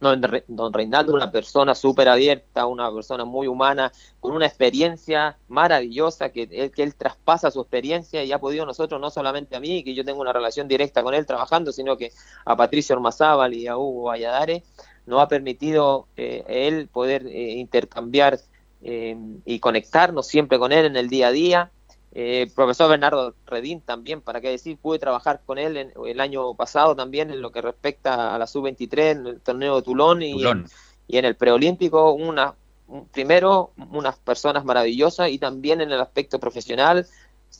don, 0.00 0.22
Re- 0.22 0.44
don 0.48 0.72
Reinaldo, 0.72 1.12
una 1.12 1.30
persona 1.30 1.74
súper 1.74 2.08
abierta, 2.08 2.64
una 2.66 2.90
persona 2.90 3.26
muy 3.26 3.46
humana, 3.46 3.92
con 4.18 4.32
una 4.32 4.46
experiencia 4.46 5.36
maravillosa, 5.48 6.30
que 6.30 6.70
que 6.70 6.82
él 6.82 6.94
traspasa 6.94 7.50
su 7.50 7.60
experiencia 7.60 8.24
y 8.24 8.32
ha 8.32 8.38
podido 8.38 8.64
nosotros, 8.64 9.00
no 9.00 9.10
solamente 9.10 9.54
a 9.54 9.60
mí, 9.60 9.84
que 9.84 9.94
yo 9.94 10.02
tengo 10.04 10.20
una 10.22 10.32
relación 10.32 10.66
directa 10.66 11.02
con 11.02 11.12
él 11.14 11.26
trabajando, 11.26 11.72
sino 11.72 11.96
que 11.98 12.10
a 12.46 12.56
Patricio 12.56 12.96
Ormazábal 12.96 13.52
y 13.52 13.66
a 13.66 13.76
Hugo 13.76 14.04
Valladares, 14.04 14.62
nos 15.04 15.20
ha 15.20 15.28
permitido 15.28 16.06
eh, 16.16 16.42
él 16.46 16.88
poder 16.88 17.26
eh, 17.26 17.52
intercambiar 17.56 18.38
eh, 18.82 19.16
y 19.44 19.58
conectarnos 19.58 20.26
siempre 20.26 20.58
con 20.58 20.72
él 20.72 20.86
en 20.86 20.96
el 20.96 21.08
día 21.08 21.26
a 21.28 21.32
día. 21.32 21.70
Eh, 22.14 22.50
profesor 22.54 22.90
Bernardo 22.90 23.34
Redín 23.46 23.80
también, 23.80 24.20
para 24.20 24.40
qué 24.42 24.50
decir, 24.50 24.76
pude 24.76 24.98
trabajar 24.98 25.40
con 25.46 25.58
él 25.58 25.76
en- 25.78 25.92
el 26.06 26.20
año 26.20 26.54
pasado 26.54 26.94
también 26.94 27.30
en 27.30 27.40
lo 27.40 27.50
que 27.52 27.62
respecta 27.62 28.34
a 28.34 28.38
la 28.38 28.46
sub-23 28.46 29.12
en 29.12 29.26
el 29.26 29.40
torneo 29.40 29.76
de 29.76 29.82
Tulón 29.82 30.22
y, 30.22 30.32
Tulón. 30.32 30.58
En, 30.60 30.66
y 31.08 31.16
en 31.18 31.24
el 31.24 31.36
preolímpico, 31.36 32.12
una, 32.12 32.54
un- 32.88 33.06
primero 33.06 33.70
unas 33.90 34.18
personas 34.18 34.64
maravillosas 34.64 35.30
y 35.30 35.38
también 35.38 35.80
en 35.80 35.90
el 35.90 36.00
aspecto 36.00 36.38
profesional, 36.38 37.06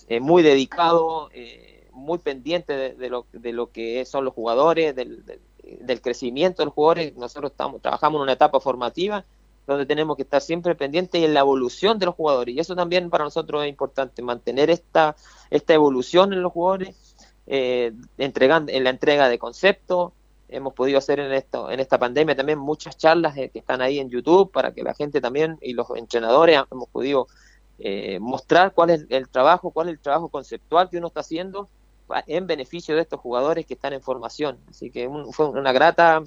eh, 0.08 0.20
muy 0.20 0.42
dedicado, 0.42 1.30
eh, 1.32 1.88
muy 1.92 2.18
pendiente 2.18 2.74
de, 2.76 2.94
de 2.94 3.08
lo, 3.10 3.26
de 3.32 3.52
lo 3.52 3.70
que 3.70 4.04
son 4.04 4.24
los 4.26 4.34
jugadores, 4.34 4.94
del, 4.94 5.24
del- 5.24 5.40
del 5.80 6.00
crecimiento 6.02 6.60
de 6.60 6.66
los 6.66 6.74
jugadores. 6.74 7.16
Nosotros 7.16 7.52
estamos, 7.52 7.80
trabajamos 7.80 8.18
en 8.18 8.22
una 8.24 8.32
etapa 8.32 8.60
formativa 8.60 9.24
donde 9.66 9.86
tenemos 9.86 10.16
que 10.16 10.22
estar 10.22 10.40
siempre 10.40 10.74
pendientes 10.74 11.22
en 11.22 11.34
la 11.34 11.40
evolución 11.40 11.98
de 11.98 12.06
los 12.06 12.14
jugadores. 12.14 12.54
Y 12.54 12.58
eso 12.60 12.74
también 12.74 13.10
para 13.10 13.24
nosotros 13.24 13.62
es 13.62 13.68
importante, 13.68 14.20
mantener 14.22 14.70
esta, 14.70 15.14
esta 15.50 15.74
evolución 15.74 16.32
en 16.32 16.42
los 16.42 16.52
jugadores, 16.52 16.96
eh, 17.46 17.92
entregando, 18.18 18.72
en 18.72 18.84
la 18.84 18.90
entrega 18.90 19.28
de 19.28 19.38
conceptos. 19.38 20.12
Hemos 20.48 20.74
podido 20.74 20.98
hacer 20.98 21.18
en, 21.18 21.32
esto, 21.32 21.70
en 21.70 21.80
esta 21.80 21.98
pandemia 21.98 22.36
también 22.36 22.58
muchas 22.58 22.98
charlas 22.98 23.36
eh, 23.38 23.48
que 23.50 23.60
están 23.60 23.80
ahí 23.80 23.98
en 23.98 24.10
YouTube 24.10 24.50
para 24.52 24.72
que 24.72 24.82
la 24.82 24.92
gente 24.94 25.20
también 25.20 25.56
y 25.62 25.72
los 25.72 25.86
entrenadores 25.96 26.60
hemos 26.70 26.88
podido 26.90 27.26
eh, 27.78 28.18
mostrar 28.20 28.74
cuál 28.74 28.90
es 28.90 29.06
el 29.08 29.28
trabajo, 29.28 29.70
cuál 29.70 29.88
es 29.88 29.94
el 29.94 30.00
trabajo 30.00 30.28
conceptual 30.28 30.90
que 30.90 30.98
uno 30.98 31.06
está 31.06 31.20
haciendo 31.20 31.68
pa- 32.06 32.22
en 32.26 32.46
beneficio 32.46 32.94
de 32.94 33.00
estos 33.00 33.18
jugadores 33.18 33.64
que 33.64 33.74
están 33.74 33.94
en 33.94 34.02
formación. 34.02 34.58
Así 34.68 34.90
que 34.90 35.08
fue 35.30 35.48
una 35.48 35.72
grata, 35.72 36.22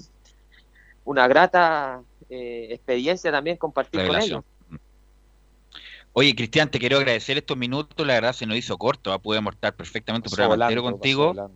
una 1.06 1.26
grata 1.26 2.02
eh, 2.28 2.68
experiencia 2.70 3.32
también 3.32 3.56
compartir 3.56 4.00
con 4.00 4.08
Revelación. 4.08 4.44
ellos. 4.70 4.80
Oye, 6.12 6.34
Cristian, 6.34 6.70
te 6.70 6.78
quiero 6.78 6.98
agradecer 6.98 7.36
estos 7.36 7.56
minutos, 7.56 8.06
la 8.06 8.14
verdad 8.14 8.32
se 8.32 8.46
nos 8.46 8.56
hizo 8.56 8.78
corto, 8.78 9.12
¿ah? 9.12 9.18
podemos 9.18 9.54
estar 9.54 9.74
perfectamente 9.74 10.28
un 10.28 10.30
Pasó 10.30 10.36
programa 10.36 10.64
entero 10.64 10.82
contigo. 10.82 11.50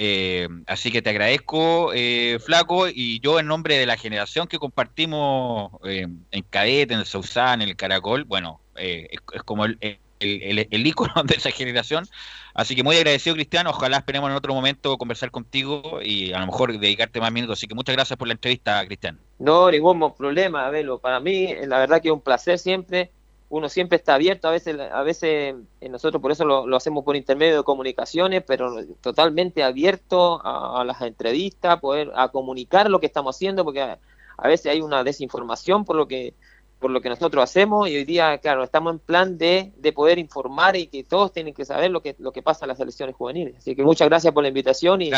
Eh, 0.00 0.48
así 0.66 0.92
que 0.92 1.02
te 1.02 1.10
agradezco, 1.10 1.92
eh, 1.92 2.38
Flaco, 2.40 2.88
y 2.88 3.18
yo 3.20 3.40
en 3.40 3.46
nombre 3.48 3.76
de 3.76 3.84
la 3.84 3.96
generación 3.96 4.46
que 4.46 4.58
compartimos 4.58 5.72
eh, 5.84 6.06
en 6.30 6.42
Cadete, 6.48 6.94
en 6.94 7.00
el 7.00 7.06
Sausán, 7.06 7.62
en 7.62 7.68
el 7.68 7.76
Caracol, 7.76 8.24
bueno, 8.24 8.60
eh, 8.76 9.08
es, 9.10 9.20
es 9.34 9.42
como 9.42 9.64
el, 9.64 9.78
el, 10.20 10.42
el- 10.58 10.68
el 10.70 10.86
ícono 10.86 11.12
de 11.24 11.34
esa 11.36 11.50
generación. 11.50 12.06
Así 12.54 12.74
que 12.74 12.82
muy 12.82 12.96
agradecido, 12.96 13.34
Cristian. 13.36 13.66
Ojalá 13.66 13.98
esperemos 13.98 14.30
en 14.30 14.36
otro 14.36 14.54
momento 14.54 14.96
conversar 14.98 15.30
contigo 15.30 16.00
y 16.02 16.32
a 16.32 16.40
lo 16.40 16.46
mejor 16.46 16.76
dedicarte 16.78 17.20
más 17.20 17.32
minutos. 17.32 17.58
Así 17.58 17.66
que 17.68 17.74
muchas 17.74 17.94
gracias 17.94 18.16
por 18.18 18.26
la 18.28 18.34
entrevista, 18.34 18.84
Cristian. 18.86 19.18
No, 19.38 19.70
ningún 19.70 20.14
problema, 20.16 20.66
Abelo. 20.66 20.98
Para 20.98 21.20
mí, 21.20 21.54
la 21.66 21.78
verdad 21.78 22.02
que 22.02 22.08
es 22.08 22.14
un 22.14 22.20
placer 22.20 22.58
siempre. 22.58 23.10
Uno 23.50 23.70
siempre 23.70 23.96
está 23.96 24.14
abierto, 24.14 24.46
a 24.48 24.50
veces, 24.50 24.76
a 24.78 25.02
veces 25.02 25.54
eh, 25.80 25.88
nosotros 25.88 26.20
por 26.20 26.30
eso 26.32 26.44
lo, 26.44 26.66
lo 26.66 26.76
hacemos 26.76 27.02
por 27.02 27.16
intermedio 27.16 27.56
de 27.56 27.62
comunicaciones, 27.62 28.42
pero 28.46 28.74
totalmente 29.00 29.62
abierto 29.62 30.44
a, 30.44 30.82
a 30.82 30.84
las 30.84 31.00
entrevistas, 31.00 31.80
poder 31.80 32.12
a 32.14 32.28
comunicar 32.28 32.90
lo 32.90 33.00
que 33.00 33.06
estamos 33.06 33.34
haciendo, 33.36 33.64
porque 33.64 33.80
a, 33.80 33.98
a 34.36 34.48
veces 34.48 34.70
hay 34.72 34.82
una 34.82 35.02
desinformación 35.02 35.86
por 35.86 35.96
lo 35.96 36.06
que 36.06 36.34
por 36.78 36.90
lo 36.90 37.00
que 37.00 37.08
nosotros 37.08 37.42
hacemos 37.42 37.88
y 37.88 37.96
hoy 37.96 38.04
día, 38.04 38.38
claro, 38.38 38.62
estamos 38.62 38.92
en 38.92 38.98
plan 39.00 39.36
de, 39.36 39.72
de 39.76 39.92
poder 39.92 40.18
informar 40.18 40.76
y 40.76 40.86
que 40.86 41.02
todos 41.02 41.32
tienen 41.32 41.54
que 41.54 41.64
saber 41.64 41.90
lo 41.90 42.00
que 42.00 42.14
lo 42.18 42.32
que 42.32 42.42
pasa 42.42 42.64
en 42.64 42.68
las 42.68 42.78
selecciones 42.78 43.16
juveniles. 43.16 43.56
Así 43.58 43.74
que 43.74 43.82
muchas 43.82 44.08
gracias 44.08 44.32
por 44.32 44.42
la 44.42 44.48
invitación 44.48 45.02
y, 45.02 45.10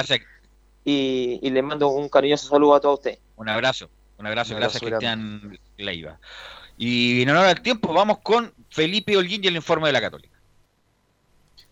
y, 0.85 1.39
y 1.43 1.51
les 1.51 1.63
mando 1.63 1.89
un 1.89 2.09
cariñoso 2.09 2.49
saludo 2.49 2.75
a 2.75 2.81
todos 2.81 2.99
ustedes. 2.99 3.19
Un 3.37 3.49
abrazo, 3.49 3.91
un 4.19 4.27
abrazo, 4.27 4.55
Un 4.55 4.61
gracias, 4.61 4.83
Cristian 4.83 5.59
Leiva. 5.77 6.19
Y 6.79 7.23
en 7.23 7.31
honor 7.31 7.45
al 7.45 7.61
tiempo, 7.61 7.93
vamos 7.93 8.19
con 8.23 8.55
Felipe 8.71 9.17
Holguín 9.17 9.45
y 9.45 9.49
el 9.49 9.57
informe 9.57 9.89
de 9.89 9.93
la 9.93 10.01
Católica. 10.01 10.39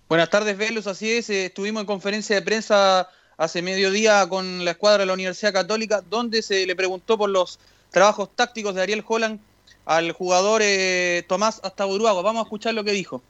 Buenas 0.07 0.29
tardes, 0.29 0.57
Velus. 0.57 0.87
Así 0.87 1.11
es, 1.13 1.31
eh, 1.31 1.47
estuvimos 1.47 1.81
en 1.81 1.87
conferencia 1.87 2.37
de 2.37 2.43
prensa 2.43 3.09
hace 3.39 3.63
mediodía 3.63 4.27
con 4.29 4.65
la 4.65 4.73
escuadra 4.73 4.99
de 4.99 5.07
la 5.07 5.13
Universidad 5.15 5.53
Católica, 5.53 6.03
donde 6.11 6.43
se 6.43 6.67
le 6.67 6.77
preguntó 6.77 7.17
por 7.17 7.31
los 7.31 7.59
trabajos 7.91 8.29
tácticos 8.35 8.75
de 8.75 8.83
Ariel 8.83 9.05
Holland 9.07 9.41
al 9.89 10.13
jugador 10.13 10.61
eh, 10.63 11.25
Tomás 11.27 11.61
Astaburuaga. 11.65 12.21
Vamos 12.21 12.41
a 12.41 12.45
escuchar 12.45 12.75
lo 12.75 12.85
que 12.85 12.93
dijo. 12.93 13.23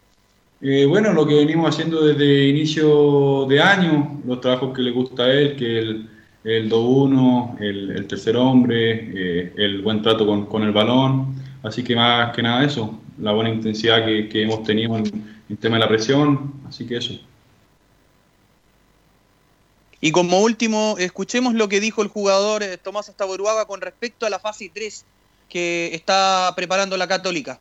Eh, 0.61 0.87
bueno, 0.87 1.13
lo 1.13 1.25
que 1.25 1.37
venimos 1.37 1.73
haciendo 1.73 2.05
desde 2.05 2.49
inicio 2.49 3.47
de 3.49 3.63
año, 3.63 4.21
los 4.27 4.41
trabajos 4.41 4.75
que 4.75 4.83
le 4.83 4.91
gusta 4.91 5.23
a 5.23 5.33
él, 5.33 5.55
que 5.57 5.79
el, 5.79 6.11
el 6.43 6.69
2-1, 6.69 7.61
el, 7.61 7.91
el 7.93 8.07
tercer 8.09 8.37
hombre, 8.37 8.91
eh, 8.91 9.53
el 9.57 9.83
buen 9.83 10.03
trato 10.03 10.27
con, 10.27 10.47
con 10.47 10.65
el 10.65 10.73
balón, 10.73 11.37
así 11.63 11.85
que 11.85 11.95
más 11.95 12.35
que 12.35 12.43
nada 12.43 12.65
eso, 12.65 12.99
la 13.21 13.31
buena 13.31 13.51
intensidad 13.51 14.05
que, 14.05 14.29
que 14.29 14.43
hemos 14.43 14.65
tenido 14.65 14.97
en 14.97 15.39
el 15.49 15.59
tema 15.59 15.77
de 15.77 15.81
la 15.81 15.89
presión, 15.89 16.55
así 16.69 16.85
que 16.89 16.97
eso. 16.97 17.15
Y 20.01 20.11
como 20.11 20.41
último, 20.41 20.97
escuchemos 20.99 21.55
lo 21.55 21.69
que 21.69 21.79
dijo 21.79 22.03
el 22.03 22.09
jugador 22.09 22.65
eh, 22.65 22.79
Tomás 22.79 23.09
Astaburuaga 23.09 23.67
con 23.67 23.81
respecto 23.81 24.27
a 24.27 24.31
la 24.31 24.41
fase 24.41 24.73
3 24.75 25.05
que 25.49 25.91
está 25.95 26.53
preparando 26.55 26.97
la 26.97 27.07
Católica. 27.07 27.59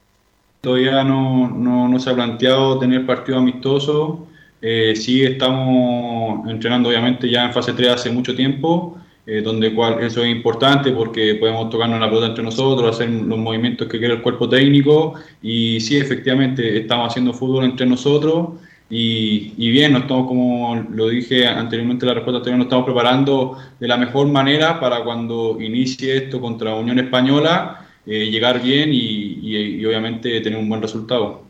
Todavía 0.61 1.03
no, 1.03 1.49
no, 1.49 1.87
no 1.87 1.99
se 1.99 2.09
ha 2.09 2.15
planteado 2.15 2.79
tener 2.79 3.05
partido 3.05 3.37
amistoso. 3.37 4.27
Eh, 4.61 4.95
sí 4.95 5.23
estamos 5.23 6.49
entrenando 6.49 6.89
obviamente 6.89 7.29
ya 7.29 7.45
en 7.45 7.53
fase 7.53 7.73
3 7.73 7.89
hace 7.89 8.09
mucho 8.09 8.35
tiempo, 8.35 8.97
eh, 9.25 9.41
donde 9.41 9.73
cual, 9.73 10.03
eso 10.03 10.23
es 10.23 10.29
importante 10.29 10.91
porque 10.91 11.35
podemos 11.35 11.69
tocarnos 11.69 11.99
la 11.99 12.07
pelota 12.07 12.27
entre 12.27 12.43
nosotros, 12.43 12.95
hacer 12.95 13.09
los 13.09 13.37
movimientos 13.37 13.87
que 13.87 13.99
quiere 13.99 14.15
el 14.15 14.21
cuerpo 14.21 14.49
técnico 14.49 15.13
y 15.41 15.79
sí, 15.79 15.97
efectivamente 15.97 16.77
estamos 16.79 17.11
haciendo 17.11 17.33
fútbol 17.33 17.65
entre 17.65 17.85
nosotros 17.85 18.49
y, 18.89 19.69
bien, 19.71 19.91
nos 19.93 20.03
estamos, 20.03 20.27
como 20.27 20.75
lo 20.91 21.09
dije 21.09 21.45
anteriormente 21.45 22.05
en 22.05 22.07
la 22.07 22.13
respuesta 22.13 22.37
anterior, 22.37 22.57
nos 22.57 22.67
estamos 22.67 22.85
preparando 22.85 23.57
de 23.79 23.87
la 23.87 23.97
mejor 23.97 24.27
manera 24.27 24.79
para 24.79 25.03
cuando 25.03 25.57
inicie 25.59 26.15
esto 26.17 26.39
contra 26.39 26.73
Unión 26.75 26.97
Española, 26.99 27.85
eh, 28.05 28.29
llegar 28.29 28.61
bien 28.61 28.93
y, 28.93 29.39
y- 29.41 29.75
y 29.81 29.85
obviamente 29.85 30.39
tener 30.39 30.57
un 30.57 30.69
buen 30.69 30.81
resultado. 30.81 31.43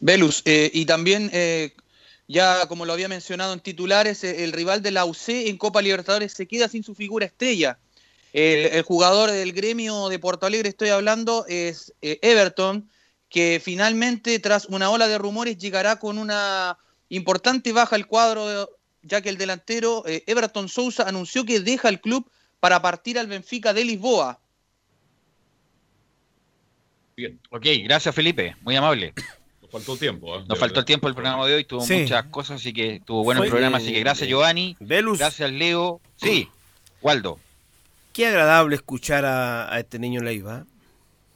Velus, 0.00 0.42
eh, 0.44 0.70
y 0.74 0.84
también, 0.84 1.30
eh, 1.32 1.72
ya 2.28 2.66
como 2.66 2.84
lo 2.84 2.92
había 2.92 3.08
mencionado 3.08 3.52
en 3.54 3.60
titulares, 3.60 4.24
eh, 4.24 4.44
el 4.44 4.52
rival 4.52 4.82
de 4.82 4.90
la 4.90 5.04
UC 5.04 5.48
en 5.48 5.56
Copa 5.56 5.80
Libertadores 5.80 6.32
se 6.32 6.46
queda 6.46 6.68
sin 6.68 6.82
su 6.82 6.94
figura 6.94 7.26
estrella. 7.26 7.78
El, 8.32 8.66
el 8.66 8.82
jugador 8.82 9.30
del 9.30 9.52
gremio 9.52 10.08
de 10.08 10.18
Porto 10.18 10.44
Alegre, 10.44 10.68
estoy 10.68 10.88
hablando, 10.88 11.46
es 11.48 11.94
Everton, 12.02 12.90
que 13.34 13.60
finalmente, 13.60 14.38
tras 14.38 14.66
una 14.66 14.90
ola 14.90 15.08
de 15.08 15.18
rumores, 15.18 15.58
llegará 15.58 15.96
con 15.98 16.18
una 16.18 16.78
importante 17.08 17.72
baja 17.72 17.96
al 17.96 18.06
cuadro, 18.06 18.70
ya 19.02 19.22
que 19.22 19.28
el 19.28 19.36
delantero 19.36 20.04
eh, 20.06 20.22
Everton 20.28 20.68
Sousa 20.68 21.02
anunció 21.08 21.44
que 21.44 21.58
deja 21.58 21.88
el 21.88 22.00
club 22.00 22.30
para 22.60 22.80
partir 22.80 23.18
al 23.18 23.26
Benfica 23.26 23.74
de 23.74 23.84
Lisboa. 23.86 24.38
Bien. 27.16 27.40
Ok, 27.50 27.66
gracias 27.82 28.14
Felipe, 28.14 28.54
muy 28.62 28.76
amable. 28.76 29.12
Nos 29.60 29.70
faltó 29.72 29.96
tiempo. 29.96 30.38
¿eh? 30.38 30.44
Nos 30.48 30.56
faltó 30.56 30.78
el 30.78 30.86
tiempo 30.86 31.08
el 31.08 31.14
programa 31.14 31.44
de 31.48 31.56
hoy, 31.56 31.64
tuvo 31.64 31.80
Sí. 31.80 32.02
muchas 32.02 32.26
cosas, 32.26 32.60
así 32.60 32.72
que 32.72 33.00
tuvo 33.04 33.24
bueno 33.24 33.40
Fue- 33.40 33.46
el 33.46 33.50
programa, 33.50 33.78
así 33.78 33.92
que 33.92 33.98
gracias 33.98 34.26
eh, 34.28 34.30
Giovanni, 34.30 34.76
Velus. 34.78 35.18
gracias 35.18 35.50
Leo, 35.50 36.00
sí, 36.16 36.48
Waldo, 37.02 37.40
Qué 38.12 38.26
agradable 38.28 38.76
escuchar 38.76 39.24
a, 39.24 39.74
a 39.74 39.80
este 39.80 39.98
niño 39.98 40.20
Leiva. 40.20 40.64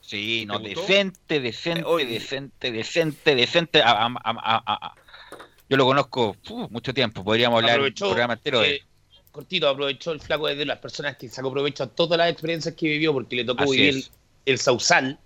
Sí, 0.01 0.45
no, 0.45 0.59
decente, 0.59 1.39
decente, 1.39 1.83
Eh, 2.01 2.05
decente, 2.05 2.71
decente, 2.71 3.35
decente, 3.35 3.81
a- 3.83 4.93
yo 5.69 5.77
lo 5.77 5.85
conozco 5.85 6.35
uh, 6.49 6.67
mucho 6.69 6.93
tiempo, 6.93 7.23
podríamos 7.23 7.57
hablar 7.57 7.79
un 7.79 7.85
Aprovechó, 7.85 8.05
programa 8.07 8.33
entero 8.33 8.59
de 8.61 8.75
eh, 8.77 8.83
cortito, 9.31 9.69
aprovechó 9.69 10.11
el 10.11 10.19
flaco 10.19 10.47
de 10.47 10.65
las 10.65 10.79
personas 10.79 11.15
que 11.17 11.29
sacó 11.29 11.51
provecho 11.51 11.83
a 11.83 11.87
todas 11.87 12.17
las 12.17 12.31
experiencias 12.31 12.73
que 12.75 12.87
vivió 12.87 13.13
porque 13.13 13.35
le 13.35 13.45
tocó 13.45 13.63
Así 13.63 13.73
vivir 13.77 13.97
es. 13.97 14.11
el 14.45 14.57
sausal. 14.57 15.19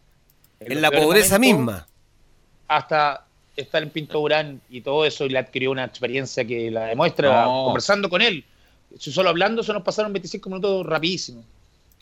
En 0.59 0.81
la 0.81 0.91
pobreza 0.91 1.39
misma. 1.39 1.87
Hasta 2.67 3.25
estar 3.55 3.83
en 3.83 3.89
Pinto 3.89 4.19
Durán 4.19 4.61
y 4.69 4.81
todo 4.81 5.05
eso 5.05 5.25
y 5.25 5.29
le 5.29 5.37
adquirió 5.39 5.71
una 5.71 5.85
experiencia 5.85 6.43
que 6.45 6.71
la 6.71 6.85
demuestra 6.85 7.45
No. 7.45 7.65
conversando 7.65 8.09
con 8.09 8.21
él. 8.21 8.43
Solo 8.97 9.29
hablando 9.29 9.63
se 9.63 9.73
nos 9.73 9.81
pasaron 9.83 10.11
25 10.13 10.49
minutos 10.49 10.85
rapidísimo. 10.85 11.43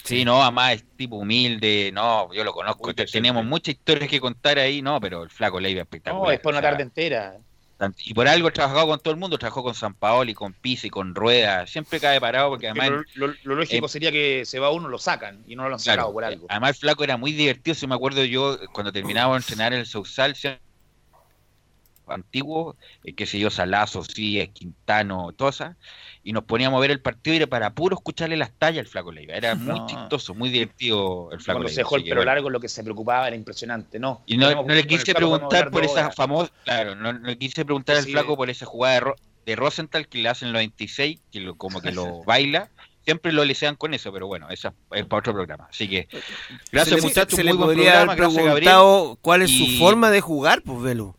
Sí, 0.04 0.26
no, 0.26 0.42
además 0.42 0.74
es 0.76 0.86
tipo 0.96 1.18
humilde, 1.18 1.92
no, 1.94 2.34
yo 2.34 2.44
lo 2.44 2.54
conozco, 2.54 2.92
decente. 2.94 3.12
tenemos 3.12 3.46
muchas 3.46 3.76
historias 3.76 4.10
que 4.10 4.20
contar 4.20 4.58
ahí, 4.60 4.82
no, 4.82 5.00
pero 5.00 5.24
el 5.24 5.30
flaco 5.30 5.60
Leiva 5.60 5.82
es 5.82 5.86
espectacular. 5.86 6.26
No, 6.26 6.32
es 6.32 6.40
por 6.40 6.54
una 6.54 6.60
o 6.60 6.64
sea, 6.64 6.70
tarde 6.70 6.84
entera. 6.84 7.42
Y 8.06 8.14
por 8.14 8.28
algo 8.28 8.48
ha 8.48 8.52
trabajado 8.54 8.88
con 8.88 9.00
todo 9.00 9.14
el 9.14 9.20
mundo, 9.20 9.38
trabajó 9.40 9.64
con 9.64 9.74
San 9.74 9.96
Paoli, 9.96 10.34
con 10.36 10.54
Pizzi, 10.54 10.90
con 10.90 11.16
Rueda, 11.16 11.66
siempre 11.66 12.00
cae 12.00 12.20
parado 12.22 12.50
porque 12.52 12.68
además... 12.68 12.90
Lo, 12.92 13.28
lo- 13.28 13.36
lo 13.44 13.56
lógico 13.56 13.88
eh, 13.88 13.90
sería 13.90 14.12
que 14.12 14.46
se 14.46 14.60
va 14.60 14.72
uno, 14.72 14.88
lo 14.88 14.98
sacan 15.00 15.44
y 15.48 15.56
no 15.56 15.68
lo 15.68 15.74
han 15.76 15.80
Claro, 15.84 16.04
sacado 16.04 16.14
por 16.14 16.24
algo. 16.24 16.48
Además 16.48 16.70
el 16.72 16.76
flaco 16.76 17.04
era 17.04 17.18
muy 17.18 17.32
divertido, 17.32 17.74
si 17.76 17.88
me 17.88 17.96
acuerdo 17.96 18.24
yo, 18.24 18.58
cuando 18.72 18.92
terminaba 18.92 19.34
de 19.34 19.38
entrenar 19.38 19.74
en 19.74 19.80
el 19.80 19.86
Sousal, 19.88 20.36
antiguo, 22.08 22.78
eh, 23.04 23.16
qué 23.16 23.26
sé 23.26 23.40
yo, 23.40 23.50
Salazo, 23.50 24.04
sí, 24.04 24.46
Quintano, 24.54 25.32
Tosa, 25.34 25.78
y 26.24 26.34
nos 26.34 26.44
poníamos 26.44 26.78
a 26.78 26.82
ver 26.82 26.92
el 26.92 27.00
partido 27.02 27.34
y 27.34 27.38
era 27.38 27.48
para 27.48 27.74
puro 27.74 27.96
escucharle 27.96 28.38
las 28.38 28.52
tallas 28.52 28.82
al 28.86 28.88
flaco 28.88 29.12
Leiva. 29.12 29.34
Era 29.34 29.56
muy 29.56 29.80
No. 29.80 29.88
chistoso, 29.88 30.34
muy 30.36 30.50
divertido 30.50 31.32
el 31.32 31.40
flaco 31.40 31.58
Cuando 31.58 31.64
Leiva. 31.70 31.74
se 31.76 31.82
dejó 31.82 31.96
el 31.98 32.04
pelo 32.04 32.24
largo, 32.24 32.50
lo 32.50 32.60
que 32.60 32.70
se 32.70 32.84
preocupaba 32.84 33.28
era 33.28 33.36
impresionante, 33.36 34.00
¿no? 34.00 34.22
Y 34.26 34.38
no, 34.38 34.54
no 34.64 34.74
le 34.74 34.86
quise 34.86 35.14
preguntar 35.16 35.72
por 35.72 35.84
esa 35.84 36.12
famosa, 36.12 36.52
claro, 36.64 36.96
no, 36.96 37.14
no 37.14 37.28
le 37.28 37.38
quise 37.38 37.66
preguntar 37.66 37.96
al 37.98 38.04
Sí. 38.04 38.12
flaco 38.12 38.38
por 38.38 38.50
esa 38.50 38.66
jugada 38.66 38.94
de, 38.96 39.00
Ro- 39.00 39.16
de 39.46 39.56
Rosenthal 39.56 40.08
que 40.08 40.20
le 40.20 40.30
hacen 40.30 40.50
en 40.50 40.54
los 40.54 40.60
26, 40.60 41.20
que 41.32 41.40
lo, 41.40 41.56
como 41.56 41.82
que 41.82 41.92
lo 41.92 42.24
baila. 42.26 42.70
Siempre 43.04 43.32
lo 43.32 43.44
licean 43.44 43.76
con 43.78 43.96
eso, 43.96 44.14
pero 44.14 44.28
bueno, 44.28 44.48
eso 44.52 44.72
es 44.92 45.06
para 45.08 45.20
otro 45.22 45.34
programa. 45.34 45.66
Así 45.72 45.90
que, 45.90 46.08
gracias 46.72 46.90
se 46.90 46.96
le, 46.98 47.02
muchachos, 47.02 47.36
se 47.36 47.44
muy 47.44 47.52
le 47.52 47.58
buen 47.58 47.68
podría 47.70 47.84
programa, 47.94 48.12
haber 48.14 48.18
gracias 48.26 48.46
Gabriel. 48.46 48.64
preguntado 48.70 49.18
cuál 49.22 49.42
es 49.42 49.50
Y- 49.50 49.74
su 49.74 49.80
forma 49.84 50.12
de 50.12 50.22
jugar, 50.22 50.62
pues 50.64 50.82
Velo. 50.84 51.16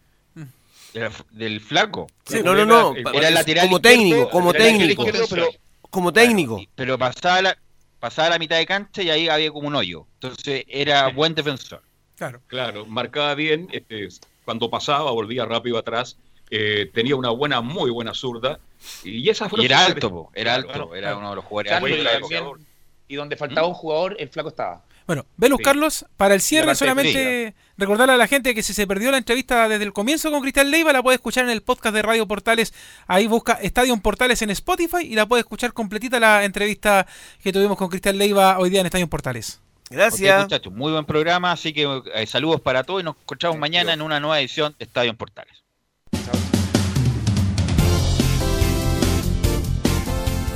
Del, 0.92 1.10
del 1.30 1.60
flaco. 1.60 2.06
Sí, 2.26 2.40
no, 2.44 2.54
no, 2.54 2.64
no. 2.66 2.94
Era, 3.14 3.30
lateral 3.30 3.66
como 3.68 3.76
izquierdo, 3.78 3.80
técnico, 3.80 4.30
como 4.30 4.52
lateral 4.52 4.78
técnico. 4.78 5.04
pero, 5.30 5.48
Como 5.90 6.12
técnico. 6.12 6.60
pero 6.74 6.98
pasaba 6.98 7.42
la, 7.42 7.58
pasaba 7.98 8.30
la 8.30 8.38
mitad 8.38 8.56
de 8.56 8.66
cancha 8.66 9.02
y 9.02 9.10
ahí 9.10 9.28
había 9.28 9.50
como 9.50 9.68
un 9.68 9.74
hoyo. 9.74 10.06
Entonces 10.14 10.64
era 10.68 11.08
buen 11.08 11.34
defensor. 11.34 11.82
Claro. 12.16 12.40
Claro, 12.46 12.86
marcaba 12.86 13.34
bien, 13.34 13.68
este, 13.72 14.08
cuando 14.44 14.68
pasaba, 14.70 15.10
volvía 15.10 15.44
rápido 15.44 15.78
atrás, 15.78 16.16
eh, 16.50 16.90
tenía 16.92 17.16
una 17.16 17.30
buena, 17.30 17.60
muy 17.62 17.90
buena 17.90 18.12
zurda, 18.12 18.60
y 19.02 19.28
esa 19.30 19.48
fue 19.48 19.62
Y 19.62 19.64
era 19.66 19.86
alto, 19.86 20.10
po, 20.10 20.30
era 20.34 20.54
alto, 20.54 20.68
Claro, 20.68 20.94
era 20.94 21.16
uno 21.16 21.30
de 21.30 21.36
los 21.36 21.44
jugadores 21.44 21.70
Claro, 21.70 21.88
y, 21.88 22.20
también- 22.20 22.66
donde 23.08 23.36
faltaba 23.36 23.66
un 23.66 23.74
jugador, 23.74 24.16
el 24.18 24.28
flaco 24.28 24.50
estaba. 24.50 24.82
Bueno, 25.06 25.26
Velus 25.36 25.58
Sí. 25.58 25.64
Carlos, 25.64 26.06
para 26.16 26.34
el 26.34 26.40
cierre 26.40 26.74
solamente 26.74 27.54
recordarle 27.76 28.14
a 28.14 28.16
la 28.16 28.28
gente 28.28 28.54
que 28.54 28.62
si 28.62 28.72
se 28.74 28.86
perdió 28.86 29.10
la 29.10 29.18
entrevista 29.18 29.68
desde 29.68 29.84
el 29.84 29.92
comienzo 29.92 30.30
con 30.30 30.42
Cristian 30.42 30.70
Leiva, 30.70 30.92
la 30.92 31.02
puede 31.02 31.16
escuchar 31.16 31.44
en 31.44 31.50
el 31.50 31.62
podcast 31.62 31.94
de 31.94 32.02
Radio 32.02 32.26
Portales. 32.26 32.72
Ahí 33.06 33.26
busca 33.26 33.54
Estadio 33.54 33.96
Portales 33.98 34.42
en 34.42 34.50
Spotify 34.50 35.02
y 35.02 35.14
la 35.14 35.26
puede 35.26 35.40
escuchar 35.40 35.72
completita 35.72 36.20
la 36.20 36.44
entrevista 36.44 37.06
que 37.42 37.52
tuvimos 37.52 37.76
con 37.76 37.88
Cristian 37.88 38.18
Leiva 38.18 38.58
hoy 38.58 38.70
día 38.70 38.80
en 38.80 38.86
Estadio 38.86 39.08
Portales. 39.08 39.60
Muchachos, 40.42 40.72
muy 40.72 40.92
buen 40.92 41.04
programa, 41.04 41.52
así 41.52 41.72
que 41.72 42.02
eh, 42.14 42.26
saludos 42.26 42.60
para 42.60 42.82
todos 42.82 43.02
y 43.02 43.04
nos 43.04 43.16
encontramos 43.16 43.58
mañana 43.58 43.92
en 43.92 44.00
una 44.00 44.20
nueva 44.20 44.40
edición 44.40 44.74
de 44.78 44.84
Estadio 44.86 45.14
Portales. 45.14 45.62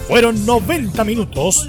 Fueron 0.09 0.47
90 0.47 1.05
minutos 1.05 1.68